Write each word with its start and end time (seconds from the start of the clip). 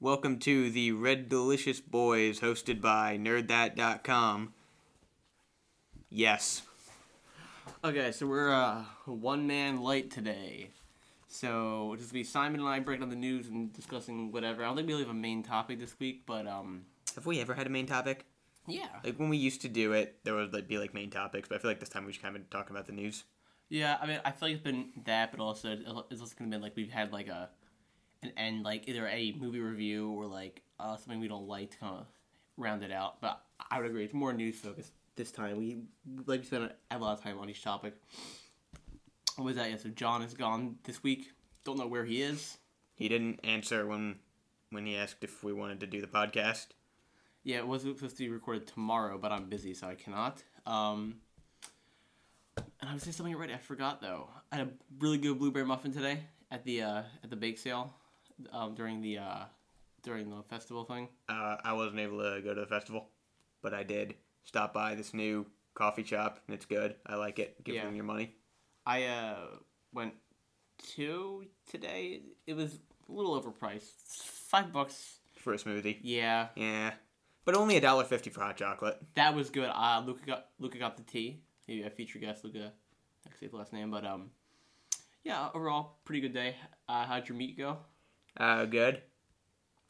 Welcome 0.00 0.38
to 0.40 0.70
the 0.70 0.92
Red 0.92 1.28
Delicious 1.28 1.80
Boys, 1.80 2.40
hosted 2.40 2.80
by 2.80 3.16
NerdThat.com. 3.18 4.52
Yes. 6.10 6.62
Okay, 7.82 8.12
so 8.12 8.26
we're 8.26 8.52
uh, 8.52 8.84
one 9.06 9.46
man 9.46 9.80
light 9.82 10.10
today. 10.10 10.70
So 11.28 11.84
it'll 11.92 11.96
just 11.96 12.12
be 12.12 12.22
Simon 12.24 12.60
and 12.60 12.68
I 12.68 12.80
breaking 12.80 13.00
down 13.00 13.10
the 13.10 13.16
news 13.16 13.48
and 13.48 13.72
discussing 13.72 14.30
whatever. 14.30 14.62
I 14.62 14.66
don't 14.66 14.76
think 14.76 14.88
we'll 14.88 14.98
have 14.98 15.08
a 15.08 15.14
main 15.14 15.42
topic 15.42 15.78
this 15.80 15.98
week, 15.98 16.22
but 16.26 16.46
um, 16.46 16.82
Have 17.14 17.26
we 17.26 17.40
ever 17.40 17.54
had 17.54 17.66
a 17.66 17.70
main 17.70 17.86
topic? 17.86 18.26
yeah, 18.66 18.86
Like 19.02 19.18
when 19.18 19.28
we 19.28 19.36
used 19.36 19.60
to 19.62 19.68
do 19.68 19.92
it, 19.92 20.16
there 20.24 20.34
would 20.34 20.52
like 20.52 20.68
be 20.68 20.78
like 20.78 20.94
main 20.94 21.10
topics, 21.10 21.48
but 21.48 21.56
I 21.56 21.58
feel 21.58 21.70
like 21.70 21.80
this 21.80 21.88
time 21.88 22.06
we 22.06 22.12
should 22.12 22.22
kind 22.22 22.36
of 22.36 22.48
talk 22.50 22.70
about 22.70 22.86
the 22.86 22.92
news. 22.92 23.24
yeah. 23.68 23.96
I 24.00 24.06
mean, 24.06 24.20
I 24.24 24.30
feel 24.30 24.48
like 24.48 24.54
it's 24.56 24.64
been 24.64 24.88
that, 25.06 25.30
but 25.32 25.40
also 25.40 25.76
it's 26.10 26.20
also 26.20 26.34
gonna 26.38 26.50
be 26.50 26.62
like 26.62 26.76
we've 26.76 26.90
had 26.90 27.12
like 27.12 27.28
a 27.28 27.50
an 28.24 28.32
end 28.36 28.62
like 28.64 28.88
either 28.88 29.06
a 29.06 29.34
movie 29.38 29.60
review 29.60 30.10
or 30.10 30.26
like 30.26 30.62
uh, 30.80 30.96
something 30.96 31.20
we 31.20 31.28
don't 31.28 31.48
like 31.48 31.70
to 31.72 31.78
kind 31.78 31.96
of 31.98 32.06
round 32.56 32.82
it 32.82 32.92
out. 32.92 33.20
But 33.20 33.40
I 33.70 33.78
would 33.78 33.86
agree, 33.86 34.04
it's 34.04 34.14
more 34.14 34.32
news 34.32 34.56
focused 34.56 34.92
this 35.16 35.30
time. 35.30 35.56
We 35.56 35.78
like 36.26 36.40
to 36.40 36.46
spend 36.46 36.70
a 36.90 36.98
lot 36.98 37.18
of 37.18 37.22
time 37.22 37.38
on 37.38 37.48
each 37.48 37.62
topic. 37.62 37.94
What 39.36 39.44
was 39.44 39.56
that? 39.56 39.70
Yeah, 39.70 39.76
so 39.76 39.88
John 39.90 40.22
is 40.22 40.34
gone 40.34 40.76
this 40.84 41.02
week. 41.02 41.32
Don't 41.64 41.78
know 41.78 41.86
where 41.86 42.04
he 42.04 42.22
is. 42.22 42.58
He 42.94 43.08
didn't 43.08 43.40
answer 43.44 43.86
when 43.86 44.16
when 44.70 44.86
he 44.86 44.96
asked 44.96 45.22
if 45.22 45.42
we 45.44 45.52
wanted 45.52 45.80
to 45.80 45.86
do 45.86 46.00
the 46.00 46.06
podcast. 46.06 46.66
Yeah, 47.42 47.58
it 47.58 47.66
was 47.66 47.82
supposed 47.82 48.16
to 48.16 48.24
be 48.24 48.28
recorded 48.28 48.66
tomorrow, 48.66 49.18
but 49.18 49.30
I'm 49.30 49.48
busy, 49.48 49.74
so 49.74 49.86
I 49.86 49.94
cannot. 49.94 50.42
Um, 50.66 51.16
and 52.56 52.88
I 52.88 52.94
was 52.94 53.02
saying 53.02 53.12
something 53.14 53.34
already. 53.34 53.52
I 53.52 53.58
forgot 53.58 54.00
though. 54.00 54.28
I 54.50 54.56
had 54.56 54.68
a 54.68 54.70
really 54.98 55.18
good 55.18 55.38
blueberry 55.38 55.66
muffin 55.66 55.92
today 55.92 56.20
at 56.50 56.64
the 56.64 56.82
uh, 56.82 57.02
at 57.22 57.30
the 57.30 57.36
bake 57.36 57.58
sale 57.58 57.92
um, 58.52 58.74
during 58.74 59.00
the 59.00 59.18
uh, 59.18 59.44
during 60.02 60.28
the 60.30 60.42
festival 60.48 60.84
thing. 60.84 61.08
Uh, 61.28 61.56
I 61.64 61.72
wasn't 61.72 62.00
able 62.00 62.18
to 62.18 62.40
go 62.42 62.54
to 62.54 62.60
the 62.60 62.66
festival, 62.66 63.08
but 63.62 63.72
I 63.74 63.82
did 63.82 64.14
stop 64.44 64.72
by 64.74 64.94
this 64.94 65.14
new 65.14 65.46
coffee 65.74 66.04
shop, 66.04 66.40
and 66.46 66.54
it's 66.54 66.66
good. 66.66 66.96
I 67.06 67.16
like 67.16 67.38
it. 67.38 67.62
Give 67.64 67.74
Yeah. 67.76 67.84
them 67.86 67.96
your 67.96 68.04
money. 68.04 68.34
I 68.86 69.04
uh, 69.04 69.46
went 69.92 70.14
to 70.94 71.46
today. 71.70 72.22
It 72.46 72.54
was 72.54 72.78
a 73.08 73.12
little 73.12 73.40
overpriced. 73.40 73.90
Five 74.48 74.72
bucks. 74.72 75.18
for 75.36 75.52
a 75.52 75.56
smoothie. 75.56 75.98
Yeah, 76.02 76.48
Yeah, 76.56 76.92
but 77.44 77.54
only 77.56 77.76
a 77.76 77.80
dollar 77.80 78.04
fifty 78.04 78.30
for 78.30 78.40
hot 78.40 78.56
chocolate. 78.56 78.98
that 79.14 79.34
was 79.34 79.50
good. 79.50 79.70
Uh, 79.74 80.02
Luca 80.06 80.24
got 80.26 80.46
Luca 80.58 80.78
got 80.78 80.96
the 80.96 81.02
tea. 81.02 81.42
Maybe 81.66 81.82
a 81.82 81.90
feature 81.90 82.18
guest, 82.18 82.44
Luca. 82.44 82.72
I 83.26 83.28
can 83.30 83.38
say 83.38 83.46
the 83.46 83.56
last 83.56 83.72
name, 83.72 83.90
but 83.90 84.04
um, 84.04 84.30
yeah. 85.24 85.48
Overall, 85.54 85.96
pretty 86.04 86.20
good 86.20 86.34
day. 86.34 86.56
Uh, 86.88 87.04
how'd 87.06 87.26
your 87.28 87.36
meet 87.38 87.56
go? 87.56 87.78
Uh, 88.36 88.64
good. 88.64 89.02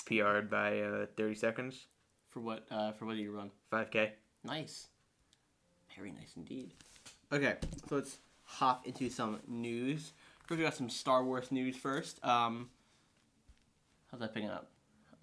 PR'd 0.07 0.51
by 0.51 0.81
uh, 0.81 1.07
thirty 1.17 1.35
seconds. 1.35 1.87
For 2.31 2.41
what? 2.41 2.67
Uh, 2.71 2.93
for 2.93 3.07
what 3.07 3.17
do 3.17 3.23
you 3.23 3.33
run? 3.33 3.51
Five 3.71 3.91
k. 3.91 4.15
Nice. 4.43 4.89
Very 5.97 6.11
nice 6.11 6.33
indeed. 6.37 6.73
Okay, 7.33 7.57
so 7.89 7.97
let's 7.97 8.19
hop 8.45 8.87
into 8.87 9.09
some 9.09 9.41
news. 9.49 10.13
First, 10.47 10.59
we 10.59 10.65
got 10.65 10.75
some 10.75 10.91
Star 10.91 11.25
Wars 11.25 11.51
news 11.51 11.77
first. 11.77 12.23
Um, 12.25 12.69
how's 14.11 14.21
that 14.21 14.35
picking 14.35 14.51
up? 14.51 14.71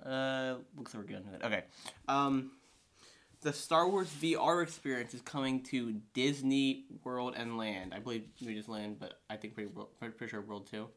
Uh, 0.04 0.56
looks 0.76 0.94
like 0.94 1.04
we're 1.04 1.08
good. 1.08 1.24
Okay. 1.44 1.64
Um, 2.08 2.52
the 3.42 3.54
Star 3.54 3.88
Wars 3.88 4.10
VR 4.22 4.64
experience 4.64 5.14
is 5.14 5.22
coming 5.22 5.62
to 5.64 5.94
Disney 6.14 6.86
World 7.04 7.34
and 7.38 7.58
Land. 7.58 7.94
I 7.94 8.00
believe 8.00 8.24
maybe 8.40 8.56
just 8.56 8.70
Land, 8.70 8.98
but 9.00 9.20
I 9.30 9.36
think 9.36 9.54
pretty, 9.54 9.70
pretty, 10.00 10.14
pretty 10.16 10.32
sure 10.32 10.42
World 10.42 10.68
too. 10.70 10.88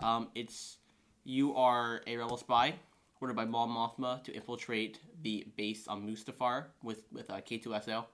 Um, 0.00 0.28
it's 0.34 0.78
you 1.26 1.54
are 1.56 2.02
a 2.06 2.16
rebel 2.16 2.36
spy 2.36 2.74
ordered 3.20 3.34
by 3.34 3.44
Mon 3.44 3.68
Mothma 3.68 4.22
to 4.24 4.32
infiltrate 4.32 5.00
the 5.22 5.46
base 5.56 5.88
on 5.88 6.06
Mustafar 6.06 6.66
with 6.82 7.04
with 7.12 7.30
uh, 7.30 7.40
K2SO. 7.40 8.04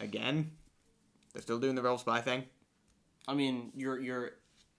Again, 0.00 0.50
they're 1.32 1.42
still 1.42 1.58
doing 1.58 1.74
the 1.74 1.82
Rebel 1.82 1.98
Spy 1.98 2.20
thing. 2.20 2.44
I 3.26 3.34
mean, 3.34 3.72
you're 3.74 3.98
you're 3.98 4.30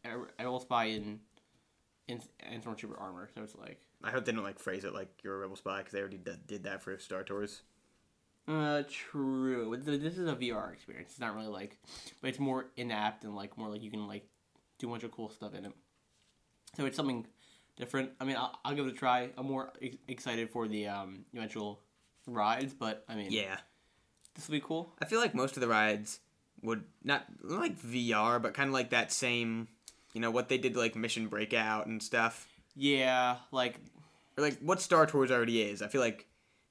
a 0.05 0.17
rebel 0.37 0.59
spy 0.59 0.85
in 0.85 1.19
in 2.07 2.21
in 2.51 2.61
Stormtrooper 2.61 2.99
armor, 2.99 3.29
so 3.33 3.43
it's 3.43 3.55
like 3.55 3.81
I 4.03 4.11
hope 4.11 4.25
they 4.25 4.31
don't 4.31 4.43
like 4.43 4.59
phrase 4.59 4.85
it 4.85 4.93
like 4.93 5.09
you're 5.23 5.35
a 5.35 5.39
Rebel 5.39 5.55
Spy 5.55 5.79
because 5.79 5.93
they 5.93 5.99
already 5.99 6.17
did, 6.17 6.47
did 6.47 6.63
that 6.63 6.81
for 6.81 6.97
Star 6.99 7.23
Tours. 7.23 7.61
uh 8.47 8.83
true. 8.89 9.77
This 9.81 10.17
is 10.17 10.27
a 10.27 10.35
VR 10.35 10.73
experience. 10.73 11.11
It's 11.11 11.19
not 11.19 11.35
really 11.35 11.47
like, 11.47 11.77
but 12.21 12.29
it's 12.29 12.39
more 12.39 12.67
inapt 12.77 13.23
and 13.23 13.35
like 13.35 13.57
more 13.57 13.69
like 13.69 13.83
you 13.83 13.91
can 13.91 14.07
like 14.07 14.25
do 14.77 14.87
a 14.87 14.91
bunch 14.91 15.03
of 15.03 15.11
cool 15.11 15.29
stuff 15.29 15.53
in 15.53 15.65
it. 15.65 15.73
So 16.75 16.85
it's 16.85 16.95
something 16.95 17.25
different. 17.79 18.11
I 18.19 18.25
mean, 18.25 18.35
I'll, 18.35 18.59
I'll 18.63 18.75
give 18.75 18.85
it 18.85 18.93
a 18.93 18.95
try. 18.95 19.29
I'm 19.37 19.47
more 19.47 19.71
ex- 19.81 19.97
excited 20.07 20.49
for 20.51 20.67
the 20.67 20.87
um 20.87 21.25
eventual 21.33 21.79
rides, 22.27 22.73
but 22.73 23.03
I 23.09 23.15
mean, 23.15 23.31
Yeah, 23.31 23.57
this 24.35 24.47
will 24.47 24.53
be 24.53 24.61
cool. 24.61 24.93
I 25.01 25.05
feel 25.05 25.19
like 25.19 25.33
most 25.33 25.57
of 25.57 25.61
the 25.61 25.67
rides 25.67 26.19
would 26.61 26.83
not 27.03 27.25
like 27.41 27.79
VR, 27.81 28.41
but 28.41 28.53
kind 28.53 28.67
of 28.67 28.73
like 28.73 28.91
that 28.91 29.11
same, 29.11 29.67
you 30.13 30.21
know, 30.21 30.29
what 30.29 30.49
they 30.49 30.57
did 30.57 30.75
like 30.75 30.95
Mission 30.95 31.27
Breakout 31.27 31.87
and 31.87 32.03
stuff. 32.03 32.47
Yeah, 32.75 33.37
like 33.51 33.79
or 34.37 34.43
like 34.43 34.59
what 34.59 34.81
Star 34.81 35.05
Tours 35.05 35.31
already 35.31 35.61
is. 35.61 35.81
I 35.81 35.87
feel 35.87 36.01
like 36.01 36.27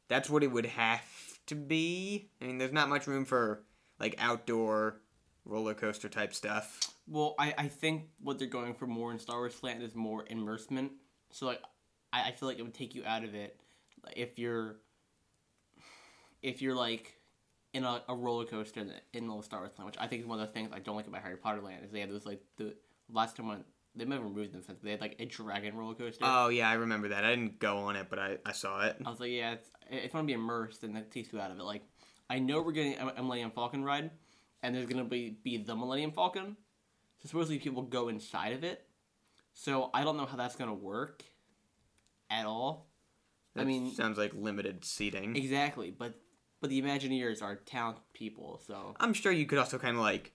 that's 0.09 0.31
what 0.31 0.43
it 0.43 0.49
would 0.53 0.67
have 0.67 1.03
to 1.47 1.55
be. 1.55 2.29
I 2.41 2.45
mean, 2.45 2.59
there's 2.59 2.73
not 2.73 2.89
much 2.89 3.07
room 3.07 3.25
for 3.25 3.63
like 3.99 4.15
outdoor 4.19 5.01
roller 5.49 5.75
coaster 5.75 6.09
type 6.09 6.33
stuff. 6.35 6.95
Well, 7.09 7.35
I, 7.39 7.55
I 7.59 7.69
think 7.69 8.11
what 8.21 8.39
they're 8.39 8.47
going 8.47 8.75
for 8.75 8.87
more 8.87 9.11
in 9.11 9.19
Star 9.19 9.39
Wars 9.39 9.61
Land 9.63 9.83
is 9.83 9.97
more 9.97 10.25
immersement. 10.29 10.93
So 11.31 11.47
like, 11.47 11.61
I, 12.13 12.29
I 12.29 12.33
feel 12.33 12.49
like 12.49 12.59
it 12.59 12.63
would 12.63 12.75
take 12.75 12.95
you 12.95 13.03
out 13.05 13.25
of 13.25 13.35
it 13.35 13.59
if 14.17 14.39
you're 14.39 14.77
if 16.43 16.63
you're 16.63 16.75
like 16.77 17.15
in 17.75 17.85
a, 17.85 18.03
a 18.09 18.15
roller 18.15 18.45
coaster 18.45 18.81
in 18.81 18.89
the, 18.89 18.95
in 19.13 19.27
the 19.27 19.43
Star 19.43 19.61
Wars 19.61 19.73
Land, 19.79 19.87
which 19.87 19.97
I 19.99 20.07
think 20.07 20.23
is 20.23 20.29
one 20.29 20.41
of 20.41 20.47
the 20.47 20.53
things 20.53 20.71
I 20.73 20.79
don't 20.79 20.97
like 20.97 21.07
about 21.07 21.23
Harry 21.23 21.37
Potter 21.37 21.61
Land 21.61 21.85
is 21.85 21.91
they 21.91 22.01
have 22.01 22.11
those 22.11 22.27
like 22.27 22.41
the 22.57 22.75
last 23.11 23.37
time 23.37 23.49
when 23.49 23.65
they 23.95 24.05
might 24.05 24.17
have 24.17 24.25
removed 24.25 24.53
them 24.53 24.63
since 24.63 24.81
they 24.81 24.93
had 24.93 25.01
like 25.01 25.17
a 25.19 25.25
dragon 25.25 25.77
roller 25.77 25.95
coaster. 25.95 26.25
Oh 26.25 26.49
yeah, 26.49 26.69
I 26.69 26.75
remember 26.75 27.09
that. 27.09 27.25
I 27.25 27.31
didn't 27.31 27.59
go 27.59 27.79
on 27.79 27.97
it, 27.97 28.07
but 28.09 28.19
I, 28.19 28.37
I 28.45 28.53
saw 28.53 28.87
it. 28.87 28.97
I 29.05 29.11
was 29.11 29.19
like, 29.19 29.31
yeah, 29.31 29.53
it's, 29.53 29.71
if 29.91 30.15
I 30.15 30.19
want 30.19 30.29
to 30.29 30.33
be 30.33 30.35
immersed, 30.35 30.83
then 30.83 30.93
that 30.95 31.11
takes 31.11 31.33
you 31.33 31.41
out 31.41 31.51
of 31.51 31.59
it. 31.59 31.65
Like, 31.65 31.83
I 32.31 32.39
know 32.39 32.63
we're 32.63 32.73
getting 32.73 32.97
a 32.99 33.15
a 33.17 33.23
Millennium 33.23 33.51
Falcon 33.51 33.83
ride, 33.83 34.11
and 34.63 34.75
there's 34.75 34.87
gonna 34.87 35.05
be 35.05 35.37
be 35.43 35.57
the 35.59 35.75
Millennium 35.77 36.13
Falcon. 36.13 36.57
So 37.23 37.29
supposedly 37.29 37.59
people 37.59 37.83
go 37.83 38.09
inside 38.09 38.53
of 38.53 38.65
it. 38.65 38.87
So 39.53 39.91
I 39.93 40.05
don't 40.05 40.17
know 40.17 40.27
how 40.27 40.37
that's 40.37 40.57
gonna 40.57 40.75
work 40.75 41.25
at 42.31 42.47
all. 42.47 42.87
That 43.55 43.63
I 43.63 43.65
mean, 43.65 43.93
sounds 43.93 44.19
like 44.19 44.33
limited 44.35 44.85
seating. 44.85 45.35
exactly, 45.37 45.91
but 45.91 46.15
but 46.61 46.71
the 46.71 46.81
Imagineers 46.81 47.43
are 47.43 47.57
talent 47.57 47.99
people, 48.13 48.61
so 48.67 48.95
I'm 49.01 49.13
sure 49.15 49.33
you 49.33 49.47
could 49.47 49.59
also 49.59 49.79
kind 49.79 49.97
of 49.97 50.03
like 50.03 50.33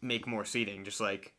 make 0.00 0.26
more 0.26 0.44
seating, 0.44 0.84
just 0.84 1.00
like 1.00 1.34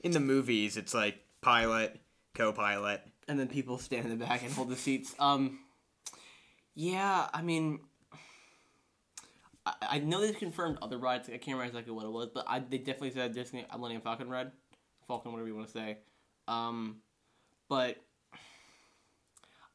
in 0.00 0.12
the 0.12 0.20
movies. 0.20 0.76
It's 0.76 0.94
like 0.94 1.20
pilot, 1.42 2.00
co-pilot. 2.34 3.02
and 3.28 3.38
then 3.38 3.48
people 3.48 3.78
stand 3.78 4.04
in 4.06 4.18
the 4.18 4.24
back 4.24 4.42
and 4.42 4.52
hold 4.52 4.68
the 4.68 4.76
seats. 4.76 5.14
Um, 5.18 5.58
yeah, 6.74 7.28
I 7.32 7.42
mean, 7.42 7.80
I, 9.66 9.74
I 9.82 9.98
know 9.98 10.20
they 10.20 10.32
confirmed 10.32 10.78
other 10.80 10.98
rides. 10.98 11.28
I 11.28 11.32
can't 11.32 11.58
remember 11.58 11.64
exactly 11.64 11.92
what 11.92 12.06
it 12.06 12.12
was, 12.12 12.30
but 12.32 12.44
I, 12.48 12.60
they 12.60 12.78
definitely 12.78 13.10
said 13.10 13.34
Disney 13.34 13.66
Millennium 13.72 14.00
Falcon 14.00 14.30
ride, 14.30 14.52
Falcon, 15.06 15.32
whatever 15.32 15.48
you 15.48 15.56
want 15.56 15.66
to 15.66 15.72
say. 15.72 15.98
Um, 16.48 16.98
but 17.68 17.96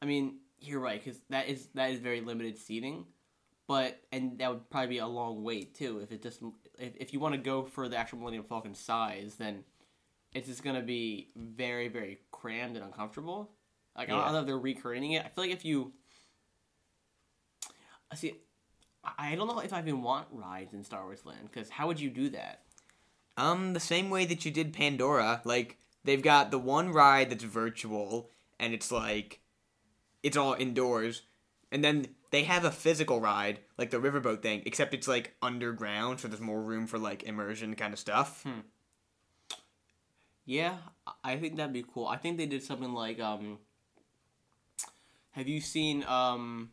I 0.02 0.06
mean, 0.06 0.38
you're 0.60 0.80
right 0.80 1.04
because 1.04 1.20
that 1.30 1.50
is 1.50 1.68
that 1.76 1.92
is 1.92 2.00
very 2.00 2.22
limited 2.22 2.58
seating. 2.58 3.06
But 3.68 4.02
and 4.12 4.40
that 4.40 4.50
would 4.50 4.70
probably 4.70 4.88
be 4.88 4.98
a 4.98 5.08
long 5.08 5.44
wait 5.44 5.76
too. 5.76 6.00
If 6.00 6.12
it 6.12 6.22
just 6.22 6.42
if, 6.80 6.96
if 6.98 7.14
you 7.14 7.20
want 7.20 7.36
to 7.36 7.42
go 7.42 7.64
for 7.64 7.88
the 7.88 7.98
actual 7.98 8.20
Millennium 8.20 8.46
Falcon 8.46 8.74
size, 8.74 9.36
then 9.36 9.64
it's 10.34 10.48
just 10.48 10.64
gonna 10.64 10.82
be 10.82 11.30
very 11.36 11.88
very 11.90 12.20
crammed 12.32 12.76
and 12.76 12.86
uncomfortable. 12.86 13.52
Like 13.98 14.10
I, 14.10 14.12
don't, 14.12 14.22
I 14.22 14.24
don't 14.26 14.34
know 14.34 14.40
if 14.40 14.46
they're 14.46 14.58
recreating 14.58 15.14
it. 15.14 15.26
I 15.26 15.30
feel 15.30 15.44
like 15.44 15.52
if 15.52 15.66
you 15.66 15.94
I 18.12 18.16
see, 18.16 18.36
I 19.18 19.36
don't 19.36 19.48
know 19.48 19.60
if 19.60 19.74
I 19.74 19.80
even 19.80 20.02
want 20.02 20.28
rides 20.32 20.74
in 20.74 20.84
Star 20.84 21.04
Wars 21.04 21.26
Land 21.26 21.50
because 21.52 21.70
how 21.70 21.88
would 21.88 22.00
you 22.00 22.10
do 22.10 22.30
that? 22.30 22.62
Um, 23.38 23.74
the 23.74 23.80
same 23.80 24.10
way 24.10 24.26
that 24.26 24.46
you 24.46 24.52
did 24.52 24.74
Pandora. 24.74 25.42
Like 25.44 25.78
they've 26.04 26.22
got 26.22 26.52
the 26.52 26.60
one 26.60 26.92
ride 26.92 27.30
that's 27.32 27.44
virtual, 27.44 28.30
and 28.60 28.74
it's 28.74 28.92
like 28.92 29.40
it's 30.22 30.38
all 30.38 30.54
indoors, 30.54 31.24
and 31.72 31.84
then 31.84 32.08
they 32.30 32.44
have 32.44 32.64
a 32.64 32.72
physical 32.72 33.20
ride 33.20 33.60
like 33.78 33.90
the 33.90 33.98
riverboat 33.98 34.42
thing, 34.44 34.62
except 34.66 34.94
it's 34.94 35.08
like 35.08 35.34
underground, 35.42 36.20
so 36.20 36.28
there's 36.28 36.40
more 36.42 36.62
room 36.62 36.86
for 36.86 37.00
like 37.00 37.24
immersion 37.24 37.76
kind 37.76 37.94
of 37.94 38.00
stuff. 38.00 38.46
Yeah, 40.46 40.78
I- 41.08 41.14
I 41.34 41.38
think 41.38 41.56
that'd 41.56 41.74
be 41.74 41.84
cool. 41.92 42.08
I 42.08 42.18
think 42.18 42.38
they 42.38 42.46
did 42.46 42.64
something 42.64 42.94
like 42.94 43.20
um. 43.20 43.58
Have 45.32 45.48
you 45.48 45.62
seen 45.62 46.04
um? 46.04 46.72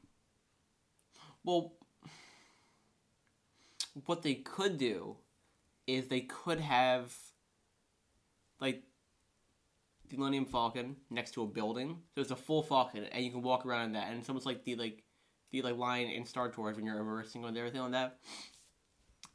Well, 1.44 1.72
what 4.06 4.22
they 4.22 4.34
could 4.34 4.78
do 4.78 5.16
is 5.86 6.08
they 6.08 6.20
could 6.20 6.60
have 6.60 7.14
like 8.60 8.82
the 10.10 10.16
Millennium 10.16 10.44
Falcon 10.46 10.96
next 11.10 11.32
to 11.32 11.42
a 11.42 11.46
building. 11.46 11.98
So 12.14 12.20
it's 12.20 12.30
a 12.30 12.36
full 12.36 12.62
Falcon, 12.62 13.04
and 13.04 13.24
you 13.24 13.30
can 13.30 13.42
walk 13.42 13.66
around 13.66 13.86
in 13.86 13.92
that. 13.92 14.08
And 14.08 14.18
it's 14.18 14.28
almost 14.28 14.46
like 14.46 14.64
the 14.64 14.76
like 14.76 15.02
the 15.50 15.62
like 15.62 15.76
line 15.76 16.08
in 16.08 16.24
Star 16.24 16.50
Tours 16.50 16.76
when 16.76 16.84
you're 16.84 16.98
immersing 16.98 17.44
on 17.44 17.56
everything 17.56 17.80
like 17.80 17.92
that. 17.92 18.18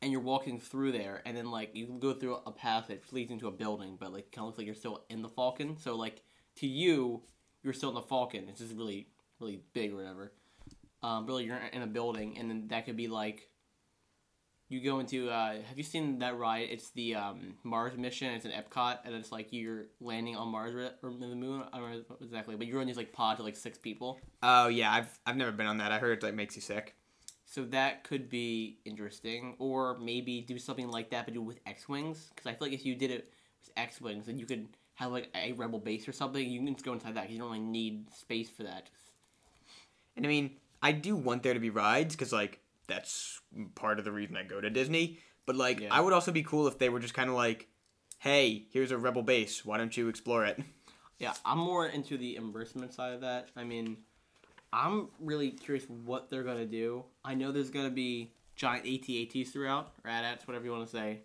And 0.01 0.11
you're 0.11 0.21
walking 0.21 0.59
through 0.59 0.91
there, 0.91 1.21
and 1.25 1.35
then 1.35 1.49
like 1.49 1.75
you 1.75 1.87
go 1.99 2.13
through 2.13 2.37
a 2.45 2.51
path 2.51 2.87
that 2.87 3.11
leads 3.13 3.31
into 3.31 3.47
a 3.47 3.51
building, 3.51 3.97
but 3.99 4.11
like 4.11 4.31
kind 4.31 4.43
of 4.43 4.47
looks 4.47 4.57
like 4.57 4.67
you're 4.67 4.75
still 4.75 5.05
in 5.09 5.21
the 5.21 5.29
Falcon. 5.29 5.77
So 5.77 5.95
like 5.95 6.21
to 6.57 6.67
you, 6.67 7.23
you're 7.63 7.73
still 7.73 7.89
in 7.89 7.95
the 7.95 8.01
Falcon. 8.01 8.47
It's 8.49 8.59
just 8.59 8.75
really 8.75 9.07
really 9.39 9.61
big 9.73 9.93
or 9.93 9.97
whatever. 9.97 10.33
Um, 11.01 11.25
really, 11.25 11.45
you're 11.45 11.57
in 11.57 11.81
a 11.81 11.87
building, 11.87 12.37
and 12.37 12.49
then 12.49 12.67
that 12.69 12.85
could 12.85 12.95
be 12.95 13.07
like 13.07 13.49
you 14.73 14.81
go 14.81 14.99
into 14.99 15.29
uh, 15.29 15.53
have 15.69 15.77
you 15.77 15.83
seen 15.83 16.17
that 16.19 16.35
ride 16.37 16.67
it's 16.71 16.89
the 16.89 17.13
um, 17.13 17.53
mars 17.63 17.95
mission. 17.95 18.33
It's 18.33 18.45
an 18.45 18.51
epcot 18.51 18.99
and 19.05 19.13
it's 19.13 19.31
like 19.31 19.53
you're 19.53 19.85
landing 20.01 20.35
on 20.35 20.47
mars 20.47 20.73
or 20.73 21.11
the 21.11 21.27
moon. 21.27 21.63
I 21.71 21.77
don't 21.77 21.91
know 21.91 22.17
exactly 22.21 22.55
but 22.55 22.65
you're 22.65 22.81
on 22.81 22.87
these 22.87 22.97
like 22.97 23.13
pods 23.13 23.39
of 23.39 23.45
like 23.45 23.55
six 23.55 23.77
people. 23.77 24.19
Oh 24.41 24.67
yeah, 24.67 24.91
I've 24.91 25.19
I've 25.27 25.37
never 25.37 25.51
been 25.51 25.67
on 25.67 25.77
that. 25.77 25.91
I 25.91 25.99
heard 25.99 26.17
it 26.17 26.23
like 26.23 26.33
makes 26.33 26.55
you 26.55 26.61
sick. 26.63 26.95
so 27.45 27.65
that 27.65 28.03
could 28.03 28.29
be 28.29 28.79
interesting. 28.83 29.55
Or 29.59 29.99
maybe 29.99 30.41
do 30.41 30.57
something 30.57 30.89
like 30.89 31.11
that 31.11 31.25
but 31.25 31.35
do 31.35 31.41
it 31.41 31.45
with 31.45 31.59
x-wings. 31.67 32.31
Because 32.33 32.49
i 32.49 32.53
feel 32.55 32.67
like 32.67 32.73
if 32.73 32.85
you 32.85 32.95
did 32.95 33.11
it 33.11 33.31
with 33.61 33.71
x-wings 33.77 34.25
then 34.25 34.39
you 34.39 34.47
could 34.47 34.67
have 34.95 35.11
like 35.11 35.29
a 35.35 35.51
rebel 35.53 35.79
base 35.79 36.07
or 36.07 36.13
something. 36.13 36.43
You 36.49 36.59
can 36.63 36.73
just 36.73 36.85
go 36.85 36.93
inside 36.93 37.13
that 37.13 37.21
because 37.21 37.33
you 37.33 37.39
don't 37.39 37.51
really 37.51 37.63
need 37.63 38.11
space 38.11 38.49
for 38.49 38.63
that. 38.63 38.89
And 40.15 40.25
I 40.25 40.29
mean, 40.29 40.57
I 40.81 40.91
do 40.91 41.15
want 41.15 41.43
there 41.43 41.53
to 41.53 41.59
be 41.59 41.69
rides 41.69 42.15
because 42.15 42.33
like 42.33 42.59
that's 42.87 43.41
part 43.75 43.99
of 43.99 44.05
the 44.05 44.11
reason 44.11 44.35
I 44.37 44.43
go 44.43 44.59
to 44.61 44.69
Disney. 44.69 45.19
But 45.45 45.55
like, 45.55 45.79
Yeah. 45.79 45.89
I 45.91 46.01
would 46.01 46.13
also 46.13 46.31
be 46.31 46.43
cool 46.43 46.67
if 46.67 46.77
they 46.79 46.89
were 46.89 46.99
just 46.99 47.13
kind 47.13 47.29
of 47.29 47.35
like, 47.35 47.67
"Hey, 48.19 48.67
here's 48.71 48.91
a 48.91 48.97
rebel 48.97 49.23
base. 49.23 49.65
Why 49.65 49.77
don't 49.77 49.95
you 49.95 50.07
explore 50.09 50.45
it?" 50.45 50.59
Yeah, 51.19 51.33
I'm 51.45 51.59
more 51.59 51.87
into 51.87 52.17
the 52.17 52.35
immersement 52.35 52.91
side 52.93 53.13
of 53.13 53.21
that. 53.21 53.47
I 53.55 53.63
mean, 53.63 53.97
I'm 54.73 55.07
really 55.19 55.51
curious 55.51 55.85
what 55.87 56.29
they're 56.29 56.43
gonna 56.43 56.65
do. 56.65 57.05
I 57.23 57.33
know 57.35 57.51
there's 57.51 57.69
gonna 57.69 57.91
be 57.91 58.33
giant 58.55 58.85
AT-ATs 58.85 59.51
throughout, 59.51 59.93
or 60.03 60.09
AT-ATs, 60.09 60.47
whatever 60.47 60.65
you 60.65 60.71
want 60.71 60.85
to 60.85 60.91
say. 60.91 61.19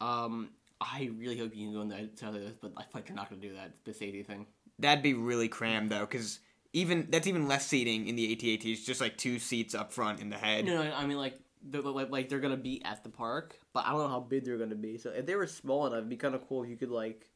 Um, 0.00 0.50
I 0.80 1.10
really 1.16 1.38
hope 1.38 1.54
you 1.54 1.66
can 1.66 1.72
go 1.72 1.80
in 1.82 1.88
there 1.88 2.08
to 2.16 2.32
this, 2.32 2.54
but 2.60 2.72
I 2.76 2.82
feel 2.82 2.90
like 2.94 3.08
you're 3.08 3.16
not 3.16 3.30
gonna 3.30 3.40
do 3.40 3.54
that. 3.54 3.72
The 3.84 3.94
safety 3.94 4.22
thing. 4.22 4.46
That'd 4.78 5.02
be 5.02 5.14
really 5.14 5.48
crammed 5.48 5.90
though, 5.90 6.00
because 6.00 6.40
even 6.72 7.06
that's 7.10 7.26
even 7.26 7.48
less 7.48 7.66
seating 7.66 8.06
in 8.08 8.16
the 8.16 8.32
AT-ATs. 8.32 8.84
Just 8.84 9.00
like 9.00 9.16
two 9.16 9.38
seats 9.38 9.74
up 9.74 9.92
front 9.92 10.20
in 10.20 10.30
the 10.30 10.36
head. 10.38 10.64
No, 10.64 10.82
no, 10.82 10.92
I 10.94 11.06
mean 11.06 11.16
like 11.18 11.38
they're 11.64 11.80
like, 11.82 12.10
like 12.10 12.28
they're 12.28 12.40
gonna 12.40 12.56
be 12.56 12.82
at 12.84 13.04
the 13.04 13.10
park, 13.10 13.56
but 13.72 13.84
I 13.86 13.90
don't 13.90 14.00
know 14.00 14.08
how 14.08 14.20
big 14.20 14.44
they're 14.44 14.58
gonna 14.58 14.74
be. 14.74 14.98
So 14.98 15.10
if 15.10 15.26
they 15.26 15.36
were 15.36 15.46
small 15.46 15.86
enough, 15.86 15.98
it'd 15.98 16.08
be 16.08 16.16
kind 16.16 16.34
of 16.34 16.46
cool 16.48 16.62
if 16.64 16.70
you 16.70 16.76
could 16.76 16.90
like. 16.90 17.28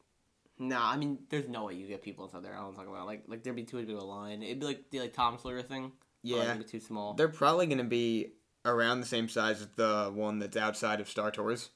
Nah, 0.59 0.91
I 0.91 0.97
mean, 0.97 1.19
there's 1.29 1.49
no 1.49 1.67
way 1.67 1.75
you 1.75 1.87
get 1.87 2.03
people 2.03 2.25
inside 2.25 2.43
there. 2.43 2.55
I 2.56 2.61
don't 2.62 2.75
talk 2.75 2.88
about 2.88 3.06
like 3.06 3.25
like 3.29 3.43
there'd 3.43 3.55
be 3.56 3.65
too 3.65 3.77
big 3.79 3.91
of 3.91 3.99
a 3.99 4.05
line. 4.05 4.43
It'd 4.43 4.61
be 4.61 4.67
like 4.67 4.91
the 4.91 5.00
like 5.00 5.12
Tom 5.12 5.38
Sawyer 5.38 5.62
thing. 5.62 5.83
like, 5.85 5.93
Yeah. 6.23 6.55
too 6.67 6.81
small. 6.81 7.12
They're 7.15 7.29
probably 7.29 7.67
gonna 7.67 7.85
be 7.85 8.33
around 8.65 9.00
the 9.00 9.06
same 9.06 9.29
size 9.29 9.61
as 9.61 9.69
the 9.77 10.11
one 10.12 10.38
that's 10.41 10.56
outside 10.56 11.00
of 11.00 11.09
Star 11.09 11.31
Tours. 11.31 11.71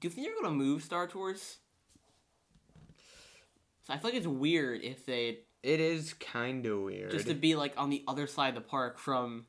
Do 0.00 0.08
you 0.08 0.10
think 0.10 0.26
they're 0.26 0.36
gonna 0.42 0.54
move 0.54 0.82
Star 0.82 1.06
Tours? 1.06 1.58
So 3.84 3.92
I 3.94 3.98
feel 3.98 4.10
like 4.10 4.18
it's 4.18 4.26
weird 4.26 4.82
if 4.82 5.04
they 5.06 5.38
It 5.62 5.80
is 5.80 6.14
kind 6.14 6.64
of 6.66 6.80
weird. 6.80 7.10
just 7.10 7.26
to 7.28 7.34
be 7.34 7.54
like 7.54 7.74
on 7.76 7.90
the 7.90 8.04
other 8.06 8.26
side 8.26 8.50
of 8.50 8.54
the 8.62 8.68
park 8.68 8.98
from 8.98 9.46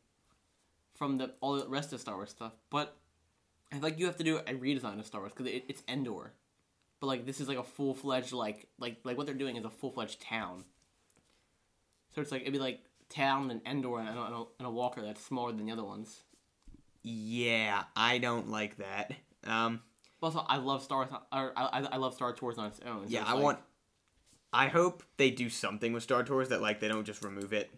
from 0.95 1.17
the 1.17 1.31
all 1.41 1.53
the 1.55 1.67
rest 1.67 1.93
of 1.93 1.99
Star 1.99 2.15
Wars 2.15 2.29
stuff. 2.29 2.53
But 2.69 2.95
I 3.71 3.75
feel 3.75 3.83
like 3.83 3.99
you 3.99 4.05
have 4.05 4.17
to 4.17 4.23
do 4.23 4.37
a 4.37 4.43
redesign 4.53 4.99
of 4.99 5.05
Star 5.05 5.21
Wars 5.21 5.31
because 5.35 5.51
it, 5.51 5.65
it's 5.67 5.83
Endor. 5.87 6.33
But 6.99 7.07
like 7.07 7.25
this 7.25 7.39
is 7.41 7.47
like 7.47 7.57
a 7.57 7.63
full 7.63 7.93
fledged 7.93 8.31
like 8.33 8.67
like 8.79 8.97
like 9.03 9.17
what 9.17 9.25
they're 9.25 9.35
doing 9.35 9.55
is 9.57 9.65
a 9.65 9.69
full 9.69 9.91
fledged 9.91 10.21
town. 10.21 10.63
So 12.13 12.21
it's 12.21 12.31
like 12.31 12.41
it'd 12.41 12.53
be 12.53 12.59
like 12.59 12.81
town 13.09 13.51
and 13.51 13.61
Endor 13.65 13.99
and 13.99 14.09
a, 14.09 14.43
and 14.59 14.67
a, 14.67 14.69
Walker 14.69 15.01
that's 15.01 15.23
smaller 15.23 15.51
than 15.51 15.65
the 15.65 15.71
other 15.71 15.83
ones. 15.83 16.23
yeah, 17.03 17.83
I 17.95 18.17
don't 18.19 18.49
like 18.49 18.77
that. 18.77 19.13
Um, 19.45 19.81
also, 20.21 20.45
I 20.47 20.57
love 20.57 20.83
Star 20.83 20.99
Wars. 20.99 21.09
Or 21.31 21.51
I, 21.57 21.79
I 21.79 21.79
I 21.93 21.97
love 21.97 22.13
Star 22.13 22.31
Tours 22.33 22.57
on 22.59 22.67
its 22.67 22.79
own. 22.85 23.07
so 23.07 23.13
yeah, 23.13 23.21
it's 23.21 23.29
I 23.29 23.33
like- 23.33 23.43
want. 23.43 23.59
I 24.53 24.67
hope 24.67 25.03
they 25.17 25.31
do 25.31 25.49
something 25.49 25.93
with 25.93 26.03
Star 26.03 26.23
Tours 26.23 26.49
that 26.49 26.61
like 26.61 26.79
they 26.79 26.87
don't 26.87 27.05
just 27.05 27.23
remove 27.23 27.53
it 27.53 27.71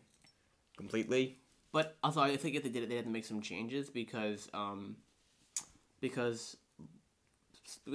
completely. 0.77 1.37
But 1.71 1.97
also, 2.03 2.21
I 2.21 2.35
think 2.37 2.55
if 2.55 2.63
they 2.63 2.69
did 2.69 2.83
it, 2.83 2.89
they 2.89 2.95
had 2.95 3.05
to 3.05 3.11
make 3.11 3.25
some 3.25 3.41
changes 3.41 3.89
because 3.89 4.47
um, 4.53 4.95
because 5.99 6.57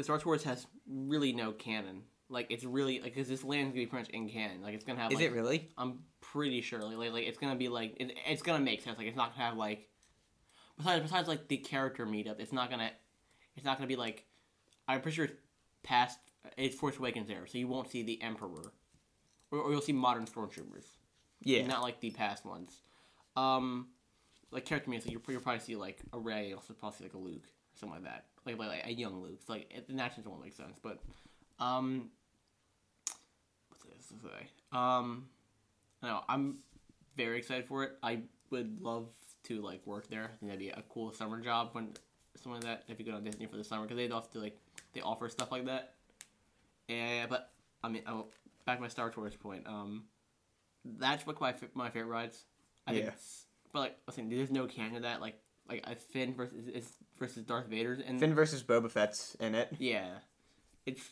Star 0.03 0.19
Tours 0.19 0.45
has 0.45 0.67
really 0.87 1.33
no 1.33 1.53
canon. 1.53 2.03
Like 2.31 2.47
it's 2.51 2.65
really 2.65 3.01
like 3.01 3.15
because 3.15 3.29
this 3.29 3.43
land's 3.43 3.73
gonna 3.73 3.85
be 3.85 3.87
pretty 3.87 4.05
much 4.05 4.11
in 4.11 4.29
canon. 4.29 4.63
Like 4.63 4.75
it's 4.75 4.85
gonna 4.85 5.01
have. 5.01 5.13
Is 5.13 5.17
like, 5.17 5.27
it 5.27 5.33
really? 5.33 5.69
I'm 5.79 6.01
pretty 6.21 6.61
sure. 6.61 6.83
Like, 6.83 6.97
like, 6.97 7.13
like 7.13 7.27
it's 7.27 7.39
gonna 7.39 7.57
be 7.57 7.69
like 7.69 7.95
it, 7.99 8.15
it's 8.27 8.43
gonna 8.43 8.63
make 8.63 8.83
sense. 8.83 8.99
Like 8.99 9.07
it's 9.07 9.17
not 9.17 9.35
gonna 9.35 9.49
have 9.49 9.57
like 9.57 9.89
besides 10.77 11.03
besides 11.03 11.29
like 11.29 11.49
the 11.49 11.57
character 11.57 12.07
meetup. 12.07 12.39
It's 12.39 12.53
not 12.53 12.71
gonna 12.71 12.91
it's 13.57 13.65
not 13.65 13.79
gonna 13.79 13.89
be 13.89 13.97
like 13.97 14.25
I'm 14.87 15.01
pretty 15.01 15.17
sure 15.17 15.25
it's 15.25 15.35
past 15.83 16.19
it's 16.57 16.77
Force 16.77 16.97
Awakens 16.99 17.31
era, 17.31 17.49
so 17.49 17.59
you 17.59 17.69
won't 17.69 17.91
see 17.91 18.03
the 18.03 18.21
Emperor, 18.23 18.73
or, 19.51 19.59
or 19.59 19.71
you'll 19.73 19.81
see 19.81 19.93
modern 19.93 20.27
stormtroopers 20.27 20.87
Yeah. 21.43 21.67
not 21.67 21.83
like 21.83 22.01
the 22.01 22.11
past 22.11 22.45
ones. 22.45 22.83
Um, 23.37 23.89
like 24.51 24.65
character 24.65 24.91
meets, 24.91 25.05
like 25.07 25.13
you'll, 25.13 25.23
you'll 25.29 25.41
probably 25.41 25.61
see 25.61 25.77
like 25.77 25.99
a 26.13 26.19
Rey, 26.19 26.53
also 26.53 26.75
probably 26.75 26.99
see 26.99 27.05
like 27.05 27.15
a 27.15 27.19
Luke, 27.19 27.45
or 27.45 27.79
something 27.79 28.03
like 28.03 28.05
that, 28.05 28.27
like 28.47 28.59
like, 28.59 28.69
like 28.69 28.87
a 28.87 28.93
young 28.93 29.23
Luke. 29.23 29.41
So, 29.47 29.53
like 29.53 29.73
the 29.87 29.93
sense, 29.97 30.27
won't 30.27 30.43
make 30.43 30.55
sense. 30.55 30.79
But 30.83 30.99
um, 31.59 32.11
what's 33.69 33.83
this 33.85 34.09
to 34.09 34.29
say? 34.29 34.49
Um, 34.73 35.27
no, 36.03 36.21
I'm 36.29 36.59
very 37.17 37.39
excited 37.39 37.67
for 37.67 37.85
it. 37.85 37.93
I 38.03 38.21
would 38.51 38.81
love 38.81 39.09
to 39.45 39.61
like 39.61 39.87
work 39.87 40.09
there. 40.09 40.25
I 40.25 40.37
think 40.39 40.53
that'd 40.53 40.59
be 40.59 40.69
a 40.71 40.83
cool 40.89 41.13
summer 41.13 41.41
job 41.41 41.71
when 41.73 41.93
something 42.37 42.63
like 42.63 42.63
that 42.63 42.85
if 42.89 42.99
you 42.99 43.05
go 43.05 43.19
to 43.19 43.21
Disney 43.21 43.47
for 43.47 43.57
the 43.57 43.65
summer 43.65 43.83
because 43.83 43.97
they 43.97 44.09
often 44.09 44.41
like 44.43 44.59
they 44.93 45.01
offer 45.01 45.29
stuff 45.29 45.51
like 45.53 45.67
that. 45.67 45.95
Yeah, 46.89 47.27
but 47.29 47.51
I 47.85 47.89
mean, 47.89 48.03
oh, 48.07 48.27
back 48.67 48.79
to 48.79 48.83
my 48.83 48.89
Star 48.89 49.11
Tours 49.11 49.37
point. 49.37 49.67
Um, 49.67 50.05
that's 50.85 51.27
like 51.27 51.41
my 51.41 51.55
my 51.75 51.91
favorite 51.91 52.09
rides. 52.11 52.45
I 52.87 52.93
think 52.93 53.05
Yeah. 53.05 53.11
it's, 53.13 53.47
but 53.73 53.81
like 53.81 53.99
listen, 54.07 54.29
there's 54.29 54.51
no 54.51 54.67
canon 54.67 54.95
to 54.95 55.01
that. 55.01 55.21
Like 55.21 55.41
like 55.69 55.85
a 55.87 55.95
Finn 55.97 56.35
versus 56.35 56.67
is 56.69 56.91
versus 57.19 57.45
Darth 57.45 57.67
Vader's 57.67 58.01
and 58.05 58.19
Finn 58.19 58.35
versus 58.35 58.63
Boba 58.63 58.91
Fett's 58.91 59.37
in 59.41 59.55
it. 59.55 59.69
yeah, 59.79 60.09
it's 60.87 61.03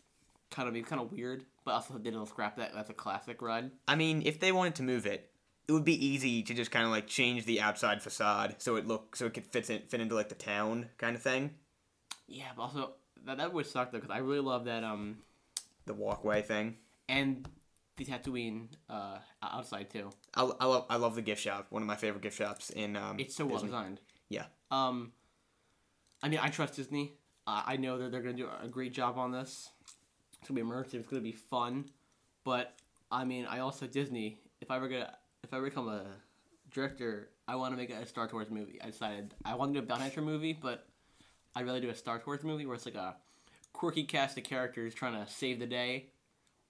kind 0.51 0.69
of 0.69 0.75
it's 0.77 0.89
kind 0.89 1.03
of 1.03 1.13
weird, 1.13 1.45
but 1.65 1.73
also 1.73 1.99
they 1.99 2.11
don't 2.11 2.29
scrap 2.29 2.57
that. 2.57 2.73
That's 2.75 2.91
a 2.91 2.95
classic 2.95 3.43
ride. 3.43 3.71
I 3.87 3.97
mean, 3.97 4.23
if 4.25 4.41
they 4.41 4.53
wanted 4.53 4.77
to 4.77 4.83
move 4.83 5.05
it, 5.05 5.31
it 5.69 5.73
would 5.73 5.85
be 5.85 6.07
easy 6.07 6.43
to 6.45 6.55
just 6.55 6.71
kind 6.71 6.87
of 6.87 6.91
like 6.91 7.07
change 7.07 7.45
the 7.45 7.61
outside 7.61 8.03
facade 8.03 8.55
so 8.59 8.77
it 8.77 8.87
look 8.87 9.15
so 9.17 9.27
it 9.27 9.35
could 9.35 9.45
fit 9.47 9.69
in, 9.69 9.83
fit 9.83 10.01
into 10.01 10.15
like 10.15 10.31
the 10.31 10.35
town 10.37 10.89
kind 10.97 11.15
of 11.17 11.23
thing, 11.23 11.51
Yeah, 12.27 12.47
but 12.57 12.63
also 12.63 12.93
that 13.27 13.37
that 13.39 13.53
would 13.53 13.67
suck 13.67 13.91
though 13.93 13.99
because 13.99 14.11
I 14.15 14.19
really 14.19 14.41
love 14.41 14.65
that 14.67 14.85
um 14.85 15.19
the 15.87 15.95
walkway 15.95 16.43
thing. 16.43 16.77
and 17.09 17.49
the 17.97 18.05
Tatooine 18.05 18.69
uh 18.91 19.19
outside 19.43 19.89
too. 19.89 20.11
I, 20.35 20.43
I 20.61 20.67
love 20.67 20.85
I 20.91 20.97
love 20.97 21.15
the 21.15 21.23
gift 21.23 21.41
shop. 21.41 21.67
One 21.71 21.83
of 21.83 21.89
my 21.89 21.97
favorite 21.97 22.23
gift 22.23 22.37
shops 22.37 22.71
in 22.71 22.97
um. 22.97 23.19
It's 23.19 23.35
so 23.35 23.45
well 23.47 23.55
Disney. 23.55 23.69
designed. 23.69 24.01
Yeah. 24.29 24.45
Um, 24.71 25.13
I 26.23 26.29
mean, 26.29 26.41
I 26.43 26.49
trust 26.49 26.75
Disney. 26.77 27.13
Uh, 27.47 27.63
I 27.65 27.77
know 27.77 27.97
that 27.99 28.11
they're 28.11 28.21
gonna 28.23 28.37
do 28.37 28.49
a 28.63 28.69
great 28.69 28.93
job 28.93 29.17
on 29.17 29.31
this. 29.33 29.71
It's 30.41 30.49
gonna 30.49 30.61
be 30.61 30.67
immersive. 30.67 30.95
It's 30.95 31.09
gonna 31.09 31.23
be 31.23 31.33
fun. 31.33 31.87
But 32.45 32.75
I 33.11 33.25
mean, 33.25 33.47
I 33.47 33.61
also 33.61 33.87
Disney. 33.87 34.39
If 34.61 34.71
I 34.71 34.77
ever 34.77 34.89
get, 34.89 35.15
if 35.45 35.55
I 35.55 35.61
become 35.61 35.89
a 35.89 36.05
director, 36.73 37.31
I 37.49 37.57
want 37.57 37.73
to 37.73 37.77
make 37.77 37.91
a 37.91 38.05
Star 38.07 38.27
Tours 38.27 38.51
movie. 38.51 38.79
I 38.83 38.87
decided 38.87 39.33
I 39.45 39.55
want 39.55 39.73
to 39.75 39.81
do 39.81 39.85
a 39.85 39.89
Bounty 39.89 40.21
movie, 40.21 40.59
but 40.61 40.87
I'd 41.55 41.65
rather 41.67 41.81
do 41.81 41.89
a 41.91 41.95
Star 41.95 42.19
Tours 42.19 42.43
movie 42.43 42.67
where 42.67 42.75
it's 42.75 42.85
like 42.87 42.95
a 42.97 43.17
quirky 43.77 44.05
cast 44.05 44.39
of 44.39 44.45
characters 44.45 44.95
trying 44.95 45.13
to 45.13 45.31
save 45.31 45.59
the 45.59 45.67
day. 45.67 46.07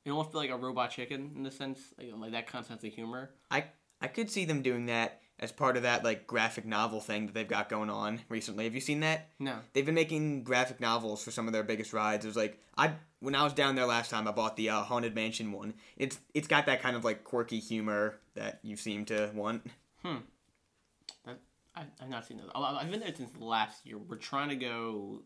It 0.05 0.11
almost 0.11 0.33
feel 0.33 0.41
like 0.41 0.51
a 0.51 0.57
robot 0.57 0.91
chicken 0.91 1.33
in 1.35 1.43
the 1.43 1.51
sense, 1.51 1.81
like, 1.99 2.11
like 2.17 2.33
that 2.33 2.47
kind 2.47 2.63
of 2.63 2.67
sense 2.67 2.85
of 2.85 2.93
humor. 2.93 3.31
I 3.51 3.65
I 4.01 4.09
could 4.09 4.31
see 4.31 4.45
them 4.45 4.63
doing 4.63 4.87
that 4.87 5.21
as 5.39 5.53
part 5.53 5.77
of 5.77 5.83
that 5.83 6.03
like 6.05 6.27
graphic 6.27 6.65
novel 6.65 7.01
thing 7.01 7.27
that 7.27 7.35
they've 7.35 7.49
got 7.49 7.69
going 7.69 7.91
on 7.91 8.21
recently. 8.29 8.65
Have 8.65 8.75
you 8.75 8.81
seen 8.81 9.01
that? 9.01 9.29
No, 9.39 9.57
They've 9.73 9.87
been 9.87 9.95
making 9.95 10.45
graphic 10.45 10.81
novels 10.81 11.23
for 11.23 11.31
some 11.31 11.47
of 11.47 11.53
their 11.53 11.63
biggest 11.63 11.93
rides. 11.93 12.25
It 12.25 12.29
was 12.29 12.37
like 12.37 12.61
I 12.77 12.95
when 13.21 13.35
I 13.35 13.45
was 13.45 13.53
down 13.53 13.75
there 13.77 13.87
last 13.87 14.11
time, 14.11 14.29
I 14.29 14.33
bought 14.33 14.57
the 14.57 14.71
uh, 14.71 14.83
Haunted 14.83 15.15
Mansion 15.15 15.53
one. 15.53 15.75
It's 15.97 16.19
it's 16.35 16.49
got 16.49 16.67
that 16.67 16.83
kind 16.83 16.97
of 16.97 17.05
like 17.05 17.25
quirky 17.25 17.61
humor 17.61 18.19
that 18.35 18.61
you 18.63 18.77
seem 18.77 19.05
to 19.07 19.31
want. 19.35 19.67
That, 21.25 21.39
I, 21.75 21.83
I've 22.01 22.09
not 22.09 22.27
seen 22.27 22.39
those. 22.39 22.51
I've 22.55 22.91
been 22.91 23.01
there 23.01 23.15
since 23.15 23.31
last 23.39 23.87
year. 23.87 23.99
We're 23.99 24.17
trying 24.17 24.51
to 24.51 24.57
go. 24.57 25.23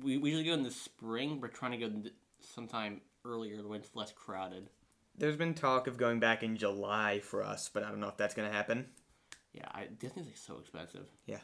We, 0.00 0.18
we 0.18 0.30
usually 0.30 0.46
go 0.46 0.54
in 0.54 0.62
the 0.62 0.70
spring. 0.70 1.40
We're 1.40 1.48
trying 1.48 1.72
to 1.72 1.88
go 1.88 1.90
sometime 2.40 3.00
earlier 3.24 3.66
when 3.66 3.80
it's 3.80 3.90
less 3.94 4.12
crowded. 4.12 4.70
There's 5.18 5.36
been 5.36 5.54
talk 5.54 5.86
of 5.88 5.96
going 5.96 6.20
back 6.20 6.42
in 6.42 6.56
July 6.56 7.20
for 7.20 7.42
us, 7.42 7.68
but 7.72 7.82
I 7.82 7.88
don't 7.88 8.00
know 8.00 8.08
if 8.08 8.16
that's 8.16 8.34
gonna 8.34 8.52
happen. 8.52 8.86
Yeah, 9.52 9.66
I, 9.72 9.88
Disney's 9.98 10.26
like 10.26 10.36
so 10.36 10.58
expensive. 10.58 11.06
Yeah. 11.26 11.40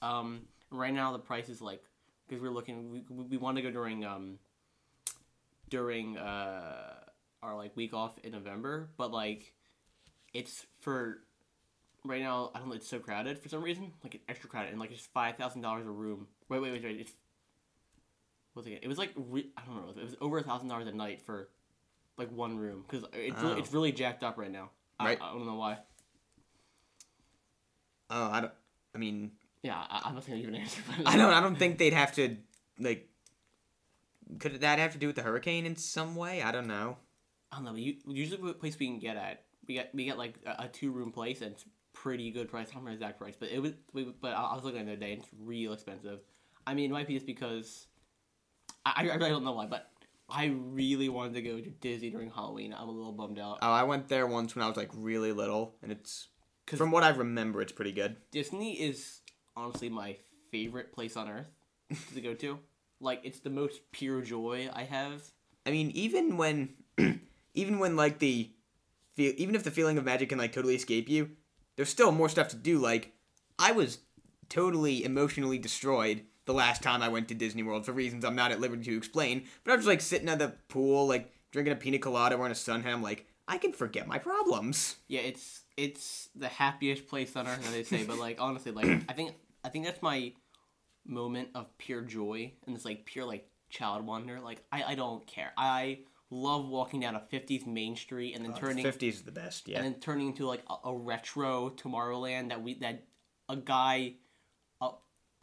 Um, 0.00 0.42
right 0.70 0.94
now 0.94 1.12
the 1.12 1.18
price 1.18 1.48
is 1.48 1.60
like 1.60 1.82
because 2.28 2.40
we're 2.40 2.50
looking. 2.50 2.90
We, 2.90 3.04
we, 3.10 3.24
we 3.24 3.36
want 3.36 3.56
to 3.56 3.62
go 3.62 3.70
during 3.70 4.04
um. 4.04 4.38
during 5.68 6.18
uh 6.18 6.94
our 7.42 7.56
like 7.56 7.74
week 7.76 7.94
off 7.94 8.18
in 8.22 8.32
November, 8.32 8.90
but 8.98 9.12
like 9.12 9.54
it's 10.34 10.66
for 10.80 11.18
right 12.04 12.20
now. 12.20 12.50
I 12.54 12.58
don't 12.58 12.68
know. 12.68 12.74
It's 12.74 12.88
so 12.88 12.98
crowded 12.98 13.38
for 13.38 13.48
some 13.48 13.62
reason. 13.62 13.92
Like 14.02 14.14
it's 14.14 14.24
extra 14.28 14.50
crowded, 14.50 14.70
and 14.72 14.80
like 14.80 14.90
it's 14.90 15.06
five 15.06 15.36
thousand 15.36 15.62
dollars 15.62 15.86
a 15.86 15.90
room. 15.90 16.26
Wait, 16.48 16.60
wait, 16.60 16.72
wait, 16.72 16.82
wait. 16.84 17.00
It's 17.00 17.12
what's 18.54 18.68
it? 18.68 18.80
It 18.82 18.88
was 18.88 18.98
like 18.98 19.12
re- 19.16 19.50
I 19.56 19.62
don't 19.66 19.76
know. 19.76 19.92
It 20.00 20.04
was 20.04 20.16
over 20.20 20.38
a 20.38 20.42
thousand 20.42 20.68
dollars 20.68 20.86
a 20.88 20.92
night 20.92 21.22
for 21.22 21.48
like 22.18 22.30
one 22.32 22.58
room 22.58 22.84
because 22.88 23.06
it's 23.12 23.40
really, 23.40 23.54
Oh. 23.54 23.58
it's 23.58 23.72
really 23.72 23.92
jacked 23.92 24.22
up 24.22 24.36
right 24.38 24.50
now. 24.50 24.70
I, 24.98 25.04
Right. 25.06 25.18
I 25.22 25.32
don't 25.32 25.46
know 25.46 25.54
why. 25.56 25.78
Oh, 28.10 28.30
I 28.30 28.40
don't. 28.40 28.52
I 28.94 28.98
mean, 28.98 29.32
Yeah, 29.62 29.76
I, 29.76 30.02
I'm 30.04 30.14
not 30.14 30.26
gonna 30.26 30.38
even 30.38 30.54
answer. 30.54 30.82
I 31.06 31.16
don't. 31.16 31.32
I 31.32 31.40
don't 31.40 31.56
think 31.56 31.78
they'd 31.78 31.92
have 31.92 32.12
to 32.16 32.36
like. 32.78 33.08
Could 34.38 34.60
that 34.60 34.78
have 34.78 34.92
to 34.92 34.98
do 34.98 35.06
with 35.08 35.16
the 35.16 35.22
hurricane 35.22 35.66
in 35.66 35.76
some 35.76 36.14
way? 36.16 36.42
I 36.42 36.52
don't 36.52 36.66
know. 36.68 36.96
I 37.52 37.56
don't 37.56 37.64
know. 37.64 37.72
But 37.72 37.80
you, 37.80 37.96
usually, 38.06 38.40
the 38.46 38.54
place 38.54 38.78
we 38.78 38.86
can 38.86 38.98
get 38.98 39.16
at, 39.16 39.42
we 39.66 39.74
get 39.74 39.94
we 39.94 40.04
get 40.04 40.18
like 40.18 40.34
a, 40.46 40.64
a 40.64 40.68
two 40.68 40.90
room 40.92 41.12
place 41.12 41.40
and 41.40 41.52
it's 41.52 41.64
pretty 41.92 42.30
good 42.30 42.48
price. 42.48 42.68
I 42.70 42.74
don't 42.74 42.82
remember 42.84 42.98
the 42.98 43.04
exact 43.06 43.18
price, 43.20 43.34
but 43.38 43.50
it 43.50 43.60
was. 43.60 43.72
We, 43.92 44.04
but 44.20 44.32
I 44.32 44.42
I 44.42 44.54
was 44.54 44.64
looking 44.64 44.80
at 44.80 44.86
the 44.86 44.92
other 44.92 45.00
day. 45.00 45.12
and 45.12 45.22
It's 45.22 45.30
real 45.40 45.72
expensive. 45.72 46.20
I 46.66 46.74
mean, 46.74 46.90
it 46.90 46.92
might 46.92 47.06
be 47.06 47.14
just 47.14 47.26
because 47.26 47.86
I, 48.84 49.08
I 49.10 49.14
really 49.14 49.30
don't 49.30 49.44
know 49.44 49.52
why, 49.52 49.66
but 49.66 49.90
I 50.28 50.46
really 50.46 51.08
wanted 51.08 51.34
to 51.34 51.42
go 51.42 51.60
to 51.60 51.70
Disney 51.70 52.10
during 52.10 52.30
Halloween. 52.30 52.74
I'm 52.76 52.88
a 52.88 52.92
little 52.92 53.12
bummed 53.12 53.38
out. 53.38 53.58
Oh, 53.62 53.70
I 53.70 53.82
went 53.84 54.08
there 54.08 54.26
once 54.26 54.54
when 54.54 54.64
I 54.64 54.68
was 54.68 54.76
like 54.76 54.90
really 54.94 55.32
little, 55.32 55.76
and 55.82 55.90
it's 55.92 56.28
'Cause- 56.66 56.78
from 56.78 56.90
what 56.92 57.02
I 57.02 57.08
remember, 57.10 57.60
it's 57.62 57.72
pretty 57.72 57.92
good. 57.92 58.16
Disney 58.30 58.80
is 58.80 59.20
honestly 59.56 59.88
my 59.88 60.16
favorite 60.50 60.92
place 60.92 61.16
on 61.16 61.28
earth 61.28 61.50
to 62.14 62.20
go 62.20 62.34
to. 62.34 62.58
Like, 63.02 63.22
it's 63.24 63.40
the 63.40 63.48
most 63.48 63.80
pure 63.92 64.20
joy 64.20 64.68
I 64.70 64.82
have. 64.82 65.22
I 65.64 65.70
mean, 65.70 65.90
even 65.92 66.36
when, 66.36 66.74
even 67.54 67.78
when 67.78 67.96
like 67.96 68.18
the, 68.18 68.50
feel, 69.14 69.32
even 69.38 69.54
if 69.54 69.64
the 69.64 69.70
feeling 69.70 69.96
of 69.96 70.04
magic 70.04 70.28
can 70.28 70.36
like 70.36 70.52
totally 70.52 70.74
escape 70.74 71.08
you, 71.08 71.30
there's 71.76 71.88
still 71.88 72.12
more 72.12 72.28
stuff 72.28 72.48
to 72.48 72.56
do. 72.56 72.78
Like, 72.78 73.14
I 73.58 73.72
was 73.72 74.00
totally 74.50 75.02
emotionally 75.02 75.56
destroyed 75.56 76.24
the 76.50 76.56
last 76.56 76.82
time 76.82 77.00
I 77.00 77.08
went 77.08 77.28
to 77.28 77.34
Disney 77.34 77.62
World 77.62 77.86
for 77.86 77.92
reasons 77.92 78.24
I'm 78.24 78.34
not 78.34 78.50
at 78.50 78.60
liberty 78.60 78.82
to 78.84 78.96
explain. 78.96 79.44
But 79.62 79.72
I 79.72 79.76
was 79.76 79.84
just 79.84 79.88
like 79.88 80.00
sitting 80.00 80.28
at 80.28 80.40
the 80.40 80.48
pool, 80.68 81.06
like 81.06 81.32
drinking 81.52 81.72
a 81.72 81.76
pina 81.76 81.98
colada, 81.98 82.36
wearing 82.36 82.50
a 82.50 82.56
sun 82.56 82.82
hat. 82.82 82.92
I'm 82.92 83.02
like, 83.02 83.26
I 83.46 83.58
can 83.58 83.72
forget 83.72 84.08
my 84.08 84.18
problems. 84.18 84.96
Yeah, 85.06 85.20
it's 85.20 85.62
it's 85.76 86.28
the 86.34 86.48
happiest 86.48 87.06
place 87.06 87.36
on 87.36 87.46
earth, 87.46 87.64
as 87.66 87.72
they 87.72 87.84
say. 87.84 88.04
But 88.04 88.18
like 88.18 88.36
honestly, 88.40 88.72
like 88.72 88.86
I 89.08 89.12
think 89.12 89.34
I 89.64 89.68
think 89.68 89.84
that's 89.84 90.02
my 90.02 90.32
moment 91.06 91.50
of 91.54 91.66
pure 91.78 92.02
joy 92.02 92.52
and 92.66 92.74
this 92.74 92.84
like 92.84 93.04
pure 93.04 93.24
like 93.24 93.48
child 93.68 94.04
wonder. 94.04 94.40
Like 94.40 94.64
I 94.72 94.82
I 94.82 94.94
don't 94.96 95.24
care. 95.26 95.52
I 95.56 96.00
love 96.30 96.68
walking 96.68 96.98
down 96.98 97.14
a 97.14 97.22
'50s 97.32 97.64
Main 97.64 97.94
Street 97.94 98.34
and 98.34 98.44
then 98.44 98.54
oh, 98.56 98.58
turning 98.58 98.84
Fifties 98.84 99.14
is 99.14 99.22
the 99.22 99.32
best. 99.32 99.68
Yeah. 99.68 99.76
and 99.76 99.86
then 99.86 100.00
turning 100.00 100.28
into 100.28 100.46
like 100.46 100.64
a, 100.68 100.88
a 100.88 100.96
retro 100.96 101.70
Tomorrowland 101.70 102.48
that 102.48 102.60
we 102.60 102.74
that 102.80 103.04
a 103.48 103.56
guy, 103.56 104.14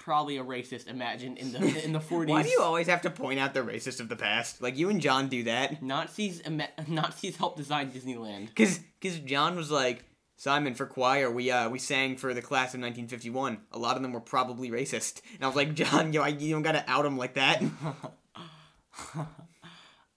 probably 0.07 0.37
a 0.37 0.43
racist, 0.43 0.87
imagined 0.87 1.37
in 1.37 1.51
the 1.51 1.83
in 1.83 1.91
the 1.91 1.99
40s. 2.09 2.29
Why 2.29 2.41
do 2.41 2.47
you 2.47 2.61
always 2.61 2.87
have 2.87 3.01
to 3.01 3.09
point 3.09 3.41
out 3.41 3.53
the 3.53 3.59
racist 3.59 3.99
of 3.99 4.07
the 4.07 4.15
past? 4.15 4.61
Like 4.61 4.77
you 4.77 4.89
and 4.89 5.01
John 5.01 5.27
do 5.27 5.43
that. 5.43 5.83
Nazis 5.83 6.41
Nazis 6.87 7.35
helped 7.35 7.57
design 7.57 7.91
Disneyland. 7.91 8.55
Cause, 8.55 8.79
cause 9.01 9.19
John 9.19 9.57
was 9.57 9.69
like, 9.69 10.05
Simon, 10.37 10.75
for 10.75 10.85
choir, 10.85 11.29
we 11.29 11.51
uh 11.51 11.67
we 11.67 11.77
sang 11.77 12.15
for 12.15 12.33
the 12.33 12.41
class 12.41 12.73
of 12.73 12.79
1951. 12.79 13.57
A 13.73 13.77
lot 13.77 13.97
of 13.97 14.01
them 14.01 14.13
were 14.13 14.21
probably 14.21 14.71
racist, 14.71 15.19
and 15.35 15.43
I 15.43 15.47
was 15.47 15.57
like, 15.57 15.73
John, 15.73 16.13
yo, 16.13 16.21
I, 16.21 16.29
you 16.29 16.53
don't 16.53 16.61
gotta 16.61 16.89
out 16.89 17.03
them 17.03 17.17
like 17.17 17.33
that. 17.33 17.61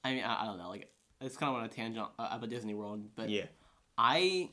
I 0.04 0.14
mean, 0.14 0.22
I, 0.22 0.42
I 0.42 0.46
don't 0.46 0.58
know. 0.58 0.68
Like, 0.68 0.88
it's 1.20 1.36
kind 1.36 1.50
of 1.50 1.56
on 1.56 1.64
a 1.64 1.68
tangent 1.68 2.06
uh, 2.16 2.28
about 2.30 2.48
Disney 2.48 2.74
World, 2.74 3.02
but 3.16 3.28
yeah. 3.28 3.46
I 3.98 4.50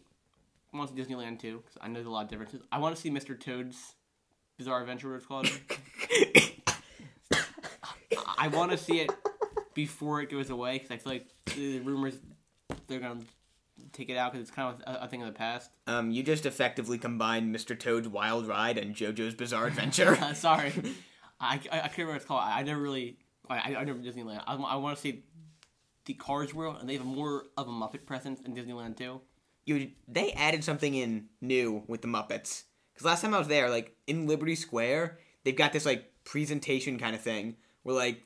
want 0.74 0.90
to 0.90 0.96
see 0.96 1.02
Disneyland 1.04 1.40
too 1.40 1.58
because 1.64 1.78
I 1.80 1.90
know 1.90 1.94
there's 1.94 2.08
a 2.08 2.10
lot 2.10 2.24
of 2.24 2.30
differences. 2.30 2.64
I 2.72 2.80
want 2.80 2.96
to 2.96 3.02
see 3.02 3.12
Mr. 3.12 3.40
Toad's 3.40 3.94
Bizarre 4.58 4.82
Adventure, 4.82 5.10
what 5.10 5.18
it's 5.18 5.26
called. 5.26 5.48
I 8.38 8.48
want 8.50 8.72
to 8.72 8.78
see 8.78 9.00
it 9.00 9.12
before 9.74 10.22
it 10.22 10.30
goes 10.30 10.50
away 10.50 10.74
because 10.74 10.92
I 10.92 10.98
feel 10.98 11.14
like 11.14 11.28
the 11.56 11.80
rumors 11.80 12.16
they're 12.88 13.00
gonna 13.00 13.22
take 13.94 14.10
it 14.10 14.18
out 14.18 14.32
because 14.32 14.48
it's 14.48 14.56
kind 14.56 14.74
of 14.74 14.82
a, 14.96 15.06
a 15.06 15.08
thing 15.08 15.22
of 15.22 15.28
the 15.28 15.34
past. 15.34 15.72
um, 15.88 16.12
you 16.12 16.24
just 16.24 16.46
effectively 16.46 16.98
combined 16.98 17.56
Mr. 17.56 17.78
Toad's 17.78 18.08
Wild 18.08 18.48
Ride 18.48 18.78
and 18.78 18.96
JoJo's 18.96 19.36
Bizarre 19.36 19.68
Adventure. 19.68 20.16
Sorry, 20.34 20.74
I, 21.40 21.56
I, 21.56 21.56
I 21.56 21.60
can't 21.60 21.98
remember 21.98 22.14
what 22.14 22.16
it's 22.18 22.26
called. 22.26 22.42
I, 22.44 22.60
I 22.60 22.64
never 22.64 22.82
really 22.82 23.18
I, 23.50 23.58
I, 23.58 23.76
I 23.80 23.84
never 23.84 24.00
Disneyland. 24.00 24.44
I, 24.48 24.56
I 24.56 24.76
want 24.76 24.96
to 24.96 25.02
see 25.02 25.24
the 26.06 26.14
Cars 26.14 26.54
World, 26.54 26.78
and 26.80 26.90
they 26.90 26.96
have 26.96 27.06
more 27.06 27.46
of 27.58 27.68
a 27.68 27.72
Muppet 27.72 28.06
presence 28.06 28.42
in 28.42 28.56
Disneyland 28.56 28.98
too. 28.98 29.22
you, 29.66 29.92
they 30.08 30.32
added 30.34 30.64
something 30.64 30.94
in 30.96 31.28
new 31.42 31.84
with 31.88 32.02
the 32.02 32.08
Muppets. 32.08 32.64
Cause 32.98 33.06
last 33.06 33.22
time 33.22 33.34
I 33.34 33.40
was 33.40 33.48
there, 33.48 33.70
like 33.70 33.96
in 34.08 34.28
Liberty 34.28 34.56
Square, 34.56 35.20
they've 35.44 35.56
got 35.56 35.72
this 35.72 35.86
like 35.86 36.12
presentation 36.24 36.98
kind 36.98 37.16
of 37.16 37.22
thing 37.22 37.56
where 37.84 37.96
like 37.96 38.24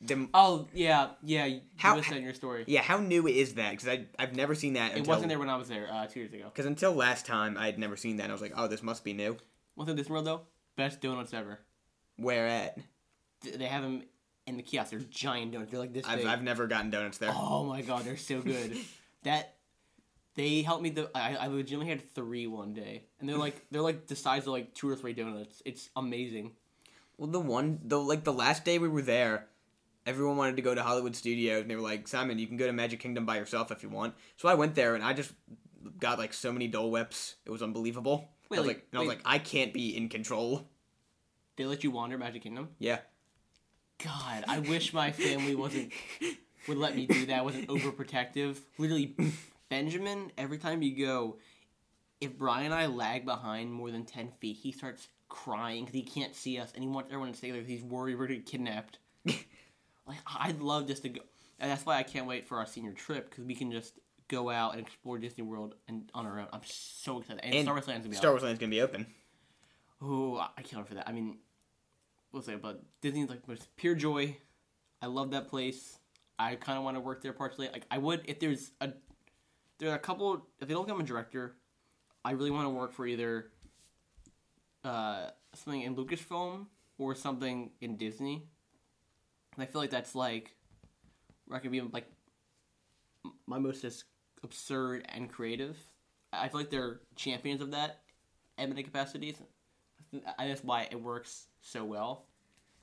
the 0.00 0.28
Oh 0.34 0.66
yeah, 0.72 1.10
yeah. 1.22 1.44
You 1.44 1.60
How- 1.76 1.96
listed 1.96 2.16
in 2.16 2.24
your 2.24 2.34
story. 2.34 2.64
yeah, 2.66 2.82
how 2.82 2.98
new 2.98 3.26
is 3.26 3.54
that? 3.54 3.72
Because 3.72 3.88
I 3.88 4.06
I've 4.18 4.34
never 4.34 4.54
seen 4.54 4.74
that. 4.74 4.96
It 4.96 5.06
wasn't 5.06 5.28
there 5.28 5.38
when 5.38 5.50
I 5.50 5.56
was 5.56 5.68
there 5.68 5.88
uh, 5.90 6.06
two 6.06 6.20
years 6.20 6.32
ago. 6.32 6.44
Because 6.44 6.66
until 6.66 6.92
last 6.92 7.26
time, 7.26 7.56
I 7.58 7.66
had 7.66 7.78
never 7.78 7.96
seen 7.96 8.16
that. 8.16 8.24
And 8.24 8.32
I 8.32 8.34
was 8.34 8.42
like, 8.42 8.54
oh, 8.56 8.66
this 8.66 8.82
must 8.82 9.04
be 9.04 9.12
new. 9.12 9.36
One 9.74 9.86
thing, 9.86 9.96
this 9.96 10.08
World 10.08 10.26
though, 10.26 10.42
best 10.76 11.00
donuts 11.00 11.34
ever. 11.34 11.60
Where 12.16 12.46
at? 12.46 12.78
They 13.42 13.66
have 13.66 13.82
them 13.82 14.04
in 14.46 14.56
the 14.56 14.62
kiosk. 14.62 14.90
They're 14.90 15.00
giant 15.00 15.52
donuts. 15.52 15.70
They're 15.70 15.80
like 15.80 15.92
this 15.92 16.06
I've, 16.06 16.18
big. 16.18 16.26
I've 16.26 16.42
never 16.42 16.66
gotten 16.66 16.90
donuts 16.90 17.18
there. 17.18 17.32
Oh 17.34 17.64
my 17.64 17.82
god, 17.82 18.04
they're 18.04 18.16
so 18.16 18.40
good. 18.40 18.76
that 19.24 19.56
they 20.34 20.62
helped 20.62 20.82
me. 20.82 20.90
The 20.90 21.10
I, 21.14 21.36
I 21.36 21.46
legitimately 21.46 21.90
had 21.90 22.14
three 22.14 22.46
one 22.46 22.72
day, 22.72 23.04
and 23.20 23.28
they're 23.28 23.36
like 23.38 23.64
they're 23.70 23.82
like 23.82 24.06
the 24.06 24.16
size 24.16 24.42
of 24.42 24.48
like 24.48 24.74
two 24.74 24.88
or 24.88 24.96
three 24.96 25.12
donuts. 25.12 25.62
It's 25.64 25.90
amazing. 25.96 26.52
Well, 27.16 27.30
the 27.30 27.40
one, 27.40 27.78
the 27.84 27.98
like 27.98 28.24
the 28.24 28.32
last 28.32 28.64
day 28.64 28.78
we 28.78 28.88
were 28.88 29.02
there, 29.02 29.46
everyone 30.06 30.36
wanted 30.36 30.56
to 30.56 30.62
go 30.62 30.74
to 30.74 30.82
Hollywood 30.82 31.14
Studios, 31.14 31.62
and 31.62 31.70
they 31.70 31.76
were 31.76 31.82
like, 31.82 32.08
Simon, 32.08 32.38
you 32.38 32.46
can 32.46 32.56
go 32.56 32.66
to 32.66 32.72
Magic 32.72 33.00
Kingdom 33.00 33.24
by 33.26 33.36
yourself 33.36 33.70
if 33.70 33.82
you 33.82 33.88
want. 33.88 34.14
So 34.36 34.48
I 34.48 34.54
went 34.54 34.74
there, 34.74 34.94
and 34.96 35.04
I 35.04 35.12
just 35.12 35.32
got 36.00 36.18
like 36.18 36.34
so 36.34 36.52
many 36.52 36.66
Dole 36.66 36.90
Whips. 36.90 37.36
It 37.46 37.50
was 37.50 37.62
unbelievable. 37.62 38.28
Wait, 38.50 38.58
I 38.58 38.60
was 38.60 38.66
like- 38.68 38.76
like, 38.76 38.86
and 38.92 38.98
I 38.98 39.00
was 39.02 39.08
wait. 39.08 39.18
like, 39.18 39.26
I 39.26 39.38
can't 39.38 39.72
be 39.72 39.96
in 39.96 40.08
control. 40.08 40.68
They 41.56 41.64
let 41.66 41.84
you 41.84 41.90
wander 41.92 42.18
Magic 42.18 42.42
Kingdom. 42.42 42.70
Yeah. 42.80 42.98
God, 44.02 44.44
I 44.48 44.58
wish 44.58 44.92
my 44.92 45.12
family 45.12 45.54
wasn't 45.54 45.92
would 46.66 46.78
let 46.78 46.96
me 46.96 47.06
do 47.06 47.26
that. 47.26 47.44
Wasn't 47.44 47.68
overprotective. 47.68 48.56
Literally, 48.76 49.14
Benjamin. 49.68 50.30
Every 50.38 50.58
time 50.58 50.82
you 50.82 51.04
go, 51.06 51.38
if 52.20 52.36
Brian 52.36 52.66
and 52.66 52.74
I 52.74 52.86
lag 52.86 53.24
behind 53.24 53.72
more 53.72 53.90
than 53.90 54.04
ten 54.04 54.30
feet, 54.40 54.56
he 54.56 54.72
starts 54.72 55.08
crying 55.28 55.84
because 55.84 55.94
he 55.94 56.02
can't 56.02 56.34
see 56.34 56.58
us, 56.58 56.72
and 56.74 56.82
he 56.82 56.88
wants 56.88 57.10
everyone 57.10 57.32
to 57.32 57.36
stay 57.38 57.50
there. 57.50 57.60
'cause 57.60 57.68
He's 57.70 57.82
worried 57.82 58.16
we're 58.18 58.26
gonna 58.26 58.36
get 58.40 58.46
kidnapped. 58.46 58.98
like 59.26 60.18
I'd 60.26 60.60
love 60.60 60.86
just 60.86 61.02
to 61.02 61.08
go, 61.08 61.20
and 61.58 61.70
that's 61.70 61.84
why 61.86 61.96
I 61.96 62.02
can't 62.02 62.26
wait 62.26 62.46
for 62.46 62.58
our 62.58 62.66
senior 62.66 62.92
trip 62.92 63.30
because 63.30 63.44
we 63.44 63.54
can 63.54 63.70
just 63.72 63.98
go 64.28 64.48
out 64.50 64.72
and 64.72 64.80
explore 64.80 65.18
Disney 65.18 65.44
World 65.44 65.74
and 65.88 66.10
on 66.14 66.26
our 66.26 66.40
own. 66.40 66.46
I'm 66.52 66.60
so 66.64 67.20
excited, 67.20 67.42
and, 67.44 67.54
And 67.54 67.64
Star 67.64 67.74
Wars 67.74 67.88
Land's 67.88 68.04
gonna 68.04 68.10
be 68.12 68.16
Star. 68.16 68.30
Wars 68.30 68.42
Land's 68.42 68.58
gonna 68.60 68.70
be 68.70 68.80
open. 68.80 69.06
Oh, 70.00 70.36
I 70.38 70.62
can't 70.62 70.78
wait 70.82 70.88
for 70.88 70.94
that. 70.94 71.08
I 71.08 71.12
mean, 71.12 71.38
we'll 72.32 72.42
say, 72.42 72.56
but 72.56 72.82
Disney's 73.00 73.28
like 73.30 73.46
most 73.48 73.74
pure 73.76 73.94
joy. 73.94 74.36
I 75.00 75.06
love 75.06 75.30
that 75.32 75.48
place. 75.48 75.98
I 76.38 76.56
kind 76.56 76.76
of 76.78 76.84
want 76.84 76.96
to 76.96 77.00
work 77.00 77.22
there 77.22 77.32
partially. 77.32 77.68
Like 77.72 77.86
I 77.90 77.98
would 77.98 78.22
if 78.24 78.40
there's 78.40 78.72
a 78.80 78.90
there 79.78 79.90
are 79.90 79.96
a 79.96 79.98
couple. 79.98 80.46
If 80.60 80.68
they 80.68 80.74
don't 80.74 80.86
become 80.86 81.00
a 81.00 81.04
director, 81.04 81.56
I 82.24 82.32
really 82.32 82.50
want 82.50 82.66
to 82.66 82.70
work 82.70 82.92
for 82.92 83.06
either 83.06 83.50
uh, 84.84 85.30
something 85.54 85.82
in 85.82 85.96
Lucasfilm 85.96 86.66
or 86.98 87.14
something 87.14 87.70
in 87.80 87.96
Disney. 87.96 88.46
And 89.54 89.62
I 89.62 89.66
feel 89.66 89.80
like 89.80 89.90
that's 89.90 90.14
like 90.14 90.54
where 91.46 91.58
I 91.58 91.62
could 91.62 91.70
be 91.70 91.80
like 91.80 92.06
my 93.46 93.58
most 93.58 93.82
just 93.82 94.04
absurd 94.42 95.06
and 95.08 95.30
creative. 95.30 95.76
I 96.32 96.44
I 96.44 96.48
feel 96.48 96.60
like 96.60 96.70
they're 96.70 97.00
champions 97.16 97.60
of 97.60 97.70
that 97.72 98.00
at 98.58 98.68
many 98.68 98.82
capacities. 98.82 99.36
I 100.38 100.48
that's 100.48 100.64
why 100.64 100.88
it 100.90 101.00
works 101.00 101.46
so 101.60 101.84
well. 101.84 102.26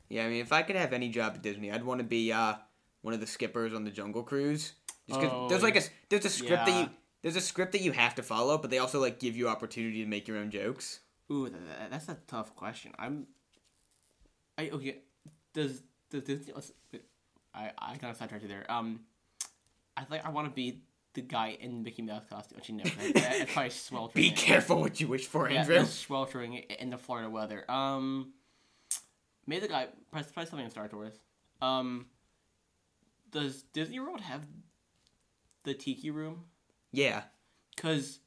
Yeah, 0.09 0.25
I 0.25 0.29
mean, 0.29 0.41
if 0.41 0.51
I 0.51 0.61
could 0.61 0.75
have 0.75 0.91
any 0.91 1.07
job 1.07 1.35
at 1.35 1.41
Disney, 1.41 1.71
I'd 1.71 1.85
want 1.85 1.99
to 1.99 2.05
be 2.05 2.33
uh, 2.33 2.55
one 3.01 3.13
of 3.13 3.21
the 3.21 3.27
skippers 3.27 3.73
on 3.73 3.85
the 3.85 3.91
Jungle 3.91 4.23
Cruise. 4.23 4.73
Oh, 5.17 5.47
there's 5.49 5.63
like 5.63 5.75
a 5.75 5.81
there's 6.09 6.25
a 6.25 6.29
script 6.29 6.65
that 6.65 6.79
you 6.81 6.89
there's 7.21 7.35
a 7.35 7.41
script 7.41 7.71
that 7.73 7.81
you 7.81 7.91
have 7.91 8.15
to 8.15 8.23
follow, 8.23 8.57
but 8.57 8.69
they 8.69 8.77
also 8.79 8.99
like 8.99 9.19
give 9.19 9.35
you 9.37 9.47
opportunity 9.47 10.03
to 10.03 10.09
make 10.09 10.27
your 10.27 10.37
own 10.37 10.49
jokes. 10.51 10.99
Ooh, 11.31 11.47
th- 11.49 11.53
th- 11.61 11.89
that's 11.91 12.09
a 12.09 12.17
tough 12.27 12.55
question. 12.55 12.91
I'm. 12.99 13.27
I 14.57 14.69
okay. 14.69 14.97
Does 15.53 15.81
does 16.09 16.23
Disney? 16.23 16.53
let's- 16.53 16.71
I 17.53 17.71
I 17.77 17.95
kind 17.97 18.11
of 18.11 18.17
sidetracked 18.17 18.43
you 18.43 18.49
there. 18.49 18.65
Um, 18.69 19.01
I 19.97 20.03
think 20.03 20.25
I 20.25 20.29
want 20.29 20.47
to 20.47 20.53
be 20.53 20.83
the 21.13 21.21
guy 21.21 21.57
in 21.59 21.83
Mickey 21.83 22.01
Mouse 22.01 22.23
costume. 22.29 22.57
Actually, 22.57 22.75
no, 22.75 22.83
that, 22.85 23.13
that, 23.13 23.47
probably 23.49 23.69
sweltering. 23.71 24.23
Be 24.23 24.31
careful 24.31 24.79
what 24.79 24.99
you 25.01 25.07
wish 25.09 25.27
for, 25.27 25.49
Yeah, 25.49 25.59
Andrew. 25.59 25.75
that's 25.75 25.93
sweltering 25.93 26.53
in 26.53 26.89
the 26.89 26.97
Florida 26.97 27.29
weather. 27.29 27.69
Um, 27.69 28.31
maybe 29.45 29.61
the 29.63 29.67
guy 29.67 29.87
probably, 30.11 30.31
probably 30.33 30.49
something 30.49 30.65
in 30.65 30.71
Star 30.71 30.87
Tours. 30.87 31.13
Um, 31.61 32.05
does 33.31 33.63
Disney 33.73 33.99
World 33.99 34.21
have 34.21 34.41
the 35.63 35.73
Tiki 35.73 36.09
Room? 36.11 36.43
Yeah. 36.91 37.23
Cause 37.77 38.19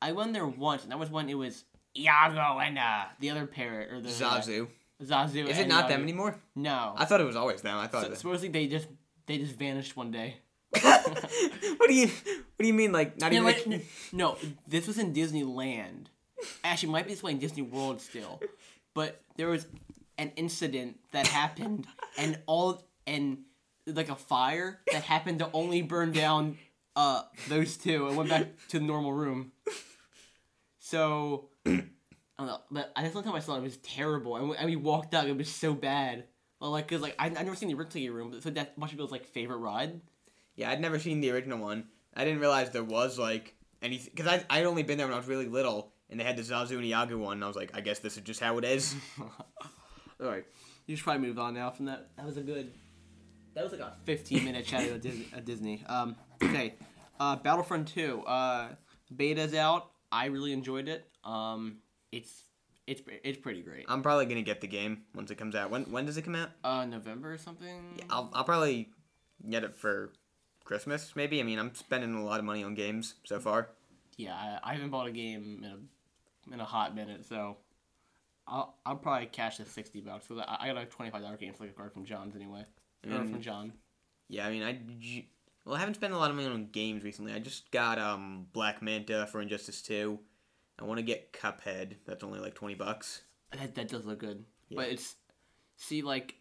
I 0.00 0.12
went 0.12 0.32
there 0.32 0.46
once, 0.46 0.82
and 0.82 0.92
that 0.92 0.98
was 0.98 1.10
when 1.10 1.28
it 1.28 1.34
was 1.34 1.64
Iago 1.96 2.58
and 2.58 2.78
uh, 2.78 3.04
the 3.20 3.30
other 3.30 3.46
parrot 3.46 3.92
or 3.92 4.00
the 4.00 4.08
Zazu. 4.08 4.68
Zazu. 5.02 5.48
Is 5.48 5.58
it 5.58 5.68
not 5.68 5.88
them 5.88 6.02
anymore? 6.02 6.36
No. 6.54 6.94
I 6.96 7.04
thought 7.04 7.20
it 7.20 7.24
was 7.24 7.36
always 7.36 7.62
them. 7.62 7.76
I 7.76 7.86
thought. 7.86 8.06
So, 8.06 8.14
supposedly 8.14 8.48
they 8.48 8.66
just 8.66 8.88
they 9.26 9.38
just 9.38 9.56
vanished 9.56 9.96
one 9.96 10.10
day. 10.10 10.36
what 10.80 11.88
do 11.88 11.94
you 11.94 12.06
What 12.06 12.58
do 12.60 12.66
you 12.66 12.74
mean? 12.74 12.92
Like 12.92 13.18
not 13.20 13.32
No, 13.32 13.36
even? 13.38 13.46
wait, 13.46 13.66
like- 13.68 13.86
no, 14.12 14.36
this 14.66 14.86
was 14.86 14.98
in 14.98 15.12
Disneyland. 15.12 16.06
Actually, 16.64 16.88
it 16.88 16.92
might 16.92 17.06
be 17.06 17.30
in 17.30 17.38
Disney 17.38 17.62
World 17.62 18.00
still, 18.00 18.40
but 18.94 19.20
there 19.36 19.48
was 19.48 19.66
an 20.18 20.32
incident 20.36 20.98
that 21.12 21.26
happened, 21.26 21.86
and 22.18 22.38
all 22.46 22.82
and 23.06 23.38
like 23.86 24.08
a 24.08 24.16
fire 24.16 24.80
that 24.92 25.02
happened 25.02 25.38
to 25.40 25.50
only 25.52 25.82
burn 25.82 26.12
down 26.12 26.56
uh 26.94 27.22
those 27.48 27.76
two 27.76 28.08
and 28.08 28.16
went 28.16 28.30
back 28.30 28.48
to 28.68 28.78
the 28.78 28.84
normal 28.84 29.12
room. 29.12 29.52
So 30.78 31.48
I 31.66 31.70
don't 32.38 32.46
know, 32.46 32.60
but 32.70 32.92
I 32.96 33.02
just 33.02 33.14
one 33.14 33.24
time 33.24 33.34
I 33.34 33.40
saw 33.40 33.54
it, 33.54 33.58
it 33.58 33.62
was 33.62 33.76
terrible, 33.78 34.36
and 34.36 34.50
we, 34.50 34.56
and 34.56 34.66
we 34.66 34.76
walked 34.76 35.14
out. 35.14 35.28
It 35.28 35.36
was 35.36 35.48
so 35.48 35.74
bad. 35.74 36.24
Well, 36.60 36.70
like, 36.70 36.88
cause 36.88 37.00
like 37.00 37.14
I 37.18 37.26
I 37.26 37.28
never 37.28 37.54
seen 37.54 37.68
the 37.68 37.74
original 37.74 38.14
room, 38.14 38.40
so 38.40 38.50
that's 38.50 38.76
much 38.76 38.90
of 38.90 38.92
people's 38.92 39.12
like 39.12 39.26
favorite 39.26 39.58
ride. 39.58 40.00
Yeah, 40.56 40.70
I'd 40.70 40.80
never 40.80 40.98
seen 40.98 41.20
the 41.20 41.30
original 41.30 41.58
one. 41.58 41.84
I 42.14 42.24
didn't 42.24 42.40
realize 42.40 42.70
there 42.70 42.84
was 42.84 43.18
like 43.18 43.54
anything 43.80 44.12
because 44.14 44.26
I 44.26 44.44
I'd 44.50 44.66
only 44.66 44.82
been 44.82 44.98
there 44.98 45.06
when 45.06 45.14
I 45.14 45.18
was 45.18 45.28
really 45.28 45.48
little, 45.48 45.92
and 46.10 46.18
they 46.20 46.24
had 46.24 46.36
the 46.36 46.42
Zazu 46.42 46.72
and 46.72 46.84
Iago 46.84 47.16
one. 47.18 47.34
And 47.34 47.44
I 47.44 47.46
was 47.46 47.56
like, 47.56 47.74
I 47.74 47.80
guess 47.80 48.00
this 48.00 48.16
is 48.16 48.22
just 48.22 48.40
how 48.40 48.58
it 48.58 48.64
is. 48.64 48.94
All 49.18 50.28
right, 50.28 50.44
you 50.86 50.96
should 50.96 51.04
probably 51.04 51.26
move 51.26 51.38
on 51.38 51.54
now 51.54 51.70
from 51.70 51.86
that. 51.86 52.10
That 52.16 52.26
was 52.26 52.36
a 52.36 52.42
good. 52.42 52.72
That 53.54 53.64
was 53.64 53.72
like 53.72 53.82
a 53.82 53.94
15 54.04 54.44
minute 54.44 54.64
chat 54.64 54.82
at 54.88 55.02
Disney. 55.02 55.28
At 55.34 55.44
Disney. 55.44 55.84
Um, 55.86 56.16
okay, 56.44 56.74
uh, 57.20 57.36
Battlefront 57.36 57.88
2. 57.88 58.22
Uh, 58.22 58.68
beta's 59.14 59.54
out. 59.54 59.90
I 60.10 60.26
really 60.26 60.52
enjoyed 60.52 60.88
it. 60.88 61.08
Um, 61.24 61.78
it's 62.10 62.44
it's 62.86 63.00
it's 63.24 63.38
pretty 63.38 63.62
great. 63.62 63.84
I'm 63.88 64.02
probably 64.02 64.26
gonna 64.26 64.42
get 64.42 64.60
the 64.60 64.66
game 64.66 65.02
once 65.14 65.30
it 65.30 65.36
comes 65.36 65.54
out. 65.54 65.70
When 65.70 65.84
when 65.84 66.04
does 66.06 66.16
it 66.16 66.22
come 66.22 66.34
out? 66.34 66.50
Uh, 66.64 66.84
November 66.84 67.32
or 67.32 67.38
something. 67.38 68.00
I'll 68.10 68.30
I'll 68.34 68.44
probably 68.44 68.90
get 69.48 69.64
it 69.64 69.74
for 69.74 70.12
Christmas 70.64 71.12
maybe. 71.16 71.40
I 71.40 71.44
mean, 71.44 71.58
I'm 71.58 71.74
spending 71.74 72.14
a 72.14 72.24
lot 72.24 72.38
of 72.40 72.44
money 72.44 72.62
on 72.64 72.74
games 72.74 73.14
so 73.24 73.38
far. 73.40 73.68
Yeah, 74.18 74.34
I, 74.34 74.70
I 74.70 74.74
haven't 74.74 74.90
bought 74.90 75.06
a 75.06 75.12
game 75.12 75.60
in 75.62 75.64
a 75.70 76.54
in 76.54 76.60
a 76.60 76.64
hot 76.64 76.94
minute, 76.94 77.24
so 77.26 77.56
I'll 78.46 78.74
I'll 78.84 78.96
probably 78.96 79.26
cash 79.26 79.56
the 79.58 79.64
60 79.64 80.00
bucks. 80.00 80.26
So 80.28 80.38
I, 80.40 80.58
I 80.60 80.66
got 80.74 80.82
a 80.82 80.86
25 80.86 81.22
dollar 81.22 81.36
game 81.36 81.54
for 81.54 81.64
like 81.64 81.72
a 81.72 81.74
card 81.76 81.92
from 81.92 82.04
John's 82.04 82.34
anyway. 82.36 82.64
Or 83.06 83.10
Mm. 83.10 83.30
from 83.30 83.40
John. 83.40 83.72
Yeah, 84.28 84.46
I 84.46 84.50
mean, 84.50 84.62
I 84.62 84.78
well, 85.64 85.76
I 85.76 85.78
haven't 85.78 85.94
spent 85.94 86.12
a 86.12 86.18
lot 86.18 86.30
of 86.30 86.36
money 86.36 86.48
on 86.48 86.68
games 86.72 87.04
recently. 87.04 87.32
I 87.32 87.38
just 87.38 87.70
got 87.70 87.98
um 87.98 88.46
Black 88.52 88.82
Manta 88.82 89.26
for 89.30 89.40
Injustice 89.40 89.82
Two. 89.82 90.18
I 90.78 90.84
want 90.84 90.98
to 90.98 91.02
get 91.02 91.32
Cuphead. 91.32 91.96
That's 92.06 92.24
only 92.24 92.40
like 92.40 92.54
twenty 92.54 92.74
bucks. 92.74 93.22
That 93.52 93.74
that 93.74 93.88
does 93.88 94.04
look 94.04 94.18
good. 94.18 94.44
Yeah. 94.68 94.76
But 94.76 94.88
it's 94.88 95.14
see 95.76 96.02
like 96.02 96.34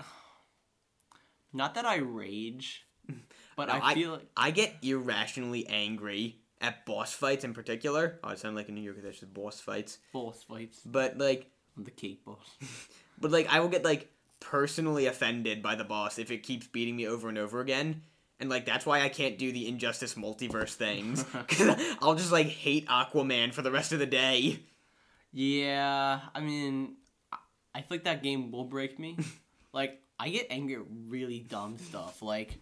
not 1.52 1.74
that 1.74 1.86
I 1.86 1.96
rage, 1.96 2.86
but 3.56 3.68
No, 3.68 3.80
I 3.82 3.94
feel 3.94 4.12
like 4.12 4.28
I 4.36 4.50
get 4.50 4.76
irrationally 4.82 5.66
angry 5.66 6.40
at 6.60 6.84
boss 6.84 7.12
fights 7.12 7.44
in 7.44 7.54
particular. 7.54 8.18
Oh, 8.22 8.28
I 8.28 8.34
sound 8.34 8.56
like 8.56 8.68
a 8.68 8.72
New 8.72 8.82
Yorker. 8.82 9.00
That's 9.00 9.20
just 9.20 9.32
boss 9.32 9.60
fights. 9.60 9.98
boss 10.12 10.42
fights. 10.42 10.80
But 10.84 11.18
like, 11.18 11.50
I'm 11.76 11.84
the 11.84 11.90
cake 11.90 12.24
boss. 12.24 12.56
but 13.18 13.30
like, 13.30 13.48
I 13.50 13.60
will 13.60 13.68
get 13.68 13.84
like 13.84 14.12
personally 14.40 15.06
offended 15.06 15.62
by 15.62 15.74
the 15.74 15.84
boss 15.84 16.18
if 16.18 16.30
it 16.30 16.42
keeps 16.42 16.66
beating 16.66 16.96
me 16.96 17.06
over 17.06 17.28
and 17.28 17.38
over 17.38 17.60
again. 17.60 18.02
And 18.40 18.48
like 18.48 18.64
that's 18.64 18.86
why 18.86 19.02
I 19.02 19.08
can't 19.10 19.36
do 19.38 19.52
the 19.52 19.68
Injustice 19.68 20.14
multiverse 20.14 20.74
things. 20.74 21.22
Cause 21.48 21.76
I'll 22.00 22.14
just 22.14 22.32
like 22.32 22.46
hate 22.46 22.88
Aquaman 22.88 23.52
for 23.52 23.62
the 23.62 23.70
rest 23.70 23.92
of 23.92 23.98
the 23.98 24.06
day. 24.06 24.60
yeah, 25.32 26.20
I 26.34 26.40
mean, 26.40 26.96
I- 27.74 27.84
like 27.90 28.04
that 28.04 28.22
game 28.22 28.50
will 28.50 28.64
break 28.64 28.98
me. 28.98 29.18
like 29.72 30.00
I 30.18 30.28
get 30.30 30.46
angry 30.50 30.74
at 30.76 30.82
really 31.08 31.40
dumb 31.40 31.78
stuff. 31.78 32.22
Like, 32.22 32.58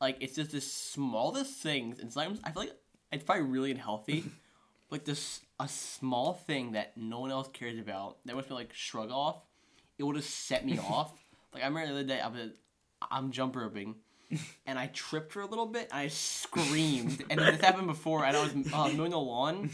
like 0.00 0.16
it's 0.20 0.34
just 0.36 0.52
the 0.52 0.60
smallest 0.60 1.60
things, 1.60 1.98
and 2.00 2.12
sometimes 2.12 2.40
I 2.44 2.50
feel 2.52 2.62
like 2.64 2.72
it's 3.12 3.24
probably 3.24 3.44
really 3.44 3.70
unhealthy. 3.70 4.24
like 4.90 5.04
this, 5.04 5.40
a 5.58 5.68
small 5.68 6.34
thing 6.34 6.72
that 6.72 6.96
no 6.96 7.20
one 7.20 7.30
else 7.30 7.48
cares 7.52 7.78
about 7.78 8.18
that 8.26 8.36
would 8.36 8.44
feel 8.44 8.56
like 8.56 8.72
shrug 8.72 9.10
off. 9.10 9.42
It 9.98 10.04
would 10.04 10.16
just 10.16 10.30
set 10.46 10.64
me 10.66 10.78
off. 10.78 11.12
Like 11.52 11.62
I 11.62 11.66
remember 11.66 11.88
the 11.94 12.00
other 12.00 12.08
day, 12.08 12.20
I 12.20 12.28
was, 12.28 12.50
I'm 13.10 13.30
jump 13.30 13.56
roping. 13.56 13.94
And 14.66 14.78
I 14.78 14.86
tripped 14.88 15.32
for 15.32 15.40
a 15.42 15.46
little 15.46 15.66
bit. 15.66 15.88
And 15.90 16.00
I 16.00 16.08
screamed, 16.08 17.24
and 17.30 17.38
this 17.40 17.60
happened 17.60 17.86
before. 17.86 18.24
And 18.24 18.36
I 18.36 18.42
was 18.42 18.52
uh, 18.72 18.88
mowing 18.96 19.10
the 19.10 19.18
lawn, 19.18 19.70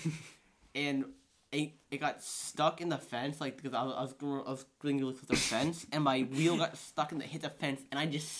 and 0.74 1.04
it, 1.52 1.72
it 1.90 1.98
got 1.98 2.22
stuck 2.22 2.80
in 2.80 2.88
the 2.88 2.98
fence, 2.98 3.40
like 3.40 3.56
because 3.56 3.74
I 3.74 3.82
was 3.82 3.94
I 3.96 4.02
was, 4.02 4.12
going- 4.14 4.42
I 4.46 4.50
was 4.50 4.64
going 4.80 4.98
to 5.00 5.06
look 5.06 5.22
at 5.22 5.28
the 5.28 5.36
fence, 5.36 5.86
and 5.92 6.04
my 6.04 6.20
wheel 6.22 6.56
got 6.56 6.76
stuck 6.76 7.12
in 7.12 7.18
the 7.18 7.24
hit 7.24 7.42
the 7.42 7.50
fence, 7.50 7.80
and 7.90 7.98
I 7.98 8.06
just 8.06 8.30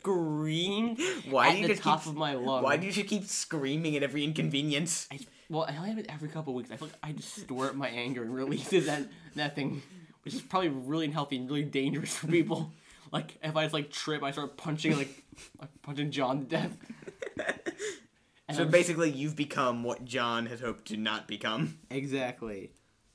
screamed 0.00 0.98
Why 1.30 1.48
at 1.48 1.52
do 1.52 1.56
you 1.58 1.62
the 1.66 1.72
just 1.74 1.82
top 1.82 2.02
keep, 2.02 2.12
of 2.12 2.16
my 2.16 2.34
lungs. 2.34 2.64
Why 2.64 2.76
do 2.76 2.86
you 2.86 3.04
keep 3.04 3.24
screaming 3.24 3.96
at 3.96 4.02
every 4.02 4.24
inconvenience? 4.24 5.08
I, 5.12 5.18
well, 5.50 5.64
I 5.68 5.76
only 5.76 5.90
have 5.90 5.98
it 5.98 6.06
every 6.08 6.28
couple 6.28 6.54
weeks. 6.54 6.70
I 6.70 6.76
feel 6.76 6.88
like 6.88 6.96
I 7.02 7.12
just 7.12 7.34
store 7.36 7.66
up 7.66 7.74
my 7.74 7.88
anger 7.88 8.22
and 8.22 8.34
releases 8.34 8.86
that 8.86 9.08
that 9.36 9.54
thing, 9.54 9.82
which 10.22 10.34
is 10.34 10.40
probably 10.42 10.68
really 10.70 11.06
unhealthy 11.06 11.36
and 11.36 11.48
really 11.48 11.64
dangerous 11.64 12.16
for 12.16 12.26
people. 12.28 12.70
Like 13.12 13.38
if 13.42 13.56
I 13.56 13.64
just 13.64 13.74
like 13.74 13.90
trip, 13.90 14.22
I 14.22 14.30
start 14.32 14.56
punching 14.56 14.96
like, 14.96 15.22
like 15.60 15.70
punching 15.82 16.10
John 16.10 16.40
to 16.40 16.44
death. 16.46 16.76
And 18.48 18.56
So 18.56 18.62
I'm- 18.62 18.72
basically, 18.72 19.10
you've 19.10 19.36
become 19.36 19.84
what 19.84 20.06
John 20.06 20.46
had 20.46 20.60
hoped 20.60 20.86
to 20.86 20.96
not 20.96 21.28
become. 21.28 21.78
Exactly. 21.90 22.70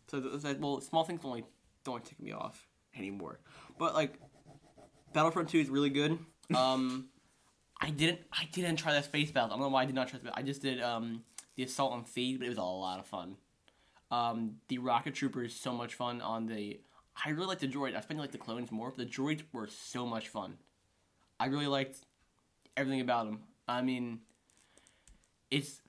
So 0.08 0.22
th- 0.22 0.58
well, 0.60 0.80
small 0.80 1.04
things 1.04 1.22
don't 1.22 1.32
like 1.32 1.46
don't 1.84 2.06
tick 2.06 2.20
me 2.20 2.32
off 2.34 2.68
anymore. 2.96 3.40
But 3.80 3.96
like, 3.96 4.20
Battlefront 5.14 5.50
Two 5.50 5.60
is 5.60 5.70
really 5.70 5.90
good. 5.90 6.18
Um, 6.56 7.08
I 7.82 7.90
didn't 7.90 8.20
I 8.32 8.48
didn't 8.52 8.76
try 8.76 8.94
that 8.94 9.06
space 9.06 9.32
battle. 9.32 9.50
I 9.52 9.54
don't 9.54 9.62
know 9.62 9.70
why 9.70 9.84
I 9.84 9.86
did 9.86 9.96
not 9.96 10.10
try 10.10 10.20
that. 10.22 10.34
I 10.38 10.44
just 10.44 10.62
did 10.62 10.82
um 10.82 11.24
the 11.56 11.64
assault 11.64 11.94
on 11.94 12.04
Theed, 12.04 12.38
but 12.40 12.46
it 12.46 12.50
was 12.50 12.58
a 12.60 12.62
lot 12.64 13.00
of 13.00 13.08
fun. 13.08 13.38
Um, 14.12 14.58
the 14.68 14.78
rocket 14.78 15.16
trooper 15.16 15.44
is 15.44 15.56
so 15.56 15.74
much 15.74 15.96
fun 15.96 16.22
on 16.22 16.46
the. 16.46 16.80
I 17.26 17.30
really 17.30 17.48
like 17.48 17.60
the 17.60 17.68
droid. 17.68 17.96
I 17.96 18.02
spent 18.02 18.20
like 18.20 18.32
the 18.32 18.38
clones 18.38 18.72
more, 18.72 18.90
but 18.90 18.98
the 18.98 19.06
droids 19.06 19.44
were 19.52 19.68
so 19.68 20.06
much 20.06 20.30
fun. 20.30 20.58
I 21.40 21.48
really 21.48 21.68
liked 21.68 21.98
everything 22.76 23.02
about 23.02 23.26
them. 23.26 23.40
I 23.68 23.82
mean, 23.82 24.20
it's 25.52 25.82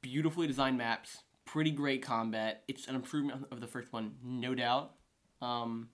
beautifully 0.00 0.46
designed 0.46 0.78
maps, 0.78 1.18
pretty 1.44 1.70
great 1.70 2.02
combat. 2.02 2.62
It's 2.68 2.88
an 2.88 2.94
improvement 2.94 3.46
of 3.50 3.60
the 3.60 3.66
first 3.66 3.92
one, 3.92 4.14
no 4.24 4.54
doubt. 4.54 4.92
Um, 5.40 5.88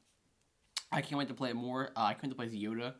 I 0.93 1.01
can't 1.01 1.19
wait 1.19 1.29
to 1.29 1.35
play 1.35 1.51
it 1.51 1.57
more. 1.57 1.91
Uh, 1.97 2.03
I 2.03 2.15
can't 2.15 2.25
wait 2.25 2.31
to 2.31 2.35
play 2.37 2.47
as 2.47 2.53
Yoda, 2.53 2.95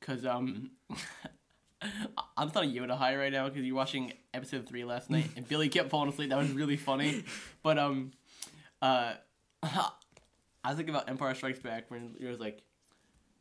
cause 0.00 0.24
um, 0.24 0.70
I'm 2.36 2.50
on 2.54 2.64
a 2.64 2.66
Yoda 2.66 2.96
high 2.96 3.16
right 3.16 3.32
now 3.32 3.48
because 3.48 3.64
you're 3.64 3.76
watching 3.76 4.12
episode 4.32 4.66
three 4.66 4.84
last 4.84 5.10
night 5.10 5.28
and 5.36 5.46
Billy 5.46 5.68
kept 5.68 5.90
falling 5.90 6.08
asleep. 6.08 6.30
That 6.30 6.38
was 6.38 6.50
really 6.50 6.76
funny, 6.76 7.24
but 7.62 7.78
um, 7.78 8.12
uh, 8.82 9.14
I 10.64 10.68
was 10.68 10.76
thinking 10.78 10.94
about 10.94 11.08
Empire 11.10 11.34
Strikes 11.34 11.58
Back 11.58 11.90
when 11.90 12.16
it 12.18 12.26
was 12.26 12.40
like, 12.40 12.62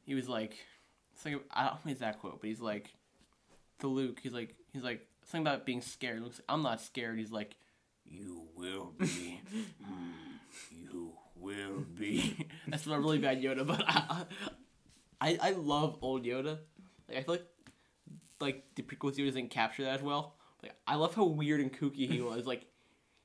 he 0.05 0.13
was 0.13 0.27
like, 0.27 0.55
something, 1.15 1.39
I 1.51 1.63
don't 1.63 1.73
know 1.73 1.79
his 1.85 1.93
exact 1.93 2.19
quote, 2.19 2.41
but 2.41 2.47
he's 2.47 2.59
like, 2.59 2.93
to 3.79 3.87
Luke, 3.87 4.19
he's 4.21 4.33
like, 4.33 4.55
he's 4.73 4.83
like 4.83 5.07
something 5.25 5.47
about 5.47 5.65
being 5.65 5.81
scared. 5.81 6.21
Luke's, 6.21 6.41
I'm 6.49 6.61
not 6.61 6.81
scared. 6.81 7.17
He's 7.17 7.31
like, 7.31 7.55
you 8.05 8.47
will 8.55 8.93
be, 8.97 9.41
Mm, 9.83 10.13
you 10.71 11.13
will 11.35 11.85
be. 11.97 12.47
That's 12.67 12.85
a 12.85 12.99
really 12.99 13.19
bad 13.19 13.41
Yoda, 13.41 13.65
but 13.65 13.83
I, 13.87 14.25
I, 15.21 15.37
I 15.41 15.51
love 15.51 15.97
old 16.01 16.25
Yoda. 16.25 16.59
Like 17.07 17.17
I 17.17 17.23
feel 17.23 17.35
like, 17.35 17.47
like 18.39 18.63
the 18.75 18.83
prequels 18.83 19.15
Yoda 19.15 19.33
didn't 19.33 19.49
capture 19.49 19.83
that 19.83 19.95
as 19.95 20.01
well. 20.01 20.35
Like 20.61 20.73
I 20.85 20.95
love 20.95 21.15
how 21.15 21.25
weird 21.25 21.61
and 21.61 21.71
kooky 21.71 22.09
he 22.09 22.21
was. 22.21 22.45
Like, 22.45 22.65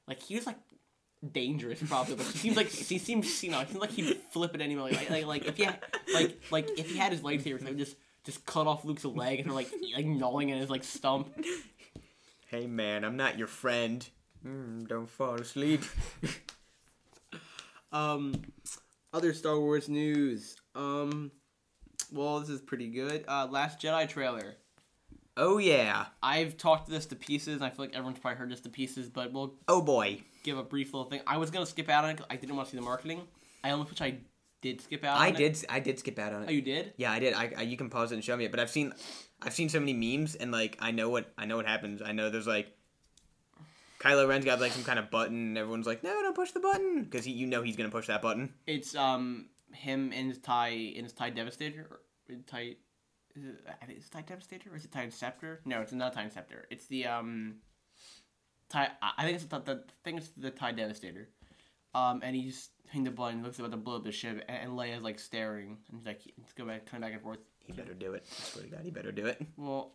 like 0.07 0.23
he 0.23 0.37
was 0.37 0.47
like 0.47 0.59
dangerous 1.33 1.83
probably. 1.83 2.15
but 2.17 2.27
he 2.27 2.39
seems 2.39 2.57
like 2.57 2.69
he 2.69 2.99
seems 2.99 3.43
you 3.43 3.51
know 3.51 3.61
he 3.61 3.67
seems 3.67 3.81
like 3.81 3.91
he'd 3.91 4.17
flip 4.31 4.55
at 4.55 4.61
anyone. 4.61 4.93
Like 4.93 5.11
like 5.11 5.27
like 5.27 5.45
if 5.47 5.57
he 5.57 5.65
had, 5.65 5.79
like 6.15 6.41
like 6.51 6.69
if 6.79 6.91
he 6.91 6.97
had 6.99 7.13
his 7.13 7.21
lightsabers, 7.23 7.61
he 7.63 7.65
would 7.67 7.79
just 7.79 7.97
just 8.25 8.45
cut 8.47 8.67
off 8.67 8.85
Luke's 8.85 9.05
leg 9.05 9.41
and 9.41 9.49
they're 9.49 9.55
like 9.55 9.71
like 9.97 10.07
gnawing 10.07 10.53
at 10.53 10.59
his 10.59 10.71
like 10.71 10.85
stump. 10.85 11.29
Hey 12.49 12.67
man, 12.67 13.05
I'm 13.05 13.17
not 13.17 13.39
your 13.39 13.49
friend. 13.49 14.07
Mm, 14.47 14.87
don't 14.89 15.09
fall 15.09 15.35
asleep. 15.35 15.83
Um, 17.91 18.35
other 19.13 19.33
Star 19.33 19.59
Wars 19.59 19.89
news. 19.89 20.57
Um, 20.75 21.31
well, 22.13 22.41
this 22.41 22.51
is 22.51 22.61
pretty 22.61 22.89
good. 22.89 23.25
Uh, 23.27 23.47
Last 23.51 23.81
Jedi 23.81 24.07
trailer. 24.09 24.57
oh 25.37 25.57
yeah. 25.59 26.07
I've 26.23 26.57
talked 26.59 26.89
this 26.91 27.07
to 27.07 27.17
pieces. 27.17 27.57
And 27.57 27.65
I 27.65 27.71
feel 27.71 27.87
like 27.87 27.95
everyone's 27.95 28.19
probably 28.19 28.37
heard 28.39 28.51
this 28.51 28.61
to 28.61 28.69
pieces, 28.69 29.09
but 29.09 29.33
we'll 29.33 29.55
Oh 29.69 29.81
boy. 29.81 30.21
Give 30.49 30.59
a 30.59 30.63
brief 30.63 30.93
little 30.95 31.09
thing. 31.09 31.21
I 31.27 31.37
was 31.37 31.51
gonna 31.51 31.67
skip 31.67 31.89
out 31.89 32.05
on 32.05 32.11
it 32.11 32.21
I 32.31 32.37
didn't 32.37 32.57
want 32.57 32.69
to 32.69 32.73
see 32.73 32.79
the 32.79 32.85
marketing. 32.85 33.23
I 33.63 33.71
almost 33.71 33.91
wish 33.91 34.01
I 34.01 34.19
did 34.61 34.81
skip 34.81 35.05
out. 35.05 35.19
I 35.19 35.29
on 35.29 35.35
it? 35.35 35.39
did. 35.39 35.67
I 35.69 35.81
did 35.81 35.99
skip 35.99 36.19
out 36.19 36.33
on 36.33 36.43
it. 36.43 36.47
Oh, 36.49 36.53
you 36.53 36.63
did? 36.63 36.95
Yeah, 36.97 37.13
I 37.13 37.19
did. 37.19 37.35
I, 37.35 37.53
I 37.59 37.63
you 37.63 37.77
can 37.77 37.91
pause 37.91 38.13
it 38.13 38.15
and 38.15 38.25
show 38.25 38.37
me 38.37 38.45
it, 38.45 38.51
but 38.51 38.61
I've 38.61 38.71
seen, 38.71 38.93
I've 39.43 39.53
seen 39.55 39.69
so 39.69 39.79
many 39.79 39.95
memes 39.95 40.35
and 40.35 40.51
like 40.51 40.77
I 40.81 40.91
know 40.91 41.11
what 41.11 41.33
I 41.37 41.45
know 41.45 41.57
what 41.57 41.67
happens. 41.67 42.03
I 42.03 42.13
know 42.13 42.31
there's 42.31 42.47
like. 42.47 42.75
Kylo 44.01 44.29
Ren's 44.29 44.45
got 44.45 44.61
like 44.61 44.71
some 44.71 44.85
kind 44.85 45.01
of 45.01 45.11
button, 45.11 45.35
and 45.35 45.59
everyone's 45.59 45.87
like, 45.87 46.05
"No, 46.05 46.11
don't 46.23 46.37
push 46.37 46.53
the 46.53 46.61
button," 46.61 47.03
because 47.03 47.27
you 47.27 47.49
know 47.49 47.63
he's 47.63 47.77
gonna 47.77 47.89
push 47.91 48.07
that 48.07 48.23
button. 48.23 48.55
It's 48.67 48.95
um 48.95 49.47
him 49.73 50.13
and 50.15 50.29
his 50.29 50.39
tie 50.39 50.69
in 50.69 51.03
his 51.05 51.13
tie 51.13 51.31
devastator 51.31 52.01
tie. 52.47 52.77
Is 53.35 53.45
it, 53.45 53.61
I 53.83 53.85
think 53.87 53.99
it's 53.99 54.09
tie 54.09 54.23
devastator 54.23 54.71
or 54.73 54.77
is 54.77 54.85
it 54.85 54.93
tie 54.93 55.09
scepter? 55.09 55.61
No, 55.65 55.81
it's 55.81 55.93
not 55.93 56.13
tie 56.13 56.29
scepter. 56.29 56.67
It's 56.71 56.87
the 56.87 57.07
um. 57.07 57.57
Tie. 58.69 58.91
I 59.03 59.13
I 59.19 59.25
think 59.25 59.37
it's 59.37 59.45
the, 59.45 59.61
the 59.61 59.85
thing. 60.05 60.19
is 60.19 60.31
the 60.37 60.51
tie 60.51 60.73
devastator. 60.73 61.29
Um, 61.95 62.21
and 62.23 62.37
he's 62.37 62.69
hitting 62.85 63.05
the 63.05 63.11
button, 63.11 63.43
looks 63.43 63.59
about 63.59 63.71
to 63.71 63.77
blow 63.77 63.97
up 63.97 64.05
the 64.05 64.13
ship, 64.13 64.45
and, 64.49 64.59
and 64.59 64.73
Leia's 64.73 65.03
like 65.03 65.19
staring, 65.19 65.79
and 65.89 65.99
he's 65.99 66.07
like, 66.07 66.21
he's 66.21 66.53
going 66.55 66.69
back, 66.69 66.87
coming 66.87 67.03
back 67.03 67.13
and 67.15 67.23
forth. 67.23 67.39
He 67.67 67.73
better 67.73 67.95
do 67.95 68.13
it. 68.13 68.25
I 68.31 68.43
swear 68.45 68.65
to 68.65 68.71
God, 68.71 68.81
he 68.83 68.91
better 68.91 69.13
do 69.13 69.27
it. 69.27 69.41
Well, 69.57 69.93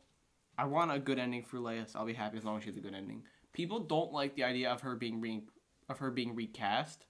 I 0.58 0.66
want 0.66 0.92
a 0.92 1.00
good 1.00 1.20
ending 1.20 1.44
for 1.44 1.58
Leia, 1.58 1.90
so 1.90 2.00
I'll 2.00 2.06
be 2.06 2.14
happy 2.14 2.38
as 2.38 2.44
long 2.44 2.58
as 2.58 2.64
she 2.64 2.70
has 2.70 2.78
a 2.78 2.82
good 2.82 2.94
ending. 2.94 3.24
People 3.54 3.80
don't 3.80 4.12
like 4.12 4.36
the 4.36 4.44
idea 4.44 4.72
of 4.72 4.82
her 4.82 4.96
being 4.96 5.22
re- 5.22 5.48
of 5.90 6.00
her 6.00 6.12
being 6.12 6.36
recast. 6.36 7.06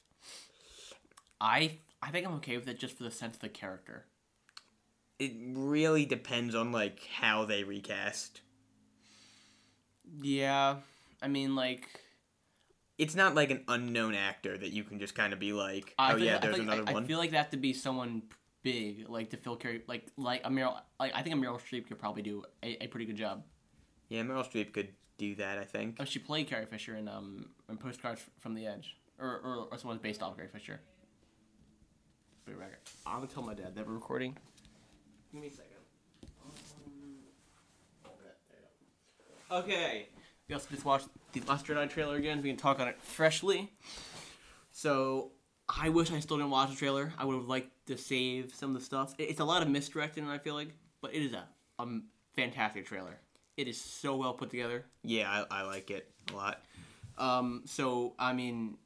I 1.39 1.79
I 2.01 2.11
think 2.11 2.25
I'm 2.25 2.35
okay 2.35 2.57
with 2.57 2.67
it 2.67 2.79
just 2.79 2.97
for 2.97 3.03
the 3.03 3.11
sense 3.11 3.35
of 3.35 3.41
the 3.41 3.49
character. 3.49 4.05
It 5.19 5.33
really 5.53 6.05
depends 6.05 6.55
on 6.55 6.71
like 6.71 7.01
how 7.19 7.45
they 7.45 7.63
recast. 7.63 8.41
Yeah, 10.21 10.77
I 11.23 11.27
mean 11.29 11.55
like 11.55 11.87
It's 12.99 13.15
not 13.15 13.33
like 13.33 13.49
an 13.49 13.63
unknown 13.67 14.13
actor 14.13 14.55
that 14.57 14.71
you 14.71 14.83
can 14.83 14.99
just 14.99 15.15
kind 15.15 15.33
of 15.33 15.39
be 15.39 15.51
like, 15.53 15.95
I 15.97 16.11
"Oh 16.13 16.15
feel- 16.17 16.25
yeah, 16.25 16.35
I 16.35 16.39
there's 16.39 16.53
like- 16.59 16.61
another 16.67 16.83
I, 16.87 16.93
one." 16.93 17.03
I 17.03 17.07
feel 17.07 17.17
like 17.17 17.31
that 17.31 17.49
to 17.51 17.57
be 17.57 17.73
someone 17.73 18.21
big, 18.61 19.09
like 19.09 19.29
to 19.31 19.37
fill 19.37 19.55
Carrie, 19.55 19.81
like 19.87 20.07
like 20.17 20.41
a 20.45 20.49
Meryl. 20.49 20.79
Like 20.99 21.13
I 21.15 21.21
think 21.23 21.35
a 21.35 21.39
Meryl 21.39 21.59
Streep 21.59 21.87
could 21.87 21.97
probably 21.99 22.21
do 22.21 22.43
a, 22.61 22.83
a 22.83 22.87
pretty 22.87 23.05
good 23.05 23.17
job. 23.17 23.43
yeah, 24.09 24.21
Meryl 24.21 24.45
Streep 24.49 24.71
could 24.73 24.89
do 25.17 25.35
that. 25.35 25.57
I 25.57 25.63
think. 25.65 25.97
Oh, 25.99 26.05
she 26.05 26.19
played 26.19 26.47
Carrie 26.47 26.65
Fisher 26.67 26.95
in 26.95 27.07
um 27.07 27.49
in 27.69 27.77
Postcards 27.77 28.21
from 28.39 28.53
the 28.53 28.67
Edge, 28.67 28.95
or 29.19 29.27
or, 29.43 29.67
or 29.71 29.77
someone's 29.79 30.01
based 30.01 30.21
off 30.21 30.35
Carrie 30.37 30.49
Fisher. 30.49 30.79
Wait, 32.47 32.57
right. 32.59 32.69
I'm 33.05 33.15
gonna 33.15 33.27
tell 33.27 33.43
my 33.43 33.53
dad 33.53 33.73
that 33.75 33.87
we're 33.87 33.93
recording. 33.93 34.37
Give 35.31 35.41
me 35.41 35.47
a 35.47 35.51
second. 35.51 35.69
Okay. 39.51 40.07
We 40.53 40.57
also 40.57 40.69
just 40.69 40.85
watched 40.85 41.07
the 41.31 41.41
Last 41.47 41.65
Jedi 41.65 41.89
trailer 41.89 42.15
again. 42.15 42.39
We 42.43 42.49
can 42.49 42.57
talk 42.57 42.79
on 42.79 42.87
it 42.87 43.01
freshly. 43.01 43.73
So 44.71 45.31
I 45.67 45.89
wish 45.89 46.11
I 46.11 46.19
still 46.19 46.37
didn't 46.37 46.51
watch 46.51 46.69
the 46.69 46.75
trailer. 46.75 47.11
I 47.17 47.25
would 47.25 47.33
have 47.33 47.47
liked 47.47 47.71
to 47.87 47.97
save 47.97 48.53
some 48.53 48.75
of 48.75 48.79
the 48.79 48.85
stuff. 48.85 49.15
It's 49.17 49.39
a 49.39 49.45
lot 49.45 49.63
of 49.63 49.67
misdirection, 49.67 50.29
I 50.29 50.37
feel 50.37 50.53
like, 50.53 50.75
but 51.01 51.11
it 51.11 51.23
is 51.23 51.33
a 51.33 51.47
um 51.79 52.03
fantastic 52.35 52.85
trailer. 52.85 53.17
It 53.57 53.67
is 53.67 53.81
so 53.81 54.15
well 54.15 54.35
put 54.35 54.51
together. 54.51 54.85
Yeah, 55.03 55.27
I, 55.49 55.61
I 55.61 55.61
like 55.63 55.89
it 55.89 56.11
a 56.31 56.35
lot. 56.35 56.61
Um, 57.17 57.63
so 57.65 58.13
I 58.19 58.33
mean, 58.33 58.77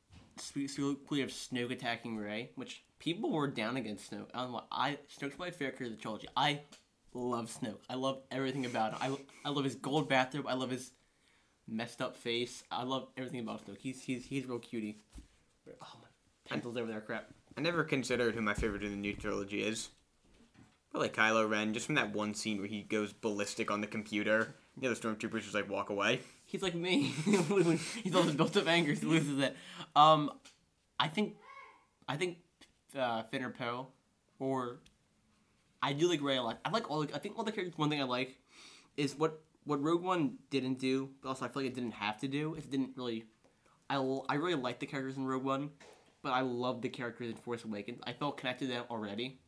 we 0.56 1.19
have 1.19 1.32
Snoke 1.32 1.71
attacking 1.71 2.15
Rey, 2.15 2.51
which 2.56 2.86
people 2.97 3.30
were 3.30 3.49
down 3.49 3.75
against 3.75 4.10
Snoke. 4.10 4.30
I 4.34 4.45
know. 4.45 4.63
I 4.71 4.99
Snoke's 5.19 5.38
my 5.38 5.51
favorite 5.51 5.77
character 5.77 5.84
of 5.84 5.91
the 5.91 5.97
trilogy. 5.97 6.30
I 6.38 6.62
love 7.13 7.51
Snoke. 7.62 7.82
I 7.89 7.95
love 7.95 8.21
everything 8.32 8.65
about 8.65 8.93
him. 8.93 9.17
I, 9.43 9.49
I 9.49 9.51
love 9.51 9.65
his 9.65 9.75
gold 9.75 10.08
bathrobe. 10.08 10.45
I 10.47 10.53
love 10.53 10.69
his 10.69 10.91
messed 11.67 12.01
up 12.01 12.15
face. 12.15 12.63
I 12.71 12.84
love 12.84 13.08
everything 13.17 13.41
about 13.41 13.65
Snoke. 13.65 13.77
He's 13.77 14.01
he's 14.01 14.25
he's 14.25 14.45
real 14.45 14.60
cutie. 14.60 14.99
Oh 15.67 15.93
my 16.01 16.08
pencils 16.47 16.77
over 16.77 16.89
there, 16.89 17.01
crap. 17.01 17.30
I 17.58 17.62
never 17.62 17.84
considered 17.84 18.36
who 18.36 18.41
my 18.41 18.53
favorite 18.53 18.84
in 18.84 18.91
the 18.91 18.97
new 18.97 19.13
trilogy 19.13 19.63
is. 19.63 19.89
Probably 20.91 21.10
Kylo 21.10 21.49
Ren, 21.49 21.73
just 21.73 21.88
from 21.88 21.95
that 21.95 22.13
one 22.13 22.34
scene 22.34 22.60
where 22.60 22.67
he 22.67 22.82
goes 22.82 23.12
ballistic 23.12 23.69
on 23.69 23.82
the 23.82 23.88
computer. 23.88 24.56
The 24.77 24.88
other 24.88 24.95
stormtroopers 24.95 25.41
just 25.41 25.53
like 25.53 25.69
walk 25.69 25.89
away. 25.89 26.21
He's 26.45 26.62
like 26.62 26.75
me. 26.75 27.01
he's 28.03 28.15
all 28.15 28.23
this 28.23 28.36
built 28.36 28.56
up 28.56 28.67
anger, 28.67 28.93
he 28.93 29.06
loses 29.06 29.39
it. 29.39 29.56
Um, 29.95 30.32
I 30.99 31.08
think, 31.08 31.36
I 32.08 32.15
think, 32.15 32.38
uh, 32.97 33.23
Finn 33.23 33.43
or 33.43 33.49
Poe, 33.49 33.88
or 34.39 34.77
I 35.82 35.93
do 35.93 36.08
like 36.08 36.21
Rey 36.21 36.38
a 36.38 36.43
lot. 36.43 36.60
I 36.63 36.69
like 36.69 36.89
all. 36.89 37.01
The, 37.01 37.15
I 37.15 37.19
think 37.19 37.38
all 37.38 37.43
the 37.43 37.51
characters. 37.51 37.77
One 37.77 37.89
thing 37.89 38.01
I 38.01 38.06
like 38.06 38.38
is 38.95 39.15
what 39.15 39.41
what 39.67 39.82
Rogue 39.84 40.01
One 40.03 40.38
didn't 40.49 40.80
do, 40.80 41.10
but 41.21 41.30
also 41.30 41.45
I 41.45 41.49
feel 41.49 41.63
like 41.63 41.71
it 41.71 41.75
didn't 41.75 41.91
have 41.93 42.17
to 42.21 42.27
do. 42.27 42.56
It 42.56 42.69
didn't 42.71 42.91
really. 42.95 43.25
I 43.89 43.95
l- 43.95 44.25
I 44.27 44.36
really 44.36 44.56
like 44.56 44.80
the 44.80 44.86
characters 44.86 45.17
in 45.17 45.25
Rogue 45.25 45.43
One, 45.43 45.69
but 46.23 46.32
I 46.32 46.41
love 46.41 46.82
the 46.82 46.89
characters 46.89 47.30
in 47.30 47.36
Force 47.36 47.63
Awakens. 47.63 47.99
I 48.06 48.13
felt 48.13 48.38
connected 48.38 48.67
to 48.67 48.73
them 48.73 48.86
already. 48.89 49.39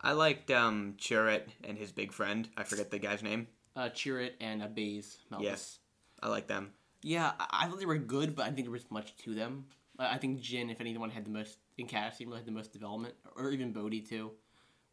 I 0.00 0.12
liked 0.12 0.50
um 0.50 0.94
Chirrut 0.98 1.42
and 1.64 1.76
his 1.76 1.92
big 1.92 2.12
friend. 2.12 2.48
I 2.56 2.62
forget 2.64 2.90
the 2.90 2.98
guy's 2.98 3.22
name. 3.22 3.48
Uh, 3.76 3.88
Chirrut 3.90 4.32
and 4.40 4.62
uh, 4.62 4.66
Baze 4.68 5.18
Malbus. 5.30 5.42
Yes. 5.42 5.78
I 6.20 6.28
like 6.28 6.48
them. 6.48 6.72
Yeah, 7.02 7.32
I, 7.38 7.46
I 7.64 7.68
thought 7.68 7.78
they 7.78 7.86
were 7.86 7.98
good, 7.98 8.34
but 8.34 8.42
I 8.46 8.50
think 8.50 8.66
there 8.66 8.72
was 8.72 8.90
much 8.90 9.16
to 9.18 9.34
them. 9.34 9.66
I, 9.98 10.14
I 10.14 10.18
think 10.18 10.40
Jyn, 10.40 10.70
if 10.72 10.80
anyone, 10.80 11.10
had 11.10 11.24
the 11.24 11.30
most 11.30 11.58
in 11.76 11.86
casting, 11.86 12.26
really 12.26 12.40
had 12.40 12.46
the 12.46 12.52
most 12.52 12.72
development, 12.72 13.14
or 13.36 13.50
even 13.50 13.72
Bodhi 13.72 14.00
too. 14.00 14.32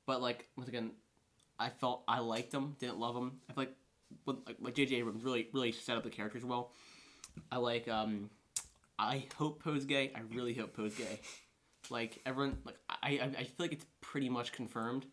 But 0.05 0.21
like 0.21 0.49
once 0.55 0.69
again, 0.69 0.91
I 1.57 1.69
felt 1.69 2.03
I 2.07 2.19
liked 2.19 2.51
them, 2.51 2.75
didn't 2.79 2.99
love 2.99 3.15
them. 3.15 3.39
I 3.49 3.53
feel 3.53 3.63
like 3.63 3.75
like, 4.25 4.57
like 4.59 4.75
J.J. 4.75 4.95
Abrams 4.97 5.23
really 5.23 5.49
really 5.53 5.71
set 5.71 5.97
up 5.97 6.03
the 6.03 6.09
characters 6.09 6.45
well. 6.45 6.71
I 7.51 7.57
like 7.57 7.87
um, 7.87 8.29
I 8.97 9.25
hope 9.37 9.63
Poe's 9.63 9.85
gay. 9.85 10.11
I 10.15 10.21
really 10.33 10.53
hope 10.53 10.75
Poe's 10.75 10.95
gay. 10.95 11.19
Like 11.89 12.21
everyone, 12.25 12.57
like 12.65 12.77
I 12.89 13.19
I, 13.19 13.31
I 13.39 13.43
feel 13.43 13.53
like 13.59 13.73
it's 13.73 13.85
pretty 14.01 14.29
much 14.29 14.51
confirmed. 14.51 15.05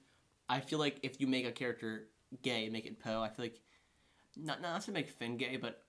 I 0.48 0.60
feel 0.60 0.78
like 0.78 0.98
if 1.02 1.20
you 1.20 1.26
make 1.26 1.46
a 1.46 1.52
character 1.52 2.08
gay, 2.42 2.68
make 2.68 2.86
it 2.86 3.00
Poe. 3.00 3.20
I 3.22 3.28
feel 3.28 3.44
like 3.44 3.60
not 4.36 4.62
not 4.62 4.82
to 4.82 4.92
make 4.92 5.08
Finn 5.10 5.36
gay, 5.36 5.56
but 5.56 5.82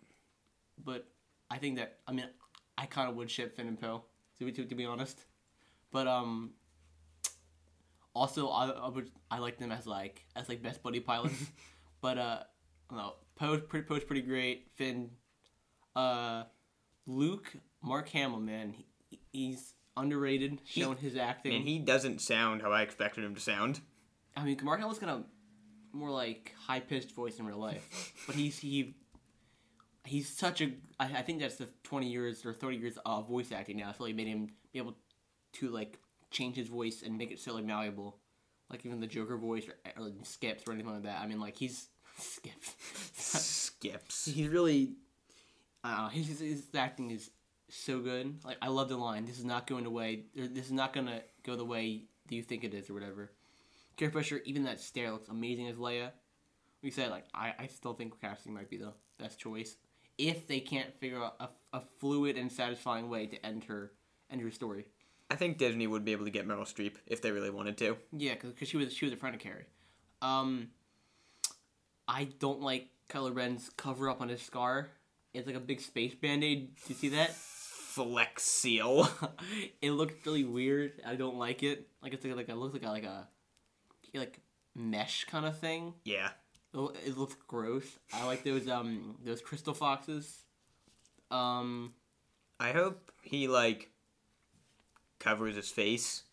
but 0.83 1.05
I 1.49 1.57
think 1.57 1.77
that 1.77 1.99
I 2.07 2.11
mean 2.11 2.27
I 2.77 2.85
kind 2.85 3.09
of 3.09 3.15
would 3.15 3.29
ship 3.29 3.55
Finn 3.55 3.67
and 3.67 3.79
Poe 3.79 4.03
to 4.39 4.45
be 4.45 4.51
to, 4.51 4.65
to 4.65 4.75
be 4.75 4.85
honest, 4.85 5.25
but 5.91 6.07
um 6.07 6.51
also 8.13 8.49
I, 8.49 8.69
I 8.69 8.89
would 8.89 9.11
I 9.31 9.39
like 9.39 9.57
them 9.57 9.71
as 9.71 9.87
like 9.87 10.25
as 10.35 10.49
like 10.49 10.61
best 10.61 10.83
buddy 10.83 10.99
pilots, 10.99 11.51
but 12.01 12.17
uh 12.17 12.39
no 12.91 13.13
Poe's 13.35 13.61
pretty 13.67 13.85
Poe's 13.85 14.03
pretty 14.03 14.21
great 14.21 14.67
Finn, 14.75 15.09
uh 15.95 16.43
Luke 17.05 17.53
Mark 17.81 18.09
Hamill 18.09 18.39
man 18.39 18.73
he, 19.09 19.19
he's 19.31 19.73
underrated 19.95 20.59
showing 20.65 20.97
his 20.97 21.15
acting. 21.15 21.53
And 21.55 21.67
he 21.67 21.79
doesn't 21.79 22.21
sound 22.21 22.61
how 22.61 22.71
I 22.71 22.81
expected 22.81 23.23
him 23.23 23.35
to 23.35 23.41
sound. 23.41 23.81
I 24.35 24.43
mean 24.43 24.57
Mark 24.63 24.79
Hamill's 24.79 24.99
gonna 24.99 25.23
more 25.91 26.09
like 26.09 26.53
high 26.57 26.79
pitched 26.79 27.11
voice 27.11 27.39
in 27.39 27.45
real 27.45 27.59
life, 27.59 28.13
but 28.27 28.35
he's 28.35 28.57
he 28.59 28.95
he's 30.05 30.29
such 30.29 30.61
a 30.61 30.71
I, 30.99 31.05
I 31.17 31.21
think 31.21 31.39
that's 31.39 31.55
the 31.55 31.67
20 31.83 32.07
years 32.07 32.45
or 32.45 32.53
30 32.53 32.77
years 32.77 32.97
of 33.05 33.27
voice 33.27 33.51
acting 33.51 33.77
now. 33.77 33.89
I 33.89 33.93
feel 33.93 34.07
like 34.07 34.15
made 34.15 34.27
him 34.27 34.47
be 34.71 34.79
able 34.79 34.95
to 35.53 35.69
like 35.69 35.99
change 36.31 36.55
his 36.55 36.67
voice 36.67 37.03
and 37.03 37.17
make 37.17 37.31
it 37.31 37.39
so 37.39 37.53
like 37.53 37.65
malleable. 37.65 38.17
Like 38.69 38.85
even 38.85 38.99
the 38.99 39.07
Joker 39.07 39.37
voice 39.37 39.67
or, 39.67 40.01
or 40.01 40.09
skips 40.23 40.63
or 40.67 40.73
anything 40.73 40.91
like 40.91 41.03
that. 41.03 41.21
I 41.21 41.27
mean 41.27 41.39
like 41.39 41.55
he's 41.55 41.89
skips. 42.23 42.75
Skips. 43.13 44.25
he's 44.33 44.47
really 44.47 44.93
I 45.83 45.95
don't 45.95 46.03
know, 46.03 46.09
his, 46.09 46.39
his, 46.39 46.63
acting 46.75 47.11
is 47.11 47.29
so 47.69 47.99
good. 47.99 48.39
Like 48.45 48.57
I 48.61 48.69
love 48.69 48.89
the 48.89 48.97
line, 48.97 49.25
this 49.25 49.37
is 49.37 49.45
not 49.45 49.67
going 49.67 49.85
away 49.85 50.25
this 50.35 50.65
is 50.65 50.71
not 50.71 50.93
gonna 50.93 51.21
go 51.43 51.55
the 51.55 51.65
way 51.65 52.03
you 52.29 52.41
think 52.41 52.63
it 52.63 52.73
is 52.73 52.89
or 52.89 52.93
whatever. 52.93 53.31
Carrie 53.97 54.11
Fisher, 54.11 54.41
even 54.45 54.63
that 54.63 54.79
stare 54.79 55.11
looks 55.11 55.29
amazing 55.29 55.67
as 55.67 55.75
Leia. 55.75 56.11
We 56.81 56.91
said 56.91 57.09
like 57.11 57.25
I, 57.33 57.53
I 57.59 57.67
still 57.67 57.93
think 57.93 58.19
casting 58.19 58.53
might 58.53 58.69
be 58.69 58.77
the 58.77 58.93
best 59.17 59.39
choice 59.39 59.75
if 60.17 60.47
they 60.47 60.59
can't 60.59 60.93
figure 60.99 61.23
out 61.23 61.35
a, 61.39 61.77
a 61.77 61.81
fluid 61.99 62.37
and 62.37 62.51
satisfying 62.51 63.09
way 63.09 63.27
to 63.27 63.45
end 63.45 63.65
her 63.65 63.91
end 64.29 64.41
her 64.41 64.51
story. 64.51 64.85
I 65.29 65.35
think 65.35 65.57
Disney 65.57 65.87
would 65.87 66.05
be 66.05 66.11
able 66.11 66.25
to 66.25 66.31
get 66.31 66.47
Meryl 66.47 66.61
Streep 66.61 66.95
if 67.07 67.21
they 67.21 67.31
really 67.31 67.49
wanted 67.49 67.77
to. 67.77 67.97
Yeah, 68.11 68.35
because 68.35 68.67
she 68.67 68.77
was 68.77 68.93
she 68.93 69.05
was 69.05 69.13
a 69.13 69.17
friend 69.17 69.35
of 69.35 69.41
Carrie. 69.41 69.65
Um, 70.21 70.69
I 72.07 72.25
don't 72.39 72.61
like 72.61 72.87
Kylo 73.09 73.35
Ren's 73.35 73.69
cover 73.77 74.09
up 74.09 74.21
on 74.21 74.29
his 74.29 74.41
scar. 74.41 74.89
It's 75.33 75.47
like 75.47 75.55
a 75.55 75.61
big 75.61 75.81
space 75.81 76.13
band 76.13 76.43
aid. 76.43 76.75
Do 76.75 76.81
you 76.89 76.95
see 76.95 77.09
that? 77.09 77.33
Flex 77.33 78.43
seal. 78.43 79.07
it 79.81 79.91
looks 79.91 80.13
really 80.25 80.43
weird. 80.43 80.93
I 81.05 81.15
don't 81.15 81.37
like 81.37 81.63
it. 81.63 81.87
Like 82.01 82.13
it's 82.13 82.25
like, 82.25 82.35
like 82.35 82.49
it 82.49 82.55
looks 82.55 82.73
like 82.73 82.83
a, 82.83 82.89
like 82.89 83.03
a 83.03 83.27
like 84.13 84.39
mesh 84.75 85.25
kind 85.25 85.45
of 85.45 85.57
thing. 85.57 85.93
yeah. 86.03 86.29
It 86.73 86.97
It 87.05 87.17
looks 87.17 87.35
gross. 87.47 87.85
I 88.11 88.25
like 88.25 88.43
those 88.43 88.67
um 88.67 89.15
those 89.23 89.41
crystal 89.41 89.73
foxes. 89.73 90.39
Um, 91.29 91.93
I 92.59 92.71
hope 92.71 93.11
he 93.21 93.47
like 93.47 93.89
covers 95.19 95.55
his 95.55 95.69
face. 95.69 96.23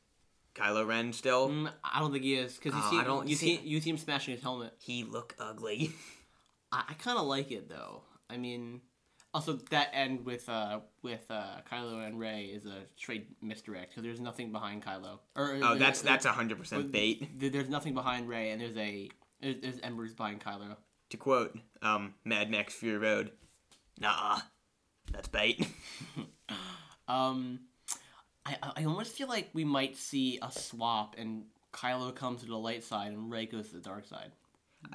Kylo 0.55 0.87
Ren 0.87 1.13
still. 1.13 1.49
mm, 1.49 1.73
I 1.85 2.01
don't 2.01 2.13
think 2.13 2.25
he 2.25 2.35
is 2.35 2.57
because 2.57 2.75
you 2.75 2.81
Oh, 2.85 2.91
see 2.91 2.99
I 2.99 3.05
don't- 3.05 3.29
you 3.29 3.37
see- 3.37 3.57
see 3.59 3.63
you 3.67 3.81
see 3.81 3.91
him 3.91 3.99
smashing 3.99 4.35
his 4.35 4.43
helmet. 4.43 4.75
He 4.79 5.05
look 5.05 5.35
ugly. 5.39 5.93
I, 6.73 6.85
I 6.89 6.95
kind 6.95 7.19
of 7.19 7.27
like 7.27 7.51
it 7.51 7.69
though. 7.69 8.03
I 8.29 8.37
mean, 8.37 8.81
Also, 9.33 9.53
that 9.71 9.91
end 9.93 10.25
with 10.25 10.49
uh 10.49 10.81
with 11.03 11.25
uh 11.31 11.59
Kylo 11.71 12.05
and 12.07 12.19
Rey 12.19 12.47
is 12.47 12.67
a 12.67 12.83
straight 12.97 13.29
misdirect 13.41 13.91
because 13.91 14.03
there's 14.03 14.21
nothing 14.21 14.51
behind 14.53 14.85
Kylo. 14.85 15.21
Or 15.37 15.53
Oh, 15.55 15.59
there- 15.71 15.77
that's 15.79 16.03
that's 16.03 16.27
hundred 16.27 16.59
percent 16.59 16.91
bait. 16.91 17.39
There's 17.39 17.69
nothing 17.69 17.95
behind 17.95 18.29
Rey, 18.29 18.51
and 18.51 18.61
there's 18.61 18.77
a 18.77 19.09
there's, 19.41 19.57
there's 19.63 19.81
embers 19.83 20.15
behind 20.15 20.41
Kylo. 20.41 20.77
To 21.11 21.17
quote 21.17 21.57
um, 21.83 22.15
Mad 22.25 22.51
Max 22.51 22.75
Fury 22.75 22.99
Road, 22.99 23.31
nah, 24.01 24.41
that's 25.13 25.29
bait. 25.29 25.67
Um, 27.09 27.61
I 28.47 28.57
I 28.77 28.85
almost 28.85 29.13
feel 29.13 29.29
like 29.29 29.51
we 29.53 29.65
might 29.65 29.97
see 29.97 30.39
a 30.43 30.51
swap, 30.51 31.15
and 31.19 31.45
Kylo 31.73 32.15
comes 32.15 32.41
to 32.41 32.47
the 32.47 32.57
light 32.57 32.85
side, 32.85 33.13
and 33.13 33.31
Rey 33.31 33.47
goes 33.47 33.69
to 33.69 33.75
the 33.75 33.81
dark 33.81 34.07
side. 34.07 34.33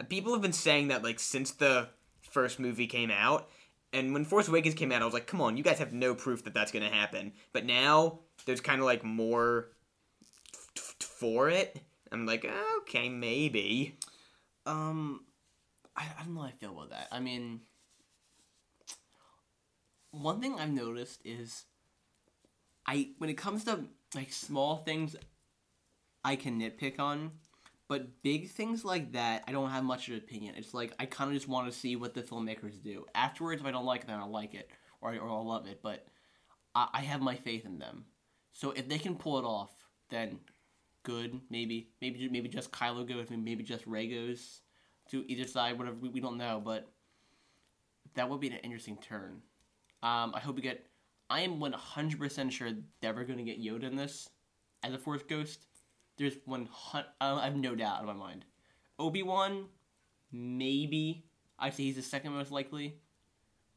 People 0.10 0.34
have 0.34 0.42
been 0.42 0.54
saying 0.54 0.88
that 0.88 1.04
like 1.04 1.20
since 1.20 1.52
the 1.52 1.90
first 2.22 2.60
movie 2.60 2.88
came 2.88 3.12
out, 3.12 3.50
and 3.94 4.14
when 4.14 4.26
Force 4.26 4.48
Awakens 4.48 4.76
came 4.76 4.92
out, 4.92 5.02
I 5.02 5.06
was 5.06 5.14
like, 5.14 5.28
come 5.28 5.42
on, 5.42 5.58
you 5.58 5.64
guys 5.64 5.80
have 5.80 5.94
no 5.94 6.16
proof 6.16 6.44
that 6.44 6.54
that's 6.54 6.72
gonna 6.72 6.90
happen. 6.90 7.34
But 7.54 7.66
now 7.66 8.20
there's 8.46 8.62
kind 8.62 8.80
of 8.80 8.86
like 8.86 9.04
more 9.04 9.70
f- 10.76 10.96
f- 11.00 11.08
for 11.08 11.50
it. 11.50 11.80
I'm 12.12 12.26
like, 12.26 12.50
okay, 12.82 13.10
maybe. 13.10 13.98
Um, 14.66 15.26
I, 15.96 16.04
I 16.20 16.24
don't 16.24 16.36
know 16.36 16.42
how 16.42 16.48
I 16.48 16.52
feel 16.52 16.72
about 16.72 16.90
that. 16.92 17.08
I 17.12 17.20
mean, 17.20 17.62
one 20.12 20.42
thing 20.42 20.56
I've 20.60 20.72
noticed 20.72 21.22
is, 21.26 21.66
I 22.88 23.10
when 23.18 23.30
it 23.30 23.38
comes 23.38 23.64
to 23.66 23.86
like 24.14 24.32
small 24.32 24.78
things, 24.78 25.16
I 26.24 26.36
can 26.36 26.60
nitpick 26.60 27.00
on, 27.00 27.32
but 27.88 28.22
big 28.24 28.50
things 28.50 28.84
like 28.86 29.14
that, 29.14 29.44
I 29.48 29.52
don't 29.52 29.70
have 29.70 29.84
much 29.84 30.08
of 30.08 30.14
an 30.14 30.20
opinion. 30.20 30.56
It's 30.58 30.74
like 30.74 30.94
I 31.00 31.06
kind 31.06 31.30
of 31.30 31.36
just 31.36 31.48
want 31.48 31.72
to 31.72 31.78
see 31.78 31.96
what 31.96 32.14
the 32.14 32.22
filmmakers 32.22 32.82
do. 32.82 33.06
Afterwards, 33.14 33.62
if 33.62 33.68
I 33.68 33.72
don't 33.72 33.86
like 33.86 34.02
it, 34.02 34.08
then 34.08 34.20
I'll 34.20 34.32
like 34.32 34.54
it 34.54 34.70
or 35.02 35.14
or 35.16 35.30
I'll 35.30 35.48
love 35.48 35.68
it. 35.68 35.82
But 35.82 36.06
I, 36.74 36.88
I 36.94 37.02
have 37.02 37.22
my 37.22 37.36
faith 37.36 37.66
in 37.66 37.80
them. 37.80 38.06
So 38.54 38.72
if 38.72 38.88
they 38.88 38.98
can 38.98 39.16
pull 39.16 39.38
it 39.40 39.46
off, 39.46 39.74
then 40.10 40.40
good. 41.04 41.40
Maybe 41.50 41.90
maybe 42.02 42.28
maybe 42.30 42.50
just 42.50 42.72
Kylo 42.72 43.08
goes, 43.08 43.28
maybe 43.30 43.64
just 43.64 43.86
Rey 43.86 44.08
goes 44.08 44.62
to 45.12 45.24
either 45.32 45.48
side. 45.48 45.78
Whatever 45.78 45.98
we, 45.98 46.10
we 46.10 46.20
don't 46.20 46.38
know, 46.38 46.62
but 46.64 46.88
that 48.16 48.30
would 48.30 48.40
be 48.40 48.48
an 48.48 48.58
interesting 48.64 48.98
turn. 48.98 49.42
Um, 50.04 50.34
I 50.36 50.40
hope 50.40 50.56
we 50.56 50.62
get. 50.62 50.86
I 51.30 51.42
am 51.42 51.60
one 51.60 51.74
hundred 51.74 52.20
percent 52.20 52.54
sure 52.54 52.72
that 53.02 53.16
we're 53.16 53.24
going 53.24 53.40
to 53.40 53.44
get 53.44 53.62
Yoda 53.62 53.84
in 53.84 53.96
this 53.96 54.30
as 54.84 54.94
a 54.94 54.98
Force 54.98 55.24
Ghost. 55.28 55.66
There's 56.18 56.36
one 56.46 56.68
hundred. 56.72 57.08
I 57.20 57.44
have 57.44 57.56
no 57.56 57.76
doubt 57.76 58.02
in 58.02 58.06
my 58.06 58.14
mind. 58.14 58.46
Obi 59.00 59.24
Wan, 59.24 59.66
maybe. 60.32 61.26
I'd 61.58 61.74
say 61.74 61.84
he's 61.84 61.96
the 61.96 62.02
second 62.02 62.34
most 62.34 62.52
likely. 62.52 63.00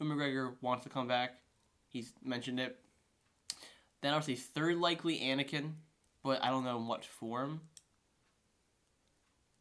Ewan 0.01 0.17
McGregor 0.17 0.55
wants 0.61 0.85
to 0.85 0.91
come 0.91 1.09
back. 1.09 1.37
He's 1.89 2.13
mentioned 2.23 2.61
it. 2.61 2.79
Then 4.01 4.13
I 4.13 4.17
would 4.17 4.25
say 4.25 4.35
third 4.35 4.77
likely 4.77 5.19
Anakin, 5.19 5.73
but 6.23 6.45
I 6.45 6.51
don't 6.51 6.65
know 6.65 6.77
in 6.77 6.87
what 6.87 7.05
form. 7.05 7.63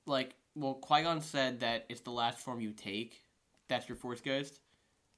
Like, 0.06 0.36
well, 0.56 0.76
Qui 0.76 1.04
Gon 1.04 1.22
said 1.22 1.62
that 1.62 1.86
it's 1.90 2.02
the 2.02 2.12
last 2.12 2.40
form 2.40 2.60
you 2.60 2.72
take. 2.72 3.22
That's 3.68 3.90
your 3.90 3.96
Force 3.96 4.22
Ghost, 4.22 4.60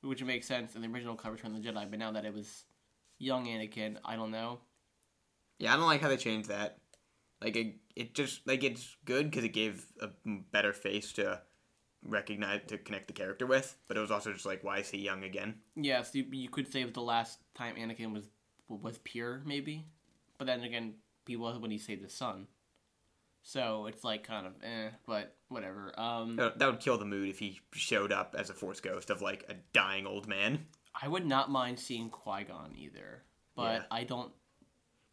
which 0.02 0.24
makes 0.24 0.48
sense 0.48 0.76
in 0.76 0.82
the 0.82 0.88
original 0.88 1.16
cover 1.16 1.36
Return 1.36 1.56
of 1.56 1.64
the 1.64 1.70
Jedi. 1.70 1.90
But 1.90 2.00
now 2.00 2.12
that 2.12 2.26
it 2.26 2.34
was 2.34 2.66
young 3.18 3.46
Anakin, 3.46 3.98
I 4.04 4.16
don't 4.16 4.32
know. 4.32 4.60
Yeah, 5.58 5.74
I 5.74 5.78
don't 5.78 5.88
like 5.88 6.02
how 6.02 6.10
they 6.10 6.18
changed 6.18 6.50
that. 6.50 6.78
Like 7.42 7.56
it, 7.56 7.76
it 7.96 8.14
just 8.14 8.46
like 8.48 8.64
it's 8.64 8.98
good 9.06 9.30
because 9.30 9.44
it 9.44 9.50
gave 9.50 9.86
a 10.02 10.10
better 10.26 10.74
face 10.74 11.14
to 11.14 11.42
recognize 12.04 12.62
to 12.68 12.78
connect 12.78 13.08
the 13.08 13.14
character 13.14 13.46
with. 13.46 13.78
But 13.88 13.98
it 13.98 14.02
was 14.02 14.12
also 14.12 14.34
just 14.34 14.46
like, 14.46 14.64
why 14.64 14.80
is 14.80 14.90
he 14.90 14.98
young 15.00 15.24
again? 15.24 15.56
Yes, 15.76 16.12
you, 16.14 16.26
you 16.32 16.50
could 16.50 16.72
say 16.72 16.82
it 16.82 16.86
was 16.86 16.94
the 16.94 17.02
last 17.02 17.40
time 17.56 17.76
Anakin 17.76 18.14
was 18.14 18.26
was 18.68 19.00
pure, 19.00 19.42
maybe. 19.46 19.86
But 20.38 20.48
then 20.48 20.64
again, 20.64 20.96
he 21.26 21.36
was 21.36 21.58
when 21.60 21.72
he 21.72 21.78
saved 21.78 22.04
his 22.04 22.14
son. 22.14 22.48
So 23.50 23.88
it's 23.88 24.04
like 24.04 24.28
kind 24.28 24.46
of 24.46 24.54
eh, 24.62 24.90
but 25.08 25.36
whatever. 25.48 25.92
Um, 26.00 26.36
That 26.36 26.60
would 26.60 26.80
kill 26.80 27.00
the 27.00 27.06
mood 27.06 27.30
if 27.30 27.40
he 27.40 27.60
showed 27.72 28.12
up 28.12 28.36
as 28.38 28.52
a 28.52 28.54
Force 28.54 28.80
ghost 28.80 29.10
of 29.10 29.24
like 29.24 29.44
a 29.50 29.56
dying 29.74 30.06
old 30.06 30.28
man. 30.28 30.68
I 31.02 31.08
would 31.08 31.26
not 31.26 31.50
mind 31.50 31.80
seeing 31.80 32.12
Qui 32.12 32.44
Gon 32.44 32.76
either, 32.78 33.24
but 33.56 33.74
Yeah. 33.74 33.84
I 33.90 34.04
don't. 34.04 34.32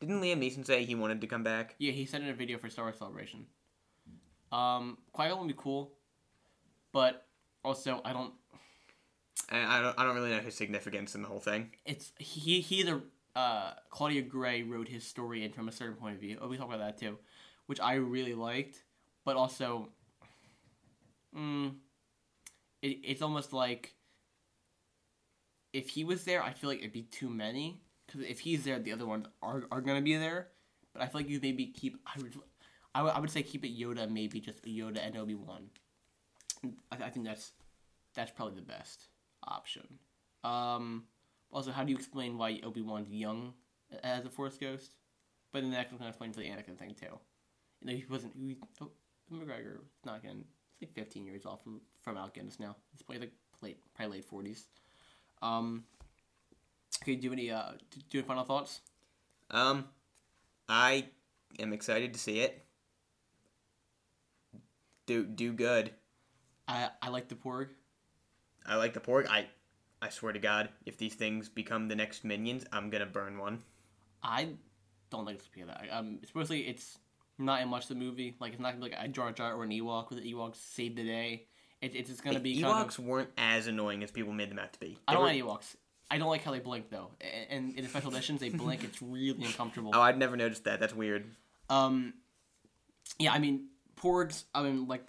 Didn't 0.00 0.20
Liam 0.20 0.38
Neeson 0.38 0.66
say 0.66 0.84
he 0.84 0.94
wanted 0.94 1.22
to 1.22 1.26
come 1.26 1.44
back? 1.44 1.76
Yeah, 1.78 1.92
he 1.92 2.04
said 2.04 2.20
in 2.20 2.28
a 2.28 2.34
video 2.34 2.58
for 2.58 2.68
Star 2.68 2.84
Wars 2.84 2.98
Celebration. 2.98 3.46
Um, 4.52 4.98
Qui 5.12 5.28
Gon 5.28 5.38
would 5.38 5.48
be 5.48 5.54
cool, 5.56 5.94
but 6.92 7.26
also 7.64 8.02
I 8.04 8.12
don't. 8.12 8.34
And 9.48 9.64
I 9.66 9.80
don't, 9.80 9.98
I 9.98 10.04
don't 10.04 10.14
really 10.14 10.30
know 10.30 10.40
his 10.40 10.54
significance 10.54 11.14
in 11.14 11.22
the 11.22 11.28
whole 11.28 11.40
thing. 11.40 11.70
It's 11.86 12.12
he 12.18 12.60
he 12.60 12.80
either 12.80 13.00
uh 13.34 13.72
Claudia 13.88 14.20
Gray 14.20 14.62
wrote 14.62 14.88
his 14.88 15.06
story 15.06 15.42
in 15.42 15.52
from 15.52 15.68
a 15.68 15.72
certain 15.72 15.96
point 15.96 16.16
of 16.16 16.20
view. 16.20 16.36
Oh, 16.38 16.48
we 16.48 16.58
talk 16.58 16.66
about 16.68 16.80
that 16.80 16.98
too, 16.98 17.16
which 17.66 17.80
I 17.80 17.94
really 17.94 18.34
liked, 18.34 18.82
but 19.24 19.36
also, 19.36 19.88
mm, 21.36 21.74
it, 22.82 22.98
it's 23.04 23.22
almost 23.22 23.52
like 23.52 23.94
if 25.72 25.90
he 25.90 26.04
was 26.04 26.24
there, 26.24 26.42
I 26.42 26.52
feel 26.52 26.70
like 26.70 26.78
it'd 26.78 26.92
be 26.92 27.02
too 27.02 27.28
many. 27.28 27.82
Because 28.06 28.22
if 28.22 28.40
he's 28.40 28.64
there, 28.64 28.78
the 28.78 28.92
other 28.92 29.06
ones 29.06 29.26
are, 29.42 29.64
are 29.70 29.80
gonna 29.80 30.00
be 30.00 30.16
there. 30.16 30.48
But 30.92 31.02
I 31.02 31.06
feel 31.06 31.20
like 31.20 31.28
you 31.28 31.40
maybe 31.42 31.66
keep. 31.66 31.98
I 32.06 32.22
would, 32.22 32.34
I 32.94 33.20
would, 33.20 33.30
say 33.30 33.42
keep 33.42 33.64
it 33.64 33.78
Yoda, 33.78 34.08
maybe 34.10 34.40
just 34.40 34.64
Yoda 34.64 35.04
and 35.04 35.16
Obi 35.16 35.34
Wan. 35.34 35.68
I, 36.90 37.04
I 37.04 37.10
think 37.10 37.26
that's 37.26 37.52
that's 38.14 38.30
probably 38.30 38.54
the 38.54 38.62
best 38.62 39.08
option. 39.46 39.86
Um, 40.44 41.04
also, 41.52 41.72
how 41.72 41.84
do 41.84 41.90
you 41.90 41.96
explain 41.96 42.38
why 42.38 42.60
Obi 42.62 42.80
Wan's 42.80 43.10
young 43.10 43.52
as 44.02 44.24
a 44.24 44.30
Force 44.30 44.56
ghost? 44.56 44.94
But 45.52 45.62
then 45.62 45.72
that 45.72 45.88
can 45.88 45.98
kind 45.98 46.08
of 46.08 46.14
explain 46.14 46.32
the 46.32 46.42
Anakin 46.42 46.78
thing 46.78 46.94
too. 46.98 47.18
You 47.80 47.90
know, 47.90 47.96
he 47.96 48.04
wasn't. 48.08 48.32
He, 48.36 48.56
oh, 48.80 48.90
McGregor 49.32 49.76
is 49.76 50.04
not 50.04 50.22
getting. 50.22 50.44
He's 50.78 50.88
like 50.88 50.94
15 50.94 51.24
years 51.24 51.46
off 51.46 51.62
from 51.62 51.80
from 52.02 52.16
Alec 52.16 52.34
Guinness 52.34 52.60
now. 52.60 52.76
He's 52.92 53.02
probably 53.02 53.20
like 53.20 53.32
late, 53.62 53.78
probably 53.94 54.18
late 54.18 54.30
40s. 54.30 54.64
Um. 55.42 55.84
Okay, 57.02 57.14
do 57.14 57.24
you 57.24 57.30
have 57.30 57.38
any 57.38 57.50
uh, 57.50 57.72
do 57.90 58.00
you 58.10 58.20
have 58.20 58.26
final 58.26 58.44
thoughts? 58.44 58.80
Um, 59.50 59.84
I 60.68 61.06
am 61.58 61.72
excited 61.72 62.14
to 62.14 62.20
see 62.20 62.40
it. 62.40 62.64
Do 65.06 65.24
do 65.24 65.52
good. 65.52 65.92
I 66.66 66.90
I 67.02 67.08
like 67.10 67.28
the 67.28 67.34
Porg. 67.36 67.68
I 68.66 68.76
like 68.76 68.94
the 68.94 69.00
pork. 69.00 69.26
I 69.30 69.46
I 70.02 70.08
swear 70.08 70.32
to 70.32 70.38
God, 70.38 70.68
if 70.84 70.98
these 70.98 71.14
things 71.14 71.48
become 71.48 71.88
the 71.88 71.96
next 71.96 72.24
minions, 72.24 72.64
I'm 72.72 72.90
gonna 72.90 73.06
burn 73.06 73.38
one. 73.38 73.62
I 74.22 74.48
don't 75.10 75.26
think 75.26 75.38
it's 75.38 75.48
gonna 75.48 75.66
be 75.66 75.72
that. 75.72 75.96
Um, 75.96 76.18
especially 76.22 76.62
it's 76.62 76.98
not 77.38 77.60
in 77.62 77.68
much 77.68 77.82
of 77.84 77.88
the 77.88 77.94
movie. 77.96 78.36
Like 78.40 78.52
it's 78.52 78.60
not 78.60 78.72
gonna 78.72 78.84
be 78.86 78.90
like 78.92 79.04
a 79.04 79.08
Jar 79.08 79.32
Jar 79.32 79.54
or 79.54 79.64
an 79.64 79.70
Ewok 79.70 80.10
with 80.10 80.22
the 80.22 80.32
Ewoks 80.32 80.56
save 80.56 80.96
the 80.96 81.04
day. 81.04 81.46
It, 81.82 81.94
it's 81.94 82.08
just 82.08 82.24
gonna 82.24 82.38
The 82.38 82.54
be 82.54 82.62
Ewoks 82.62 82.72
kind 82.72 82.88
of. 82.88 82.98
weren't 83.00 83.30
as 83.36 83.66
annoying 83.66 84.02
as 84.02 84.10
people 84.10 84.32
made 84.32 84.50
them 84.50 84.58
out 84.58 84.72
to 84.72 84.80
be. 84.80 84.98
I 85.06 85.12
don't 85.12 85.22
were- 85.22 85.28
like 85.28 85.42
Ewoks. 85.42 85.76
I 86.10 86.18
don't 86.18 86.28
like 86.28 86.44
how 86.44 86.52
they 86.52 86.60
blink 86.60 86.88
though, 86.88 87.10
and 87.50 87.74
in 87.76 87.82
the 87.82 87.90
special 87.90 88.10
editions 88.12 88.40
they 88.40 88.48
blink. 88.50 88.84
It's 88.84 89.02
really 89.02 89.44
uncomfortable. 89.44 89.90
Oh, 89.92 90.00
I'd 90.00 90.16
never 90.16 90.36
noticed 90.36 90.62
that. 90.64 90.78
That's 90.78 90.94
weird. 90.94 91.24
Um, 91.68 92.14
yeah, 93.18 93.32
I 93.32 93.40
mean 93.40 93.66
Porgs. 93.96 94.44
I 94.54 94.62
mean, 94.62 94.86
like, 94.86 95.02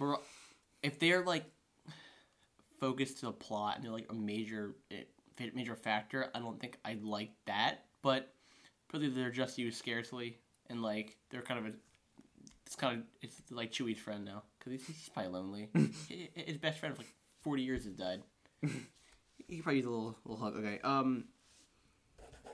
if 0.81 0.97
they're 0.97 1.23
like 1.23 1.45
focused 2.79 3.19
to 3.19 3.27
the 3.27 3.31
plot 3.31 3.75
and 3.75 3.83
they're 3.85 3.91
like 3.91 4.07
a 4.09 4.13
major 4.15 4.75
eh, 4.91 5.03
major 5.53 5.75
factor, 5.75 6.29
I 6.33 6.39
don't 6.39 6.59
think 6.59 6.77
I 6.83 6.97
like 7.01 7.31
that. 7.45 7.85
But 8.01 8.33
probably 8.87 9.09
they're 9.09 9.29
just 9.31 9.57
used 9.57 9.77
scarcely, 9.77 10.39
and 10.67 10.81
like 10.81 11.15
they're 11.29 11.41
kind 11.43 11.59
of 11.59 11.73
a. 11.73 11.75
It's 12.67 12.75
kind 12.75 12.99
of 12.99 13.05
it's 13.21 13.41
like 13.49 13.71
Chewie's 13.71 13.97
friend 13.97 14.25
now 14.25 14.43
because 14.59 14.73
he's, 14.73 14.85
he's 14.85 15.09
probably 15.09 15.31
lonely. 15.31 15.69
His 16.35 16.57
best 16.57 16.79
friend 16.79 16.91
of 16.91 16.99
like 16.99 17.07
forty 17.41 17.63
years 17.63 17.85
has 17.85 17.93
died. 17.93 18.21
he 19.47 19.61
probably 19.61 19.77
use 19.77 19.85
a 19.85 19.89
little 19.89 20.17
little 20.25 20.43
hug. 20.45 20.57
Okay. 20.57 20.79
Um. 20.83 21.23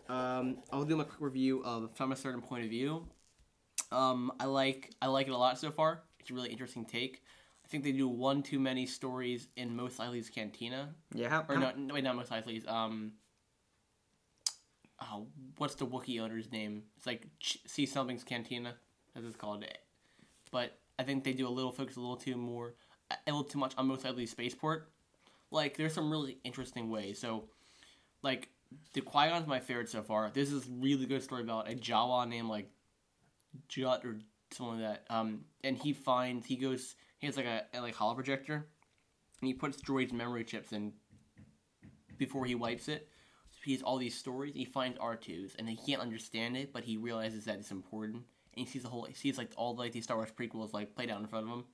Um. 0.08 0.58
I'll 0.72 0.86
do 0.86 0.96
my 0.96 1.04
quick 1.04 1.20
review 1.20 1.64
of 1.66 1.92
from 1.96 2.12
a 2.12 2.16
certain 2.16 2.42
point 2.42 2.64
of 2.64 2.70
view. 2.70 3.08
Um, 3.92 4.32
I 4.40 4.46
like 4.46 4.92
I 5.02 5.08
like 5.08 5.28
it 5.28 5.32
a 5.32 5.38
lot 5.38 5.58
so 5.58 5.72
far. 5.72 6.04
It's 6.20 6.30
a 6.30 6.34
really 6.36 6.50
interesting 6.52 6.86
take. 6.86 7.24
I 7.66 7.68
think 7.68 7.84
they 7.84 7.92
do 7.92 8.08
one 8.08 8.44
too 8.44 8.60
many 8.60 8.86
stories 8.86 9.48
in 9.56 9.76
Mos 9.76 9.98
Eisley's 9.98 10.30
Cantina, 10.30 10.94
Yeah. 11.14 11.30
How, 11.30 11.46
or 11.50 11.56
how- 11.56 11.62
no, 11.62 11.72
no, 11.76 11.94
wait, 11.96 12.04
not 12.04 12.16
Mos 12.16 12.30
Eisley's. 12.30 12.68
Um, 12.68 13.14
oh, 15.02 15.28
what's 15.58 15.76
the 15.76 15.88
Wookiee 15.88 16.20
owner's 16.22 16.52
name? 16.52 16.84
It's 16.98 17.08
like 17.08 17.26
Ch- 17.40 17.60
See 17.66 17.86
Something's 17.86 18.24
Cantina, 18.24 18.76
as 19.16 19.26
it's 19.26 19.36
called. 19.36 19.66
But 20.54 20.78
I 20.98 21.04
think 21.04 21.26
they 21.26 21.34
do 21.34 21.48
a 21.48 21.50
little 21.50 21.72
focus 21.72 21.98
a 21.98 22.00
little 22.00 22.16
too 22.16 22.38
more, 22.38 22.76
a 23.12 23.18
little 23.26 23.44
too 23.44 23.60
much 23.60 23.74
on 23.78 23.88
Mos 23.88 24.04
Eisley's 24.04 24.32
spaceport. 24.32 24.90
Like, 25.52 25.76
there's 25.76 25.94
some 25.94 26.10
really 26.10 26.38
interesting 26.46 26.90
ways. 26.90 27.20
So, 27.20 27.50
like, 28.22 28.50
the 28.94 29.02
Qui 29.02 29.30
Gon's 29.30 29.48
my 29.48 29.60
favorite 29.60 29.90
so 29.90 30.04
far. 30.04 30.32
This 30.34 30.52
is 30.52 30.68
really 30.70 31.06
good 31.06 31.24
story 31.24 31.42
about 31.42 31.70
a 31.70 31.76
Jawa 31.76 32.28
named 32.28 32.50
like 32.50 32.70
Jut 33.68 34.06
or 34.06 34.20
something 34.52 34.82
like 34.82 35.04
that. 35.08 35.14
Um, 35.14 35.42
and 35.64 35.78
he 35.78 35.94
finds 35.94 36.46
he 36.46 36.56
goes 36.56 36.96
he 37.20 37.28
has 37.28 37.38
like 37.38 37.46
a, 37.46 37.64
a 37.74 37.82
like 37.82 37.96
holo 37.96 38.16
projector, 38.16 38.56
and 39.42 39.48
he 39.48 39.54
puts 39.54 39.82
droids 39.82 40.12
memory 40.12 40.44
chips 40.44 40.72
in 40.72 40.94
before 42.18 42.46
he 42.46 42.56
wipes 42.56 42.88
it. 42.88 43.10
So 43.52 43.60
he 43.66 43.74
has 43.74 43.82
all 43.82 43.98
these 43.98 44.18
stories. 44.18 44.54
He 44.56 44.66
finds 44.66 44.98
R2s, 44.98 45.56
and 45.58 45.70
he 45.70 45.78
can't 45.78 46.02
understand 46.02 46.58
it, 46.58 46.74
but 46.74 46.84
he 46.84 46.98
realizes 46.98 47.46
that 47.46 47.60
it's 47.60 47.72
important. 47.72 48.24
And 48.56 48.66
he 48.66 48.72
sees 48.72 48.84
the 48.84 48.90
whole, 48.90 49.04
he 49.04 49.14
sees 49.14 49.38
like 49.38 49.52
all 49.56 49.76
like 49.76 49.92
these 49.92 50.04
Star 50.04 50.18
Wars 50.18 50.32
prequels 50.32 50.74
like 50.74 50.96
played 50.96 51.10
out 51.10 51.20
in 51.20 51.28
front 51.28 51.48
of 51.48 51.54
him. 51.54 51.66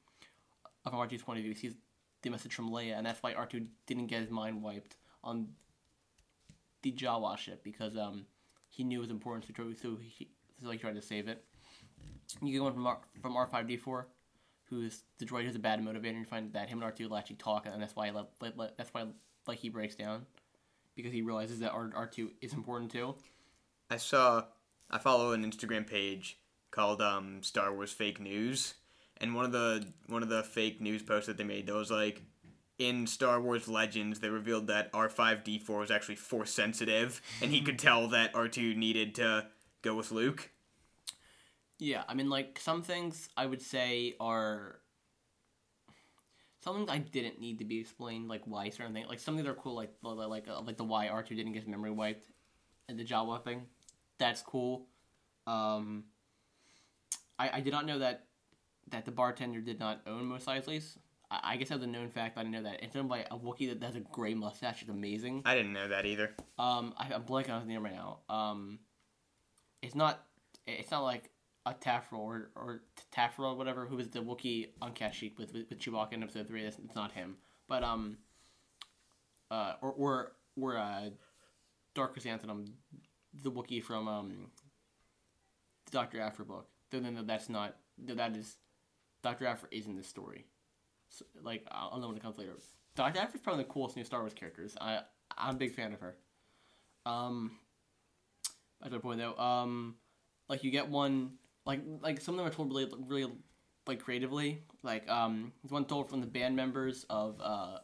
From 0.84 0.94
R2's 0.94 1.24
point 1.24 1.40
of 1.40 1.44
view, 1.44 1.54
he 1.54 1.60
sees 1.60 1.76
the 2.22 2.30
message 2.30 2.54
from 2.54 2.72
Leia, 2.72 2.98
and 2.98 3.06
that's 3.06 3.22
why 3.22 3.34
R2 3.34 3.68
didn't 3.86 4.08
get 4.08 4.22
his 4.22 4.30
mind 4.30 4.62
wiped 4.62 4.96
on 5.24 5.50
the 6.82 6.92
Jawa 6.92 7.38
ship 7.38 7.64
because 7.64 7.98
um 7.98 8.26
he 8.70 8.84
knew 8.84 9.00
it 9.00 9.02
was 9.02 9.10
important, 9.10 9.46
so 9.46 9.68
he, 9.68 9.76
so 9.76 9.98
he, 10.02 10.30
so 10.64 10.70
he 10.70 10.78
tried 10.78 10.96
to 10.96 11.02
save 11.02 11.28
it. 11.28 11.44
You 12.42 12.54
get 12.54 12.64
one 12.64 12.74
from 12.74 12.88
R, 12.88 13.00
from 13.22 13.36
R 13.36 13.48
five 13.48 13.68
D 13.68 13.78
four, 13.78 14.08
who's 14.70 15.04
the 15.18 15.26
droid 15.26 15.46
who's 15.46 15.56
a 15.56 15.60
bad 15.60 15.82
motivator. 15.82 16.10
And 16.10 16.20
you 16.20 16.26
find 16.26 16.54
that 16.54 16.70
him 16.70 16.78
and 16.78 16.86
R 16.86 16.92
two 16.92 17.10
will 17.10 17.18
actually 17.18 17.38
talk, 17.38 17.66
and 17.66 17.82
that's 17.82 17.96
why 17.96 18.10
let, 18.12 18.28
let, 18.40 18.58
let, 18.58 18.78
that's 18.78 18.94
why 18.94 19.06
like 19.48 19.60
he 19.60 19.70
breaks 19.70 19.96
down 19.96 20.26
because 20.96 21.12
he 21.12 21.22
realizes 21.22 21.60
that 21.60 21.72
R 21.72 21.92
R 21.96 22.08
two 22.08 22.32
is 22.42 22.54
important 22.54 22.92
too. 22.92 23.16
I 23.90 23.98
saw 23.98 24.46
I 24.90 24.98
follow 24.98 25.34
an 25.34 25.50
Instagram 25.50 25.88
page 25.88 26.39
called 26.72 27.02
um, 27.02 27.42
Star 27.44 27.74
Wars 27.74 27.92
Fake 27.92 28.20
News, 28.20 28.76
and 29.18 29.36
one 29.36 29.46
of 29.46 29.52
the 29.52 29.86
one 30.08 30.24
of 30.24 30.30
the 30.30 30.44
fake 30.44 30.82
news 30.82 31.04
posts 31.04 31.28
that 31.28 31.38
they 31.38 31.44
made 31.44 31.68
that 31.68 31.74
was 31.74 31.92
like 31.92 32.22
in 32.78 33.06
Star 33.06 33.42
Wars 33.42 33.68
Legends 33.68 34.20
they 34.20 34.30
revealed 34.30 34.68
that 34.68 34.90
R 34.94 35.10
five 35.10 35.44
D 35.44 35.60
four 35.60 35.80
was 35.80 35.92
actually 35.92 36.16
force 36.16 36.52
sensitive, 36.52 37.22
and 37.42 37.52
he 37.52 37.62
could 37.62 37.80
tell 37.80 38.08
that 38.10 38.36
R 38.36 38.48
two 38.48 38.76
needed 38.76 39.16
to 39.16 39.48
go 39.82 39.96
with 39.96 40.12
Luke. 40.12 40.50
Yeah, 41.78 42.04
I 42.08 42.14
mean, 42.14 42.30
like 42.30 42.60
some 42.60 42.82
things 42.82 43.30
I 43.38 43.46
would 43.46 43.62
say 43.62 44.16
are 44.20 44.80
some 46.62 46.76
things 46.76 46.90
I 46.90 46.98
didn't 46.98 47.40
need 47.40 47.60
to 47.60 47.66
be 47.66 47.80
explained, 47.80 48.28
like 48.28 48.42
why 48.46 48.70
certain 48.70 48.94
things. 48.94 49.08
Like 49.08 49.20
some 49.20 49.36
things 49.36 49.48
are 49.48 49.54
cool, 49.54 49.76
like 49.76 49.94
like 50.02 50.28
like, 50.28 50.48
uh, 50.50 50.62
like 50.62 50.78
the 50.78 50.84
why 50.84 51.08
R 51.08 51.24
two 51.24 51.36
didn't 51.36 51.54
get 51.54 51.64
his 51.64 51.70
memory 51.70 51.92
wiped, 51.92 52.28
and 52.88 53.00
the 53.00 53.06
Jawa 53.06 53.44
thing. 53.44 53.64
That's 54.18 54.42
cool. 54.42 54.88
Um, 55.48 56.04
I 57.40 57.58
I 57.58 57.62
did 57.62 57.74
not 57.74 57.86
know 57.86 58.00
that 58.00 58.26
that 58.92 59.06
the 59.06 59.12
bartender 59.12 59.62
did 59.62 59.80
not 59.80 60.02
own 60.06 60.26
Mos 60.26 60.46
Eisley's. 60.46 60.98
I, 61.32 61.40
I 61.44 61.58
guess 61.58 61.72
as 61.72 61.82
a 61.82 61.88
known 61.88 62.10
fact, 62.10 62.36
but 62.36 62.42
I 62.42 62.44
didn't 62.44 62.64
know 62.64 62.70
that. 62.70 62.84
It's 62.84 62.96
owned 62.96 63.10
by 63.10 63.26
a 63.32 63.38
Wookiee 63.38 63.70
that 63.70 63.84
has 63.86 63.96
a 63.96 64.02
gray 64.02 64.34
mustache. 64.34 64.82
It's 64.82 64.90
amazing. 64.90 65.44
I 65.46 65.56
didn't 65.56 65.74
know 65.74 65.88
that 65.88 66.06
either. 66.06 66.32
Um, 66.58 66.94
I, 66.98 67.14
I'm 67.14 67.24
blanking 67.24 67.52
on 67.52 67.62
his 67.62 67.68
name 67.68 67.84
right 67.84 67.94
now. 67.94 68.20
Um, 68.30 68.80
it's 69.82 69.96
not. 69.96 70.26
It's 70.68 70.92
not 70.92 71.04
like 71.04 71.32
a 71.66 71.74
Tarfful 71.74 72.20
or 72.20 72.50
or 72.56 72.82
whatever 73.56 73.86
who 73.86 73.96
was 73.96 74.10
the 74.10 74.20
Wookiee 74.20 74.70
on 74.82 74.94
Kashyyyk 74.94 75.38
with, 75.38 75.54
with 75.54 75.70
with 75.70 75.80
Chewbacca 75.80 76.14
in 76.14 76.24
Episode 76.24 76.48
Three. 76.48 76.64
It's, 76.64 76.78
it's 76.80 76.96
not 76.96 77.12
him, 77.12 77.38
but 77.68 77.84
um, 77.84 78.18
uh, 79.52 79.74
or 79.82 79.92
or 79.92 80.32
or 80.60 80.78
uh, 80.78 81.10
Dark 81.94 82.14
Chrysanthemum, 82.14 82.66
the 83.44 83.52
Wookiee 83.52 83.84
from 83.84 84.08
um, 84.08 84.48
the 85.86 85.92
Doctor 85.92 86.20
Aphra 86.20 86.46
book. 86.46 86.68
No, 86.92 87.00
no, 87.00 87.24
that's 87.24 87.50
not. 87.50 87.76
That 87.98 88.36
is 88.36 88.58
Doctor 89.22 89.46
Aphra 89.46 89.68
is 89.72 89.86
in 89.86 89.96
this 89.96 90.08
story. 90.08 90.46
So, 91.10 91.26
like 91.44 91.66
I'll 91.72 92.00
know 92.00 92.08
when 92.08 92.18
it 92.18 92.24
comes 92.24 92.38
later. 92.38 92.54
Doctor 92.96 93.20
Aphra 93.20 93.36
is 93.36 93.42
probably 93.42 93.64
the 93.64 93.70
coolest 93.70 93.96
new 93.96 94.04
Star 94.04 94.22
Wars 94.22 94.34
characters. 94.34 94.76
I 94.80 95.02
I'm 95.38 95.56
a 95.56 95.58
big 95.58 95.74
fan 95.74 95.94
of 95.94 96.00
her. 96.02 96.16
Um, 97.06 97.52
at 98.84 98.92
that 98.92 99.02
point 99.02 99.20
though, 99.20 99.38
um, 99.38 99.96
like 100.48 100.64
you 100.64 100.72
get 100.72 100.90
one 100.90 101.34
like 101.66 101.82
like 102.02 102.22
some 102.22 102.36
of 102.36 102.40
them 102.40 102.48
are 102.48 102.54
told 102.54 102.74
really 102.74 102.92
really 103.08 103.32
like 103.88 104.00
creatively. 104.00 104.64
Like 104.84 105.10
um, 105.10 105.52
there's 105.62 105.72
one 105.72 105.86
told 105.86 106.10
from 106.10 106.22
the 106.22 106.28
band 106.28 106.56
members 106.56 107.06
of 107.10 107.40
uh 107.42 107.80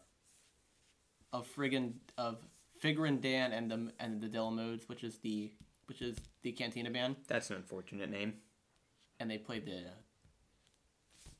of 1.33 1.47
friggin 1.55 1.93
of 2.17 2.37
Figrin 2.81 3.21
D'an 3.21 3.51
and 3.51 3.69
the 3.69 3.91
and 3.99 4.21
the 4.21 4.27
Delamodes, 4.27 4.87
which 4.87 5.03
is 5.03 5.17
the 5.19 5.51
which 5.87 6.01
is 6.01 6.17
the 6.41 6.51
Cantina 6.51 6.89
band, 6.89 7.15
That's 7.27 7.49
an 7.49 7.57
unfortunate 7.57 8.09
name. 8.09 8.33
And 9.19 9.29
they 9.29 9.37
play 9.37 9.59
the 9.59 9.83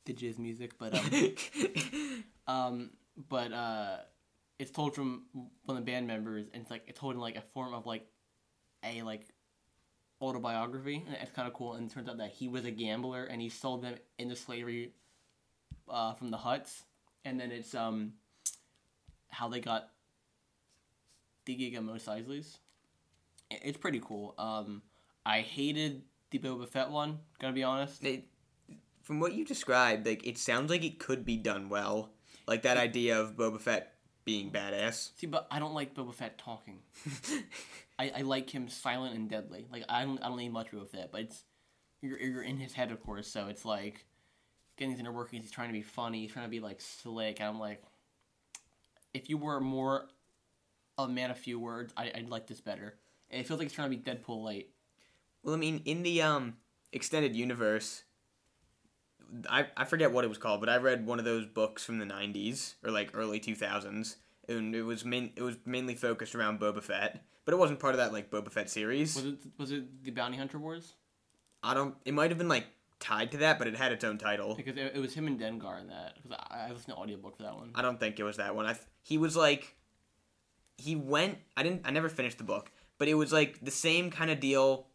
the 0.05 0.13
jazz 0.13 0.37
music, 0.37 0.73
but 0.79 0.95
um, 0.95 2.23
um, 2.47 2.89
but 3.29 3.51
uh, 3.51 3.97
it's 4.59 4.71
told 4.71 4.95
from 4.95 5.23
one 5.33 5.77
of 5.77 5.85
the 5.85 5.91
band 5.91 6.07
members, 6.07 6.47
and 6.53 6.61
it's 6.61 6.71
like 6.71 6.83
it's 6.87 6.99
told 6.99 7.15
in 7.15 7.21
like 7.21 7.35
a 7.35 7.41
form 7.41 7.73
of 7.73 7.85
like 7.85 8.07
a 8.83 9.01
like 9.01 9.27
autobiography, 10.21 11.03
and 11.05 11.17
it's 11.21 11.31
kind 11.31 11.47
of 11.47 11.53
cool. 11.53 11.73
And 11.73 11.89
it 11.89 11.93
turns 11.93 12.07
out 12.07 12.17
that 12.17 12.31
he 12.31 12.47
was 12.47 12.65
a 12.65 12.71
gambler, 12.71 13.25
and 13.25 13.41
he 13.41 13.49
sold 13.49 13.83
them 13.83 13.95
into 14.17 14.35
slavery 14.35 14.93
uh, 15.89 16.13
from 16.13 16.31
the 16.31 16.37
Hutts, 16.37 16.83
and 17.25 17.39
then 17.39 17.51
it's 17.51 17.75
um 17.75 18.13
how 19.29 19.49
they 19.49 19.59
got 19.59 19.89
the 21.45 21.55
gig 21.55 21.75
at 21.75 21.83
Mos 21.83 22.05
Eisley's. 22.05 22.59
It's 23.51 23.77
pretty 23.77 24.01
cool. 24.03 24.33
Um, 24.37 24.81
I 25.25 25.41
hated 25.41 26.03
the 26.31 26.39
Boba 26.39 26.67
Fett 26.67 26.89
one. 26.89 27.19
Gonna 27.39 27.53
be 27.53 27.63
honest. 27.63 28.03
It, 28.03 28.25
from 29.01 29.19
what 29.19 29.33
you 29.33 29.45
described, 29.45 30.05
like 30.05 30.25
it 30.25 30.37
sounds 30.37 30.69
like 30.69 30.83
it 30.83 30.99
could 30.99 31.25
be 31.25 31.37
done 31.37 31.69
well. 31.69 32.11
Like 32.47 32.63
that 32.63 32.77
idea 32.77 33.19
of 33.19 33.35
Boba 33.35 33.59
Fett 33.59 33.93
being 34.23 34.51
badass. 34.51 35.11
See, 35.15 35.27
but 35.27 35.47
I 35.51 35.59
don't 35.59 35.73
like 35.73 35.93
Boba 35.93 36.13
Fett 36.13 36.37
talking. 36.37 36.79
I, 37.99 38.11
I 38.17 38.21
like 38.21 38.49
him 38.49 38.67
silent 38.67 39.15
and 39.15 39.29
deadly. 39.29 39.67
Like 39.71 39.85
I 39.87 40.03
don't 40.03 40.21
I 40.23 40.27
don't 40.27 40.37
need 40.37 40.51
much 40.51 40.71
Boba 40.71 40.87
Fett, 40.87 41.11
but 41.11 41.21
it's 41.21 41.43
you're 42.01 42.19
you're 42.19 42.43
in 42.43 42.57
his 42.57 42.73
head 42.73 42.91
of 42.91 43.01
course, 43.01 43.27
so 43.27 43.47
it's 43.47 43.65
like 43.65 44.05
getting 44.77 44.91
these 44.91 44.99
inner 44.99 45.11
workings. 45.11 45.43
He's 45.43 45.51
trying 45.51 45.69
to 45.69 45.73
be 45.73 45.81
funny. 45.81 46.21
He's 46.21 46.31
trying 46.31 46.45
to 46.45 46.51
be 46.51 46.59
like 46.59 46.81
slick. 46.81 47.39
And 47.39 47.49
I'm 47.49 47.59
like, 47.59 47.81
if 49.13 49.29
you 49.29 49.37
were 49.37 49.59
more 49.59 50.07
a 50.97 51.07
man 51.07 51.31
of 51.31 51.37
few 51.37 51.59
words, 51.59 51.93
I, 51.95 52.11
I'd 52.15 52.29
like 52.29 52.47
this 52.47 52.61
better. 52.61 52.95
And 53.29 53.41
it 53.41 53.47
feels 53.47 53.59
like 53.59 53.67
he's 53.67 53.75
trying 53.75 53.91
to 53.91 53.97
be 53.97 54.03
Deadpool 54.03 54.43
light. 54.43 54.69
Well, 55.45 55.53
I 55.53 55.57
mean, 55.57 55.81
in 55.85 56.01
the 56.01 56.23
um 56.23 56.57
extended 56.91 57.35
universe, 57.35 58.03
I 59.47 59.67
I 59.77 59.85
forget 59.85 60.11
what 60.11 60.25
it 60.25 60.27
was 60.27 60.39
called, 60.39 60.59
but 60.59 60.69
I 60.69 60.77
read 60.77 61.05
one 61.05 61.19
of 61.19 61.25
those 61.25 61.45
books 61.45 61.85
from 61.85 61.99
the 61.99 62.05
'90s 62.05 62.73
or 62.83 62.89
like 62.89 63.11
early 63.13 63.39
2000s, 63.39 64.15
and 64.49 64.75
it 64.75 64.81
was 64.81 65.05
main 65.05 65.31
it 65.35 65.43
was 65.43 65.57
mainly 65.63 65.93
focused 65.95 66.33
around 66.33 66.59
Boba 66.59 66.81
Fett, 66.81 67.23
but 67.45 67.53
it 67.53 67.57
wasn't 67.57 67.79
part 67.79 67.93
of 67.93 67.99
that 67.99 68.11
like 68.11 68.31
Boba 68.31 68.51
Fett 68.51 68.71
series. 68.71 69.15
Was 69.15 69.25
it 69.25 69.37
was 69.57 69.71
it 69.71 70.03
the 70.03 70.11
Bounty 70.11 70.37
Hunter 70.37 70.57
Wars? 70.57 70.93
I 71.63 71.75
don't. 71.75 71.95
It 72.05 72.15
might 72.15 72.31
have 72.31 72.39
been 72.39 72.49
like 72.49 72.65
tied 72.99 73.31
to 73.33 73.37
that, 73.37 73.59
but 73.59 73.67
it 73.67 73.75
had 73.75 73.91
its 73.91 74.03
own 74.03 74.17
title. 74.17 74.55
Because 74.55 74.77
it, 74.77 74.93
it 74.95 74.99
was 74.99 75.13
him 75.13 75.27
and 75.27 75.39
Dengar 75.39 75.79
in 75.79 75.87
that. 75.89 76.15
Because 76.15 76.39
I, 76.49 76.65
I 76.65 76.71
listened 76.71 76.95
to 76.95 76.95
audiobook 76.95 77.37
for 77.37 77.43
that 77.43 77.55
one. 77.55 77.71
I 77.75 77.83
don't 77.83 77.99
think 77.99 78.19
it 78.19 78.23
was 78.23 78.37
that 78.37 78.55
one. 78.55 78.65
I 78.65 78.73
th- 78.73 78.85
he 79.03 79.19
was 79.19 79.35
like 79.35 79.75
he 80.77 80.95
went 80.95 81.37
I 81.55 81.61
didn't 81.61 81.81
I 81.85 81.91
never 81.91 82.09
finished 82.09 82.39
the 82.39 82.43
book, 82.43 82.71
but 82.97 83.07
it 83.07 83.13
was 83.13 83.31
like 83.31 83.63
the 83.63 83.71
same 83.71 84.09
kind 84.09 84.31
of 84.31 84.39
deal. 84.39 84.87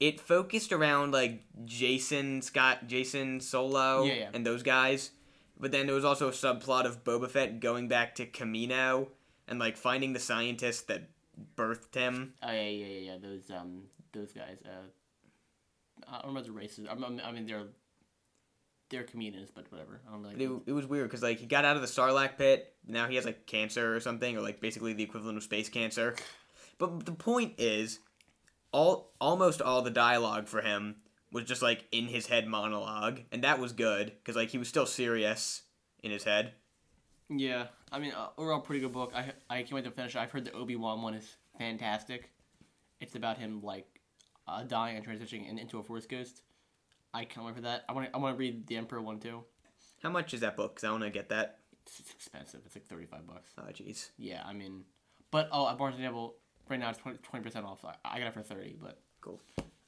It 0.00 0.20
focused 0.20 0.72
around 0.72 1.12
like 1.12 1.42
Jason 1.64 2.40
Scott, 2.42 2.86
Jacen 2.86 3.42
Solo, 3.42 4.04
Yeah, 4.04 4.14
yeah. 4.14 4.28
and 4.32 4.46
those 4.46 4.62
guys. 4.62 5.10
But 5.58 5.72
then 5.72 5.86
there 5.86 5.94
was 5.94 6.04
also 6.04 6.28
a 6.28 6.32
subplot 6.32 6.84
of 6.84 7.02
Boba 7.02 7.28
Fett 7.28 7.58
going 7.58 7.88
back 7.88 8.14
to 8.16 8.26
Kamino 8.26 9.08
and 9.48 9.58
like 9.58 9.76
finding 9.76 10.12
the 10.12 10.20
scientist 10.20 10.86
that 10.86 11.08
birthed 11.56 11.94
him. 11.94 12.34
Oh 12.42 12.52
yeah, 12.52 12.62
yeah, 12.62 12.86
yeah, 12.86 13.12
yeah. 13.12 13.16
Those 13.20 13.50
um, 13.50 13.82
those 14.12 14.32
guys. 14.32 14.58
Uh, 14.64 14.86
I 16.08 16.12
don't 16.18 16.28
remember 16.28 16.46
the 16.48 16.52
races. 16.52 16.86
I 16.88 16.92
I 16.92 17.32
mean 17.32 17.46
they're 17.46 17.64
they're 18.90 19.04
Kaminoans, 19.04 19.48
but 19.54 19.70
whatever. 19.70 20.00
I 20.08 20.12
don't. 20.12 20.22
But 20.22 20.40
it, 20.40 20.50
it 20.66 20.72
was 20.72 20.86
weird 20.86 21.08
because 21.08 21.22
like 21.22 21.40
he 21.40 21.46
got 21.46 21.64
out 21.64 21.76
of 21.76 21.82
the 21.82 21.88
Sarlacc 21.88 22.38
pit. 22.38 22.74
Now 22.86 23.06
he 23.06 23.16
has 23.16 23.24
like 23.24 23.46
cancer 23.46 23.94
or 23.94 24.00
something, 24.00 24.36
or 24.36 24.40
like 24.40 24.60
basically 24.60 24.92
the 24.92 25.02
equivalent 25.02 25.36
of 25.36 25.42
space 25.42 25.68
cancer. 25.68 26.14
But 26.78 27.04
the 27.04 27.12
point 27.12 27.54
is, 27.58 27.98
all 28.72 29.14
almost 29.20 29.62
all 29.62 29.82
the 29.82 29.90
dialogue 29.90 30.48
for 30.48 30.60
him 30.60 30.96
was 31.32 31.44
just 31.44 31.62
like 31.62 31.86
in 31.92 32.06
his 32.06 32.26
head 32.26 32.46
monologue, 32.46 33.20
and 33.32 33.44
that 33.44 33.58
was 33.58 33.72
good 33.72 34.12
because 34.18 34.36
like 34.36 34.50
he 34.50 34.58
was 34.58 34.68
still 34.68 34.86
serious 34.86 35.62
in 36.02 36.10
his 36.10 36.24
head. 36.24 36.52
Yeah, 37.30 37.66
I 37.92 37.98
mean, 37.98 38.12
uh, 38.12 38.28
overall, 38.38 38.60
pretty 38.60 38.80
good 38.80 38.92
book. 38.92 39.12
I 39.14 39.32
I 39.50 39.58
can't 39.58 39.72
wait 39.72 39.84
to 39.84 39.90
finish. 39.90 40.14
it. 40.14 40.18
I've 40.18 40.30
heard 40.30 40.44
the 40.44 40.52
Obi 40.52 40.76
Wan 40.76 41.02
one 41.02 41.14
is 41.14 41.36
fantastic. 41.58 42.30
It's 43.00 43.14
about 43.14 43.38
him 43.38 43.60
like 43.62 44.00
uh, 44.46 44.62
dying 44.62 44.96
and 44.96 45.06
transitioning 45.06 45.48
in, 45.48 45.58
into 45.58 45.78
a 45.78 45.82
Force 45.82 46.06
ghost. 46.06 46.42
I 47.12 47.24
can't 47.24 47.46
wait 47.46 47.54
for 47.54 47.62
that. 47.62 47.84
I 47.88 47.92
want 47.92 48.06
to 48.08 48.16
I 48.16 48.18
want 48.18 48.36
to 48.36 48.38
read 48.38 48.66
the 48.66 48.76
Emperor 48.76 49.00
one 49.02 49.18
too. 49.18 49.44
How 50.02 50.10
much 50.10 50.32
is 50.34 50.40
that 50.40 50.56
book? 50.56 50.74
Because 50.74 50.88
I 50.88 50.90
want 50.90 51.04
to 51.04 51.10
get 51.10 51.28
that. 51.30 51.58
It's, 51.86 52.00
it's 52.00 52.12
expensive. 52.12 52.60
It's 52.64 52.74
like 52.74 52.86
thirty 52.86 53.06
five 53.06 53.26
bucks. 53.26 53.52
Oh 53.58 53.62
jeez. 53.72 54.10
Yeah, 54.16 54.42
I 54.46 54.52
mean, 54.52 54.84
but 55.30 55.48
oh, 55.52 55.68
at 55.68 55.78
Barnes 55.78 55.96
and 55.96 56.04
Noble 56.04 56.36
right 56.70 56.80
now 56.80 56.90
it's 56.90 56.98
20 56.98 57.18
percent 57.42 57.66
off. 57.66 57.84
I, 57.84 57.94
I 58.04 58.18
got 58.18 58.28
it 58.28 58.34
for 58.34 58.42
thirty, 58.42 58.76
but 58.80 58.98
Cool. 59.20 59.40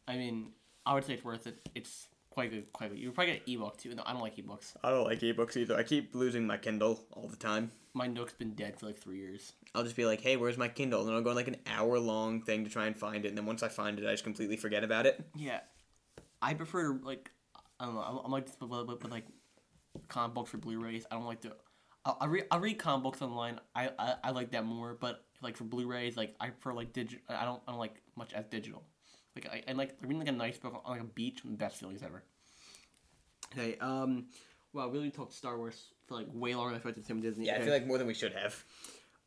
I 0.09 0.17
mean, 0.17 0.51
I 0.85 0.95
would 0.95 1.05
say 1.05 1.15
it's 1.15 1.25
worth 1.25 1.47
it. 1.47 1.59
It's 1.75 2.09
quite 2.31 2.51
good, 2.51 2.73
quite 2.73 2.91
good. 2.91 2.99
You 2.99 3.09
would 3.09 3.15
probably 3.15 3.35
get 3.35 3.47
an 3.47 3.55
ebook 3.55 3.77
too. 3.79 3.95
No, 3.95 4.03
I 4.05 4.13
don't 4.13 4.23
like 4.23 4.37
ebooks. 4.37 4.75
I 4.83 4.91
don't 4.91 5.05
like 5.05 5.21
ebooks 5.21 5.57
either. 5.57 5.77
I 5.77 5.83
keep 5.83 6.15
losing 6.15 6.47
my 6.47 6.57
Kindle 6.57 7.05
all 7.13 7.29
the 7.29 7.37
time. 7.37 7.71
My 7.95 8.07
Nook's 8.07 8.33
been 8.33 8.55
dead 8.55 8.79
for 8.79 8.87
like 8.87 8.99
three 8.99 9.19
years. 9.19 9.53
I'll 9.75 9.83
just 9.83 9.97
be 9.97 10.05
like, 10.05 10.21
"Hey, 10.21 10.37
where's 10.37 10.59
my 10.59 10.69
Kindle?" 10.69 11.01
And 11.01 11.09
then 11.09 11.17
I'll 11.17 11.23
go 11.23 11.31
on 11.31 11.37
like 11.37 11.49
an 11.49 11.57
hour 11.67 11.99
long 11.99 12.43
thing 12.43 12.65
to 12.65 12.71
try 12.71 12.87
and 12.87 12.97
find 12.97 13.25
it. 13.25 13.29
And 13.29 13.39
then 13.39 13.47
once 13.47 13.63
I 13.63 13.69
find 13.69 13.99
it, 13.99 14.07
I 14.07 14.13
just 14.13 14.25
completely 14.25 14.57
forget 14.57 14.85
about 14.85 15.07
it. 15.07 15.25
Yeah, 15.35 15.61
I 16.43 16.55
prefer 16.55 16.93
to 16.93 17.05
like 17.05 17.31
I 17.79 17.87
don't 17.87 17.95
know. 17.95 18.03
I'm, 18.03 18.19
I'm 18.27 18.31
like 18.31 18.47
this 18.47 18.57
with 18.61 19.11
like 19.11 19.27
comic 20.09 20.35
books 20.35 20.51
for 20.51 20.59
Blu-rays. 20.59 21.07
I 21.11 21.17
don't 21.17 21.27
like 21.27 21.41
to. 21.43 21.53
I, 22.05 22.15
I 22.21 22.27
read 22.27 22.45
I 22.51 22.57
read 22.59 22.79
comic 22.79 23.03
books 23.05 23.23
online. 23.23 23.61
I, 23.75 23.91
I, 23.99 24.15
I 24.25 24.31
like 24.31 24.53
that 24.53 24.65
more, 24.65 24.97
but 25.01 25.25
like 25.43 25.57
for 25.57 25.65
Blu-rays, 25.65 26.17
like 26.17 26.35
I 26.41 26.49
prefer 26.49 26.73
like 26.73 26.93
digital. 26.93 27.21
I 27.29 27.45
don't 27.45 27.63
I 27.67 27.73
don't 27.73 27.81
like 27.81 28.01
much 28.17 28.33
as 28.33 28.47
digital. 28.47 28.83
Like 29.35 29.49
I, 29.53 29.71
I 29.71 29.75
like 29.75 29.97
reading 30.03 30.19
like 30.19 30.29
a 30.29 30.33
nice 30.33 30.59
book 30.59 30.83
on 30.85 30.93
like 30.93 31.01
a 31.01 31.05
beach. 31.05 31.41
Best 31.45 31.77
feelings 31.79 32.03
ever. 32.03 32.23
Okay. 33.53 33.77
Um. 33.79 34.27
Wow. 34.73 34.89
We 34.89 34.99
really 34.99 35.11
talked 35.11 35.33
Star 35.33 35.57
Wars 35.57 35.93
for 36.07 36.15
like 36.15 36.27
way 36.33 36.55
longer 36.55 36.71
than 36.71 36.81
I 36.81 36.83
thought 36.83 36.91
expected. 36.91 37.07
Tim 37.07 37.21
Disney. 37.21 37.47
Yeah, 37.47 37.57
I 37.57 37.63
feel 37.63 37.73
like 37.73 37.87
more 37.87 37.99
than 37.99 38.07
we 38.07 38.15
should 38.15 38.33
have. 38.35 38.65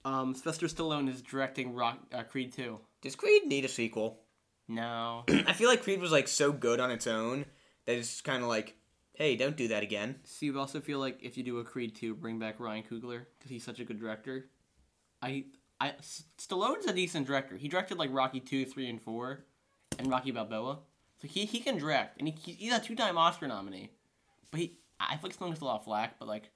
Um. 0.06 0.34
Sylvester 0.34 0.68
Stallone 0.68 1.10
is 1.10 1.22
directing 1.22 1.74
Rock 1.74 2.00
uh, 2.14 2.24
Creed 2.24 2.54
two. 2.54 2.80
Does 3.02 3.16
Creed 3.16 3.46
need 3.46 3.66
a 3.66 3.70
sequel? 3.70 4.20
No. 4.68 5.24
I 5.30 5.54
feel 5.54 5.70
like 5.70 5.84
Creed 5.84 6.00
was 6.00 6.12
like 6.12 6.28
so 6.28 6.52
good 6.52 6.80
on 6.80 6.92
its 6.92 7.08
own 7.08 7.46
that 7.86 7.98
it's 7.98 8.22
kind 8.22 8.42
of 8.44 8.50
like, 8.50 8.76
hey, 9.14 9.36
don't 9.36 9.58
do 9.58 9.68
that 9.70 9.84
again. 9.84 10.20
See, 10.24 10.48
you 10.48 10.60
also 10.60 10.80
feel 10.80 11.00
like 11.00 11.20
if 11.22 11.38
you 11.38 11.44
do 11.44 11.60
a 11.60 11.64
Creed 11.64 11.96
2, 11.96 12.16
bring 12.16 12.40
back 12.40 12.60
Ryan 12.60 12.84
Coogler 12.84 13.26
because 13.38 13.52
he's 13.52 13.64
such 13.64 13.80
a 13.80 13.86
good 13.86 14.00
director. 14.00 14.46
I, 15.22 15.46
I, 15.84 15.90
S- 16.00 16.24
Stallone's 16.38 16.86
a 16.86 16.94
decent 16.94 17.28
director. 17.28 17.58
He 17.58 17.68
directed 17.68 17.98
like 17.98 18.10
Rocky 18.14 18.40
2, 18.40 18.66
3, 18.66 18.90
and 18.90 19.02
4, 19.02 19.44
and 20.00 20.10
Rocky 20.10 20.32
Balboa. 20.32 20.80
So 21.22 21.28
he, 21.28 21.44
he 21.46 21.60
can 21.60 21.78
direct, 21.78 22.20
and 22.20 22.28
he, 22.28 22.52
he's 22.54 22.74
a 22.74 22.80
two 22.80 22.96
time 22.96 23.18
Oscar 23.18 23.48
nominee. 23.48 23.92
But 24.50 24.62
he, 24.62 24.78
I 25.00 25.18
feel 25.18 25.30
like 25.30 25.38
Stallone 25.38 25.50
gets 25.50 25.62
a 25.62 25.66
lot 25.66 25.80
of 25.80 25.84
flack, 25.84 26.20
but 26.20 26.28
like, 26.28 26.50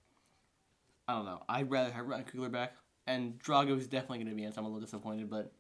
I 1.08 1.14
don't 1.14 1.26
know. 1.26 1.42
I'd 1.50 1.70
rather 1.70 1.92
have 1.92 2.08
Ryan 2.08 2.24
Coogler 2.24 2.52
back. 2.52 2.74
And 3.06 3.40
Drago 3.42 3.78
is 3.78 3.88
definitely 3.88 4.20
going 4.20 4.30
to 4.30 4.36
be 4.36 4.44
in, 4.44 4.52
so 4.52 4.60
I'm 4.60 4.66
a 4.66 4.68
little 4.68 4.82
disappointed, 4.82 5.30
but. 5.30 5.52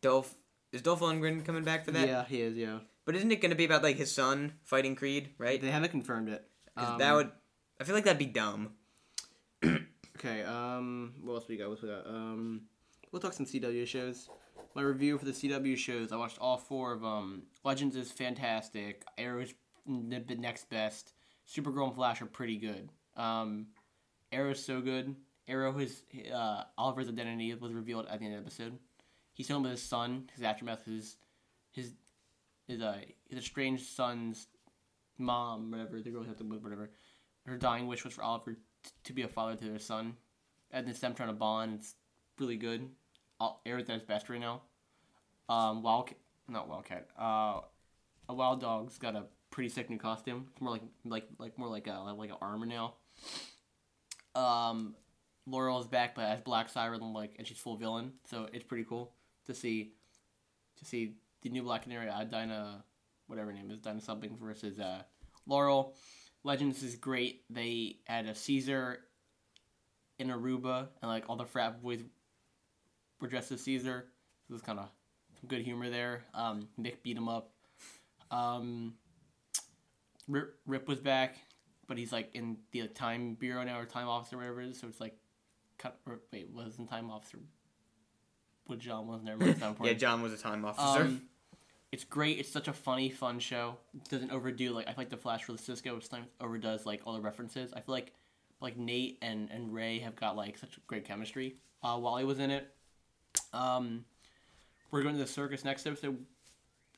Dolph 0.00 0.34
is 0.72 0.82
Dolph 0.82 1.00
Lundgren 1.00 1.44
coming 1.44 1.64
back 1.64 1.84
for 1.84 1.90
that? 1.92 2.06
Yeah, 2.06 2.24
he 2.24 2.40
is, 2.40 2.56
yeah. 2.56 2.78
But 3.04 3.16
isn't 3.16 3.30
it 3.30 3.40
going 3.40 3.50
to 3.50 3.56
be 3.56 3.64
about 3.64 3.82
like 3.82 3.96
his 3.96 4.12
son 4.12 4.52
fighting 4.62 4.94
Creed, 4.94 5.30
right? 5.38 5.60
They 5.60 5.70
haven't 5.70 5.90
confirmed 5.90 6.28
it. 6.28 6.44
Um, 6.76 6.98
that 6.98 7.14
would. 7.14 7.30
I 7.80 7.84
feel 7.84 7.94
like 7.96 8.04
that'd 8.04 8.18
be 8.18 8.26
dumb. 8.26 8.70
Okay, 10.24 10.44
um, 10.44 11.14
what 11.24 11.34
else 11.34 11.48
we 11.48 11.56
got? 11.56 11.68
What 11.68 11.82
we 11.82 11.88
got? 11.88 12.06
Um, 12.06 12.62
we'll 13.12 13.20
talk 13.20 13.34
some 13.34 13.46
CW 13.46 13.86
shows. 13.86 14.28
My 14.74 14.82
review 14.82 15.18
for 15.18 15.26
the 15.26 15.32
CW 15.32 15.76
shows, 15.76 16.12
I 16.12 16.16
watched 16.16 16.38
all 16.38 16.56
four 16.56 16.92
of 16.92 17.02
them. 17.02 17.42
Legends 17.62 17.94
is 17.94 18.10
fantastic. 18.10 19.04
Arrow's 19.18 19.52
the 19.86 20.18
the 20.26 20.34
next 20.34 20.70
best. 20.70 21.12
Supergirl 21.46 21.88
and 21.88 21.94
Flash 21.94 22.22
are 22.22 22.26
pretty 22.26 22.56
good. 22.56 22.88
Um, 23.16 23.66
Arrow's 24.32 24.64
so 24.64 24.80
good. 24.80 25.14
Arrow, 25.46 25.72
his 25.72 26.02
uh, 26.32 26.64
Oliver's 26.78 27.08
identity 27.08 27.54
was 27.54 27.72
revealed 27.72 28.06
at 28.06 28.18
the 28.20 28.24
end 28.24 28.34
of 28.34 28.40
the 28.40 28.46
episode. 28.46 28.78
He's 29.34 29.48
home 29.48 29.64
with 29.64 29.72
his 29.72 29.82
son. 29.82 30.30
His 30.34 30.44
aftermath 30.44 30.86
is 30.88 31.16
his 31.72 31.92
his 32.66 32.80
uh 32.80 33.00
his 33.28 33.38
estranged 33.38 33.86
son's 33.86 34.46
mom, 35.18 35.70
whatever 35.70 36.00
the 36.00 36.10
girl 36.10 36.22
had 36.22 36.38
to 36.38 36.44
whatever. 36.44 36.90
Her 37.44 37.58
dying 37.58 37.86
wish 37.88 38.04
was 38.04 38.14
for 38.14 38.22
Oliver 38.22 38.54
t- 38.54 38.90
to 39.04 39.12
be 39.12 39.22
a 39.22 39.28
father 39.28 39.56
to 39.56 39.64
their 39.64 39.78
son, 39.78 40.16
and 40.70 40.88
it's 40.88 41.00
them 41.00 41.14
trying 41.14 41.28
to 41.28 41.34
bond. 41.34 41.74
It's 41.80 41.94
really 42.38 42.56
good. 42.56 42.88
At 43.66 43.88
his 43.88 44.02
best 44.02 44.28
right 44.28 44.40
now. 44.40 44.62
Um, 45.48 45.82
Wildcat, 45.82 46.18
not 46.48 46.68
Wildcat. 46.68 47.08
Uh, 47.18 47.60
a 48.28 48.34
Wild 48.34 48.60
Dog's 48.60 48.98
got 48.98 49.16
a 49.16 49.24
pretty 49.50 49.68
sick 49.68 49.90
new 49.90 49.98
costume. 49.98 50.46
It's 50.52 50.60
more 50.60 50.72
like 50.72 50.82
like 51.04 51.28
like 51.38 51.58
more 51.58 51.68
like 51.68 51.86
a 51.86 52.14
like 52.16 52.30
an 52.30 52.36
armor 52.40 52.66
now. 52.66 52.94
Um, 54.34 54.94
Laurel 55.46 55.80
is 55.80 55.86
back, 55.86 56.14
but 56.14 56.24
as 56.24 56.40
Black 56.40 56.68
Siren, 56.68 57.12
like, 57.12 57.34
and 57.38 57.46
she's 57.46 57.58
full 57.58 57.76
villain, 57.76 58.12
so 58.30 58.48
it's 58.52 58.64
pretty 58.64 58.84
cool 58.84 59.12
to 59.46 59.54
see 59.54 59.94
to 60.78 60.84
see 60.84 61.16
the 61.42 61.48
new 61.48 61.62
Black 61.62 61.82
Canary, 61.82 62.08
uh, 62.08 62.24
Dinah, 62.24 62.84
whatever 63.26 63.50
her 63.50 63.56
name 63.56 63.70
is, 63.70 63.78
Dinah 63.78 64.00
something 64.00 64.36
versus 64.40 64.78
uh, 64.78 65.02
Laurel. 65.46 65.94
Legends 66.44 66.82
is 66.82 66.96
great. 66.96 67.42
They 67.50 67.98
had 68.04 68.26
a 68.26 68.34
Caesar 68.34 69.00
in 70.18 70.28
Aruba, 70.28 70.88
and 71.00 71.10
like 71.10 71.28
all 71.28 71.36
the 71.36 71.44
frat 71.44 71.82
boys 71.82 72.00
were 73.22 73.28
dressed 73.28 73.52
as 73.52 73.62
Caesar. 73.62 74.04
So 74.42 74.46
there's 74.50 74.62
kind 74.62 74.80
of 74.80 74.88
some 75.40 75.48
good 75.48 75.62
humor 75.62 75.88
there. 75.88 76.24
Um, 76.34 76.68
Mick 76.78 77.02
beat 77.02 77.16
him 77.16 77.28
up. 77.28 77.52
Um, 78.30 78.94
Rip, 80.28 80.56
Rip 80.66 80.88
was 80.88 80.98
back, 80.98 81.36
but 81.86 81.96
he's 81.96 82.12
like 82.12 82.34
in 82.34 82.58
the 82.72 82.88
time 82.88 83.34
bureau 83.34 83.62
now 83.62 83.78
or 83.78 83.86
time 83.86 84.08
officer, 84.08 84.36
whatever 84.36 84.60
it 84.60 84.70
is. 84.70 84.80
So 84.80 84.88
it's 84.88 85.00
like, 85.00 85.16
cut, 85.78 85.98
or, 86.06 86.20
wait, 86.32 86.50
wasn't 86.52 86.90
time 86.90 87.10
officer? 87.10 87.38
What 88.66 88.80
John 88.80 89.06
was 89.06 89.22
never 89.22 89.44
mind. 89.44 89.76
Yeah. 89.82 89.92
John 89.94 90.22
was 90.22 90.32
a 90.32 90.38
time 90.38 90.64
officer. 90.64 91.04
Um, 91.04 91.22
it's 91.90 92.04
great. 92.04 92.38
It's 92.38 92.50
such 92.50 92.68
a 92.68 92.72
funny, 92.72 93.10
fun 93.10 93.38
show. 93.38 93.76
It 93.94 94.08
doesn't 94.08 94.32
overdo 94.32 94.72
like 94.72 94.86
I 94.86 94.90
feel 94.90 94.98
like 94.98 95.10
the 95.10 95.16
Flash 95.16 95.44
for 95.44 95.52
the 95.52 95.58
Cisco. 95.58 95.98
Sometimes 96.00 96.30
overdoes 96.40 96.86
like 96.86 97.02
all 97.04 97.14
the 97.14 97.20
references. 97.20 97.72
I 97.72 97.80
feel 97.80 97.94
like 97.94 98.12
like 98.60 98.78
Nate 98.78 99.18
and 99.20 99.50
and 99.50 99.74
Ray 99.74 99.98
have 99.98 100.16
got 100.16 100.36
like 100.36 100.56
such 100.56 100.78
great 100.86 101.04
chemistry. 101.04 101.56
Uh, 101.82 101.98
Wally 102.00 102.24
was 102.24 102.38
in 102.38 102.50
it. 102.50 102.72
Um, 103.52 104.04
we're 104.90 105.02
going 105.02 105.14
to 105.14 105.20
the 105.20 105.26
circus 105.26 105.64
next 105.64 105.86
episode. 105.86 106.18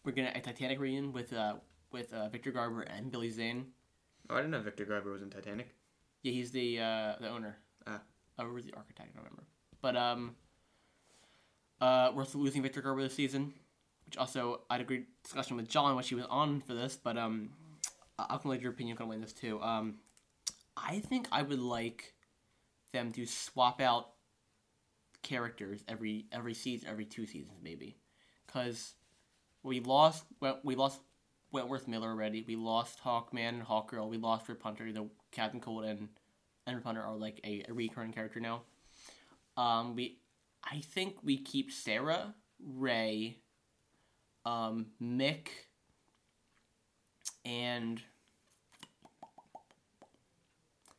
We're 0.04 0.12
gonna 0.12 0.32
a 0.34 0.40
Titanic 0.40 0.78
reunion 0.78 1.12
with 1.12 1.32
uh 1.32 1.54
with 1.92 2.12
uh, 2.12 2.28
Victor 2.28 2.50
Garber 2.50 2.82
and 2.82 3.10
Billy 3.10 3.30
Zane. 3.30 3.66
oh, 4.28 4.34
I 4.34 4.38
didn't 4.38 4.50
know 4.50 4.60
Victor 4.60 4.84
Garber 4.84 5.12
was 5.12 5.22
in 5.22 5.30
Titanic. 5.30 5.74
Yeah, 6.22 6.32
he's 6.32 6.50
the 6.50 6.80
uh, 6.80 7.14
the 7.20 7.28
owner. 7.28 7.56
Ah. 7.86 8.00
Uh, 8.38 8.44
or 8.44 8.60
the 8.60 8.72
architect, 8.76 9.10
I 9.12 9.16
don't 9.16 9.24
remember. 9.24 9.44
But 9.80 9.96
um, 9.96 10.34
uh, 11.80 12.10
we're 12.14 12.26
losing 12.34 12.62
Victor 12.62 12.82
Garber 12.82 13.02
this 13.02 13.14
season, 13.14 13.54
which 14.06 14.16
also 14.16 14.62
I 14.68 14.74
had 14.74 14.80
a 14.80 14.84
great 14.84 15.06
discussion 15.22 15.56
with 15.56 15.68
John 15.68 15.94
when 15.94 16.02
she 16.02 16.14
was 16.16 16.24
on 16.28 16.60
for 16.60 16.74
this. 16.74 16.96
But 16.96 17.16
um, 17.16 17.50
I'll 18.18 18.38
collect 18.38 18.62
your 18.62 18.72
opinion 18.72 18.96
on 18.98 19.20
this 19.20 19.32
too. 19.32 19.60
Um, 19.62 19.98
I 20.76 20.98
think 21.00 21.28
I 21.30 21.42
would 21.42 21.60
like 21.60 22.14
them 22.92 23.12
to 23.12 23.26
swap 23.26 23.80
out 23.80 24.13
characters 25.24 25.82
every 25.88 26.26
every 26.30 26.54
season, 26.54 26.88
every 26.88 27.04
two 27.04 27.26
seasons 27.26 27.58
maybe, 27.62 27.96
because 28.46 28.94
we 29.64 29.80
lost 29.80 30.24
we 30.62 30.76
lost 30.76 31.00
Wentworth 31.50 31.88
Miller 31.88 32.08
already. 32.08 32.44
We 32.46 32.54
lost 32.54 33.02
Hawkman 33.02 33.48
and 33.48 33.62
Hawkgirl. 33.66 34.08
We 34.08 34.18
lost 34.18 34.48
Rip 34.48 34.62
Hunter. 34.62 34.92
The 34.92 35.08
Captain 35.32 35.60
Cold 35.60 35.84
and 35.84 36.08
and 36.66 36.76
Rip 36.76 36.84
Hunter 36.84 37.02
are 37.02 37.16
like 37.16 37.40
a, 37.44 37.64
a 37.68 37.72
recurring 37.72 38.12
character 38.12 38.40
now. 38.40 38.62
Um, 39.56 39.94
we, 39.94 40.18
I 40.64 40.80
think 40.80 41.16
we 41.22 41.38
keep 41.38 41.70
Sarah, 41.70 42.34
Ray, 42.58 43.38
um, 44.44 44.86
Mick, 45.00 45.48
and 47.44 48.02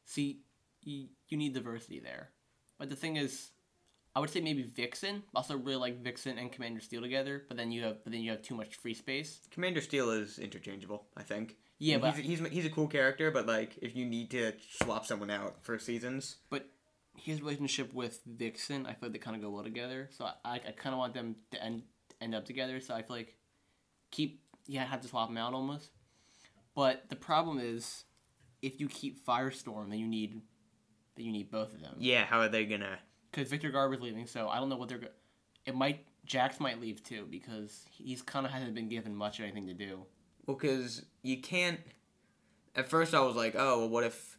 see, 0.06 0.40
you, 0.84 1.08
you 1.28 1.38
need 1.38 1.54
diversity 1.54 2.00
there. 2.00 2.30
But 2.78 2.90
the 2.90 2.96
thing 2.96 3.18
is, 3.18 3.50
I 4.16 4.20
would 4.22 4.30
say 4.30 4.40
maybe 4.40 4.64
Vixen. 4.64 5.24
Also, 5.34 5.58
really 5.58 5.76
like 5.76 6.02
Vixen 6.02 6.38
and 6.38 6.52
Commander 6.52 6.80
Steel 6.80 7.02
together. 7.02 7.44
But 7.48 7.58
then 7.58 7.72
you 7.72 7.84
have, 7.84 8.04
but 8.04 8.14
then 8.14 8.22
you 8.22 8.32
have 8.32 8.42
too 8.42 8.56
much 8.56 8.76
free 8.76 8.94
space. 8.94 9.42
Commander 9.52 9.82
Steel 9.82 10.10
is 10.10 10.40
interchangeable, 10.40 11.06
I 11.18 11.24
think. 11.24 11.58
Yeah, 11.80 11.98
but 11.98 12.16
he's, 12.16 12.40
he's 12.40 12.50
he's 12.50 12.66
a 12.66 12.70
cool 12.70 12.88
character, 12.88 13.30
but 13.32 13.46
like 13.46 13.78
if 13.82 13.96
you 13.96 14.06
need 14.06 14.32
to 14.32 14.54
swap 14.72 15.06
someone 15.06 15.30
out 15.30 15.58
for 15.62 15.78
seasons, 15.78 16.38
but 16.50 16.66
his 17.18 17.42
relationship 17.42 17.94
with 17.94 18.22
Vixen, 18.26 18.86
I 18.86 18.94
feel 18.94 19.10
like 19.10 19.14
they 19.14 19.20
kind 19.20 19.36
of 19.36 19.42
go 19.42 19.50
well 19.50 19.64
together. 19.64 20.10
So 20.12 20.26
I, 20.46 20.56
I 20.56 20.72
kind 20.72 20.94
of 20.94 21.00
want 21.00 21.14
them 21.14 21.36
to 21.52 21.62
end 21.62 21.84
end 22.22 22.34
up 22.34 22.46
together. 22.46 22.80
So 22.80 22.94
I 22.94 23.02
feel 23.02 23.18
like 23.18 23.36
keep 24.12 24.42
yeah, 24.68 24.84
I 24.84 24.86
have 24.86 25.02
to 25.02 25.08
swap 25.10 25.28
them 25.28 25.38
out 25.38 25.54
almost. 25.54 25.90
But 26.74 27.10
the 27.10 27.16
problem 27.18 27.60
is, 27.60 28.06
if 28.62 28.80
you 28.80 28.88
keep 28.88 29.26
Firestorm, 29.26 29.90
then 29.90 30.00
you 30.00 30.08
need 30.08 30.42
then 31.18 31.26
you 31.26 31.34
need 31.34 31.52
both 31.52 31.74
of 31.74 31.82
them. 31.82 31.96
yeah, 32.00 32.24
how 32.24 32.40
are 32.40 32.50
they 32.50 32.66
gonna? 32.66 33.00
Because 33.36 33.50
Victor 33.50 33.70
Garber's 33.70 34.00
leaving, 34.00 34.26
so 34.28 34.48
I 34.48 34.60
don't 34.60 34.70
know 34.70 34.78
what 34.78 34.88
they're. 34.88 34.98
go- 34.98 35.08
It 35.66 35.76
might 35.76 36.06
Jax 36.26 36.60
might 36.62 36.80
leave 36.80 37.04
too 37.04 37.28
because 37.30 37.86
he's 37.92 38.22
kind 38.22 38.46
of 38.46 38.52
hasn't 38.52 38.74
been 38.74 38.88
given 38.88 39.14
much 39.14 39.40
of 39.40 39.44
anything 39.44 39.68
to 39.68 39.74
do. 39.74 40.06
Well, 40.46 40.56
because 40.58 41.04
you 41.22 41.42
can't. 41.42 41.80
At 42.76 42.88
first, 42.90 43.14
I 43.14 43.20
was 43.22 43.36
like, 43.36 43.56
oh, 43.58 43.80
well, 43.80 43.90
what 43.90 44.04
if 44.06 44.38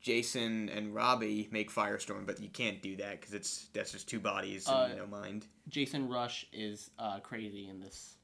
Jason 0.00 0.68
and 0.68 0.94
Robbie 0.94 1.48
make 1.50 1.72
Firestorm? 1.72 2.24
But 2.26 2.40
you 2.40 2.48
can't 2.48 2.80
do 2.82 2.96
that 2.98 3.20
because 3.20 3.34
it's 3.34 3.66
that's 3.72 3.90
just 3.92 4.08
two 4.08 4.20
bodies 4.20 4.68
Uh, 4.68 4.88
and 4.90 4.98
no 4.98 5.06
mind. 5.06 5.46
Jason 5.68 6.08
Rusch 6.08 6.44
is 6.52 6.90
uh, 7.00 7.18
crazy 7.20 7.68
in 7.68 7.80
this 7.80 8.14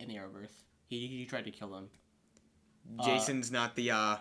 in 0.00 0.08
the 0.08 0.14
Arrowverse. 0.14 0.52
He, 0.88 1.06
he 1.06 1.24
tried 1.26 1.44
to 1.44 1.50
kill 1.50 1.74
him. 1.76 1.88
uh, 2.98 3.04
Jason's 3.04 3.50
not 3.52 3.76
the 3.76 3.90
uh. 3.90 4.16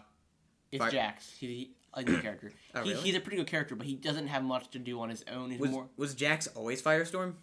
It's 0.73 0.79
Fire- 0.81 0.91
Jax. 0.91 1.31
He's 1.37 1.67
a 1.93 2.03
new 2.03 2.17
character. 2.19 2.51
Oh, 2.75 2.83
he, 2.83 2.91
really? 2.91 3.01
He's 3.03 3.15
a 3.15 3.19
pretty 3.19 3.37
good 3.37 3.47
character, 3.47 3.75
but 3.75 3.85
he 3.85 3.95
doesn't 3.95 4.27
have 4.27 4.43
much 4.43 4.69
to 4.71 4.79
do 4.79 4.99
on 5.01 5.09
his 5.09 5.23
own. 5.31 5.51
He's 5.51 5.59
Was 5.59 5.71
more. 5.71 5.89
was 5.97 6.15
Jax 6.15 6.47
always 6.47 6.81
Firestorm? 6.81 7.33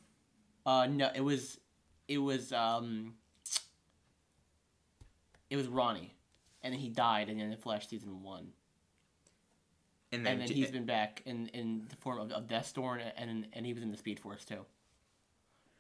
Uh, 0.65 0.87
no, 0.87 1.11
it 1.15 1.21
was, 1.21 1.59
it 2.09 2.19
was 2.19 2.53
um, 2.53 3.15
it 5.51 5.57
was 5.57 5.67
Ronnie, 5.67 6.15
and 6.63 6.73
then 6.73 6.81
he 6.81 6.89
died 6.89 7.29
in 7.29 7.51
the 7.51 7.57
Flash 7.57 7.89
season 7.89 8.23
one, 8.23 8.49
And 10.13 10.27
and 10.27 10.41
then 10.41 10.49
J- 10.49 10.55
he's 10.55 10.71
been 10.71 10.87
back 10.87 11.23
in 11.27 11.49
in 11.49 11.87
the 11.89 11.97
form 11.97 12.19
of, 12.21 12.33
of 12.33 12.47
Deathstorm, 12.49 13.01
and 13.17 13.47
and 13.53 13.67
he 13.67 13.73
was 13.73 13.83
in 13.83 13.91
the 13.91 13.97
Speed 13.97 14.21
Force 14.21 14.45
too. 14.45 14.65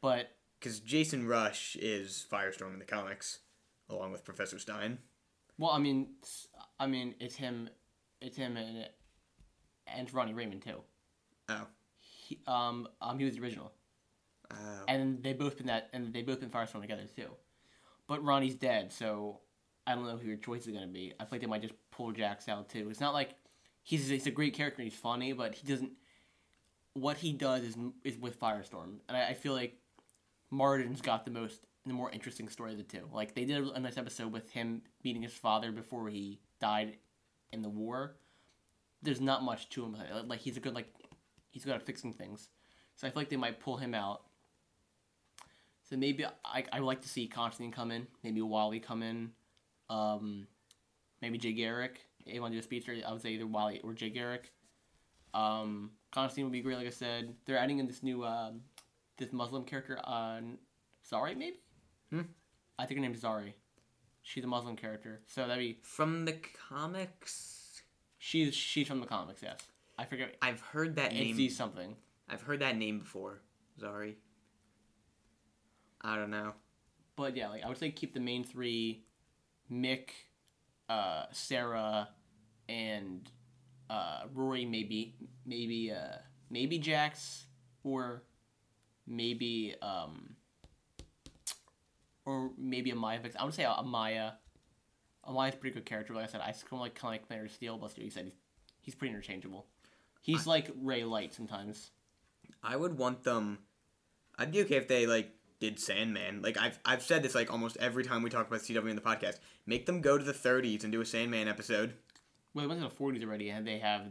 But 0.01 0.31
because 0.61 0.81
Jason 0.81 1.27
Rusch 1.27 1.77
is 1.77 2.27
Firestorm 2.31 2.73
in 2.73 2.79
the 2.79 2.85
comics, 2.85 3.41
along 3.89 4.13
with 4.13 4.25
Professor 4.25 4.59
Stein. 4.59 4.99
well, 5.59 5.71
I 5.71 5.79
mean, 5.79 6.09
I 6.79 6.87
mean, 6.87 7.15
it's 7.21 7.37
him, 7.37 7.69
it's 8.21 8.37
him 8.37 8.57
and 8.57 8.89
and 9.87 10.13
Ronnie 10.13 10.35
Raymond 10.35 10.63
too. 10.63 10.81
Oh. 11.49 11.67
He, 12.01 12.39
um, 12.47 12.89
um, 13.01 13.19
he 13.19 13.25
was 13.25 13.37
the 13.37 13.43
original, 13.43 13.73
Oh. 14.53 14.85
and 14.87 15.23
they 15.23 15.33
both 15.33 15.57
been 15.57 15.67
that, 15.67 15.89
and 15.93 16.13
they 16.13 16.23
both 16.23 16.41
been 16.41 16.51
Firestorm 16.51 16.83
together 16.83 17.05
too. 17.17 17.29
But 18.07 18.23
Ronnie's 18.23 18.55
dead, 18.55 18.93
so 18.93 19.41
I 19.87 19.95
don't 19.95 20.05
know 20.07 20.17
who 20.19 20.27
your 20.29 20.37
choice 20.37 20.67
is 20.67 20.73
gonna 20.75 20.87
be. 20.87 21.15
I 21.19 21.25
feel 21.25 21.29
like 21.33 21.41
they 21.41 21.47
might 21.47 21.63
just 21.63 21.75
pull 21.91 22.13
Jax 22.13 22.49
out 22.49 22.69
too. 22.69 22.89
It's 22.91 23.01
not 23.01 23.15
like 23.15 23.31
he's 23.83 24.09
he's 24.09 24.27
a 24.27 24.31
great 24.31 24.55
character, 24.55 24.83
and 24.83 24.91
he's 24.91 24.99
funny, 25.01 25.33
but 25.33 25.55
he 25.55 25.67
doesn't. 25.67 25.93
What 26.95 27.17
he 27.19 27.33
does 27.33 27.63
is 27.63 27.77
is 28.05 28.19
with 28.19 28.39
Firestorm, 28.39 28.99
and 29.09 29.17
I, 29.17 29.29
I 29.29 29.35
feel 29.35 29.53
like 29.55 29.79
Martin's 30.51 31.01
got 31.01 31.25
the 31.25 31.31
most 31.31 31.61
the 31.87 31.95
more 31.95 32.11
interesting 32.11 32.49
story 32.49 32.73
of 32.73 32.79
the 32.79 32.85
two. 32.85 33.09
Like 33.13 33.35
they 33.35 33.45
did 33.47 33.63
a 33.69 33.81
nice 33.81 33.97
episode 33.97 34.33
with 34.33 34.51
him 34.51 34.83
meeting 35.03 35.23
his 35.23 35.33
father 35.33 35.73
before 35.73 36.09
he 36.09 36.41
died 36.61 36.97
in 37.53 37.63
the 37.63 37.69
war. 37.69 38.17
There's 39.03 39.21
not 39.21 39.43
much 39.43 39.69
to 39.71 39.85
him. 39.85 39.97
Like 40.27 40.41
he's 40.41 40.57
a 40.57 40.61
good 40.61 40.75
like 40.75 40.93
he's 41.51 41.65
good 41.65 41.75
at 41.75 41.87
fixing 41.87 42.13
things. 42.13 42.49
So 42.97 43.07
I 43.07 43.11
feel 43.11 43.21
like 43.21 43.29
they 43.29 43.37
might 43.37 43.61
pull 43.61 43.77
him 43.77 43.95
out. 43.95 44.23
So 45.89 45.97
maybe 45.97 46.25
I 46.45 46.65
I 46.73 46.81
would 46.81 46.87
like 46.87 47.03
to 47.03 47.09
see 47.09 47.27
Constantine 47.27 47.73
come 47.73 47.91
in, 47.91 48.07
maybe 48.23 48.43
Wally 48.43 48.81
come 48.81 49.03
in, 49.03 49.31
um, 49.89 50.47
maybe 51.23 51.39
Jay 51.39 51.53
Garrick. 51.53 52.01
If 52.27 52.35
you 52.35 52.43
want 52.43 52.53
to 52.53 52.57
do 52.57 52.61
a 52.61 52.63
speedster, 52.63 52.95
I 53.07 53.13
would 53.13 53.23
say 53.23 53.31
either 53.31 53.47
Wally 53.47 53.81
or 53.83 53.95
Jay 53.95 54.11
Garrick. 54.11 54.53
Um, 55.33 55.93
Constantine 56.11 56.45
would 56.45 56.53
be 56.53 56.61
great, 56.61 56.77
like 56.77 56.87
I 56.87 56.91
said. 56.91 57.35
They're 57.47 57.59
adding 57.59 57.79
in 57.79 57.87
this 57.87 58.03
new 58.03 58.25
um, 58.25 58.61
this 59.17 59.33
Muslim 59.33 59.65
character 59.65 59.99
on 60.05 60.59
Zari, 61.11 61.37
maybe. 61.37 61.61
Hmm? 62.11 62.23
I 62.79 62.87
think 62.87 62.99
her 62.99 63.03
name's 63.03 63.23
Zari. 63.23 63.53
She's 64.29 64.45
a 64.45 64.47
Muslim 64.47 64.77
character, 64.77 65.23
so 65.27 65.49
that'd 65.49 65.59
be 65.59 65.79
From 65.83 66.27
the 66.27 66.37
comics, 66.69 67.81
she's 68.19 68.55
she's 68.55 68.87
from 68.87 69.01
the 69.01 69.07
comics. 69.07 69.43
Yes, 69.43 69.59
I 69.99 70.05
forget. 70.05 70.37
I've 70.43 70.61
heard 70.61 70.97
that 70.97 71.15
name. 71.15 71.49
Something. 71.49 71.97
I've 72.29 72.43
heard 72.43 72.61
that 72.61 72.77
name 72.77 72.99
before. 72.99 73.41
Sorry. 73.81 74.19
I 76.03 76.17
don't 76.17 76.29
know. 76.29 76.53
But 77.17 77.39
yeah, 77.39 77.49
like 77.49 77.65
I 77.65 77.69
would 77.69 77.79
say 77.79 77.91
keep 77.91 78.13
the 78.13 78.21
main 78.21 78.45
three, 78.45 79.07
Mick, 79.73 80.11
uh, 80.91 81.25
Sarah, 81.33 82.11
and 82.69 83.31
uh, 83.89 84.25
Rory. 84.35 84.67
Maybe 84.67 85.15
maybe 85.47 85.91
uh, 85.91 86.19
maybe 86.51 86.79
Jax 86.79 87.47
or 87.83 88.25
maybe 89.07 89.75
um 89.81 90.37
or 92.29 92.51
maybe 92.59 92.91
a 92.91 92.95
Maya. 92.95 93.21
I 93.39 93.45
would 93.45 93.55
say 93.55 93.65
a, 93.65 93.83
Maya. 93.83 94.33
Amaya's 95.27 95.55
a 95.55 95.57
pretty 95.57 95.75
good 95.75 95.87
character. 95.87 96.15
Like 96.15 96.25
I 96.25 96.27
said, 96.27 96.41
I 96.43 96.53
kind 96.53 96.73
of 96.73 96.81
like 96.81 96.95
kind 96.95 97.15
of 97.15 97.21
like 97.21 97.27
Commander 97.27 97.49
Steel, 97.49 97.79
but 97.79 97.93
he 97.93 98.11
said 98.11 98.27
he's, 98.27 98.35
he's 98.81 98.95
pretty 98.95 99.15
interchangeable. 99.15 99.67
He's 100.21 100.47
like 100.47 100.71
Ray 100.83 101.05
Light 101.05 101.33
sometimes. 101.33 101.91
I 102.63 102.77
would 102.77 102.99
want 102.99 103.25
them. 103.25 103.59
I'd 104.39 104.53
be 104.53 104.61
okay 104.63 104.77
if 104.77 104.89
they 104.89 105.07
like 105.07 105.31
did 105.59 105.81
Sandman. 105.81 106.43
Like 106.43 106.59
I've 106.59 106.79
I've 106.85 107.03
said 107.03 107.23
this 107.23 107.35
like 107.35 107.51
almost 107.51 107.79
every 107.79 108.05
time 108.05 108.23
we 108.23 108.31
talk 108.31 108.47
about 108.47 108.61
CW 108.61 108.89
in 108.91 108.97
the 108.97 109.03
podcast. 109.03 109.39
Make 109.67 109.87
them 109.87 110.03
go 110.03 110.19
to 110.19 110.25
the 110.25 110.33
30s 110.33 110.83
and 110.83 110.93
do 110.93 111.01
a 111.01 111.07
Sandman 111.07 111.49
episode. 111.49 111.95
well, 112.53 112.63
they 112.63 112.69
went 112.69 112.81
to 112.81 112.89
the 112.89 112.95
forties 112.95 113.25
already, 113.25 113.49
and 113.51 113.67
they 113.67 113.79
have 113.79 114.03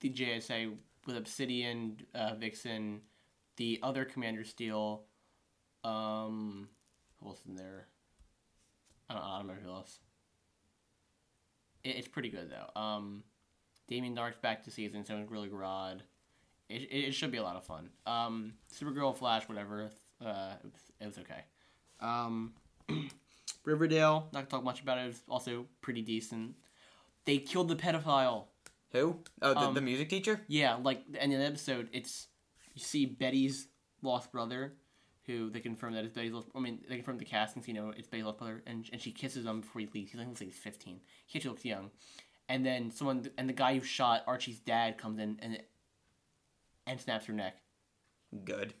the 0.00 0.10
JSA 0.10 0.74
with 1.06 1.16
Obsidian, 1.16 2.00
uh, 2.14 2.34
Vixen, 2.34 3.00
the 3.56 3.78
other 3.82 4.04
Commander 4.04 4.44
Steel. 4.44 5.04
Um, 5.84 6.68
in 7.46 7.54
there? 7.56 7.86
I 9.08 9.14
don't, 9.14 9.22
I 9.22 9.38
don't 9.38 9.48
remember 9.48 9.62
who 9.64 9.70
else. 9.72 9.98
It, 11.84 11.96
it's 11.96 12.08
pretty 12.08 12.28
good 12.28 12.50
though. 12.50 12.80
Um, 12.80 13.22
Damien 13.88 14.14
Darhk's 14.14 14.38
back 14.38 14.64
to 14.64 14.70
season, 14.70 15.04
so 15.04 15.16
it's 15.16 15.30
really 15.30 15.48
Grodd. 15.48 16.00
It, 16.68 16.82
it, 16.82 17.04
it 17.08 17.12
should 17.14 17.30
be 17.30 17.38
a 17.38 17.42
lot 17.42 17.56
of 17.56 17.64
fun. 17.64 17.88
Um, 18.06 18.54
Supergirl, 18.74 19.16
Flash, 19.16 19.48
whatever. 19.48 19.90
Uh, 20.24 20.52
it 20.62 20.70
was, 20.70 20.82
it 21.00 21.06
was 21.06 21.18
okay. 21.18 21.44
Um, 22.00 22.52
Riverdale, 23.64 24.28
not 24.32 24.40
gonna 24.40 24.46
talk 24.46 24.64
much 24.64 24.82
about 24.82 24.98
it. 24.98 25.02
It 25.04 25.08
was 25.08 25.22
also 25.28 25.66
pretty 25.80 26.02
decent. 26.02 26.54
They 27.24 27.38
killed 27.38 27.68
the 27.68 27.76
pedophile. 27.76 28.44
Who? 28.92 29.18
Oh, 29.42 29.52
the, 29.54 29.60
Um, 29.60 29.74
the 29.74 29.80
music 29.80 30.08
teacher. 30.08 30.40
Yeah, 30.48 30.76
like 30.82 31.02
in 31.20 31.30
the 31.30 31.36
episode, 31.36 31.88
it's 31.92 32.28
you 32.74 32.82
see 32.82 33.06
Betty's 33.06 33.68
lost 34.02 34.32
brother, 34.32 34.74
who 35.28 35.50
they 35.50 35.60
confirm 35.60 35.92
that 35.92 36.04
is 36.04 36.10
Betty's 36.10 36.32
lost. 36.32 36.48
I 36.56 36.58
mean, 36.58 36.80
they 36.88 36.96
confirm 36.96 37.18
the 37.18 37.24
casting, 37.24 37.62
so 37.62 37.68
you 37.68 37.74
know 37.74 37.92
it's 37.96 38.08
Betty's 38.08 38.24
lost 38.24 38.38
brother, 38.38 38.62
and 38.66 38.88
and 38.90 39.00
she 39.00 39.12
kisses 39.12 39.44
him 39.44 39.60
before 39.60 39.80
he 39.80 39.88
leaves. 39.94 40.10
He 40.10 40.18
looks 40.18 40.40
like 40.40 40.48
he's 40.48 40.58
fifteen. 40.58 41.00
He 41.26 41.38
actually 41.38 41.50
looks 41.50 41.64
young. 41.64 41.90
And 42.48 42.64
then 42.64 42.90
someone, 42.90 43.28
and 43.36 43.48
the 43.48 43.52
guy 43.52 43.74
who 43.74 43.84
shot 43.84 44.24
Archie's 44.26 44.58
dad 44.58 44.98
comes 44.98 45.20
in 45.20 45.38
and 45.40 45.62
and 46.86 47.00
snaps 47.00 47.26
her 47.26 47.32
neck. 47.32 47.58
Good. 48.44 48.74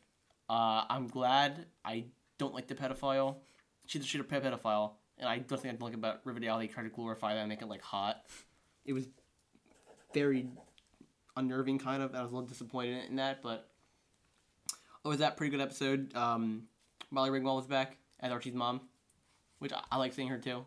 Uh, 0.48 0.84
I'm 0.88 1.06
glad. 1.06 1.66
I 1.84 2.06
don't 2.38 2.54
like 2.54 2.66
the 2.66 2.74
pedophile. 2.74 3.36
She's 3.86 4.04
she's 4.06 4.20
a 4.20 4.24
pedophile, 4.24 4.92
and 5.18 5.28
I 5.28 5.38
don't 5.38 5.60
think 5.60 5.74
I 5.74 5.76
don't 5.76 5.82
like 5.82 5.94
about 5.94 6.20
Riverdale. 6.24 6.58
They 6.58 6.66
try 6.66 6.82
to 6.82 6.88
glorify 6.88 7.34
that 7.34 7.40
and 7.40 7.48
make 7.48 7.62
it 7.62 7.68
like 7.68 7.82
hot. 7.82 8.24
It 8.86 8.94
was 8.94 9.06
very 10.14 10.48
unnerving, 11.36 11.78
kind 11.78 12.02
of. 12.02 12.14
I 12.14 12.22
was 12.22 12.32
a 12.32 12.34
little 12.34 12.48
disappointed 12.48 13.08
in 13.10 13.16
that, 13.16 13.42
but 13.42 13.68
oh, 15.08 15.10
was 15.10 15.18
that 15.20 15.36
pretty 15.36 15.50
good 15.50 15.62
episode? 15.62 16.14
Um, 16.14 16.64
Molly 17.10 17.30
Ringwald 17.30 17.56
was 17.56 17.66
back 17.66 17.96
as 18.20 18.30
Archie's 18.30 18.54
mom, 18.54 18.82
which 19.58 19.72
I, 19.72 19.80
I 19.90 19.96
like 19.96 20.12
seeing 20.12 20.28
her 20.28 20.38
too. 20.38 20.64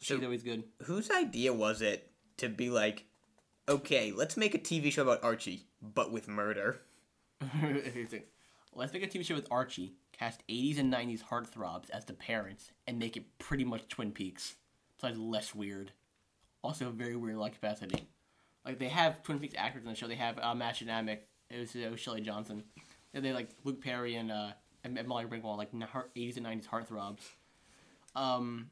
She's 0.00 0.18
So- 0.18 0.24
always 0.24 0.42
good. 0.42 0.64
Whose 0.84 1.10
idea 1.10 1.52
was 1.52 1.80
it 1.82 2.10
to 2.38 2.48
be 2.48 2.70
like, 2.70 3.04
okay, 3.68 4.12
let's 4.12 4.36
make 4.36 4.54
a 4.54 4.58
TV 4.58 4.90
show 4.92 5.02
about 5.02 5.22
Archie, 5.22 5.66
but 5.80 6.10
with 6.12 6.26
murder? 6.28 6.80
Let's 8.74 8.92
make 8.92 9.02
a 9.02 9.06
TV 9.08 9.24
show 9.24 9.34
with 9.34 9.46
Archie, 9.50 9.94
cast 10.12 10.46
80s 10.48 10.78
and 10.78 10.92
90s 10.92 11.22
heartthrobs 11.24 11.90
as 11.90 12.04
the 12.04 12.12
parents, 12.12 12.72
and 12.86 12.98
make 12.98 13.16
it 13.16 13.38
pretty 13.38 13.64
much 13.64 13.88
Twin 13.88 14.12
Peaks. 14.12 14.56
It's 15.02 15.18
less 15.18 15.54
weird. 15.54 15.92
Also, 16.62 16.90
very 16.90 17.16
weird 17.16 17.34
in 17.34 17.40
like 17.40 17.54
capacity. 17.54 18.08
Like, 18.64 18.78
they 18.78 18.88
have 18.88 19.22
Twin 19.22 19.38
Peaks 19.38 19.54
actors 19.56 19.84
on 19.84 19.90
the 19.90 19.96
show. 19.96 20.06
They 20.06 20.16
have 20.16 20.38
uh, 20.38 20.54
Mädchen 20.54 20.86
Amick, 20.88 21.20
it 21.50 21.58
was, 21.60 21.74
it 21.74 21.90
was 21.90 21.98
Shelley 22.00 22.20
Johnson. 22.20 22.62
And 23.14 23.24
they 23.24 23.32
like 23.32 23.50
Luke 23.64 23.82
Perry 23.82 24.16
and, 24.16 24.30
uh, 24.30 24.50
and 24.84 24.98
and 24.98 25.08
Molly 25.08 25.24
Ringwald, 25.24 25.56
like 25.56 25.72
80s 25.72 26.36
and 26.36 26.46
90s 26.46 26.66
heartthrobs. 26.66 27.20
Um, 28.14 28.70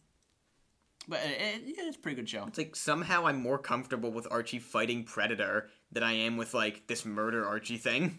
but 1.09 1.21
it, 1.21 1.41
it, 1.41 1.63
yeah, 1.65 1.85
it's 1.87 1.97
a 1.97 2.01
pretty 2.01 2.17
good 2.17 2.29
show. 2.29 2.45
It's 2.47 2.59
like 2.59 2.75
somehow 2.77 3.27
I'm 3.27 3.41
more 3.41 3.59
comfortable 3.59 4.11
with 4.11 4.27
Archie 4.31 4.59
fighting 4.59 5.05
Predator 5.05 5.69
than 5.93 6.03
I 6.03 6.13
am 6.13 6.37
with 6.37 6.55
like 6.55 6.87
this 6.87 7.05
murder 7.05 7.47
Archie 7.47 7.79
thing. 7.79 8.19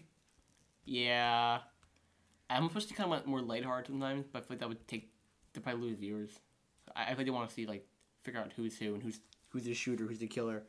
Yeah. 0.84 1.58
I'm 2.50 2.68
supposed 2.68 2.88
to 2.88 2.94
kind 2.94 3.06
of 3.06 3.10
want 3.10 3.26
more 3.26 3.42
lighthearted 3.42 3.88
sometimes, 3.88 4.26
but 4.32 4.38
I 4.38 4.40
feel 4.42 4.48
like 4.50 4.60
that 4.60 4.68
would 4.68 4.88
take 4.88 5.10
to 5.54 5.60
probably 5.60 5.88
lose 5.88 5.98
viewers. 5.98 6.30
I, 6.96 7.12
I 7.12 7.14
they 7.14 7.30
want 7.30 7.48
to 7.48 7.54
see 7.54 7.66
like 7.66 7.86
figure 8.22 8.40
out 8.40 8.52
who's 8.56 8.78
who 8.78 8.94
and 8.94 9.02
who's 9.02 9.20
who's 9.50 9.64
the 9.64 9.74
shooter, 9.74 10.06
who's 10.06 10.18
the 10.18 10.26
killer. 10.26 10.62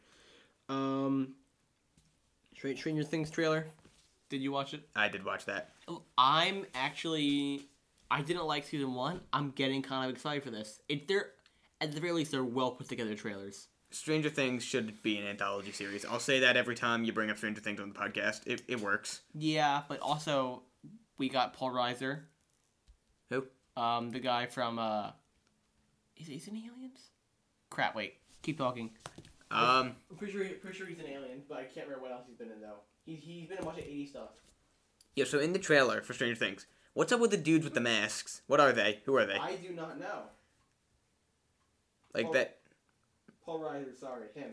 Um, 0.67 1.35
Str- 2.55 2.75
Stranger 2.75 3.03
Things 3.03 3.31
trailer. 3.31 3.67
Did 4.29 4.41
you 4.41 4.51
watch 4.51 4.73
it? 4.73 4.87
I 4.95 5.09
did 5.09 5.25
watch 5.25 5.45
that. 5.45 5.71
I'm 6.17 6.65
actually. 6.73 7.67
I 8.11 8.21
didn't 8.21 8.45
like 8.45 8.65
season 8.65 8.93
one. 8.93 9.21
I'm 9.33 9.51
getting 9.51 9.81
kind 9.81 10.09
of 10.09 10.15
excited 10.15 10.43
for 10.43 10.49
this. 10.51 10.79
It 10.87 11.07
they're 11.07 11.27
at 11.81 11.91
the 11.91 11.99
very 11.99 12.13
least 12.13 12.31
they're 12.31 12.43
well 12.43 12.71
put 12.71 12.87
together 12.89 13.15
trailers. 13.15 13.67
Stranger 13.91 14.29
Things 14.29 14.63
should 14.63 15.01
be 15.01 15.17
an 15.17 15.25
anthology 15.25 15.71
series. 15.71 16.05
I'll 16.05 16.19
say 16.19 16.41
that 16.41 16.55
every 16.55 16.75
time 16.75 17.03
you 17.03 17.11
bring 17.11 17.29
up 17.31 17.37
Stranger 17.37 17.61
Things 17.61 17.79
on 17.79 17.89
the 17.89 17.95
podcast. 17.99 18.41
It, 18.45 18.61
it 18.67 18.79
works. 18.79 19.21
Yeah, 19.33 19.81
but 19.87 19.99
also 19.99 20.61
we 21.17 21.27
got 21.29 21.53
Paul 21.53 21.71
Reiser, 21.71 22.21
Who? 23.29 23.45
um, 23.75 24.11
the 24.11 24.19
guy 24.19 24.45
from 24.45 24.77
uh, 24.77 25.11
is 26.17 26.27
he's 26.27 26.47
in 26.47 26.55
Aliens? 26.57 26.99
Crap! 27.71 27.95
Wait, 27.95 28.13
keep 28.43 28.57
talking. 28.57 28.91
Um, 29.51 29.95
I'm 30.11 30.17
pretty 30.17 30.33
sure, 30.33 30.45
pretty 30.45 30.77
sure 30.77 30.85
he's 30.85 30.99
an 30.99 31.07
alien, 31.07 31.41
but 31.49 31.57
I 31.57 31.63
can't 31.63 31.87
remember 31.87 32.03
what 32.03 32.11
else 32.11 32.25
he's 32.27 32.37
been 32.37 32.51
in 32.51 32.61
though. 32.61 32.81
He 33.09 33.15
he's 33.15 33.47
been 33.47 33.57
in 33.57 33.63
a 33.63 33.65
bunch 33.65 33.79
of 33.79 33.85
'80s 33.85 34.09
stuff. 34.09 34.29
yeah, 35.15 35.25
so 35.25 35.39
in 35.39 35.53
the 35.53 35.59
trailer 35.59 36.01
for 36.01 36.13
Stranger 36.13 36.35
Things, 36.35 36.67
what's 36.93 37.11
up 37.11 37.19
with 37.19 37.31
the 37.31 37.37
dudes 37.37 37.63
with 37.65 37.73
the 37.73 37.79
masks? 37.81 38.41
What 38.45 38.59
are 38.59 38.71
they? 38.71 38.99
Who 39.05 39.15
are 39.17 39.25
they? 39.25 39.33
I 39.33 39.55
do 39.55 39.71
not 39.71 39.99
know. 39.99 40.23
Like 42.13 42.27
Oh. 42.27 42.33
that. 42.33 42.57
Paul 43.43 43.61
Reiser, 43.61 43.95
sorry, 43.99 44.27
him. 44.35 44.51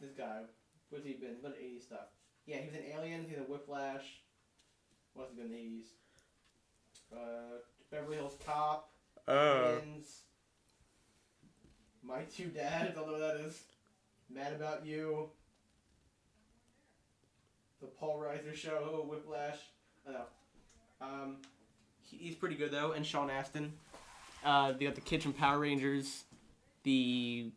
This 0.00 0.12
guy. 0.12 0.42
What's 0.88 1.04
he 1.04 1.12
been? 1.12 1.36
What 1.42 1.58
'80s 1.60 1.82
stuff? 1.82 2.06
Yeah, 2.46 2.56
he 2.58 2.66
was 2.66 2.74
an 2.76 2.84
alien. 2.96 3.26
He's 3.28 3.36
a 3.38 3.42
Whiplash. 3.42 4.22
What's 5.12 5.30
he 5.30 5.36
been 5.36 5.46
in 5.46 5.52
the 5.52 5.58
'80s? 5.58 5.86
Uh, 7.12 7.58
Beverly 7.90 8.16
Hills 8.16 8.38
Cop. 8.46 8.90
Oh. 9.26 9.78
My 12.02 12.22
two 12.34 12.46
dads. 12.46 12.92
I 12.92 12.94
don't 12.94 13.06
know 13.06 13.12
what 13.12 13.20
that 13.20 13.40
is. 13.44 13.62
Mad 14.30 14.54
About 14.54 14.86
You. 14.86 15.28
The 17.80 17.86
Paul 17.86 18.18
Reiser 18.20 18.54
Show. 18.54 19.06
Whiplash. 19.08 19.58
I 20.08 20.12
know. 20.12 20.24
Um, 21.00 21.36
he- 22.02 22.16
he's 22.18 22.34
pretty 22.34 22.56
good 22.56 22.70
though, 22.72 22.92
and 22.92 23.06
Sean 23.06 23.30
Astin. 23.30 23.72
Uh, 24.44 24.72
they 24.72 24.84
got 24.84 24.94
the 24.94 25.00
kids 25.00 25.22
from 25.24 25.32
Power 25.32 25.58
Rangers. 25.60 26.24
The 26.84 27.52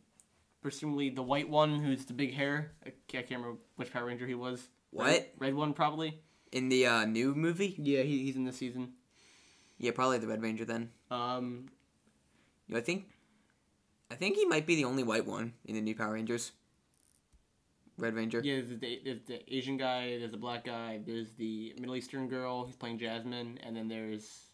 presumably 0.60 1.10
the 1.10 1.22
white 1.22 1.48
one 1.48 1.82
who's 1.82 2.04
the 2.04 2.12
big 2.12 2.34
hair. 2.34 2.72
I 2.86 2.92
can't 3.08 3.28
remember 3.30 3.58
which 3.76 3.92
Power 3.92 4.04
Ranger 4.06 4.26
he 4.26 4.34
was. 4.34 4.68
What? 4.90 5.06
Red, 5.06 5.26
red 5.38 5.54
one 5.54 5.72
probably. 5.72 6.20
In 6.52 6.68
the 6.68 6.86
uh, 6.86 7.04
new 7.06 7.34
movie? 7.34 7.74
Yeah, 7.78 8.02
he, 8.02 8.24
he's 8.24 8.36
in 8.36 8.44
this 8.44 8.58
season. 8.58 8.92
Yeah, 9.78 9.92
probably 9.92 10.18
the 10.18 10.26
Red 10.28 10.42
Ranger 10.42 10.64
then. 10.64 10.90
Um, 11.10 11.70
You 12.68 12.74
know, 12.74 12.80
I 12.80 12.82
think, 12.82 13.06
I 14.10 14.14
think 14.16 14.36
he 14.36 14.44
might 14.44 14.66
be 14.66 14.76
the 14.76 14.84
only 14.84 15.02
white 15.02 15.26
one 15.26 15.54
in 15.64 15.74
the 15.74 15.80
new 15.80 15.94
Power 15.96 16.12
Rangers. 16.12 16.52
Red 18.02 18.14
Ranger. 18.14 18.40
yeah, 18.42 18.56
there's 18.56 18.80
the, 18.80 19.00
there's 19.04 19.22
the 19.26 19.54
Asian 19.54 19.76
guy, 19.76 20.18
there's 20.18 20.32
the 20.32 20.36
black 20.36 20.64
guy, 20.64 21.00
there's 21.06 21.32
the 21.32 21.72
Middle 21.78 21.96
Eastern 21.96 22.28
girl 22.28 22.64
who's 22.64 22.76
playing 22.76 22.98
Jasmine, 22.98 23.58
and 23.62 23.76
then 23.76 23.88
there's 23.88 24.48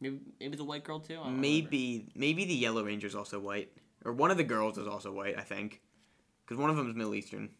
maybe 0.00 0.18
maybe 0.40 0.56
the 0.56 0.64
white 0.64 0.84
girl 0.84 1.00
too. 1.00 1.14
Don't 1.14 1.24
remember. 1.24 1.40
Maybe, 1.40 2.08
maybe 2.14 2.44
the 2.44 2.54
Yellow 2.54 2.84
Ranger's 2.84 3.14
also 3.14 3.38
white, 3.38 3.70
or 4.04 4.12
one 4.12 4.30
of 4.30 4.36
the 4.36 4.44
girls 4.44 4.78
is 4.78 4.86
also 4.86 5.12
white. 5.12 5.38
I 5.38 5.42
think, 5.42 5.80
because 6.44 6.60
one 6.60 6.68
of 6.70 6.76
them 6.76 6.88
is 6.88 6.94
Middle 6.96 7.14
Eastern. 7.14 7.50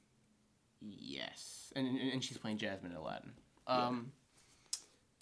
Yes, 0.80 1.72
and, 1.76 1.86
and 1.86 2.12
and 2.12 2.24
she's 2.24 2.36
playing 2.36 2.58
Jasmine 2.58 2.92
in 2.92 2.98
Aladdin. 2.98 3.32
Um, 3.66 4.12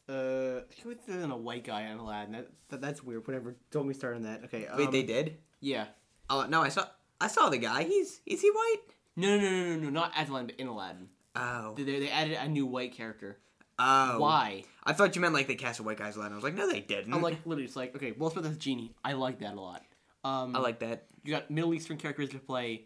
uh, 0.08 0.12
I 0.58 0.82
think 0.82 0.98
there's 1.06 1.24
a 1.24 1.36
white 1.36 1.64
guy 1.64 1.82
in 1.82 1.98
Aladdin. 1.98 2.32
That, 2.32 2.50
that 2.68 2.80
that's 2.80 3.02
weird. 3.02 3.26
Whatever. 3.26 3.56
Don't 3.70 3.86
me 3.86 3.94
start 3.94 4.16
on 4.16 4.22
that. 4.24 4.44
Okay. 4.44 4.66
Um, 4.66 4.78
Wait, 4.78 4.90
they 4.90 5.02
did? 5.02 5.38
Yeah. 5.60 5.86
Oh 6.28 6.46
no, 6.46 6.62
I 6.62 6.68
saw, 6.68 6.86
I 7.20 7.28
saw 7.28 7.48
the 7.48 7.58
guy. 7.58 7.84
He's, 7.84 8.20
is 8.26 8.40
he 8.40 8.50
white? 8.50 8.93
No, 9.16 9.36
no, 9.36 9.42
no, 9.42 9.50
no, 9.50 9.76
no, 9.76 9.76
no, 9.76 9.90
not 9.90 10.12
as 10.16 10.28
Aladdin, 10.28 10.48
but 10.48 10.56
in 10.56 10.66
Aladdin. 10.66 11.08
Oh. 11.36 11.74
They, 11.76 11.84
they 11.84 12.10
added 12.10 12.36
a 12.40 12.48
new 12.48 12.66
white 12.66 12.92
character. 12.92 13.38
Oh. 13.78 14.18
Why? 14.18 14.64
I 14.84 14.92
thought 14.92 15.14
you 15.14 15.20
meant 15.20 15.34
like 15.34 15.46
they 15.46 15.54
cast 15.56 15.80
a 15.80 15.82
white 15.82 15.98
guy 15.98 16.08
as 16.08 16.16
Aladdin. 16.16 16.32
I 16.32 16.36
was 16.36 16.44
like, 16.44 16.54
no, 16.54 16.68
they 16.70 16.80
didn't. 16.80 17.12
I'm 17.12 17.22
like 17.22 17.38
literally, 17.44 17.64
it's 17.64 17.76
like 17.76 17.94
okay, 17.96 18.12
Will 18.12 18.30
Smith 18.30 18.46
as 18.46 18.56
genie. 18.56 18.92
I 19.04 19.14
like 19.14 19.40
that 19.40 19.54
a 19.54 19.60
lot. 19.60 19.82
Um, 20.22 20.54
I 20.56 20.60
like 20.60 20.78
that. 20.80 21.06
you 21.22 21.32
got 21.32 21.50
Middle 21.50 21.74
Eastern 21.74 21.96
characters 21.96 22.30
to 22.30 22.38
play. 22.38 22.84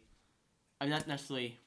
I'm 0.81 0.91
not 0.91 1.07
necessarily. 1.07 1.59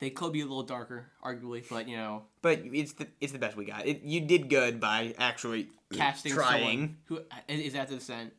They 0.00 0.10
could 0.10 0.32
be 0.32 0.40
a 0.40 0.44
little 0.44 0.64
darker, 0.64 1.06
arguably, 1.24 1.62
but 1.68 1.88
you 1.88 1.96
know, 1.96 2.24
But 2.42 2.62
it's 2.64 2.92
the 2.94 3.06
it's 3.20 3.32
the 3.32 3.38
best 3.38 3.56
we 3.56 3.64
got. 3.64 3.86
It, 3.86 4.02
you 4.02 4.20
did 4.20 4.48
good 4.48 4.80
by 4.80 5.14
actually 5.18 5.68
casting 5.92 6.32
trying. 6.32 6.60
someone 6.60 6.96
who 7.06 7.20
is 7.48 7.74
at 7.74 7.88
the 7.88 7.96
descent. 7.96 8.32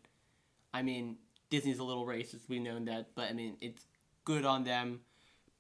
I 0.74 0.82
mean, 0.82 1.18
Disney's 1.50 1.80
a 1.80 1.84
little 1.84 2.06
racist. 2.06 2.50
We 2.50 2.60
know 2.60 2.80
that, 2.86 3.10
but 3.16 3.30
I 3.30 3.34
mean, 3.34 3.56
it's 3.62 3.86
good 4.26 4.46
on 4.46 4.64
them. 4.64 5.02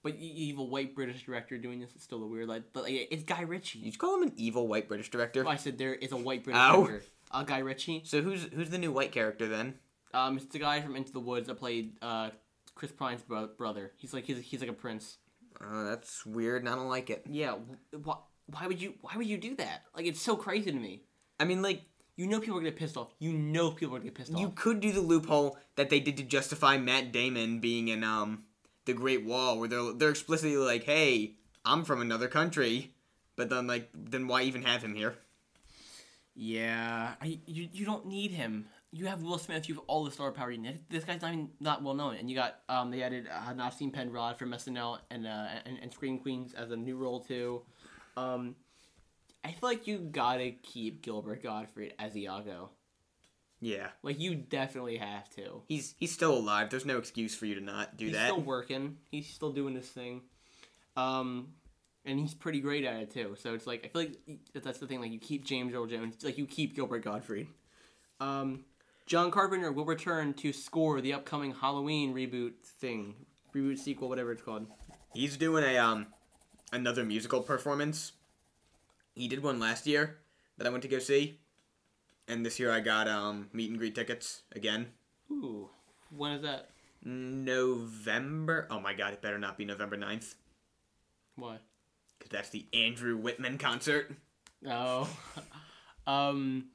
But 0.04 0.18
you 0.18 0.56
white 0.56 0.95
British 0.95 1.24
director 1.26 1.58
doing 1.60 1.80
this. 1.80 1.95
is 1.95 2.02
still 2.02 2.24
a 2.24 2.28
weird, 2.28 2.47
like, 2.47 2.64
but 2.74 2.84
like, 2.84 3.08
it's 3.12 3.24
Guy 3.24 3.41
Ritchie. 3.41 3.80
You 3.80 3.91
call 3.91 4.16
him 4.16 4.24
an 4.24 4.34
evil 4.36 4.68
white 4.68 4.88
British 4.88 5.12
director. 5.12 5.47
I 5.47 5.58
said 5.58 5.78
there 5.78 5.93
is 5.93 6.12
a 6.12 6.18
white 6.18 6.43
British 6.43 6.60
Ow. 6.60 6.86
director. 6.86 7.06
Uh, 7.30 7.43
Guy 7.43 7.60
Ritchie. 7.60 8.02
So 8.06 8.22
who's 8.22 8.43
who's 8.54 8.70
the 8.72 8.78
new 8.80 8.91
white 8.91 9.12
character 9.12 9.47
then? 9.47 9.76
Um, 10.14 10.38
it's 10.38 10.45
the 10.47 10.60
guy 10.60 10.82
from 10.82 10.95
Into 10.95 11.12
the 11.14 11.20
Woods 11.20 11.47
that 11.47 11.56
played 11.56 11.93
uh, 12.02 12.32
Chris 12.76 12.91
Pine's 12.91 13.22
bro- 13.22 13.49
brother. 13.58 13.91
He's 13.97 14.14
like 14.14 14.26
he's, 14.26 14.39
he's 14.39 14.60
like 14.60 14.70
a 14.70 14.74
prince. 14.74 15.18
Uh, 15.64 15.84
that's 15.84 16.26
weird, 16.26 16.64
and 16.64 16.70
I 16.70 16.76
don't 16.76 16.89
like 16.89 17.10
it. 17.12 17.24
Yeah. 17.30 17.56
Why, 18.04 18.16
why 18.47 18.68
would 18.68 18.82
you 18.82 18.95
Why 19.02 19.16
would 19.16 19.28
you 19.28 19.38
do 19.38 19.56
that? 19.58 19.84
Like 19.95 20.08
it's 20.08 20.22
so 20.22 20.36
crazy 20.36 20.72
to 20.72 20.78
me. 20.78 21.04
I 21.39 21.45
mean, 21.45 21.62
like 21.62 21.84
You 22.18 22.28
know 22.28 22.39
people 22.39 22.56
are 22.58 22.60
gonna 22.62 22.72
get 22.72 22.80
pissed 22.80 22.97
off. 22.97 23.14
You 23.20 23.34
know 23.34 23.72
people 23.72 23.95
are 23.95 23.99
gonna 23.99 24.10
get 24.10 24.16
pissed 24.16 24.34
off. 24.34 24.39
you 24.39 24.52
could 24.56 24.80
do 24.80 24.91
the 24.91 24.99
loophole 25.02 25.58
that 25.76 25.89
they 25.89 25.99
did 25.99 26.18
to 26.18 26.24
justify 26.24 26.78
Matt 26.78 27.12
Damon 27.14 27.60
being 27.60 27.88
in 27.88 28.04
um 28.04 28.43
the 28.86 28.93
Great 28.93 29.25
Wall, 29.25 29.59
where 29.59 29.69
they're 29.69 29.93
they're 29.93 30.09
explicitly 30.09 30.57
like, 30.57 30.84
"Hey, 30.84 31.36
I'm 31.65 31.86
from 31.86 32.01
another 32.01 32.27
country," 32.27 32.93
but 33.36 33.49
then 33.49 33.67
like, 33.67 33.89
then 33.93 34.27
why 34.27 34.43
even 34.43 34.63
have 34.63 34.84
him 34.84 34.95
here? 34.95 35.15
Yeah. 36.36 37.13
I, 37.21 37.39
you 37.45 37.69
you 37.71 37.86
don't 37.86 38.05
need 38.05 38.32
him. 38.32 38.67
You 38.91 39.05
have 39.05 39.21
Will 39.21 39.38
Smith. 39.38 39.69
You 39.69 39.75
have 39.75 39.84
all 39.88 40.03
the 40.03 40.11
star 40.11 40.32
power. 40.32 40.51
You 40.51 40.57
need. 40.57 40.79
This 40.89 41.03
guy's 41.03 41.21
not 41.21 41.34
even 41.34 41.49
not 41.59 41.84
well 41.84 41.93
known. 41.93 42.15
And 42.15 42.29
you 42.29 42.36
got 42.36 42.59
um 42.69 42.91
they 42.91 43.03
added 43.03 43.27
uh, 43.32 43.53
Nasim 43.53 43.93
Pedrad 43.93 44.38
from 44.38 44.51
SNL 44.51 44.99
and 45.09 45.27
uh 45.27 45.47
and, 45.65 45.77
and 45.82 45.93
Scream 45.93 46.19
Queens 46.19 46.53
as 46.53 46.71
a 46.71 46.75
new 46.75 46.97
role 46.97 47.19
too. 47.19 47.61
Um, 48.17 48.55
I 49.43 49.51
feel 49.51 49.69
like 49.69 49.88
you 49.88 49.99
gotta 49.99 50.51
keep 50.63 51.01
Gilbert 51.01 51.43
Gottfried 51.43 51.93
as 51.99 52.15
Iago. 52.15 52.71
Yeah, 53.64 53.89
Like 54.01 54.20
you 54.20 54.34
definitely 54.34 54.97
have 54.97 55.30
to. 55.36 55.62
he's 55.68 55.93
he's 55.99 56.12
still 56.12 56.36
alive. 56.36 56.72
There's 56.72 56.86
no 56.86 56.97
excuse 56.97 57.36
for 57.36 57.45
you 57.45 57.55
to 57.55 57.62
not 57.62 57.95
do 57.95 58.05
he's 58.05 58.16
that. 58.16 58.22
He's 58.24 58.32
still 58.32 58.41
working. 58.41 58.97
He's 59.12 59.28
still 59.28 59.51
doing 59.51 59.76
this 59.76 59.88
thing. 59.88 60.22
Um, 60.97 61.49
and 62.03 62.20
he's 62.20 62.34
pretty 62.34 62.59
great 62.59 62.84
at 62.86 63.01
it 63.01 63.12
too. 63.12 63.36
So 63.39 63.53
it's 63.53 63.68
like 63.68 63.86
I 63.86 63.88
feel 63.89 64.01
like 64.01 64.64
that's 64.64 64.80
the 64.80 64.88
thing. 64.88 64.99
Like 64.99 65.12
you 65.12 65.20
keep 65.20 65.45
James 65.45 65.74
Earl 65.76 65.86
Jones, 65.86 66.16
like 66.24 66.39
you 66.39 66.47
keep 66.47 66.76
Gilbert 66.76 67.03
Gottfried. 67.03 67.47
Um, 68.20 68.66
John 69.05 69.30
Carpenter 69.30 69.72
will 69.72 69.86
return 69.86 70.34
to 70.36 70.53
score 70.53 70.99
the 71.01 71.14
upcoming 71.14 71.53
Halloween 71.53 72.14
reboot 72.14 72.53
thing, 72.64 73.14
reboot 73.53 73.78
sequel, 73.78 74.09
whatever 74.09 74.32
it's 74.32 74.41
called. 74.41 74.66
He's 75.14 75.38
doing 75.38 75.64
a 75.64 75.78
um 75.78 76.07
another 76.74 77.03
musical 77.03 77.41
performance. 77.41 78.14
He 79.14 79.28
did 79.28 79.43
one 79.43 79.59
last 79.59 79.86
year 79.86 80.18
that 80.57 80.66
I 80.66 80.70
went 80.72 80.82
to 80.84 80.89
go 80.89 80.99
see. 80.99 81.41
And 82.28 82.45
this 82.45 82.59
year 82.59 82.72
I 82.72 82.80
got 82.80 83.07
um 83.07 83.49
meet 83.53 83.69
and 83.69 83.80
greet 83.80 83.95
tickets 83.95 84.43
again. 84.53 84.88
Ooh, 85.32 85.69
when 86.15 86.34
is 86.34 86.41
that? 86.43 86.69
November. 87.03 88.67
Oh 88.69 88.80
my 88.80 88.93
god, 88.93 89.13
it 89.13 89.22
better 89.22 89.39
not 89.39 89.57
be 89.57 89.65
November 89.65 89.97
9th. 89.97 90.36
Why? 91.36 91.57
Cuz 92.19 92.30
that's 92.30 92.49
the 92.49 92.65
Andrew 92.74 93.17
Whitman 93.17 93.57
concert. 93.57 94.15
Oh. 94.67 95.09
um, 96.07 96.67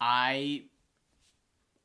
I, 0.00 0.64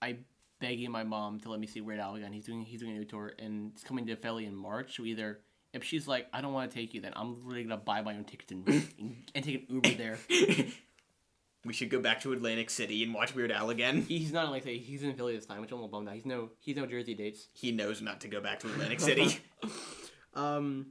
I 0.01 0.17
begging 0.59 0.91
my 0.91 1.03
mom 1.03 1.39
to 1.41 1.49
let 1.49 1.59
me 1.59 1.67
see 1.67 1.81
Weird 1.81 1.99
Al 1.99 2.15
again. 2.15 2.31
He's 2.31 2.45
doing 2.45 2.61
he's 2.61 2.79
doing 2.79 2.91
a 2.91 2.99
new 2.99 3.05
tour 3.05 3.33
and 3.39 3.71
it's 3.73 3.83
coming 3.83 4.05
to 4.07 4.15
Philly 4.15 4.45
in 4.45 4.55
March. 4.55 4.95
So 4.95 5.03
either 5.03 5.39
if 5.73 5.83
she's 5.83 6.07
like, 6.07 6.27
I 6.31 6.41
don't 6.41 6.53
want 6.53 6.69
to 6.69 6.77
take 6.77 6.93
you, 6.93 7.01
then 7.01 7.13
I'm 7.15 7.45
really 7.45 7.63
gonna 7.63 7.77
buy 7.77 8.01
my 8.01 8.15
own 8.15 8.23
tickets 8.23 8.51
and, 8.51 8.67
and, 8.67 9.15
and 9.35 9.43
take 9.43 9.69
an 9.69 9.75
Uber 9.75 9.89
there. 9.97 10.17
we 11.65 11.73
should 11.73 11.89
go 11.89 11.99
back 11.99 12.21
to 12.21 12.33
Atlantic 12.33 12.69
City 12.69 13.03
and 13.03 13.13
watch 13.13 13.35
Weird 13.35 13.51
Al 13.51 13.69
again. 13.69 14.01
He's 14.07 14.33
not 14.33 14.45
in 14.45 14.51
like 14.51 14.65
he's 14.65 15.03
in 15.03 15.13
Philly 15.13 15.35
this 15.35 15.45
time, 15.45 15.61
which 15.61 15.71
I'm 15.71 15.77
a 15.77 15.81
little 15.81 15.91
bummed 15.91 16.09
out. 16.09 16.15
He's 16.15 16.25
no 16.25 16.49
he's 16.59 16.75
no 16.75 16.85
Jersey 16.85 17.13
dates. 17.13 17.47
He 17.53 17.71
knows 17.71 18.01
not 18.01 18.21
to 18.21 18.27
go 18.27 18.41
back 18.41 18.59
to 18.61 18.67
Atlantic 18.67 18.99
City. 18.99 19.39
Um, 20.33 20.87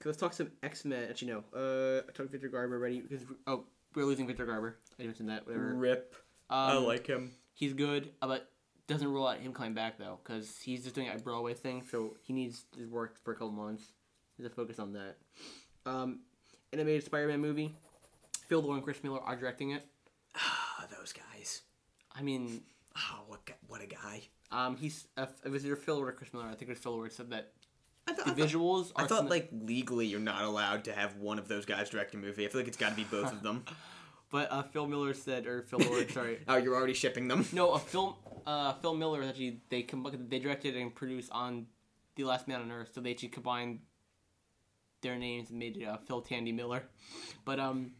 okay, 0.00 0.08
let's 0.08 0.18
talk 0.18 0.32
some 0.32 0.52
X 0.62 0.84
Men. 0.84 1.08
Actually, 1.10 1.32
no. 1.32 1.38
Uh, 1.52 2.02
I 2.08 2.12
talked 2.12 2.30
Victor 2.30 2.48
Garber 2.48 2.76
already 2.76 3.00
because 3.00 3.24
oh 3.48 3.64
we're 3.96 4.04
losing 4.04 4.28
Victor 4.28 4.46
Garber. 4.46 4.78
I 5.00 5.02
mentioned 5.02 5.28
that. 5.30 5.44
Whatever. 5.46 5.74
Rip. 5.74 6.14
Um, 6.48 6.58
I 6.58 6.74
like 6.74 7.08
him. 7.08 7.32
He's 7.54 7.72
good, 7.72 8.10
uh, 8.22 8.28
but 8.28 8.48
doesn't 8.86 9.08
rule 9.08 9.26
out 9.26 9.38
him 9.38 9.52
coming 9.52 9.74
back 9.74 9.98
though, 9.98 10.18
because 10.22 10.58
he's 10.60 10.84
just 10.84 10.94
doing 10.94 11.08
a 11.08 11.18
Broadway 11.18 11.54
thing, 11.54 11.82
so 11.90 12.16
he 12.22 12.32
needs 12.32 12.66
to 12.76 12.86
work 12.88 13.16
for 13.24 13.32
a 13.32 13.34
couple 13.34 13.50
months. 13.50 13.92
He's 14.36 14.46
to 14.46 14.54
focus 14.54 14.78
on 14.78 14.92
that. 14.92 15.16
Um, 15.86 16.20
animated 16.72 17.04
Spider-Man 17.04 17.40
movie. 17.40 17.74
Phil 18.52 18.60
Lord 18.60 18.74
and 18.76 18.84
Chris 18.84 19.02
Miller 19.02 19.18
are 19.20 19.34
directing 19.34 19.70
it. 19.70 19.86
Ah, 20.36 20.84
those 20.98 21.14
guys. 21.14 21.62
I 22.14 22.20
mean, 22.20 22.60
Oh, 22.94 23.20
what 23.26 23.42
gu- 23.46 23.54
what 23.66 23.80
a 23.80 23.86
guy. 23.86 24.24
um, 24.50 24.76
he's 24.76 25.06
uh, 25.16 25.24
it 25.42 25.50
was 25.50 25.64
either 25.64 25.74
Phil 25.76 25.94
Lord 25.94 26.10
or 26.10 26.12
Chris 26.12 26.34
Miller. 26.34 26.44
I 26.44 26.50
think 26.50 26.64
it 26.64 26.68
was 26.68 26.78
Phil 26.78 26.92
Lord 26.92 27.10
said 27.14 27.30
that 27.30 27.52
I, 28.06 28.12
th- 28.12 28.24
the 28.26 28.32
I 28.32 28.34
thought, 28.34 28.46
visuals 28.50 28.92
are. 28.94 29.04
I 29.04 29.06
thought 29.08 29.18
some- 29.20 29.28
like 29.30 29.48
legally 29.50 30.04
you're 30.04 30.20
not 30.20 30.42
allowed 30.42 30.84
to 30.84 30.92
have 30.92 31.16
one 31.16 31.38
of 31.38 31.48
those 31.48 31.64
guys 31.64 31.88
direct 31.88 32.12
a 32.14 32.18
movie. 32.18 32.44
I 32.44 32.50
feel 32.50 32.60
like 32.60 32.68
it's 32.68 32.76
got 32.76 32.90
to 32.90 32.94
be 32.96 33.04
both 33.04 33.32
of 33.32 33.42
them. 33.42 33.64
but 34.30 34.52
uh, 34.52 34.62
Phil 34.64 34.86
Miller 34.86 35.14
said, 35.14 35.46
or 35.46 35.62
Phil 35.62 35.78
Lord, 35.78 36.10
sorry. 36.12 36.40
Oh, 36.46 36.58
you're 36.58 36.74
already 36.76 36.92
shipping 36.92 37.28
them. 37.28 37.46
No, 37.54 37.70
a 37.72 37.78
film. 37.78 38.12
Uh, 38.46 38.74
Phil 38.74 38.92
Miller 38.94 39.22
actually 39.22 39.62
they 39.70 39.84
com- 39.84 40.26
they 40.28 40.38
directed 40.38 40.76
and 40.76 40.94
produced 40.94 41.30
on 41.32 41.64
the 42.16 42.24
Last 42.24 42.46
Man 42.46 42.60
on 42.60 42.70
Earth, 42.70 42.90
so 42.92 43.00
they 43.00 43.12
actually 43.12 43.30
combined 43.30 43.78
their 45.00 45.16
names 45.16 45.48
and 45.48 45.58
made 45.58 45.78
it 45.78 45.84
uh, 45.86 45.96
Phil 46.06 46.20
Tandy 46.20 46.52
Miller. 46.52 46.82
But 47.46 47.58
um, 47.58 47.92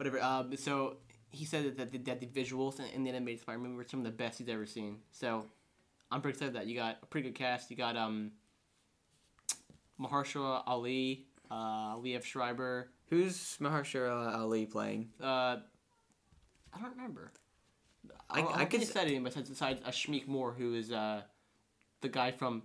whatever. 0.00 0.22
Um, 0.22 0.56
so 0.56 0.96
he 1.28 1.44
said 1.44 1.76
that 1.76 1.92
the, 1.92 1.98
that 1.98 2.20
the 2.20 2.26
visuals 2.26 2.80
in, 2.80 2.86
in 2.86 3.04
the 3.04 3.10
animated 3.10 3.42
Spider-Man 3.42 3.76
were 3.76 3.84
some 3.84 4.00
of 4.00 4.06
the 4.06 4.10
best 4.12 4.38
he's 4.38 4.48
ever 4.48 4.64
seen. 4.64 4.96
So 5.12 5.44
I'm 6.10 6.22
pretty 6.22 6.36
excited 6.36 6.54
that 6.54 6.66
you 6.66 6.74
got 6.74 6.96
a 7.02 7.06
pretty 7.06 7.28
good 7.28 7.36
cast. 7.36 7.70
You 7.70 7.76
got 7.76 7.96
um, 7.98 8.32
Mahershala 10.00 10.62
Ali, 10.66 11.26
uh, 11.50 11.96
Liev 11.96 12.24
Schreiber. 12.24 12.88
Who's 13.10 13.58
Mahershala 13.60 14.34
Ali 14.38 14.64
playing? 14.64 15.10
Uh, 15.22 15.58
I 16.72 16.80
don't 16.80 16.96
remember. 16.96 17.30
I- 17.32 17.36
I, 18.30 18.40
I, 18.40 18.60
I 18.60 18.64
could 18.64 18.84
said 18.84 19.08
it 19.10 19.22
besides 19.22 19.50
besides 19.50 19.82
uh, 19.84 19.90
Shmeek 19.90 20.28
Moore, 20.28 20.52
who 20.56 20.74
is 20.74 20.92
uh, 20.92 21.22
the 22.00 22.08
guy 22.08 22.30
from 22.30 22.62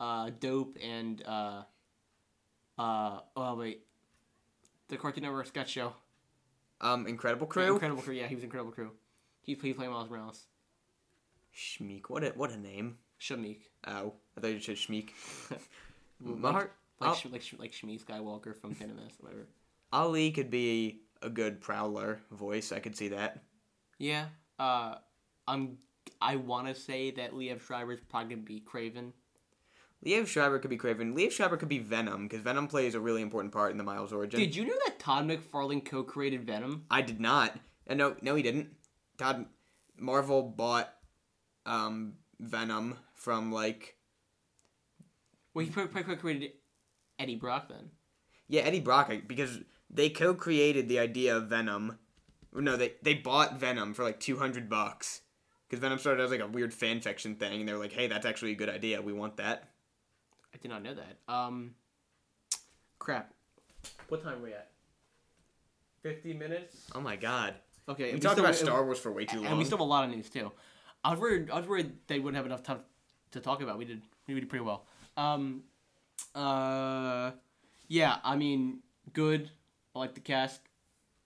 uh, 0.00 0.30
Dope 0.40 0.76
and 0.82 1.22
uh, 1.24 1.62
uh, 2.76 3.20
oh 3.36 3.54
wait, 3.54 3.86
the 4.88 4.96
Cartoon 4.96 5.22
Network 5.22 5.46
sketch 5.46 5.70
show. 5.70 5.94
Um, 6.80 7.06
Incredible 7.06 7.46
Crew. 7.46 7.74
Incredible 7.74 8.02
Crew. 8.02 8.14
Yeah, 8.14 8.26
he 8.26 8.34
was 8.34 8.44
Incredible 8.44 8.72
Crew. 8.72 8.90
He 9.42 9.54
he 9.54 9.72
played 9.72 9.90
Miles 9.90 10.10
Morales. 10.10 10.46
Shmeek. 11.54 12.02
What 12.08 12.24
a 12.24 12.28
what 12.30 12.50
a 12.50 12.56
name. 12.56 12.98
Shameek. 13.20 13.62
Oh, 13.86 14.14
I 14.36 14.40
thought 14.40 14.50
you 14.50 14.60
said 14.60 14.76
Shmeek. 14.76 15.10
Like, 16.22 16.36
Mahar- 16.36 16.70
like, 17.00 17.24
like, 17.32 17.42
like 17.58 17.72
Shmi 17.72 17.98
Skywalker 17.98 18.54
from 18.54 18.74
Venomous, 18.74 19.14
whatever. 19.20 19.48
Ali 19.90 20.30
could 20.32 20.50
be 20.50 21.00
a 21.22 21.30
good 21.30 21.62
Prowler 21.62 22.20
voice. 22.30 22.72
I 22.72 22.78
could 22.78 22.94
see 22.94 23.08
that. 23.08 23.42
Yeah. 23.98 24.26
Uh, 24.58 24.96
I'm. 25.48 25.78
I 26.20 26.36
want 26.36 26.66
to 26.66 26.74
say 26.74 27.10
that 27.12 27.32
Liev 27.32 27.62
Schreiber's 27.62 28.00
probably 28.06 28.34
gonna 28.34 28.46
be 28.46 28.60
Kraven. 28.60 29.12
Liev 30.04 30.26
Schreiber 30.26 30.58
could 30.58 30.70
be 30.70 30.78
Kraven. 30.78 31.14
Liev 31.14 31.30
Schreiber 31.30 31.56
could 31.58 31.68
be 31.68 31.78
Venom 31.78 32.26
because 32.26 32.42
Venom 32.42 32.68
plays 32.68 32.94
a 32.94 33.00
really 33.00 33.20
important 33.20 33.52
part 33.52 33.70
in 33.70 33.78
the 33.78 33.84
Miles 33.84 34.12
origin. 34.12 34.40
Did 34.40 34.56
you 34.56 34.64
know 34.64 34.76
that 34.86 34.98
Todd 34.98 35.28
McFarlane 35.28 35.84
co-created 35.84 36.46
Venom? 36.46 36.86
I 36.90 37.02
did 37.02 37.20
not. 37.20 37.58
And 37.86 37.98
no, 37.98 38.16
no, 38.22 38.34
he 38.34 38.42
didn't. 38.42 38.70
Todd 39.18 39.46
Marvel 39.98 40.42
bought 40.42 40.90
um, 41.66 42.14
Venom 42.38 42.96
from 43.14 43.52
like 43.52 43.96
Well, 45.52 45.64
he 45.66 45.70
probably 45.70 46.02
co-created 46.02 46.52
Eddie 47.18 47.36
Brock 47.36 47.68
then. 47.68 47.90
yeah 48.48 48.62
Eddie 48.62 48.80
Brock 48.80 49.12
because 49.26 49.58
they 49.90 50.08
co-created 50.08 50.88
the 50.88 50.98
idea 50.98 51.36
of 51.36 51.48
Venom. 51.48 51.98
No, 52.54 52.76
they 52.76 52.94
they 53.02 53.14
bought 53.14 53.60
Venom 53.60 53.92
for 53.92 54.02
like 54.02 54.18
two 54.18 54.38
hundred 54.38 54.70
bucks 54.70 55.20
because 55.68 55.80
Venom 55.80 55.98
started 55.98 56.22
as 56.22 56.30
like 56.30 56.40
a 56.40 56.46
weird 56.46 56.72
fan 56.72 57.00
fiction 57.00 57.36
thing, 57.36 57.60
and 57.60 57.68
they 57.68 57.72
were 57.72 57.78
like, 57.78 57.92
"Hey, 57.92 58.06
that's 58.06 58.26
actually 58.26 58.52
a 58.52 58.56
good 58.56 58.68
idea. 58.70 59.02
We 59.02 59.12
want 59.12 59.36
that." 59.36 59.68
I 60.54 60.58
did 60.58 60.68
not 60.70 60.82
know 60.82 60.94
that. 60.94 61.32
Um, 61.32 61.74
crap. 62.98 63.32
What 64.08 64.22
time 64.22 64.38
are 64.38 64.42
we 64.42 64.52
at? 64.52 64.70
Fifty 66.02 66.32
minutes. 66.32 66.86
Oh 66.94 67.00
my 67.00 67.16
god, 67.16 67.54
Okay, 67.88 68.04
we 68.04 68.10
and 68.12 68.22
talked 68.22 68.38
about 68.38 68.54
Star 68.54 68.84
Wars 68.84 68.98
for 68.98 69.12
way 69.12 69.24
too 69.26 69.38
long. 69.38 69.46
and 69.46 69.58
we 69.58 69.64
still 69.64 69.78
have 69.78 69.84
a 69.84 69.88
lot 69.88 70.04
of 70.04 70.10
news 70.10 70.30
too. 70.30 70.50
I 71.04 71.10
was 71.10 71.20
worried. 71.20 71.50
I 71.50 71.58
was 71.58 71.68
worried 71.68 71.92
they 72.06 72.18
wouldn't 72.18 72.36
have 72.36 72.46
enough 72.46 72.62
time 72.62 72.80
to 73.32 73.40
talk 73.40 73.62
about. 73.62 73.78
We 73.78 73.84
did. 73.84 74.02
We 74.26 74.34
did 74.34 74.48
pretty 74.48 74.64
well. 74.64 74.86
Um, 75.16 75.62
uh, 76.34 77.32
yeah. 77.88 78.16
I 78.24 78.36
mean, 78.36 78.80
good. 79.12 79.50
I 79.94 79.98
like 79.98 80.14
the 80.14 80.20
cast. 80.20 80.60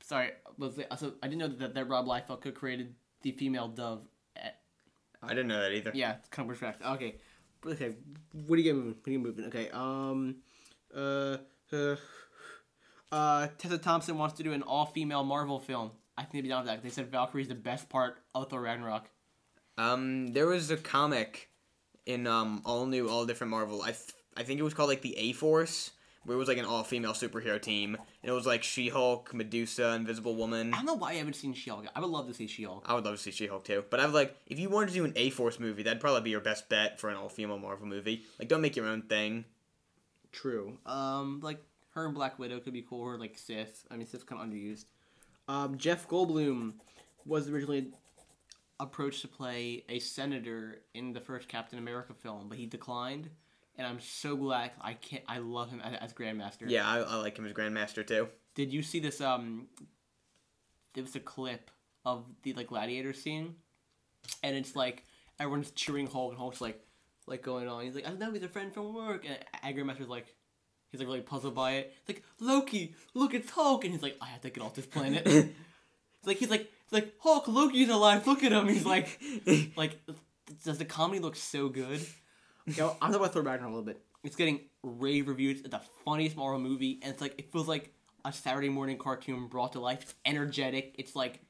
Sorry, 0.03 0.31
was 0.59 0.79
it, 0.79 0.87
so 0.99 1.15
I 1.23 1.29
didn't 1.29 1.39
know 1.41 1.49
that 1.59 1.75
that 1.75 1.89
Rob 1.89 2.07
Liefeld 2.07 2.41
co-created 2.43 2.95
the 3.23 3.33
female 3.33 3.69
Dove. 3.69 4.03
At, 4.37 4.61
I 5.23 5.29
didn't 5.29 5.49
know 5.49 5.61
that 5.61 5.73
either. 5.73 5.93
yeah, 5.95 6.17
it's 6.19 6.29
kind 6.29 6.45
of 6.45 6.49
weird 6.49 6.59
fact. 6.59 6.83
Okay, 6.85 7.17
okay. 7.67 7.95
What 8.47 8.59
are 8.59 8.63
you 8.63 8.75
moving? 8.75 8.95
What 8.95 9.09
are 9.09 9.13
you 9.13 9.19
moving? 9.19 9.45
Okay. 9.47 9.71
Um, 9.71 10.37
uh, 10.95 11.39
uh, 11.73 11.97
uh, 13.13 13.49
Tessa 13.59 13.79
Thompson 13.79 14.19
wants 14.19 14.37
to 14.37 14.43
do 14.43 14.53
an 14.53 14.63
all-female 14.63 15.25
Marvel 15.25 15.61
film. 15.61 15.91
I 16.17 16.23
think 16.23 16.33
they'd 16.33 16.43
be 16.43 16.49
down 16.49 16.65
with 16.65 16.69
that. 16.69 16.83
They 16.83 16.91
said 16.91 17.11
Valkyrie's 17.11 17.49
the 17.49 17.55
best 17.55 17.89
part 17.89 18.19
of 18.35 18.49
Thor 18.49 18.61
Ragnarok. 18.61 19.09
Um, 19.77 20.29
there 20.29 20.47
was 20.47 20.71
a 20.71 20.77
comic 20.77 21.49
in 22.07 22.27
um 22.27 22.63
all 22.65 22.87
new, 22.87 23.09
all 23.09 23.27
different 23.27 23.51
Marvel. 23.51 23.83
I 23.83 23.91
th- 23.93 24.13
I 24.37 24.43
think 24.43 24.61
it 24.61 24.63
was 24.63 24.75
called 24.75 24.89
like 24.89 25.03
the 25.03 25.17
A 25.17 25.33
Force, 25.33 25.91
where 26.25 26.35
it 26.35 26.39
was 26.39 26.49
like 26.49 26.59
an 26.59 26.65
all 26.65 26.85
female 26.85 27.13
superhero 27.13 27.61
team, 27.61 27.95
and 27.95 28.31
it 28.31 28.33
was 28.33 28.47
like 28.47 28.63
She 28.63 28.89
Hulk, 28.89 29.33
Medusa, 29.35 29.95
Invisible 29.95 30.35
Woman. 30.35 30.73
I 30.73 30.79
don't 30.79 30.87
know 30.87 30.95
why 30.95 31.11
I 31.11 31.15
haven't 31.15 31.37
seen 31.37 31.55
She-Hulk. 31.55 31.87
I 31.95 32.01
would 32.01 32.11
love 32.11 32.27
to 32.29 32.35
see 32.35 32.47
She-Hulk. 32.47 32.85
I 32.87 32.95
would 32.95 33.05
love 33.05 33.17
to 33.17 33.23
see 33.23 33.31
She 33.31 33.47
Hulk 33.47 33.65
too, 33.65 33.85
but 33.91 34.01
I've 34.01 34.15
like 34.15 34.37
if 34.47 34.59
you 34.59 34.69
wanted 34.69 34.89
to 34.89 34.95
do 34.95 35.05
an 35.05 35.13
A 35.17 35.31
Force 35.31 35.61
movie, 35.61 35.83
that'd 35.83 36.01
probably 36.01 36.23
be 36.23 36.31
your 36.31 36.41
best 36.41 36.69
bet 36.69 36.99
for 37.01 37.11
an 37.11 37.17
all 37.17 37.29
female 37.29 37.59
Marvel 37.59 37.87
movie. 37.87 38.25
Like, 38.39 38.49
don't 38.49 38.61
make 38.61 38.77
your 38.77 38.87
own 38.87 39.03
thing. 39.03 39.45
True. 40.33 40.79
Um, 40.87 41.41
like 41.43 41.59
her 41.91 42.07
and 42.07 42.15
Black 42.15 42.39
Widow 42.39 42.61
could 42.61 42.73
be 42.73 42.83
cool. 42.83 43.03
Or 43.03 43.19
like 43.19 43.39
Sif. 43.39 43.85
I 43.91 43.97
mean, 43.97 44.07
Sif's 44.07 44.25
kind 44.25 44.41
of 44.41 44.49
underused. 44.49 44.87
Um, 45.47 45.79
Jeff 45.79 46.09
Goldblum 46.09 46.73
was 47.27 47.49
originally 47.49 47.93
approached 48.81 49.21
to 49.23 49.29
play 49.29 49.85
a 49.89 49.99
senator 49.99 50.81
in 50.95 51.13
the 51.13 51.21
first 51.21 51.49
Captain 51.49 51.79
America 51.79 52.13
film, 52.15 52.49
but 52.49 52.59
he 52.59 52.67
declined. 52.67 53.31
And 53.77 53.87
I'm 53.87 54.01
so 54.01 54.37
glad. 54.37 54.71
I 54.81 54.95
can't. 54.95 55.25
I 55.27 55.39
love 55.39 55.71
him 55.71 55.81
as, 55.81 55.95
as 56.01 56.13
Grandmaster. 56.13 56.69
Yeah, 56.69 56.89
I, 56.89 56.99
I 56.99 57.17
like 57.17 57.39
him 57.39 57.47
as 57.47 57.53
Grandmaster 57.53 58.07
too. 58.07 58.29
Did 58.55 58.73
you 58.73 58.83
see 58.83 59.01
this? 59.01 59.21
Um, 59.21 59.67
there 60.95 61.03
was 61.03 61.17
a 61.17 61.21
clip 61.21 61.71
of 62.05 62.25
the 62.43 62.53
like 62.53 62.69
gladiator 62.69 63.13
scene, 63.13 63.57
and 64.43 64.57
it's 64.57 64.77
like 64.77 65.05
everyone's 65.39 65.71
cheering 65.73 66.07
Hulk, 66.07 66.31
and 66.31 66.39
Hulk's 66.39 66.61
like, 66.61 66.81
like 67.27 67.43
going 67.43 67.69
on. 67.69 67.85
He's 67.85 67.95
like, 67.95 68.09
I 68.09 68.13
know 68.13 68.33
he's 68.33 68.43
a 68.43 68.49
friend 68.49 68.73
from 68.73 68.95
work, 68.95 69.27
and 69.27 69.37
Agrimaster's 69.65 70.09
like, 70.09 70.35
he's 70.91 71.01
like 71.01 71.09
really 71.09 71.21
puzzled 71.21 71.55
by 71.55 71.73
it. 71.73 71.95
It's 72.01 72.09
like 72.09 72.23
Loki, 72.41 72.95
look, 73.15 73.35
it's 73.35 73.51
Hulk, 73.51 73.85
and 73.85 73.93
he's 73.93 74.03
like, 74.03 74.17
I 74.21 74.27
have 74.27 74.41
to 74.43 74.51
get 74.51 74.63
off 74.63 74.75
this 74.75 74.87
planet. 74.87 75.23
it's 75.27 75.53
like 76.25 76.39
he's 76.39 76.51
like, 76.51 76.71
it's 76.85 76.93
like 76.93 77.13
Hulk, 77.21 77.49
Loki's 77.49 77.89
alive. 77.89 78.27
Look 78.27 78.45
at 78.45 78.53
him. 78.53 78.69
He's 78.69 78.87
like, 78.87 79.21
like, 79.77 79.99
does 80.65 80.79
the 80.79 80.85
comedy 80.85 81.21
look 81.21 81.37
so 81.37 81.69
good? 81.69 82.01
Yo, 82.67 82.89
I'm 82.93 82.97
talking 82.99 83.17
about 83.17 83.33
Thor 83.35 83.43
Ragnarok 83.43 83.73
a 83.73 83.77
little 83.77 83.83
bit. 83.85 84.01
It's 84.23 84.37
getting 84.37 84.61
rave 84.83 85.29
reviews. 85.29 85.61
It's 85.61 85.69
the 85.69 85.83
funniest 86.05 86.35
Marvel 86.35 86.59
movie, 86.59 86.99
and 87.03 87.13
it's 87.13 87.21
like 87.21 87.35
it 87.37 87.53
feels 87.53 87.69
like 87.69 87.93
a 88.25 88.33
Saturday 88.33 88.71
morning 88.71 88.97
cartoon 88.97 89.49
brought 89.49 89.73
to 89.73 89.81
life. 89.81 90.01
It's 90.01 90.15
energetic. 90.25 90.95
It's 90.99 91.15
like 91.15 91.41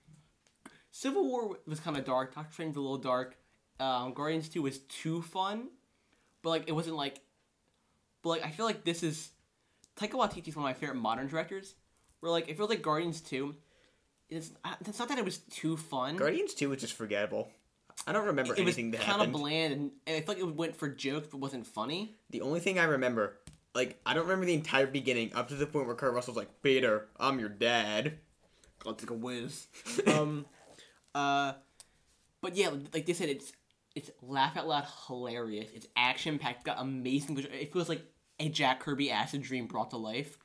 Civil 0.91 1.25
War 1.29 1.59
was 1.69 1.79
kind 1.79 1.97
of 1.97 2.05
dark. 2.05 2.35
Doctor 2.35 2.53
Strange 2.53 2.71
was 2.71 2.79
a 2.79 2.81
little 2.81 2.99
dark. 2.99 3.37
Um, 3.79 4.13
Guardians 4.13 4.49
Two 4.49 4.63
was 4.63 4.79
too 4.81 5.23
fun, 5.23 5.69
but 6.43 6.51
like 6.51 6.65
it 6.67 6.73
wasn't 6.73 6.97
like. 6.97 7.21
But 8.23 8.31
like 8.31 8.45
I 8.45 8.51
feel 8.51 8.67
like 8.67 8.85
this 8.85 9.05
is 9.05 9.31
Taika 9.97 10.13
Waititi's 10.15 10.57
one 10.57 10.65
of 10.65 10.69
my 10.69 10.75
favorite 10.75 10.99
modern 10.99 11.29
directors. 11.29 11.77
Where 12.19 12.33
like 12.33 12.49
it 12.49 12.57
feels 12.57 12.71
like 12.71 12.83
Guardians 12.83 13.21
Two. 13.21 13.55
It's 14.29 14.51
it's 14.81 14.99
not 14.99 15.09
that 15.11 15.19
it 15.19 15.25
was 15.25 15.39
too 15.39 15.77
fun. 15.77 16.17
Guardians 16.17 16.55
Two 16.55 16.71
was 16.71 16.81
just 16.81 16.95
forgettable. 16.95 17.53
I 18.07 18.13
don't 18.13 18.27
remember 18.27 18.53
it 18.55 18.65
was 18.65 18.77
anything 18.77 18.91
that 18.93 19.01
kind 19.01 19.13
of 19.13 19.29
happened. 19.29 19.33
bland, 19.33 19.73
and 19.73 19.91
I 20.07 20.21
feel 20.21 20.29
like 20.29 20.39
it 20.39 20.55
went 20.55 20.77
for 20.77 20.89
jokes, 20.89 21.29
but 21.31 21.39
wasn't 21.39 21.67
funny. 21.67 22.17
The 22.31 22.43
only 22.43 22.61
thing 22.61 22.79
I 22.79 22.85
remember, 22.85 23.39
like, 23.75 23.99
I 24.05 24.15
don't 24.15 24.25
remember 24.25 24.47
the 24.47 24.55
entire 24.55 24.87
beginning 24.87 25.33
up 25.35 25.49
to 25.49 25.55
the 25.55 25.67
point 25.67 25.87
where 25.87 25.97
Kurt 25.97 26.13
Russell's 26.13 26.37
like, 26.37 26.63
Peter, 26.63 27.09
I'm 27.19 27.39
your 27.39 27.49
dad. 27.49 28.19
God, 28.81 28.99
take 28.99 29.11
a 29.11 29.15
whiz. 29.15 29.69
um, 30.07 30.45
uh, 31.15 31.55
but 32.43 32.57
yeah, 32.57 32.71
like 32.93 33.07
they 33.07 33.15
said, 33.15 33.31
it's 33.31 33.53
it's 33.95 34.11
laugh 34.21 34.57
out 34.57 34.69
loud 34.69 34.87
hilarious. 35.07 35.71
It's 35.73 35.87
action 35.97 36.39
packed. 36.39 36.65
Got 36.65 36.81
amazing. 36.81 37.39
It 37.39 37.73
feels 37.73 37.89
like 37.89 38.03
a 38.39 38.49
Jack 38.49 38.81
Kirby 38.81 39.11
acid 39.11 39.43
dream 39.43 39.67
brought 39.67 39.91
to 39.91 39.97
life. 39.97 40.39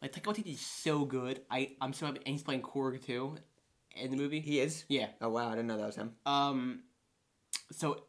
Like 0.00 0.12
Taika 0.12 0.32
Waititi 0.32 0.54
is 0.54 0.60
so 0.60 1.04
good. 1.04 1.40
I 1.50 1.72
I'm 1.80 1.92
so 1.92 2.06
happy, 2.06 2.20
and 2.24 2.28
he's 2.28 2.42
playing 2.42 2.62
Korg 2.62 3.04
too, 3.04 3.36
in 3.96 4.10
the 4.10 4.16
movie. 4.16 4.40
He 4.40 4.60
is? 4.60 4.84
Yeah. 4.88 5.08
Oh, 5.20 5.28
wow, 5.28 5.48
I 5.48 5.50
didn't 5.52 5.66
know 5.66 5.76
that 5.78 5.86
was 5.86 5.96
him. 5.96 6.12
Um, 6.24 6.82
so 7.72 8.02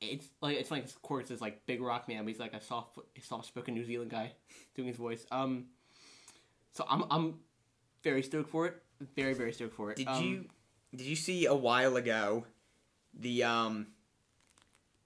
it's 0.00 0.26
like 0.40 0.56
it's 0.58 0.70
like 0.70 0.86
Korg's 1.02 1.30
is 1.30 1.40
like 1.40 1.64
big 1.66 1.80
rock 1.80 2.08
man, 2.08 2.24
but 2.24 2.28
he's 2.28 2.40
like 2.40 2.52
a 2.54 2.60
soft 2.60 2.98
soft 3.22 3.46
spoken 3.46 3.74
New 3.74 3.84
Zealand 3.84 4.10
guy 4.10 4.32
doing 4.74 4.88
his 4.88 4.96
voice. 4.96 5.24
Um, 5.30 5.66
so 6.72 6.84
I'm 6.88 7.04
I'm 7.10 7.34
very 8.02 8.22
stoked 8.22 8.50
for 8.50 8.66
it. 8.66 8.82
Very 9.16 9.34
very 9.34 9.52
stoked 9.52 9.74
for 9.74 9.90
it. 9.90 9.96
Did 9.96 10.08
Um, 10.08 10.22
you 10.24 10.44
did 10.94 11.06
you 11.06 11.16
see 11.16 11.46
a 11.46 11.54
while 11.54 11.96
ago 11.96 12.44
the 13.14 13.44
um 13.44 13.86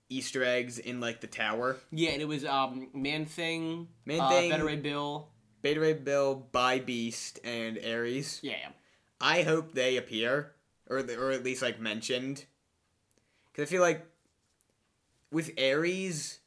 Easter 0.08 0.42
eggs 0.42 0.78
in 0.78 1.00
like 1.00 1.20
the 1.20 1.26
tower? 1.26 1.76
Yeah, 1.90 2.10
and 2.10 2.22
it 2.22 2.28
was 2.28 2.44
um 2.44 2.88
Man 2.94 3.26
Thing, 3.26 3.88
Man 4.04 4.20
uh, 4.20 4.28
Thing- 4.30 4.50
Beta 4.50 4.64
Ray 4.64 4.76
Bill. 4.76 5.28
Beta 5.60 5.80
Ray 5.80 5.92
Bill, 5.94 6.36
Bi-Beast, 6.52 7.40
and 7.42 7.78
Ares. 7.84 8.38
Yeah, 8.44 8.68
I 9.20 9.42
hope 9.42 9.72
they 9.72 9.96
appear, 9.96 10.52
or 10.88 10.98
or 11.00 11.32
at 11.32 11.42
least 11.42 11.62
like 11.62 11.80
mentioned, 11.80 12.44
because 13.58 13.68
I 13.68 13.72
feel 13.72 13.82
like 13.82 14.06
with 15.32 15.50
Ares, 15.58 16.38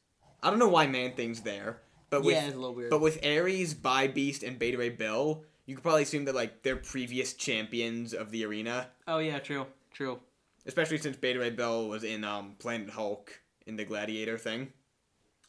I 0.42 0.50
don't 0.50 0.60
know 0.60 0.70
why 0.70 0.88
Man 0.88 1.12
Thing's 1.12 1.42
there, 1.42 1.82
but 2.10 2.24
with 2.24 2.36
yeah, 2.36 2.46
it's 2.46 2.56
a 2.56 2.58
little 2.58 2.74
weird. 2.74 2.90
but 2.90 3.02
with 3.02 3.26
Ares, 3.26 3.74
Bi-Beast, 3.74 4.44
and 4.44 4.58
Beta 4.58 4.78
Ray 4.78 4.90
Bill, 4.90 5.44
you 5.66 5.76
could 5.76 5.84
probably 5.84 6.04
assume 6.04 6.24
that 6.26 6.36
like 6.36 6.64
they're 6.64 6.78
previous 6.78 7.34
champions 7.34 8.14
of 8.14 8.32
the 8.32 8.46
arena, 8.46 8.88
oh 9.10 9.18
yeah, 9.18 9.40
true, 9.40 9.66
true. 9.94 10.22
especially 10.66 11.00
since 11.00 11.18
Beta 11.18 11.40
Ray 11.40 11.50
Bill 11.50 11.90
was 11.90 12.06
in 12.06 12.24
um 12.24 12.56
Planet 12.60 12.92
Hulk 12.92 13.42
in 13.66 13.76
the 13.76 13.84
Gladiator 13.84 14.38
thing. 14.38 14.72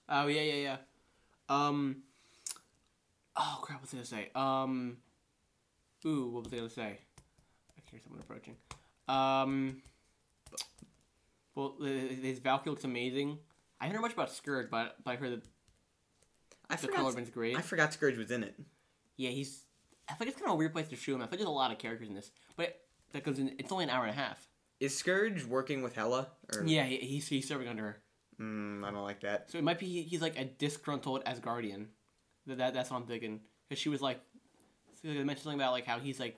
Oh 0.09 0.27
yeah, 0.27 0.43
yeah, 0.43 0.55
yeah. 0.55 0.77
Um. 1.49 1.99
Oh 3.37 3.61
crap! 3.63 3.81
What 3.81 3.83
was 3.83 3.95
I 3.95 3.97
gonna 3.99 4.25
say? 4.25 4.31
Um. 4.35 4.97
Ooh, 6.05 6.27
what 6.27 6.43
was 6.43 6.53
I 6.53 6.57
gonna 6.57 6.69
say? 6.71 6.99
I 7.79 7.83
hear 7.89 8.01
someone 8.03 8.21
approaching. 8.21 8.57
Um. 9.07 9.81
Well, 11.55 11.77
his 11.81 12.39
Valkyrie 12.39 12.71
looks 12.71 12.85
amazing. 12.85 13.39
I 13.81 13.85
haven't 13.85 13.97
heard 13.97 14.03
much 14.03 14.13
about 14.15 14.31
Scourge, 14.31 14.71
but, 14.71 14.97
but 15.05 15.11
I 15.13 15.17
heard 15.17 15.33
that 15.33 15.43
I 16.71 16.77
the 16.77 16.87
forgot. 16.89 17.01
colorman's 17.01 17.31
great. 17.31 17.57
I 17.57 17.61
forgot 17.61 17.93
Scourge 17.93 18.17
was 18.17 18.31
in 18.31 18.43
it. 18.45 18.55
yeah, 19.17 19.31
he's. 19.31 19.65
I 20.09 20.15
think 20.15 20.31
it's 20.31 20.39
kind 20.39 20.49
of 20.49 20.55
a 20.55 20.57
weird 20.57 20.73
place 20.73 20.89
to 20.89 20.97
shoot 20.97 21.15
him. 21.15 21.23
I 21.23 21.27
think 21.27 21.39
there's 21.39 21.49
a 21.49 21.51
lot 21.51 21.71
of 21.71 21.79
characters 21.79 22.09
in 22.09 22.15
this, 22.15 22.31
but 22.57 22.81
that 23.13 23.23
goes 23.25 23.39
in. 23.39 23.55
It's 23.59 23.71
only 23.73 23.85
an 23.85 23.91
hour 23.91 24.03
and 24.05 24.11
a 24.11 24.21
half. 24.21 24.49
Is 24.81 24.97
Scourge 24.97 25.45
working 25.45 25.83
with 25.83 25.95
Hela? 25.95 26.29
Or, 26.55 26.65
Yeah, 26.65 26.85
he, 26.85 26.97
he's 26.97 27.29
he's 27.29 27.47
serving 27.47 27.69
under 27.69 27.83
her. 27.85 28.03
Mm, 28.41 28.85
I 28.85 28.91
don't 28.91 29.03
like 29.05 29.21
that. 29.21 29.51
So 29.51 29.59
it 29.59 29.65
might 29.65 29.79
be 29.79 30.03
he's 30.03 30.21
like 30.23 30.39
a 30.39 30.45
disgruntled 30.45 31.25
Asgardian. 31.25 31.87
That, 32.47 32.59
that 32.59 32.75
that's 32.75 32.91
what 32.91 32.97
I'm 32.97 33.07
thinking. 33.07 33.41
Because 33.69 33.81
she 33.81 33.89
was 33.89 34.01
like, 34.01 34.21
they 35.05 35.11
mentioned 35.15 35.41
something 35.45 35.61
about 35.61 35.73
like 35.73 35.87
how 35.87 35.99
he's 36.01 36.19
like, 36.19 36.37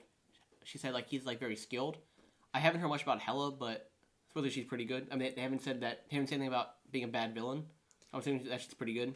she 0.63 0.77
said 0.77 0.93
like 0.93 1.07
he's 1.07 1.25
like 1.25 1.39
very 1.39 1.55
skilled. 1.55 1.97
I 2.53 2.59
haven't 2.59 2.81
heard 2.81 2.89
much 2.89 3.03
about 3.03 3.19
Hela, 3.19 3.51
but 3.51 3.89
supposedly 4.35 4.53
she's 4.53 4.67
pretty 4.67 4.83
good. 4.83 5.07
I 5.11 5.15
mean, 5.15 5.31
they 5.33 5.41
haven't 5.41 5.61
said 5.61 5.81
that. 5.81 6.01
They 6.09 6.17
haven't 6.17 6.27
said 6.27 6.35
anything 6.35 6.49
about 6.49 6.71
being 6.91 7.05
a 7.05 7.07
bad 7.07 7.33
villain. 7.33 7.63
I'm 8.13 8.19
assuming 8.19 8.43
that 8.49 8.61
she's 8.61 8.73
pretty 8.73 8.93
good. 8.93 9.15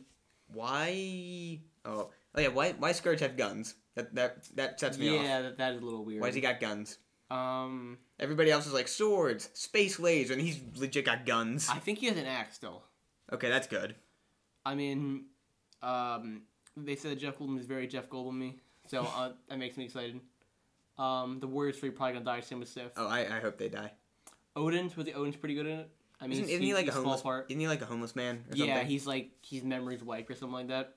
Why? 0.53 1.59
Oh, 1.83 2.09
oh 2.35 2.41
yeah. 2.41 2.47
Why? 2.47 2.71
Why 2.71 2.93
Scourge 2.93 3.19
have 3.19 3.35
guns? 3.35 3.75
That 3.95 4.15
that 4.15 4.47
that 4.55 4.79
sets 4.79 4.97
me 4.97 5.17
off. 5.17 5.23
Yeah, 5.23 5.41
that, 5.41 5.57
that 5.57 5.73
is 5.73 5.81
a 5.81 5.85
little 5.85 6.05
weird. 6.05 6.21
Why's 6.21 6.35
he 6.35 6.41
got 6.41 6.61
guns? 6.61 6.99
Um, 7.29 7.97
Everybody 8.17 8.49
else 8.49 8.65
is 8.65 8.73
like 8.73 8.87
swords, 8.87 9.49
space 9.53 9.99
laser, 9.99 10.33
and 10.33 10.41
he's 10.41 10.61
legit 10.77 11.05
got 11.05 11.25
guns. 11.25 11.69
I 11.69 11.79
think 11.79 11.99
he 11.99 12.07
has 12.07 12.17
an 12.17 12.25
axe 12.25 12.55
still. 12.55 12.83
Okay, 13.31 13.49
that's 13.49 13.67
good. 13.67 13.95
I 14.65 14.73
mean, 14.73 15.25
um, 15.83 16.43
they 16.77 16.95
said 16.95 17.11
that 17.11 17.19
Jeff 17.19 17.37
Goldblum 17.37 17.59
is 17.59 17.65
very 17.65 17.87
Jeff 17.87 18.09
Goldblum 18.09 18.35
me, 18.35 18.55
so 18.87 19.01
uh, 19.03 19.33
that 19.49 19.59
makes 19.59 19.75
me 19.77 19.83
excited. 19.85 20.19
Um, 20.97 21.39
the 21.39 21.47
Warriors 21.47 21.77
three 21.77 21.91
probably 21.91 22.13
gonna 22.13 22.25
die. 22.25 22.39
Same 22.39 22.59
with 22.61 22.69
Sif. 22.69 22.93
Oh, 22.97 23.07
I, 23.07 23.19
I 23.19 23.39
hope 23.41 23.57
they 23.57 23.69
die. 23.69 23.91
Odin's, 24.55 24.93
but 24.93 25.05
the 25.05 25.13
Odin's 25.13 25.35
pretty 25.35 25.55
good 25.55 25.65
in 25.67 25.79
it. 25.79 25.89
I 26.21 26.25
mean, 26.27 26.33
Isn't, 26.33 26.49
isn't 26.49 26.61
he 26.63 26.73
like 26.73 26.87
a 26.87 26.91
homeless? 26.91 27.21
part. 27.21 27.45
Isn't 27.49 27.59
he 27.61 27.67
like 27.67 27.81
a 27.81 27.85
homeless 27.85 28.15
man 28.15 28.43
or 28.51 28.55
Yeah, 28.55 28.65
something? 28.73 28.87
he's 28.87 29.07
like 29.07 29.29
he's 29.41 29.63
memory's 29.63 30.03
wife 30.03 30.29
or 30.29 30.35
something 30.35 30.53
like 30.53 30.67
that. 30.67 30.95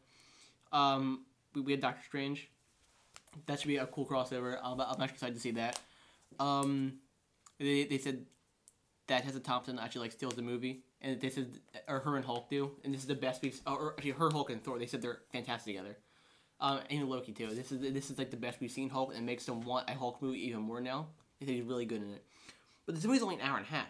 Um, 0.73 1.25
we, 1.55 1.61
we 1.61 1.73
had 1.73 1.81
Doctor 1.81 2.03
Strange. 2.07 2.49
That 3.47 3.61
should 3.61 3.69
be 3.69 3.77
a 3.77 3.87
cool 3.87 4.05
crossover. 4.07 4.59
I'm, 4.63 4.81
I'm 4.81 4.91
actually 5.01 5.05
excited 5.15 5.35
to 5.35 5.41
see 5.41 5.53
that. 5.53 5.79
Um, 6.41 6.95
they, 7.59 7.85
they 7.85 7.99
said 7.99 8.27
that 9.07 9.23
Tessa 9.25 9.41
Thompson 9.41 9.79
actually 9.79 10.03
like 10.03 10.13
steals 10.13 10.35
the 10.35 10.43
movie, 10.43 10.83
and 11.01 11.21
this 11.21 11.37
is 11.39 11.47
or 11.89 12.01
her 12.01 12.17
and 12.17 12.25
Hulk 12.25 12.51
do, 12.51 12.73
and 12.85 12.93
this 12.93 13.03
is 13.03 13.07
the 13.07 13.15
best 13.15 13.43
we've 13.43 13.59
or 13.67 13.95
actually 13.97 14.11
her 14.13 14.31
Hulk 14.31 14.51
and 14.51 14.63
Thor. 14.63 14.79
They 14.79 14.87
said 14.87 15.03
they're 15.03 15.21
fantastic 15.33 15.75
together. 15.77 15.97
Um, 16.61 16.81
and 16.91 17.09
Loki 17.09 17.33
too. 17.33 17.49
This 17.49 17.71
is 17.73 17.81
this 17.81 18.11
is 18.11 18.19
like 18.19 18.31
the 18.31 18.37
best 18.37 18.61
we've 18.61 18.71
seen 18.71 18.89
Hulk, 18.89 19.11
and 19.15 19.19
it 19.23 19.27
makes 19.27 19.47
them 19.47 19.61
want 19.63 19.89
a 19.89 19.95
Hulk 19.95 20.21
movie 20.21 20.47
even 20.49 20.63
more 20.63 20.81
now. 20.81 21.07
They 21.39 21.47
think 21.47 21.59
he's 21.59 21.67
really 21.67 21.85
good 21.87 22.03
in 22.03 22.11
it. 22.15 22.25
But 22.87 23.01
the 23.01 23.07
movie's 23.07 23.22
only 23.22 23.37
an 23.37 23.43
hour 23.43 23.57
and 23.57 23.66
a 23.66 23.70
half. 23.70 23.89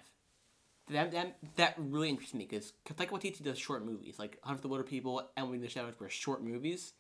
That 0.91 1.13
that, 1.13 1.39
that 1.57 1.75
really 1.79 2.09
interests 2.09 2.35
me 2.35 2.47
because 2.49 2.73
Taika 2.85 3.11
Waititi 3.11 3.43
does 3.43 3.59
short 3.59 3.85
movies 3.85 4.19
like 4.19 4.39
Hunt 4.43 4.59
for 4.59 4.63
the 4.63 4.69
Wilder 4.69 4.85
People 4.85 5.31
and 5.37 5.51
Wing 5.51 5.61
the 5.61 5.69
Shadows 5.69 5.95
were 5.99 6.09
short 6.09 6.43
movies, 6.43 6.93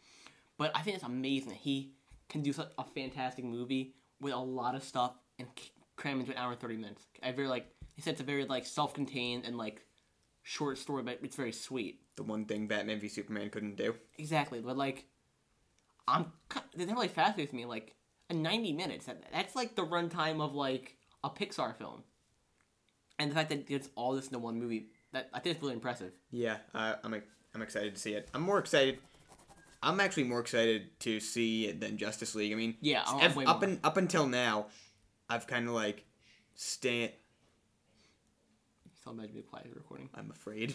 but 0.56 0.70
I 0.74 0.82
think 0.82 0.96
it's 0.96 1.04
amazing 1.04 1.48
that 1.48 1.58
he 1.58 1.92
can 2.28 2.42
do 2.42 2.52
such 2.52 2.70
a 2.78 2.84
fantastic 2.84 3.44
movie 3.44 3.94
with 4.20 4.32
a 4.32 4.38
lot 4.38 4.74
of 4.74 4.84
stuff 4.84 5.12
and 5.38 5.48
cram 5.96 6.20
into 6.20 6.32
an 6.32 6.38
hour 6.38 6.52
and 6.52 6.60
thirty 6.60 6.76
minutes. 6.76 7.04
I 7.22 7.32
very 7.32 7.48
like 7.48 7.66
he 7.94 8.02
said 8.02 8.12
it's 8.12 8.20
a 8.20 8.24
very 8.24 8.44
like 8.44 8.66
self-contained 8.66 9.44
and 9.44 9.58
like 9.58 9.84
short 10.42 10.78
story, 10.78 11.02
but 11.02 11.18
it's 11.22 11.36
very 11.36 11.52
sweet. 11.52 12.00
the 12.16 12.22
one 12.22 12.44
thing 12.44 12.66
Batman 12.66 13.00
v 13.00 13.08
Superman 13.08 13.50
couldn't 13.50 13.76
do. 13.76 13.94
Exactly, 14.18 14.60
but 14.60 14.76
like, 14.76 15.06
I'm 16.06 16.32
that 16.50 16.88
really 16.88 17.08
fascinates 17.08 17.52
me. 17.52 17.64
Like, 17.64 17.94
a 18.30 18.34
ninety 18.34 18.72
minutes. 18.72 19.06
That, 19.06 19.24
that's 19.32 19.56
like 19.56 19.74
the 19.74 19.84
runtime 19.84 20.40
of 20.40 20.54
like 20.54 20.96
a 21.24 21.30
Pixar 21.30 21.76
film, 21.76 22.02
and 23.18 23.30
the 23.30 23.34
fact 23.34 23.50
that 23.50 23.70
it's 23.70 23.88
all 23.94 24.12
this 24.14 24.28
in 24.28 24.40
one 24.40 24.58
movie. 24.58 24.88
That 25.12 25.28
I 25.34 25.40
think 25.40 25.54
it's 25.56 25.62
really 25.62 25.74
impressive. 25.74 26.12
Yeah, 26.30 26.56
uh, 26.74 26.94
I'm 27.04 27.22
I'm 27.54 27.62
excited 27.62 27.94
to 27.94 28.00
see 28.00 28.14
it. 28.14 28.28
I'm 28.34 28.42
more 28.42 28.58
excited. 28.58 28.98
I'm 29.82 30.00
actually 30.00 30.24
more 30.24 30.40
excited 30.40 30.98
to 31.00 31.18
see 31.20 31.66
it 31.66 31.80
than 31.80 31.96
Justice 31.98 32.34
League. 32.34 32.52
I 32.52 32.54
mean, 32.54 32.76
Yeah, 32.80 33.02
I'm 33.06 33.20
ev- 33.20 33.36
way 33.36 33.44
up 33.44 33.62
and 33.62 33.80
up 33.82 33.96
until 33.96 34.26
now, 34.26 34.66
I've 35.28 35.46
kind 35.46 35.68
of 35.68 35.74
like 35.74 36.04
imagine 39.10 39.34
me 39.36 39.42
quiet 39.42 39.66
recording. 39.74 40.08
I'm 40.14 40.30
afraid. 40.30 40.74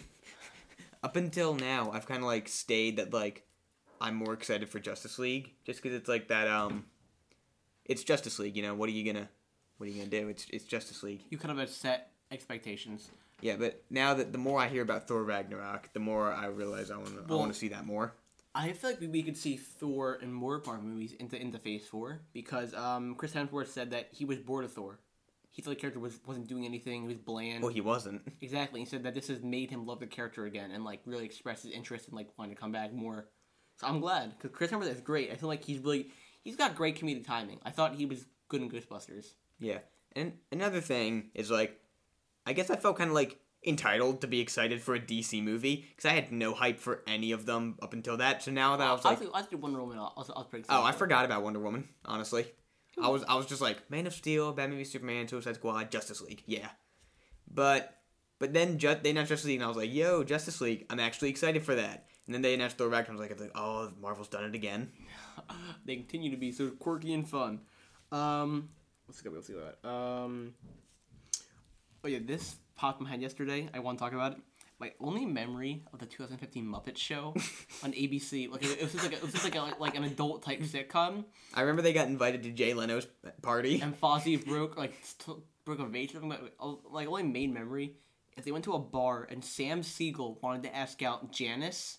up 1.02 1.16
until 1.16 1.54
now, 1.54 1.90
I've 1.92 2.06
kind 2.06 2.20
of 2.20 2.26
like 2.26 2.48
stayed 2.48 2.96
that 2.98 3.12
like 3.12 3.46
I'm 4.00 4.14
more 4.14 4.34
excited 4.34 4.68
for 4.68 4.78
Justice 4.78 5.18
League 5.18 5.52
just 5.64 5.82
because 5.82 5.96
it's 5.96 6.08
like 6.08 6.28
that. 6.28 6.48
Um, 6.48 6.84
it's 7.84 8.04
Justice 8.04 8.38
League. 8.38 8.56
You 8.56 8.62
know, 8.62 8.74
what 8.74 8.88
are 8.88 8.92
you 8.92 9.10
gonna, 9.10 9.28
what 9.78 9.88
are 9.88 9.90
you 9.90 9.98
gonna 9.98 10.10
do? 10.10 10.28
It's 10.28 10.46
it's 10.50 10.64
Justice 10.64 11.02
League. 11.02 11.22
You 11.30 11.38
kind 11.38 11.52
of 11.52 11.58
have 11.58 11.70
set 11.70 12.10
expectations. 12.30 13.10
Yeah, 13.40 13.56
but 13.56 13.82
now 13.88 14.14
that 14.14 14.32
the 14.32 14.38
more 14.38 14.60
I 14.60 14.68
hear 14.68 14.82
about 14.82 15.06
Thor 15.06 15.22
Ragnarok, 15.22 15.92
the 15.92 16.00
more 16.00 16.32
I 16.32 16.46
realize 16.46 16.90
I 16.90 16.96
want 16.96 17.14
to 17.14 17.32
I 17.32 17.36
want 17.36 17.52
to 17.52 17.58
see 17.58 17.68
that 17.68 17.86
more. 17.86 18.12
I 18.54 18.72
feel 18.72 18.90
like 18.90 19.00
we, 19.00 19.22
could 19.22 19.36
see 19.36 19.56
Thor 19.56 20.18
and 20.20 20.34
more 20.34 20.60
Marvel 20.66 20.84
movies 20.84 21.12
into 21.12 21.40
into 21.40 21.58
Phase 21.58 21.86
Four 21.86 22.22
because 22.32 22.74
um, 22.74 23.14
Chris 23.14 23.32
Hemsworth 23.32 23.68
said 23.68 23.92
that 23.92 24.08
he 24.10 24.24
was 24.24 24.38
bored 24.38 24.64
of 24.64 24.72
Thor. 24.72 24.98
He 25.50 25.62
thought 25.62 25.70
the 25.70 25.76
character 25.76 26.00
was 26.00 26.18
wasn't 26.26 26.48
doing 26.48 26.64
anything. 26.64 27.02
He 27.02 27.08
was 27.08 27.18
bland. 27.18 27.62
Well, 27.62 27.72
he 27.72 27.80
wasn't. 27.80 28.22
Exactly. 28.40 28.80
He 28.80 28.86
said 28.86 29.04
that 29.04 29.14
this 29.14 29.28
has 29.28 29.42
made 29.42 29.70
him 29.70 29.86
love 29.86 30.00
the 30.00 30.06
character 30.06 30.44
again 30.44 30.70
and 30.72 30.84
like 30.84 31.00
really 31.04 31.24
express 31.24 31.62
his 31.62 31.72
interest 31.72 32.08
in 32.08 32.16
like 32.16 32.28
wanting 32.36 32.54
to 32.54 32.60
come 32.60 32.72
back 32.72 32.92
more. 32.92 33.28
So 33.76 33.86
I'm 33.86 34.00
glad 34.00 34.36
because 34.36 34.56
Chris 34.56 34.72
Hemsworth 34.72 34.92
is 34.92 35.00
great. 35.00 35.30
I 35.30 35.36
feel 35.36 35.48
like 35.48 35.62
he's 35.62 35.78
really 35.78 36.10
he's 36.42 36.56
got 36.56 36.74
great 36.74 36.98
comedic 36.98 37.26
timing. 37.26 37.60
I 37.64 37.70
thought 37.70 37.94
he 37.94 38.06
was 38.06 38.26
good 38.48 38.62
in 38.62 38.70
Ghostbusters. 38.70 39.34
Yeah. 39.58 39.78
And 40.14 40.32
another 40.50 40.80
thing 40.80 41.30
is 41.34 41.50
like, 41.50 41.78
I 42.46 42.52
guess 42.52 42.70
I 42.70 42.76
felt 42.76 42.98
kind 42.98 43.10
of 43.10 43.14
like 43.14 43.38
entitled 43.66 44.20
to 44.20 44.26
be 44.26 44.40
excited 44.40 44.80
for 44.80 44.94
a 44.94 45.00
DC 45.00 45.42
movie 45.42 45.86
because 45.90 46.10
I 46.10 46.14
had 46.14 46.32
no 46.32 46.54
hype 46.54 46.78
for 46.80 47.02
any 47.06 47.32
of 47.32 47.46
them 47.46 47.76
up 47.82 47.92
until 47.92 48.16
that. 48.18 48.42
So 48.42 48.50
now 48.50 48.76
that 48.76 48.86
I 48.86 48.92
was 48.92 49.04
like, 49.04 49.20
I 49.20 49.24
was 49.24 49.46
Wonder 49.52 49.80
Woman. 49.80 49.98
I 49.98 50.10
was, 50.16 50.30
I 50.30 50.38
was 50.38 50.46
pretty 50.48 50.60
excited. 50.62 50.80
oh, 50.80 50.84
I 50.84 50.92
forgot 50.92 51.24
about 51.24 51.42
Wonder 51.42 51.60
Woman. 51.60 51.88
Honestly, 52.04 52.46
I 53.02 53.08
was 53.08 53.24
I 53.28 53.34
was 53.34 53.46
just 53.46 53.60
like 53.60 53.90
Man 53.90 54.06
of 54.06 54.14
Steel, 54.14 54.52
Batman 54.52 54.78
v 54.78 54.84
Superman, 54.84 55.28
Suicide 55.28 55.56
Squad, 55.56 55.90
Justice 55.90 56.20
League. 56.20 56.42
Yeah. 56.46 56.68
But 57.52 57.94
but 58.38 58.52
then 58.52 58.78
ju- 58.78 58.96
they 59.02 59.10
announced 59.10 59.30
Justice 59.30 59.46
League, 59.46 59.56
and 59.56 59.64
I 59.64 59.68
was 59.68 59.76
like, 59.76 59.92
yo, 59.92 60.22
Justice 60.22 60.60
League. 60.60 60.86
I'm 60.90 61.00
actually 61.00 61.30
excited 61.30 61.62
for 61.64 61.74
that. 61.74 62.06
And 62.26 62.34
then 62.34 62.42
they 62.42 62.54
announced 62.54 62.76
Thor 62.76 62.88
Ragnarok. 62.88 63.30
I 63.30 63.32
was 63.32 63.42
like, 63.42 63.52
oh, 63.56 63.90
Marvel's 64.00 64.28
done 64.28 64.44
it 64.44 64.54
again. 64.54 64.90
they 65.86 65.96
continue 65.96 66.30
to 66.30 66.36
be 66.36 66.52
so 66.52 66.70
quirky 66.70 67.14
and 67.14 67.26
fun. 67.28 67.60
Um, 68.12 68.68
let's 69.08 69.20
go. 69.20 69.30
Let's 69.30 69.46
see 69.46 69.54
what. 69.54 69.84
Um, 69.88 70.54
oh 72.04 72.08
yeah, 72.08 72.18
this 72.24 72.56
popped 72.76 73.00
in 73.00 73.04
my 73.04 73.10
head 73.10 73.22
yesterday. 73.22 73.68
I 73.74 73.80
want 73.80 73.98
to 73.98 74.04
talk 74.04 74.12
about 74.12 74.32
it. 74.32 74.38
My 74.80 74.92
only 75.00 75.26
memory 75.26 75.82
of 75.92 75.98
the 75.98 76.06
2015 76.06 76.64
Muppet 76.64 76.96
Show 76.96 77.34
on 77.82 77.92
ABC, 77.92 78.48
like 78.48 78.62
it 78.62 78.80
was 78.80 78.92
just 78.92 79.02
like 79.02 79.12
a, 79.12 79.16
it 79.16 79.22
was 79.22 79.32
just 79.32 79.44
like 79.44 79.56
a, 79.56 79.74
like 79.80 79.96
an 79.96 80.04
adult 80.04 80.44
type 80.44 80.60
sitcom, 80.60 81.24
I 81.52 81.62
remember 81.62 81.82
they 81.82 81.92
got 81.92 82.06
invited 82.06 82.44
to 82.44 82.50
Jay 82.52 82.74
Leno's 82.74 83.08
party. 83.42 83.80
and 83.80 84.00
Fozzie 84.00 84.44
broke 84.46 84.76
like 84.76 84.94
st- 85.02 85.38
broke 85.64 85.80
a 85.80 85.86
vase. 85.86 86.14
or 86.14 86.20
something, 86.20 86.38
uh, 86.60 86.74
like 86.92 87.08
only 87.08 87.24
main 87.24 87.52
memory 87.52 87.96
is 88.36 88.44
they 88.44 88.52
went 88.52 88.64
to 88.64 88.74
a 88.74 88.78
bar 88.78 89.26
and 89.28 89.44
Sam 89.44 89.82
Eagle 89.98 90.38
wanted 90.40 90.62
to 90.62 90.76
ask 90.76 91.02
out 91.02 91.32
Janice, 91.32 91.98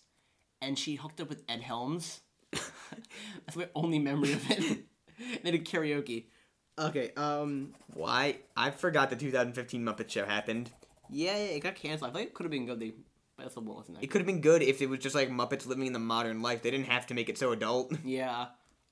and 0.62 0.80
she 0.80 0.95
hooked 0.95 1.20
up 1.20 1.28
with 1.28 1.43
Ed 1.49 1.60
Helms. 1.60 2.22
That's 2.51 3.57
my 3.57 3.68
only 3.76 3.99
memory 3.99 4.32
of 4.34 4.49
it. 4.49 4.86
they 5.43 5.51
did 5.51 5.66
karaoke. 5.66 6.28
Okay. 6.80 7.11
Um. 7.17 7.73
Why? 7.93 8.38
I 8.55 8.71
forgot 8.71 9.09
the 9.09 9.15
2015 9.15 9.84
Muppet 9.84 10.09
Show 10.09 10.25
happened. 10.25 10.71
Yeah, 11.09 11.36
yeah, 11.38 11.43
it 11.55 11.59
got 11.61 11.75
canceled. 11.75 12.11
I 12.11 12.13
thought 12.13 12.21
it 12.21 12.34
could 12.34 12.43
have 12.45 12.51
been 12.51 12.65
good. 12.65 12.80
They, 12.80 12.93
but 13.36 13.45
it 13.47 13.51
still 13.51 13.63
wasn't. 13.63 13.97
It 14.01 14.07
could 14.07 14.21
have 14.21 14.27
been 14.27 14.41
good 14.41 14.61
if 14.61 14.82
it 14.82 14.89
was 14.89 14.99
just 14.99 15.15
like 15.15 15.30
Muppets 15.30 15.65
living 15.65 15.88
in 15.88 15.93
the 15.93 15.99
modern 15.99 16.41
life. 16.41 16.61
They 16.61 16.71
didn't 16.71 16.88
have 16.88 17.07
to 17.07 17.13
make 17.13 17.30
it 17.30 17.38
so 17.38 17.51
adult. 17.51 17.93
Yeah. 18.03 18.47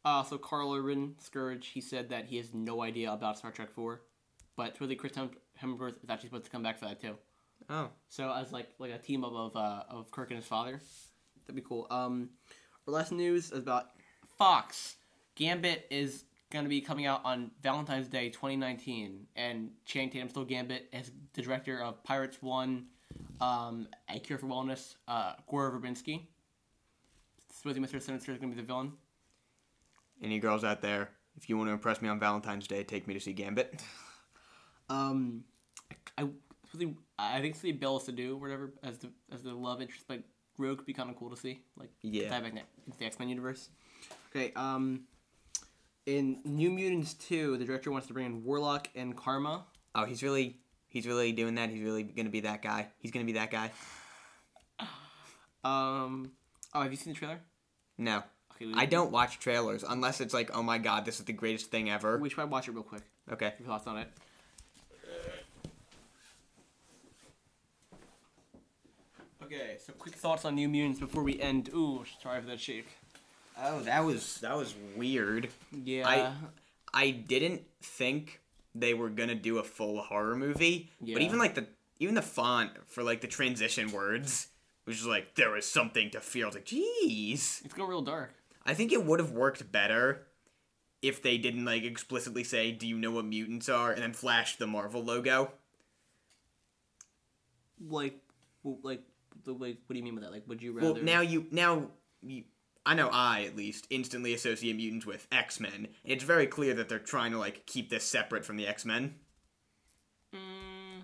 Uh, 0.06 0.24
so 0.24 0.38
Karl 0.38 0.74
Urban 0.74 1.16
Scourge, 1.20 1.68
he 1.68 1.82
said 1.82 2.10
that 2.10 2.26
he 2.26 2.38
has 2.38 2.54
no 2.54 2.82
idea 2.82 3.12
about 3.12 3.38
Star 3.38 3.52
Trek 3.52 3.72
Four, 3.72 4.02
but 4.56 4.80
really 4.80 4.96
Chris 4.96 5.14
Hem- 5.16 5.32
Hemsworth 5.62 6.02
is 6.02 6.10
actually 6.10 6.30
supposed 6.30 6.46
to 6.46 6.52
come 6.52 6.64
back 6.64 6.80
for 6.80 6.86
that 6.86 7.02
too. 7.02 7.16
Oh, 7.70 7.90
So 8.08 8.32
as 8.32 8.54
like 8.54 8.70
like 8.80 8.92
a 8.92 9.00
team 9.00 9.26
up 9.26 9.34
of 9.34 9.56
uh, 9.58 9.84
of 9.90 10.10
Kirk 10.12 10.30
and 10.32 10.38
his 10.38 10.48
father, 10.48 10.80
that'd 11.46 11.56
be 11.56 11.68
cool. 11.68 11.88
Um, 11.90 12.30
our 12.88 12.94
last 12.94 13.12
news 13.12 13.52
is 13.52 13.58
about 13.60 13.88
Fox. 14.38 14.96
Gambit 15.36 15.86
is 15.90 16.24
gonna 16.50 16.70
be 16.70 16.82
coming 16.82 17.06
out 17.06 17.22
on 17.26 17.52
Valentine's 17.62 18.08
Day 18.08 18.30
2019, 18.30 19.28
and 19.36 19.72
Channing 19.86 20.10
Tatum 20.10 20.30
still 20.30 20.46
Gambit 20.46 20.88
as 20.94 21.12
the 21.34 21.42
director 21.42 21.82
of 21.82 22.04
Pirates 22.04 22.42
One, 22.42 22.88
um, 23.42 23.88
A 24.10 24.20
Cure 24.20 24.38
for 24.40 24.48
Wellness. 24.48 24.96
Uh, 25.08 25.34
Gore 25.50 25.72
Verbinski. 25.72 26.22
Supposedly 27.52 27.88
Mr. 27.88 28.02
Sinister 28.02 28.32
is 28.32 28.38
gonna 28.38 28.54
be 28.54 28.62
the 28.62 28.66
villain. 28.68 28.94
any 30.22 30.40
girls 30.40 30.64
out 30.64 30.82
there? 30.82 31.10
If 31.36 31.50
you 31.50 31.58
want 31.58 31.68
to 31.70 31.74
impress 31.74 32.02
me 32.02 32.10
on 32.10 32.20
Valentine's 32.20 32.68
Day, 32.68 32.84
take 32.84 33.08
me 33.08 33.14
to 33.14 33.20
see 33.20 33.34
Gambit. 33.34 33.82
Um, 34.90 35.44
I 36.18 36.22
I, 36.24 36.28
I 37.20 37.42
think 37.42 37.58
see 37.58 37.74
Bella 37.74 38.00
Sadu 38.00 38.36
or 38.36 38.38
whatever 38.38 38.74
as 38.84 39.00
the 39.00 39.10
as 39.34 39.42
the 39.44 39.54
love 39.54 39.82
interest, 39.82 40.06
but 40.08 40.24
Rogue 40.58 40.78
would 40.78 40.86
be 40.86 40.94
kind 40.94 41.10
of 41.10 41.18
cool 41.18 41.30
to 41.30 41.36
see, 41.36 41.62
like 41.76 41.90
Yeah. 42.02 42.30
dive 42.30 42.44
back 42.44 42.54
into 42.54 42.98
the 42.98 43.06
X 43.06 43.20
Men 43.20 43.28
universe. 43.28 43.70
Okay, 44.30 44.54
um, 44.56 45.02
in 46.08 46.40
New 46.46 46.72
Mutants 46.72 47.14
two, 47.14 47.58
the 47.58 47.66
director 47.66 47.92
wants 47.92 48.08
to 48.08 48.14
bring 48.14 48.26
in 48.26 48.44
Warlock 48.44 48.90
and 48.96 49.16
Karma. 49.16 49.66
Oh, 49.94 50.06
he's 50.06 50.24
really, 50.24 50.58
he's 50.88 51.06
really 51.06 51.32
doing 51.34 51.56
that. 51.56 51.70
He's 51.70 51.84
really 51.84 52.04
gonna 52.04 52.30
be 52.30 52.40
that 52.40 52.64
guy. 52.64 52.88
He's 52.98 53.12
gonna 53.12 53.26
be 53.26 53.34
that 53.34 53.52
guy. 53.52 53.72
Um, 55.64 56.32
oh, 56.74 56.82
have 56.82 56.92
you 56.92 56.98
seen 56.98 57.14
the 57.14 57.20
trailer? 57.20 57.40
No, 57.98 58.24
Okay, 58.56 58.72
I 58.74 58.86
don't 58.86 59.12
watch 59.12 59.40
trailers 59.40 59.84
unless 59.84 60.22
it's 60.22 60.34
like, 60.34 60.56
oh 60.56 60.64
my 60.64 60.78
god, 60.78 61.06
this 61.06 61.20
is 61.20 61.26
the 61.26 61.34
greatest 61.34 61.70
thing 61.72 61.90
ever. 61.90 62.18
We 62.18 62.30
should 62.30 62.36
probably 62.36 62.54
watch 62.54 62.68
it 62.68 62.72
real 62.72 62.84
quick. 62.84 63.04
Okay. 63.32 63.54
Your 63.60 63.68
thoughts 63.68 63.86
on 63.86 63.98
it? 63.98 64.08
Okay, 69.44 69.78
so 69.80 69.94
quick 69.94 70.16
thoughts 70.16 70.46
on 70.46 70.56
New 70.56 70.68
Mutants 70.68 71.00
before 71.00 71.24
we 71.24 71.40
end. 71.40 71.70
Ooh, 71.74 72.04
sorry 72.22 72.42
for 72.42 72.48
that 72.48 72.60
shake. 72.60 72.88
Oh, 73.60 73.80
that 73.82 74.04
was 74.06 74.38
that 74.42 74.56
was 74.56 74.74
weird. 74.96 75.50
Yeah. 75.72 76.08
I 76.08 76.34
I 76.94 77.12
didn't 77.12 77.64
think 77.82 78.42
they 78.76 78.94
were 78.94 79.10
gonna 79.10 79.36
do 79.36 79.58
a 79.58 79.64
full 79.64 80.02
horror 80.02 80.36
movie, 80.36 80.92
Yeah. 81.02 81.16
but 81.16 81.24
even 81.24 81.40
like 81.40 81.56
the 81.56 81.68
even 82.00 82.16
the 82.16 82.22
font 82.22 82.72
for 82.88 83.04
like 83.04 83.22
the 83.22 83.28
transition 83.28 83.92
words 83.92 84.48
was 84.86 84.98
just 84.98 85.08
like 85.08 85.36
there 85.36 85.52
was 85.52 85.66
something 85.70 86.10
to 86.12 86.22
fear. 86.22 86.46
I 86.46 86.48
was 86.48 86.56
like, 86.56 86.66
jeez. 86.66 87.66
It's 87.66 87.74
going 87.74 87.90
real 87.90 88.02
dark. 88.02 88.34
I 88.66 88.74
think 88.74 88.92
it 88.92 89.04
would 89.04 89.20
have 89.20 89.32
worked 89.32 89.72
better 89.72 90.28
if 91.02 91.22
they 91.22 91.38
didn't 91.38 91.66
like 91.66 91.84
explicitly 91.84 92.44
say, 92.44 92.72
"Do 92.72 92.88
you 92.88 92.98
know 92.98 93.12
what 93.12 93.26
mutants 93.26 93.70
are?" 93.70 93.92
and 93.92 94.02
then 94.04 94.14
flash 94.14 94.58
the 94.58 94.68
Marvel 94.68 95.04
logo. 95.04 95.52
Like, 97.80 98.20
like 98.64 99.02
the 99.44 99.54
like, 99.54 99.78
what 99.86 99.94
do 99.94 99.98
you 99.98 100.04
mean 100.04 100.16
by 100.16 100.22
that? 100.22 100.32
Like, 100.32 100.44
would 100.48 100.62
you 100.62 100.74
rather? 100.74 100.94
Well, 100.94 101.04
now 101.04 101.22
you 101.22 101.46
now 101.52 101.88
you, 102.24 102.44
I 102.88 102.94
know 102.94 103.10
I 103.12 103.44
at 103.44 103.58
least 103.58 103.86
instantly 103.90 104.34
associate 104.34 104.78
mutants 104.78 105.06
with 105.06 105.28
X 105.30 105.60
Men. 105.60 105.90
It's 106.06 106.24
very 106.24 106.48
clear 106.48 106.74
that 106.76 106.88
they're 106.88 107.00
trying 107.00 107.34
to 107.34 107.38
like 107.38 107.66
keep 107.66 107.90
this 107.90 108.06
separate 108.06 108.46
from 108.46 108.56
the 108.56 108.66
X 108.66 108.86
Men. 108.86 109.16
Mm, 110.34 111.04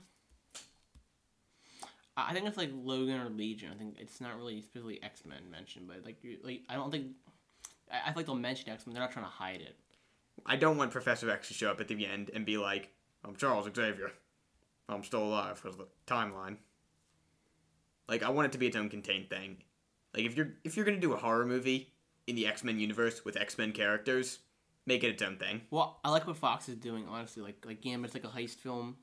I 2.15 2.31
think 2.31 2.47
it's 2.47 2.55
like 2.55 2.71
Logan 2.73 3.19
or 3.19 3.29
Legion. 3.29 3.69
I 3.73 3.77
think 3.77 3.97
it's 3.99 4.21
not 4.21 4.37
really 4.37 4.61
specifically 4.61 5.03
X 5.03 5.25
Men 5.25 5.51
mentioned, 5.51 5.89
but 5.89 6.05
like, 6.05 6.23
like 6.41 6.61
I 6.69 6.75
don't 6.75 6.89
think. 6.89 7.07
I, 7.91 7.97
I 7.97 8.05
feel 8.05 8.13
like 8.15 8.25
they'll 8.27 8.35
mention 8.35 8.69
X 8.69 8.87
Men. 8.87 8.93
They're 8.93 9.03
not 9.03 9.11
trying 9.11 9.25
to 9.25 9.31
hide 9.31 9.59
it. 9.59 9.75
I 10.45 10.55
don't 10.55 10.77
want 10.77 10.91
Professor 10.91 11.29
X 11.29 11.49
to 11.49 11.53
show 11.53 11.69
up 11.69 11.81
at 11.81 11.89
the 11.89 12.07
end 12.07 12.31
and 12.33 12.45
be 12.45 12.57
like, 12.57 12.91
"I'm 13.25 13.35
Charles 13.35 13.67
Xavier. 13.75 14.13
I'm 14.87 15.03
still 15.03 15.23
alive 15.25 15.59
because 15.61 15.77
the 15.77 15.87
timeline." 16.07 16.55
Like 18.07 18.23
I 18.23 18.29
want 18.29 18.45
it 18.45 18.51
to 18.53 18.57
be 18.57 18.67
its 18.67 18.77
own 18.77 18.87
contained 18.87 19.29
thing. 19.29 19.57
Like 20.13 20.25
if 20.25 20.35
you're 20.37 20.53
if 20.63 20.75
you're 20.75 20.85
gonna 20.85 20.99
do 20.99 21.13
a 21.13 21.17
horror 21.17 21.45
movie 21.45 21.91
in 22.27 22.35
the 22.35 22.47
X 22.47 22.63
Men 22.63 22.79
universe 22.79 23.25
with 23.25 23.35
X 23.37 23.57
Men 23.57 23.71
characters, 23.71 24.39
make 24.85 25.03
it 25.03 25.07
its 25.09 25.21
own 25.23 25.37
thing. 25.37 25.61
Well, 25.71 25.99
I 26.03 26.09
like 26.11 26.27
what 26.27 26.37
Fox 26.37 26.69
is 26.69 26.75
doing. 26.75 27.05
Honestly, 27.09 27.41
like 27.43 27.63
like 27.65 27.81
Gambit's 27.81 28.13
like 28.13 28.23
a 28.23 28.27
heist 28.27 28.55
film. 28.57 28.97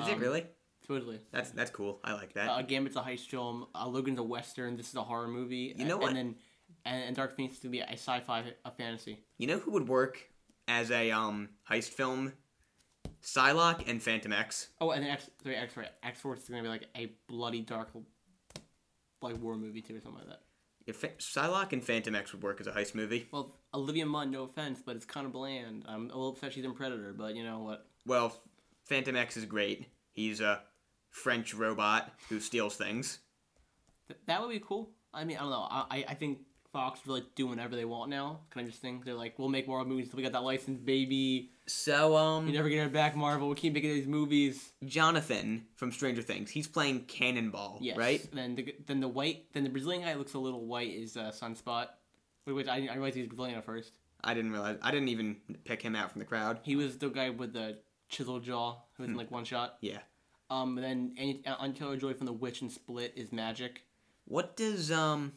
Is 0.00 0.08
it 0.08 0.14
Um, 0.14 0.20
really? 0.20 0.46
Totally. 0.86 1.20
That's 1.30 1.50
that's 1.50 1.70
cool. 1.70 2.00
I 2.04 2.12
like 2.14 2.32
that. 2.34 2.48
Uh, 2.50 2.62
Gambit's 2.62 2.96
a 2.96 3.00
heist 3.02 3.26
film. 3.28 3.66
Uh, 3.74 3.86
Logan's 3.88 4.18
a 4.18 4.22
western. 4.22 4.76
This 4.76 4.88
is 4.88 4.94
a 4.96 5.02
horror 5.02 5.28
movie. 5.28 5.74
You 5.76 5.84
know 5.84 5.96
what? 5.98 6.08
and 6.08 6.16
then 6.16 6.34
and, 6.84 7.04
and 7.04 7.16
Dark 7.16 7.36
Phoenix 7.36 7.56
is 7.56 7.62
gonna 7.62 7.70
be 7.72 7.80
a 7.80 7.92
sci-fi, 7.92 8.44
a 8.64 8.70
fantasy. 8.70 9.18
You 9.38 9.46
know 9.48 9.58
who 9.58 9.70
would 9.72 9.88
work 9.88 10.18
as 10.68 10.90
a 10.90 11.10
um 11.10 11.48
heist 11.68 11.90
film? 11.90 12.32
Psylocke 13.22 13.88
and 13.88 14.00
Fantomex. 14.00 14.68
Oh, 14.80 14.90
and 14.90 15.04
then 15.04 15.10
X 15.12 15.30
three 15.42 15.54
X, 15.54 15.74
X 16.02 16.20
Force 16.20 16.40
is 16.42 16.48
gonna 16.48 16.62
be 16.62 16.68
like 16.68 16.88
a 16.96 17.12
bloody 17.28 17.60
dark, 17.60 17.90
like 19.20 19.40
war 19.40 19.56
movie 19.56 19.82
too, 19.82 19.96
or 19.96 20.00
something 20.00 20.20
like 20.20 20.28
that. 20.28 20.40
If 20.86 20.96
Fa- 20.96 21.10
Psylocke 21.18 21.72
and 21.72 21.82
Fantomex 21.82 22.32
would 22.32 22.42
work 22.42 22.60
as 22.60 22.66
a 22.66 22.72
heist 22.72 22.94
movie. 22.94 23.28
Well, 23.30 23.54
Olivia 23.72 24.04
Munn, 24.06 24.30
no 24.30 24.42
offense, 24.44 24.80
but 24.84 24.96
it's 24.96 25.04
kind 25.04 25.26
of 25.26 25.32
bland. 25.32 25.84
I'm 25.86 26.02
a 26.04 26.14
little 26.14 26.30
upset 26.30 26.52
she's 26.52 26.64
in 26.64 26.74
Predator, 26.74 27.12
but 27.16 27.34
you 27.36 27.44
know 27.44 27.60
what? 27.60 27.86
Well, 28.06 28.36
Fantomex 28.90 29.36
is 29.36 29.44
great. 29.44 29.86
He's 30.12 30.40
a 30.40 30.60
French 31.10 31.54
robot 31.54 32.12
who 32.28 32.40
steals 32.40 32.76
things. 32.76 33.20
Th- 34.08 34.18
that 34.26 34.40
would 34.40 34.50
be 34.50 34.60
cool. 34.60 34.90
I 35.14 35.24
mean, 35.24 35.36
I 35.36 35.40
don't 35.40 35.50
know. 35.50 35.66
I, 35.70 36.04
I- 36.08 36.14
think 36.14 36.40
Fox 36.72 37.00
is 37.00 37.06
really 37.06 37.24
doing 37.36 37.50
whatever 37.50 37.76
they 37.76 37.84
want 37.84 38.10
now. 38.10 38.40
Can 38.50 38.62
I 38.62 38.64
just 38.64 38.80
think 38.80 39.04
they're 39.04 39.14
like, 39.14 39.38
we'll 39.38 39.48
make 39.50 39.68
more 39.68 39.84
movies 39.84 40.06
until 40.06 40.16
we 40.16 40.22
got 40.22 40.32
that 40.32 40.42
license, 40.42 40.80
baby. 40.80 41.51
So 41.74 42.16
um 42.16 42.46
You 42.46 42.52
never 42.52 42.68
get 42.68 42.86
it 42.86 42.92
back, 42.92 43.16
Marvel. 43.16 43.48
We 43.48 43.54
keep 43.54 43.72
making 43.72 43.90
these 43.94 44.06
movies. 44.06 44.72
Jonathan 44.84 45.64
from 45.76 45.90
Stranger 45.90 46.20
Things, 46.22 46.50
he's 46.50 46.68
playing 46.68 47.04
Cannonball, 47.06 47.78
Yes. 47.80 47.96
right? 47.96 48.28
Then 48.32 48.54
the 48.54 48.74
then 48.86 49.00
the 49.00 49.08
white 49.08 49.46
then 49.52 49.64
the 49.64 49.70
Brazilian 49.70 50.02
guy 50.02 50.14
looks 50.14 50.34
a 50.34 50.38
little 50.38 50.66
white 50.66 50.90
is 50.92 51.16
uh, 51.16 51.32
Sunspot, 51.32 51.86
which 52.44 52.54
which 52.54 52.68
I 52.68 52.76
I 52.90 52.94
realized 52.94 53.14
he 53.16 53.22
was 53.22 53.28
Brazilian 53.28 53.56
at 53.58 53.64
first. 53.64 53.92
I 54.22 54.34
didn't 54.34 54.52
realize. 54.52 54.78
I 54.82 54.90
didn't 54.90 55.08
even 55.08 55.36
pick 55.64 55.82
him 55.82 55.96
out 55.96 56.12
from 56.12 56.20
the 56.20 56.24
crowd. 56.26 56.60
He 56.62 56.76
was 56.76 56.98
the 56.98 57.08
guy 57.08 57.30
with 57.30 57.52
the 57.54 57.78
chisel 58.08 58.38
jaw 58.38 58.76
who 58.96 59.02
was 59.02 59.10
in 59.10 59.16
like 59.16 59.30
one 59.30 59.44
shot. 59.44 59.78
Yeah. 59.80 59.98
Um, 60.50 60.76
and 60.78 60.84
then 60.84 61.14
Annie, 61.18 61.42
uh, 61.46 61.56
Anya 61.58 61.96
Joy 61.96 62.12
from 62.14 62.26
The 62.26 62.32
Witch 62.32 62.60
and 62.60 62.70
Split 62.70 63.14
is 63.16 63.30
Magik. 63.30 63.78
What 64.26 64.56
does 64.56 64.92
um 64.92 65.32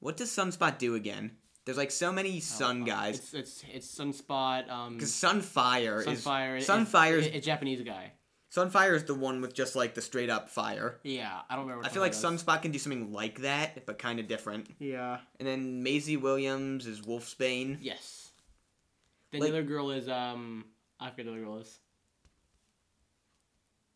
What 0.00 0.16
does 0.16 0.30
Sunspot 0.30 0.78
do 0.78 0.94
again? 0.96 1.36
There's 1.64 1.78
like 1.78 1.90
so 1.92 2.12
many 2.12 2.40
sun 2.40 2.82
Uh, 2.82 2.86
guys. 2.86 3.18
It's 3.18 3.34
it's 3.34 3.64
it's 3.72 3.98
Sunspot. 3.98 4.68
Um, 4.70 4.94
Because 4.94 5.12
Sunfire, 5.12 6.04
Sunfire. 6.04 6.56
is 6.58 6.64
is- 6.64 6.68
Sunfire 6.68 7.18
is 7.18 7.26
is 7.28 7.34
a 7.36 7.40
Japanese 7.40 7.82
guy. 7.82 8.12
Sunfire 8.54 8.94
is 8.94 9.04
the 9.04 9.14
one 9.14 9.40
with 9.40 9.54
just 9.54 9.74
like 9.76 9.94
the 9.94 10.02
straight 10.02 10.28
up 10.28 10.50
fire. 10.50 10.98
Yeah, 11.04 11.40
I 11.48 11.54
don't 11.56 11.64
remember. 11.66 11.86
I 11.86 11.88
feel 11.88 12.02
like 12.02 12.12
Sunspot 12.12 12.60
can 12.62 12.70
do 12.72 12.78
something 12.78 13.10
like 13.12 13.40
that, 13.42 13.86
but 13.86 13.98
kind 13.98 14.18
of 14.20 14.26
different. 14.28 14.68
Yeah. 14.78 15.20
And 15.38 15.48
then 15.48 15.82
Maisie 15.82 16.18
Williams 16.18 16.86
is 16.86 17.00
Wolfsbane. 17.00 17.78
Yes. 17.80 18.32
Then 19.30 19.40
Like- 19.40 19.52
the 19.52 19.58
other 19.58 19.66
girl 19.66 19.90
is 19.92 20.08
um 20.08 20.66
I 21.00 21.10
forget 21.10 21.26
the 21.26 21.32
other 21.32 21.40
girl 21.40 21.58
is. 21.58 21.78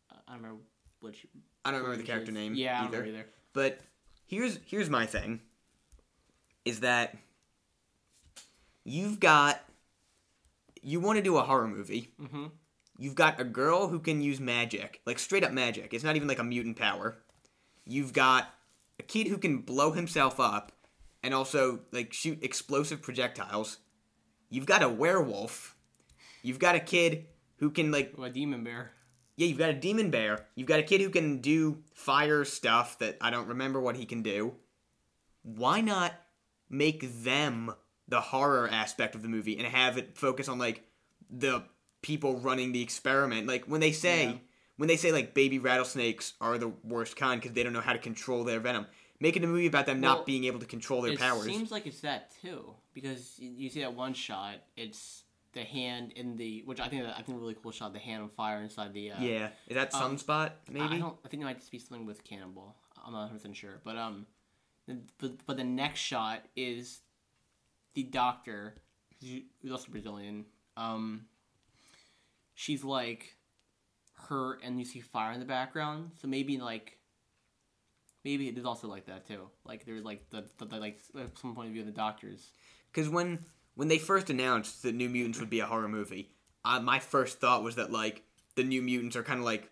Uh, 0.09 0.15
I 0.27 0.31
don't 0.33 0.41
remember 0.43 0.63
what 1.01 1.15
she. 1.15 1.27
I 1.65 1.71
don't 1.71 1.81
remember 1.81 1.97
the 2.01 2.07
character 2.07 2.31
is. 2.31 2.35
name 2.37 2.55
Yeah, 2.55 2.85
either. 2.85 3.05
either. 3.05 3.25
But 3.53 3.79
here's 4.25 4.57
here's 4.65 4.89
my 4.89 5.05
thing. 5.05 5.41
Is 6.65 6.79
that 6.81 7.15
you've 8.87 9.19
got 9.19 9.61
you 10.81 10.99
want 10.99 11.17
to 11.17 11.23
do 11.23 11.37
a 11.37 11.43
horror 11.43 11.67
movie. 11.67 12.13
Mm-hmm. 12.21 12.45
You've 12.97 13.15
got 13.15 13.39
a 13.39 13.43
girl 13.43 13.87
who 13.89 13.99
can 13.99 14.21
use 14.21 14.39
magic, 14.39 15.01
like 15.05 15.19
straight 15.19 15.43
up 15.43 15.51
magic. 15.51 15.93
It's 15.93 16.03
not 16.03 16.15
even 16.15 16.27
like 16.27 16.39
a 16.39 16.43
mutant 16.43 16.77
power. 16.77 17.17
You've 17.85 18.13
got 18.13 18.47
a 18.99 19.03
kid 19.03 19.27
who 19.27 19.37
can 19.37 19.59
blow 19.59 19.91
himself 19.91 20.39
up 20.39 20.71
and 21.21 21.33
also 21.33 21.81
like 21.91 22.13
shoot 22.13 22.43
explosive 22.43 23.01
projectiles. 23.01 23.77
You've 24.49 24.65
got 24.65 24.81
a 24.81 24.89
werewolf. 24.89 25.75
You've 26.41 26.59
got 26.59 26.75
a 26.75 26.79
kid 26.79 27.25
who 27.57 27.69
can 27.69 27.91
like 27.91 28.13
about 28.17 28.33
Demon 28.33 28.63
Bear? 28.63 28.93
yeah, 29.37 29.45
you've 29.45 29.59
got 29.59 29.69
a 29.69 29.73
demon 29.73 30.09
bear. 30.09 30.47
You've 30.55 30.67
got 30.67 30.79
a 30.79 30.83
kid 30.83 30.99
who 30.99 31.11
can 31.11 31.41
do 31.41 31.83
fire 31.93 32.43
stuff 32.43 32.97
that 32.99 33.17
I 33.21 33.29
don't 33.29 33.47
remember 33.47 33.79
what 33.79 33.95
he 33.95 34.05
can 34.05 34.23
do. 34.23 34.55
Why 35.43 35.79
not 35.79 36.13
make 36.69 37.23
them 37.23 37.71
the 38.07 38.21
horror 38.21 38.67
aspect 38.71 39.15
of 39.15 39.21
the 39.21 39.27
movie 39.29 39.57
and 39.57 39.67
have 39.67 39.97
it 39.97 40.17
focus 40.17 40.47
on 40.47 40.57
like 40.59 40.83
the 41.29 41.63
people 42.01 42.37
running 42.39 42.71
the 42.71 42.81
experiment? 42.81 43.47
Like 43.47 43.65
when 43.65 43.81
they 43.81 43.91
say 43.91 44.25
Yeah. 44.25 44.33
when 44.77 44.87
they 44.87 44.97
say 44.97 45.11
like 45.11 45.33
baby 45.33 45.59
rattlesnakes 45.59 46.33
are 46.39 46.57
the 46.57 46.69
worst 46.83 47.15
kind 47.15 47.39
because 47.41 47.53
they 47.53 47.63
don't 47.63 47.73
know 47.73 47.81
how 47.81 47.93
to 47.93 47.99
control 47.99 48.43
their 48.43 48.59
venom. 48.59 48.87
Making 49.19 49.43
a 49.45 49.47
movie 49.47 49.65
about 49.65 49.87
them 49.87 49.99
Well, 49.99 50.17
not 50.17 50.25
being 50.27 50.43
able 50.43 50.59
to 50.59 50.67
control 50.67 51.01
their 51.01 51.17
powers. 51.17 51.45
it 51.45 51.49
powers. 51.49 51.57
seems 51.57 51.71
like 51.71 51.87
it's 51.87 52.01
that 52.01 52.31
too 52.41 52.73
because 52.93 53.35
you 53.39 53.69
see 53.69 53.81
that 53.81 53.93
one 53.93 54.13
shot. 54.13 54.55
It's 54.75 55.23
the 55.53 55.63
hand 55.63 56.11
in 56.11 56.37
the 56.37 56.61
which 56.65 56.79
I 56.79 56.87
think 56.87 57.03
I 57.05 57.21
think 57.23 57.29
a 57.37 57.41
really 57.41 57.55
cool 57.61 57.71
shot. 57.71 57.93
The 57.93 57.99
hand 57.99 58.21
on 58.21 58.29
fire 58.29 58.61
inside 58.61 58.93
the. 58.93 59.11
Uh, 59.13 59.21
yeah, 59.21 59.49
is 59.67 59.75
that 59.75 59.93
um, 59.95 60.15
Sunspot? 60.17 60.51
Maybe. 60.69 60.85
I 60.85 60.99
don't. 60.99 61.17
I 61.25 61.29
think 61.29 61.41
it 61.41 61.45
might 61.45 61.57
just 61.57 61.71
be 61.71 61.79
something 61.79 62.05
with 62.05 62.23
Cannonball. 62.23 62.75
I'm 63.03 63.11
not 63.13 63.21
100 63.21 63.37
percent 63.39 63.55
sure, 63.55 63.81
but 63.83 63.97
um, 63.97 64.27
the, 64.87 64.99
but 65.17 65.31
but 65.47 65.57
the 65.57 65.63
next 65.63 66.01
shot 66.01 66.43
is 66.55 66.99
the 67.97 68.03
doctor, 68.03 68.75
who's 69.19 69.71
also 69.71 69.89
Brazilian. 69.91 70.45
Um, 70.77 71.25
she's 72.53 72.83
like 72.83 73.35
her, 74.29 74.59
and 74.63 74.77
you 74.77 74.85
see 74.85 74.99
fire 75.01 75.31
in 75.31 75.39
the 75.39 75.47
background. 75.47 76.11
So 76.21 76.27
maybe 76.27 76.59
like 76.59 76.99
maybe 78.23 78.47
it 78.47 78.55
is 78.57 78.65
also 78.65 78.87
like 78.87 79.07
that 79.07 79.27
too. 79.27 79.49
Like 79.65 79.83
there's 79.85 80.03
like 80.03 80.29
the, 80.29 80.45
the, 80.59 80.65
the 80.65 80.77
like 80.77 80.99
some 81.41 81.55
point 81.55 81.67
of 81.69 81.73
view 81.73 81.81
of 81.81 81.87
the 81.87 81.91
doctors. 81.93 82.51
Because 82.93 83.09
when 83.09 83.43
when 83.73 83.87
they 83.87 83.97
first 83.97 84.29
announced 84.29 84.83
that 84.83 84.93
New 84.93 85.09
Mutants 85.09 85.39
would 85.39 85.49
be 85.49 85.59
a 85.61 85.65
horror 85.65 85.89
movie, 85.89 86.29
uh, 86.63 86.79
my 86.79 86.99
first 86.99 87.39
thought 87.39 87.63
was 87.63 87.77
that 87.77 87.91
like 87.91 88.21
the 88.55 88.63
New 88.63 88.83
Mutants 88.83 89.15
are 89.15 89.23
kind 89.23 89.39
of 89.39 89.45
like 89.45 89.71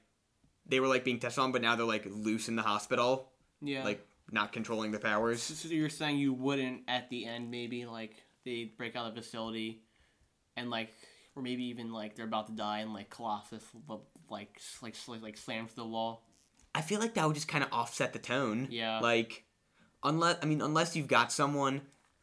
they 0.66 0.80
were 0.80 0.88
like 0.88 1.04
being 1.04 1.20
tested 1.20 1.44
on, 1.44 1.52
but 1.52 1.62
now 1.62 1.76
they're 1.76 1.86
like 1.86 2.08
loose 2.10 2.48
in 2.50 2.56
the 2.56 2.64
hospital, 2.64 3.30
Yeah. 3.62 3.84
like 3.84 4.04
not 4.32 4.52
controlling 4.52 4.92
the 4.92 5.00
powers. 5.00 5.42
So 5.42 5.70
you're 5.70 5.90
saying 5.90 6.18
you 6.18 6.34
wouldn't 6.34 6.82
at 6.88 7.10
the 7.10 7.26
end 7.26 7.52
maybe 7.52 7.86
like 7.86 8.24
they 8.44 8.72
break 8.78 8.96
out 8.96 9.08
of 9.08 9.16
the 9.16 9.22
facility 9.22 9.84
and 10.58 10.70
like 10.70 10.90
or 11.36 11.44
maybe 11.44 11.66
even 11.66 11.92
like 11.92 12.16
they're 12.16 12.26
about 12.26 12.48
to 12.48 12.54
die 12.54 12.80
and 12.80 12.94
like 12.94 13.10
Colossus 13.10 13.64
like 14.30 14.60
like 14.82 14.96
like, 15.08 15.22
like 15.22 15.38
slams 15.38 15.74
the 15.74 15.86
wall. 15.86 16.24
I 16.74 16.82
feel 16.82 17.00
like 17.00 17.14
that 17.14 17.26
would 17.26 17.36
just 17.36 17.48
kind 17.48 17.64
of 17.64 17.72
offset 17.72 18.12
the 18.12 18.20
tone. 18.20 18.68
Yeah. 18.70 19.00
Like, 19.00 19.46
unless 20.04 20.38
I 20.42 20.46
mean, 20.46 20.62
unless 20.62 20.96
you've 20.96 21.08
got 21.08 21.32
someone 21.32 21.82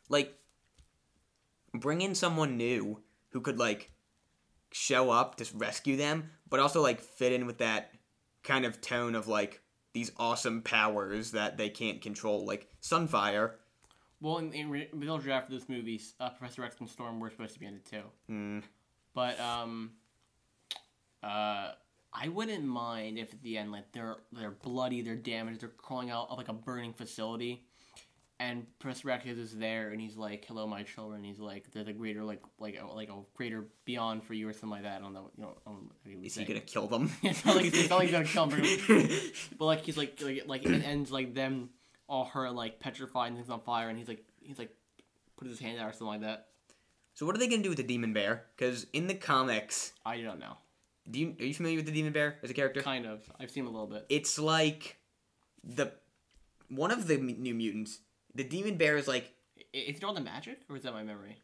like 0.08 0.36
bring 1.72 2.02
in 2.02 2.14
someone 2.14 2.56
new 2.58 3.00
who 3.30 3.40
could 3.40 3.58
like 3.58 3.90
show 4.72 5.10
up 5.10 5.36
to 5.36 5.46
rescue 5.54 5.96
them, 5.96 6.30
but 6.48 6.60
also 6.60 6.82
like 6.82 7.00
fit 7.00 7.32
in 7.32 7.46
with 7.46 7.58
that 7.58 7.92
kind 8.42 8.66
of 8.66 8.80
tone 8.80 9.14
of 9.14 9.26
like 9.26 9.61
these 9.92 10.12
awesome 10.16 10.62
powers 10.62 11.32
that 11.32 11.56
they 11.56 11.68
can't 11.68 12.00
control, 12.00 12.46
like 12.46 12.68
Sunfire. 12.80 13.52
Well, 14.20 14.38
in, 14.38 14.52
in 14.52 14.70
re- 14.70 14.88
middle 14.94 15.18
draft 15.18 15.52
of 15.52 15.58
this 15.58 15.68
movie, 15.68 16.00
uh, 16.20 16.30
Professor 16.30 16.64
X 16.64 16.76
and 16.80 16.88
Storm 16.88 17.20
were 17.20 17.30
supposed 17.30 17.54
to 17.54 17.60
be 17.60 17.66
in 17.66 17.74
it 17.74 17.84
too. 17.84 18.02
Hmm. 18.28 18.58
But 19.14 19.38
um, 19.40 19.90
uh, 21.22 21.72
I 22.12 22.28
wouldn't 22.28 22.64
mind 22.64 23.18
if 23.18 23.32
at 23.32 23.42
the 23.42 23.58
end 23.58 23.72
like 23.72 23.90
they're 23.92 24.16
they're 24.32 24.50
bloody, 24.50 25.02
they're 25.02 25.16
damaged, 25.16 25.60
they're 25.60 25.68
crawling 25.70 26.10
out 26.10 26.28
of 26.30 26.38
like 26.38 26.48
a 26.48 26.52
burning 26.52 26.92
facility, 26.92 27.64
and 28.42 28.66
Professor 28.80 29.10
X 29.10 29.24
is 29.26 29.56
there, 29.56 29.90
and 29.90 30.00
he's 30.00 30.16
like, 30.16 30.44
"Hello, 30.46 30.66
my 30.66 30.82
children." 30.82 31.22
He's 31.22 31.38
like, 31.38 31.70
"There's 31.72 31.86
a 31.86 31.92
greater 31.92 32.24
like 32.24 32.42
like 32.58 32.78
a, 32.80 32.86
like 32.86 33.08
a 33.08 33.20
greater 33.34 33.66
beyond 33.84 34.24
for 34.24 34.34
you 34.34 34.48
or 34.48 34.52
something 34.52 34.70
like 34.70 34.82
that." 34.82 34.98
I 34.98 35.02
don't 35.02 35.14
know. 35.14 35.30
You 35.36 35.44
know, 35.44 35.56
know 35.66 35.72
what 35.72 36.10
he 36.10 36.16
was 36.16 36.26
Is 36.26 36.34
he 36.34 36.44
gonna 36.44 36.60
kill 36.60 36.88
them? 36.88 37.10
it's 37.22 37.44
not 37.44 37.56
like 37.56 37.66
it's 37.66 37.88
not 37.88 37.98
like 38.00 38.08
he's 38.08 38.12
gonna 38.12 38.24
kill 38.24 38.46
them, 38.46 39.18
But 39.58 39.64
like 39.72 39.84
he's 39.84 39.96
like 39.96 40.20
like 40.22 40.42
like 40.46 40.64
it 40.66 40.84
ends 40.84 41.12
like 41.12 41.34
them 41.34 41.70
all 42.08 42.24
hurt 42.24 42.52
like 42.54 42.80
petrified 42.80 43.28
and 43.28 43.36
things 43.36 43.48
on 43.50 43.60
fire, 43.60 43.88
and 43.88 43.96
he's 43.98 44.08
like 44.08 44.24
he's 44.40 44.58
like 44.58 44.74
put 45.36 45.46
his 45.48 45.60
hand 45.60 45.78
out 45.78 45.88
or 45.88 45.92
something 45.92 46.06
like 46.08 46.20
that. 46.22 46.48
so 47.14 47.24
what 47.26 47.34
are 47.36 47.38
they 47.38 47.48
gonna 47.48 47.62
do 47.62 47.68
with 47.68 47.78
the 47.78 47.84
demon 47.84 48.12
bear? 48.12 48.44
Because 48.56 48.86
in 48.92 49.06
the 49.06 49.14
comics, 49.14 49.92
I 50.04 50.20
don't 50.20 50.40
know. 50.40 50.56
do 51.10 51.20
you 51.20 51.36
are 51.38 51.44
you 51.44 51.54
familiar 51.54 51.76
with 51.76 51.86
the 51.86 51.92
demon 51.92 52.12
bear 52.12 52.38
as 52.42 52.50
a 52.50 52.54
character? 52.54 52.82
Kind 52.82 53.06
of. 53.06 53.22
I've 53.38 53.50
seen 53.50 53.62
him 53.64 53.68
a 53.68 53.72
little 53.72 53.86
bit. 53.86 54.04
It's 54.08 54.38
like 54.38 54.98
the 55.62 55.92
one 56.68 56.90
of 56.90 57.06
the 57.06 57.14
m- 57.14 57.36
new 57.40 57.54
mutants, 57.54 58.00
the 58.34 58.44
demon 58.44 58.76
bear 58.76 58.96
is 58.96 59.08
like 59.08 59.32
is 59.72 59.96
it 59.96 60.04
all 60.04 60.14
the 60.14 60.20
magic, 60.20 60.60
or 60.68 60.76
is 60.76 60.82
that 60.82 60.92
my 60.92 61.02
memory? 61.02 61.38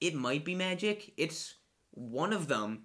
it 0.00 0.14
might 0.14 0.44
be 0.44 0.54
magic. 0.54 1.12
It's 1.16 1.54
one 1.92 2.32
of 2.32 2.48
them. 2.48 2.84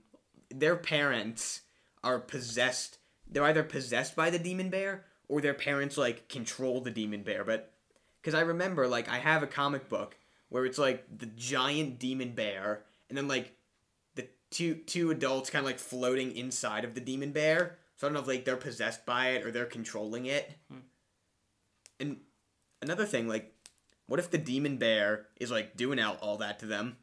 Their 0.49 0.75
parents 0.75 1.61
are 2.03 2.19
possessed. 2.19 2.99
They're 3.27 3.43
either 3.43 3.63
possessed 3.63 4.15
by 4.15 4.29
the 4.29 4.39
demon 4.39 4.69
bear 4.69 5.05
or 5.27 5.41
their 5.41 5.53
parents 5.53 5.97
like 5.97 6.29
control 6.29 6.81
the 6.81 6.91
demon 6.91 7.23
bear. 7.23 7.43
But 7.43 7.73
because 8.21 8.35
I 8.35 8.41
remember, 8.41 8.87
like, 8.87 9.09
I 9.09 9.17
have 9.17 9.43
a 9.43 9.47
comic 9.47 9.89
book 9.89 10.17
where 10.49 10.65
it's 10.65 10.77
like 10.77 11.05
the 11.17 11.25
giant 11.25 11.99
demon 11.99 12.35
bear, 12.35 12.83
and 13.09 13.17
then 13.17 13.27
like 13.27 13.55
the 14.15 14.27
two 14.51 14.75
two 14.75 15.11
adults 15.11 15.49
kind 15.49 15.65
of 15.65 15.67
like 15.71 15.79
floating 15.79 16.35
inside 16.35 16.83
of 16.83 16.93
the 16.93 17.01
demon 17.01 17.31
bear. 17.31 17.77
So 17.95 18.05
I 18.05 18.09
don't 18.09 18.15
know 18.15 18.21
if 18.21 18.27
like 18.27 18.45
they're 18.45 18.57
possessed 18.57 19.05
by 19.05 19.29
it 19.29 19.45
or 19.45 19.51
they're 19.51 19.65
controlling 19.65 20.25
it. 20.25 20.51
Hmm. 20.69 20.79
And 21.99 22.17
another 22.85 23.05
thing, 23.05 23.27
like, 23.27 23.53
what 24.07 24.19
if 24.19 24.31
the 24.31 24.37
demon 24.37 24.77
bear 24.77 25.27
is 25.39 25.51
like 25.51 25.75
doing 25.75 25.99
out 25.99 26.19
all 26.21 26.37
that 26.37 26.59
to 26.59 26.65
them? 26.65 26.97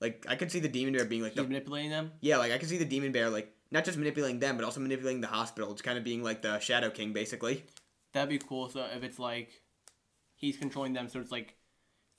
Like, 0.00 0.26
I 0.28 0.36
could 0.36 0.52
see 0.52 0.60
the 0.60 0.68
demon 0.68 0.94
bear 0.94 1.04
being 1.04 1.22
like 1.22 1.32
He's 1.32 1.42
the 1.42 1.48
manipulating 1.48 1.90
them. 1.90 2.12
yeah, 2.20 2.36
like 2.36 2.52
I 2.52 2.58
could 2.58 2.68
see 2.68 2.78
the 2.78 2.84
demon 2.84 3.12
bear 3.12 3.30
like 3.30 3.54
not 3.70 3.84
just 3.84 3.98
manipulating 3.98 4.40
them, 4.40 4.56
but 4.56 4.64
also 4.64 4.80
manipulating 4.80 5.20
the 5.20 5.26
hospital. 5.28 5.72
It's 5.72 5.82
kind 5.82 5.98
of 5.98 6.04
being 6.04 6.22
like 6.22 6.42
the 6.42 6.58
Shadow 6.58 6.90
King, 6.90 7.12
basically. 7.12 7.64
That'd 8.12 8.28
be 8.28 8.38
cool. 8.38 8.68
So 8.68 8.86
if 8.94 9.02
it's 9.02 9.18
like 9.18 9.50
he's 10.34 10.56
controlling 10.56 10.92
them, 10.92 11.08
so 11.08 11.20
it's 11.20 11.32
like 11.32 11.56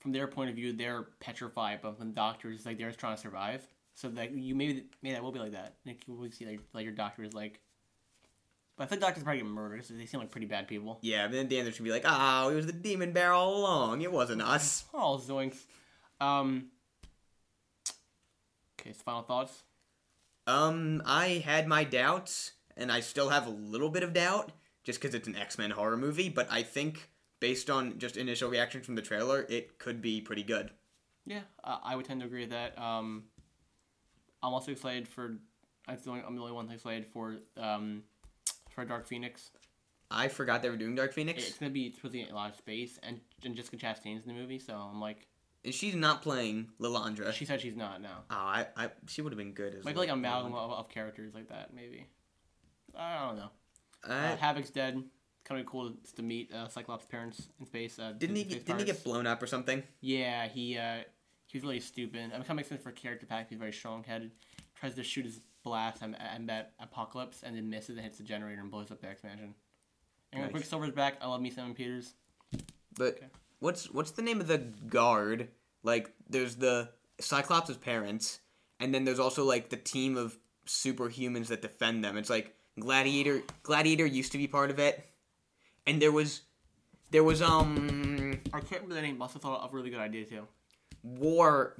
from 0.00 0.12
their 0.12 0.26
point 0.26 0.50
of 0.50 0.56
view, 0.56 0.72
they're 0.72 1.08
petrified, 1.20 1.80
but 1.82 1.98
from 1.98 2.08
the 2.08 2.14
doctors, 2.14 2.56
it's 2.56 2.66
like 2.66 2.78
they're 2.78 2.88
just 2.88 2.98
trying 3.00 3.16
to 3.16 3.20
survive. 3.20 3.66
So 3.94 4.08
that 4.10 4.32
you 4.32 4.54
maybe 4.54 4.84
maybe 5.02 5.14
that 5.14 5.22
will 5.22 5.32
be 5.32 5.40
like 5.40 5.52
that. 5.52 5.74
Like 5.84 6.02
will 6.06 6.30
see 6.30 6.46
like 6.46 6.60
like 6.72 6.84
your 6.84 6.94
doctor 6.94 7.22
is 7.22 7.34
like. 7.34 7.60
But 8.80 8.86
I 8.86 8.88
think 8.88 9.02
doctors 9.02 9.24
probably 9.24 9.42
get 9.42 9.46
murdered 9.46 9.82
because 9.82 9.88
they 9.90 10.06
seem 10.06 10.20
like 10.20 10.30
pretty 10.30 10.46
bad 10.46 10.66
people. 10.66 11.00
Yeah, 11.02 11.26
but 11.26 11.32
then 11.32 11.42
at 11.42 11.50
the 11.50 11.58
end 11.58 11.66
they're 11.66 11.72
gonna 11.72 11.84
be 11.84 11.90
like, 11.90 12.06
"Oh, 12.06 12.48
it 12.48 12.54
was 12.54 12.64
the 12.64 12.72
demon 12.72 13.12
bear 13.12 13.30
all 13.30 13.58
along. 13.58 14.00
It 14.00 14.10
wasn't 14.10 14.40
us." 14.40 14.86
Oh, 14.94 15.18
zoinks. 15.22 15.58
Um. 16.18 16.68
Okay, 18.80 18.94
so 18.94 19.02
final 19.04 19.20
thoughts. 19.20 19.64
Um, 20.46 21.02
I 21.04 21.42
had 21.44 21.68
my 21.68 21.84
doubts, 21.84 22.52
and 22.74 22.90
I 22.90 23.00
still 23.00 23.28
have 23.28 23.46
a 23.46 23.50
little 23.50 23.90
bit 23.90 24.02
of 24.02 24.14
doubt, 24.14 24.50
just 24.82 24.98
because 24.98 25.14
it's 25.14 25.28
an 25.28 25.36
X 25.36 25.58
Men 25.58 25.72
horror 25.72 25.98
movie. 25.98 26.30
But 26.30 26.48
I 26.50 26.62
think, 26.62 27.10
based 27.38 27.68
on 27.68 27.98
just 27.98 28.16
initial 28.16 28.48
reactions 28.48 28.86
from 28.86 28.94
the 28.94 29.02
trailer, 29.02 29.44
it 29.50 29.78
could 29.78 30.00
be 30.00 30.22
pretty 30.22 30.42
good. 30.42 30.70
Yeah, 31.26 31.42
uh, 31.62 31.76
I 31.84 31.96
would 31.96 32.06
tend 32.06 32.20
to 32.20 32.26
agree 32.26 32.44
with 32.44 32.50
that. 32.52 32.78
Um, 32.78 33.24
I'm 34.42 34.54
also 34.54 34.72
excited 34.72 35.06
for. 35.06 35.36
I'm 35.86 35.98
the 36.02 36.10
only, 36.10 36.22
I'm 36.26 36.34
the 36.34 36.40
only 36.40 36.54
one 36.54 36.66
that's 36.66 36.76
excited 36.76 37.04
for 37.12 37.36
um, 37.58 38.04
for 38.80 38.88
Dark 38.88 39.06
Phoenix. 39.06 39.50
I 40.10 40.28
forgot 40.28 40.62
they 40.62 40.70
were 40.70 40.76
doing 40.76 40.94
Dark 40.96 41.12
Phoenix, 41.12 41.46
It's 41.46 41.58
gonna 41.58 41.70
be 41.70 41.92
supposed 41.92 42.12
to 42.14 42.18
get 42.20 42.30
a 42.30 42.34
lot 42.34 42.50
of 42.50 42.56
space, 42.56 42.98
and, 43.02 43.20
and 43.44 43.54
Jessica 43.54 43.76
Chastain's 43.76 44.26
in 44.26 44.34
the 44.34 44.40
movie, 44.40 44.58
so 44.58 44.74
I'm 44.74 45.00
like, 45.00 45.26
and 45.64 45.72
she's 45.74 45.94
not 45.94 46.22
playing 46.22 46.68
Lilandra. 46.80 47.32
she 47.32 47.44
said 47.44 47.60
she's 47.60 47.76
not 47.76 48.00
now. 48.00 48.24
Oh, 48.30 48.34
I, 48.34 48.66
I, 48.76 48.88
she 49.08 49.20
would 49.22 49.32
have 49.32 49.38
been 49.38 49.52
good 49.52 49.74
as 49.74 49.84
Like 49.84 49.96
like 49.96 50.08
Lilandra. 50.08 50.12
amalgam 50.14 50.54
of, 50.54 50.70
of 50.72 50.88
characters 50.88 51.34
like 51.34 51.48
that, 51.50 51.72
maybe. 51.74 52.06
I 52.96 53.26
don't 53.26 53.36
know. 53.36 53.50
Uh, 54.08 54.12
Uh, 54.12 54.36
Havok's 54.36 54.70
dead. 54.70 55.02
Kind 55.44 55.60
of 55.60 55.66
cool 55.66 55.92
to 56.16 56.22
meet 56.22 56.52
uh, 56.52 56.68
Cyclops' 56.68 57.06
parents 57.06 57.48
in 57.60 57.66
space. 57.66 57.98
Uh, 57.98 58.12
didn't 58.16 58.36
he? 58.36 58.42
space 58.42 58.54
Get, 58.54 58.66
didn't 58.66 58.78
he 58.80 58.84
get 58.86 59.02
blown 59.04 59.26
up 59.26 59.42
or 59.42 59.46
something? 59.46 59.82
Yeah, 60.00 60.48
he 60.48 60.76
uh, 60.76 60.98
he 61.46 61.56
was 61.58 61.62
really 61.62 61.80
stupid. 61.80 62.18
I 62.18 62.22
mean, 62.22 62.30
kind 62.32 62.50
of 62.50 62.56
makes 62.56 62.68
sense 62.68 62.82
for 62.82 62.90
a 62.90 62.92
character 62.92 63.26
pack. 63.26 63.48
He's 63.48 63.58
very 63.58 63.72
strong 63.72 64.02
headed. 64.04 64.32
Tries 64.78 64.94
to 64.94 65.02
shoot 65.02 65.24
his 65.24 65.40
blast 65.62 66.02
and, 66.02 66.16
and 66.20 66.48
that 66.48 66.72
apocalypse, 66.80 67.42
and 67.42 67.56
then 67.56 67.68
misses 67.68 67.96
and 67.96 68.00
hits 68.00 68.18
the 68.18 68.24
generator 68.24 68.60
and 68.60 68.70
blows 68.70 68.90
up 68.90 69.00
the 69.00 69.08
X 69.08 69.22
Mansion. 69.22 69.54
And 70.32 70.42
Nice. 70.42 70.52
Quicksilver's 70.52 70.92
back. 70.92 71.16
I 71.20 71.26
love 71.26 71.40
me 71.40 71.50
Simon 71.50 71.74
Peters. 71.74 72.14
But 72.96 73.16
Okay. 73.16 73.26
what's 73.60 73.90
what's 73.90 74.12
the 74.12 74.22
name 74.22 74.40
of 74.40 74.46
the 74.46 74.58
guard? 74.58 75.48
Like, 75.82 76.12
there's 76.28 76.56
the 76.56 76.90
Cyclops' 77.20 77.76
parents, 77.76 78.40
and 78.78 78.94
then 78.94 79.04
there's 79.04 79.18
also 79.18 79.44
like 79.44 79.70
the 79.70 79.76
team 79.76 80.16
of 80.16 80.38
superhumans 80.66 81.48
that 81.48 81.62
defend 81.62 82.04
them. 82.04 82.16
It's 82.16 82.30
like 82.30 82.54
Gladiator. 82.78 83.42
Gladiator 83.62 84.06
used 84.06 84.32
to 84.32 84.38
be 84.38 84.46
part 84.46 84.70
of 84.70 84.78
it, 84.78 85.04
and 85.86 86.00
there 86.00 86.12
was 86.12 86.42
there 87.10 87.24
was 87.24 87.42
um 87.42 88.40
I 88.52 88.60
can't 88.60 88.82
remember 88.82 88.94
the 88.94 89.02
name. 89.02 89.18
Must 89.18 89.32
have 89.34 89.42
thought 89.42 89.62
of 89.62 89.72
a 89.72 89.76
really 89.76 89.90
good 89.90 90.00
idea 90.00 90.24
too. 90.24 90.46
War, 91.02 91.74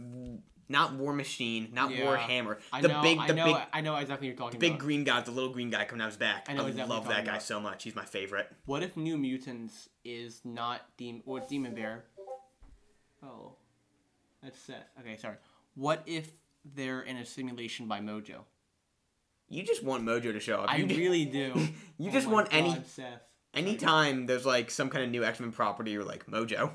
not 0.71 0.95
War 0.95 1.12
Machine, 1.12 1.68
not 1.75 1.91
Yeah. 1.91 2.07
Warhammer. 2.07 2.59
I 2.73 2.81
the 2.81 2.89
know. 2.89 3.03
big 3.03 3.18
I 3.18 3.27
the 3.27 3.35
know. 3.35 3.45
big 3.45 3.57
I 3.73 3.81
know 3.83 3.97
exactly 3.97 4.29
what 4.29 4.31
you're 4.31 4.37
talking 4.47 4.61
big 4.61 4.71
about. 4.73 4.81
green 4.81 5.05
guy, 5.05 5.21
the 5.21 5.31
little 5.33 5.51
green 5.53 5.68
guy 5.68 5.85
coming 5.85 6.01
out 6.03 6.07
his 6.09 6.16
back. 6.16 6.47
I 6.49 6.55
know 6.55 6.64
exactly 6.66 6.95
love 6.95 7.09
that 7.09 7.25
guy 7.25 7.33
talking 7.33 7.41
so 7.41 7.61
much. 7.61 7.83
He's 7.83 7.95
my 7.97 8.05
favorite. 8.05 8.51
What 8.64 8.83
if 8.83 8.97
New 8.97 9.18
Mutants 9.18 9.89
is 10.05 10.41
not 10.45 10.83
Demon 10.97 11.23
or 11.27 11.41
Demon 11.41 11.75
Bear? 11.75 12.05
Oh, 13.23 13.53
that's 14.43 14.59
Seth. 14.59 14.77
Okay, 15.01 15.16
sorry. 15.16 15.37
What 15.75 16.03
if 16.07 16.31
they're 16.64 17.03
in 17.03 17.16
a 17.16 17.27
simulation 17.27 17.87
by 17.87 18.01
Mojo? 18.01 18.45
You 19.49 19.62
just 19.64 19.83
want 19.83 20.05
Mojo 20.05 20.33
to 20.33 20.41
show 20.41 20.61
up. 20.61 20.71
I 20.73 20.77
You 20.77 20.87
really 20.87 21.25
do. 21.25 21.53
You 21.99 22.09
Oh 22.09 22.12
just 22.12 22.29
want 22.29 22.49
any 22.53 22.71
God, 22.73 22.87
Seth. 22.87 23.21
anytime 23.53 24.27
there's 24.27 24.47
like 24.47 24.71
some 24.71 24.89
kind 24.89 25.05
of 25.05 25.11
new 25.11 25.23
X 25.25 25.39
Men 25.41 25.53
property, 25.53 25.91
you're 25.91 26.05
like 26.05 26.27
Mojo. 26.27 26.71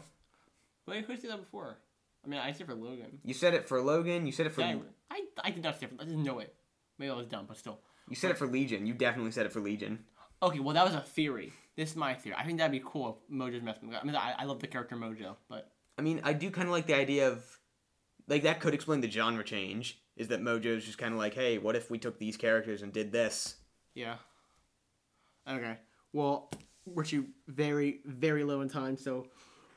Wait, 0.88 1.06
who's 1.06 1.20
did 1.22 1.32
that 1.32 1.40
before? 1.40 1.78
I 2.26 2.30
mean, 2.30 2.40
I 2.40 2.52
said 2.52 2.68
for 2.68 2.76
Logan. 2.76 3.20
You 3.24 3.34
said 3.34 3.54
it 3.54 3.68
for 3.68 3.82
Logan. 3.82 4.26
You 4.26 4.32
said 4.32 4.48
it 4.48 4.54
for 4.54 4.62
Yeah, 4.62 4.78
I, 5.12 5.24
I 5.44 5.52
did 5.52 5.64
not 5.64 5.80
say 5.80 5.88
for. 5.88 5.96
I 6.02 6.06
didn't 6.06 6.24
know 6.24 6.40
it. 6.40 6.56
Maybe 6.98 7.12
I 7.12 7.16
was 7.16 7.28
dumb, 7.28 7.46
but 7.48 7.58
still. 7.58 7.80
you 8.10 8.16
said 8.16 8.32
it 8.32 8.38
for 8.38 8.48
Legion. 8.48 8.88
You 8.88 8.94
definitely 8.94 9.32
said 9.32 9.46
it 9.46 9.52
for 9.52 9.60
Legion. 9.60 10.00
Okay, 10.42 10.60
well 10.60 10.74
that 10.74 10.86
was 10.86 10.94
a 10.94 11.02
theory. 11.02 11.54
This 11.76 11.92
is 11.92 11.96
my 11.96 12.14
theory. 12.14 12.36
I 12.38 12.46
think 12.46 12.58
that'd 12.58 12.72
be 12.72 12.82
cool 12.86 13.20
if 13.30 13.36
Mojo's 13.36 13.64
messing. 13.64 13.90
with 13.90 13.98
I 14.02 14.06
mean, 14.06 14.16
I, 14.16 14.34
I 14.40 14.44
love 14.46 14.60
the 14.60 14.68
character 14.68 14.96
Mojo, 14.96 15.36
but 15.50 15.72
I 15.98 16.02
mean, 16.02 16.22
I 16.24 16.34
do 16.34 16.50
kind 16.50 16.68
of 16.68 16.72
like 16.72 16.88
the 16.88 16.96
idea 16.96 17.30
of 17.30 17.44
like 18.28 18.44
that 18.44 18.60
could 18.60 18.74
explain 18.74 19.02
the 19.02 19.10
genre 19.10 19.44
change. 19.44 20.00
Is 20.18 20.30
that 20.30 20.42
Mojo's 20.42 20.86
just 20.86 20.98
kind 20.98 21.14
of 21.14 21.20
like, 21.20 21.34
hey, 21.34 21.58
what 21.58 21.76
if 21.76 21.92
we 21.92 21.98
took 21.98 22.18
these 22.18 22.38
characters 22.38 22.82
and 22.82 22.94
did 22.94 23.12
this? 23.12 23.56
yeah. 23.94 24.16
Okay. 25.48 25.78
Well, 26.12 26.50
we're 26.86 27.04
too 27.04 27.28
very 27.48 28.00
very 28.06 28.44
low 28.44 28.62
in 28.62 28.70
time, 28.70 28.98
so 28.98 29.28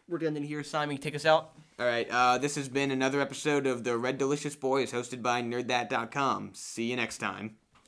we're 0.08 0.18
gonna 0.18 0.36
end 0.36 0.46
here. 0.46 0.64
Simon, 0.64 0.98
take 0.98 1.14
us 1.14 1.26
out. 1.26 1.52
All 1.78 1.86
right, 1.86 2.08
uh, 2.10 2.38
this 2.38 2.56
has 2.56 2.68
been 2.68 2.90
another 2.90 3.20
episode 3.20 3.66
of 3.66 3.84
the 3.84 3.96
Red 3.96 4.18
Delicious 4.18 4.56
Boys, 4.56 4.92
hosted 4.92 5.22
by 5.22 5.42
NerdThat.com. 5.42 6.50
See 6.54 6.90
you 6.90 6.96
next 6.96 7.18
time. 7.18 7.56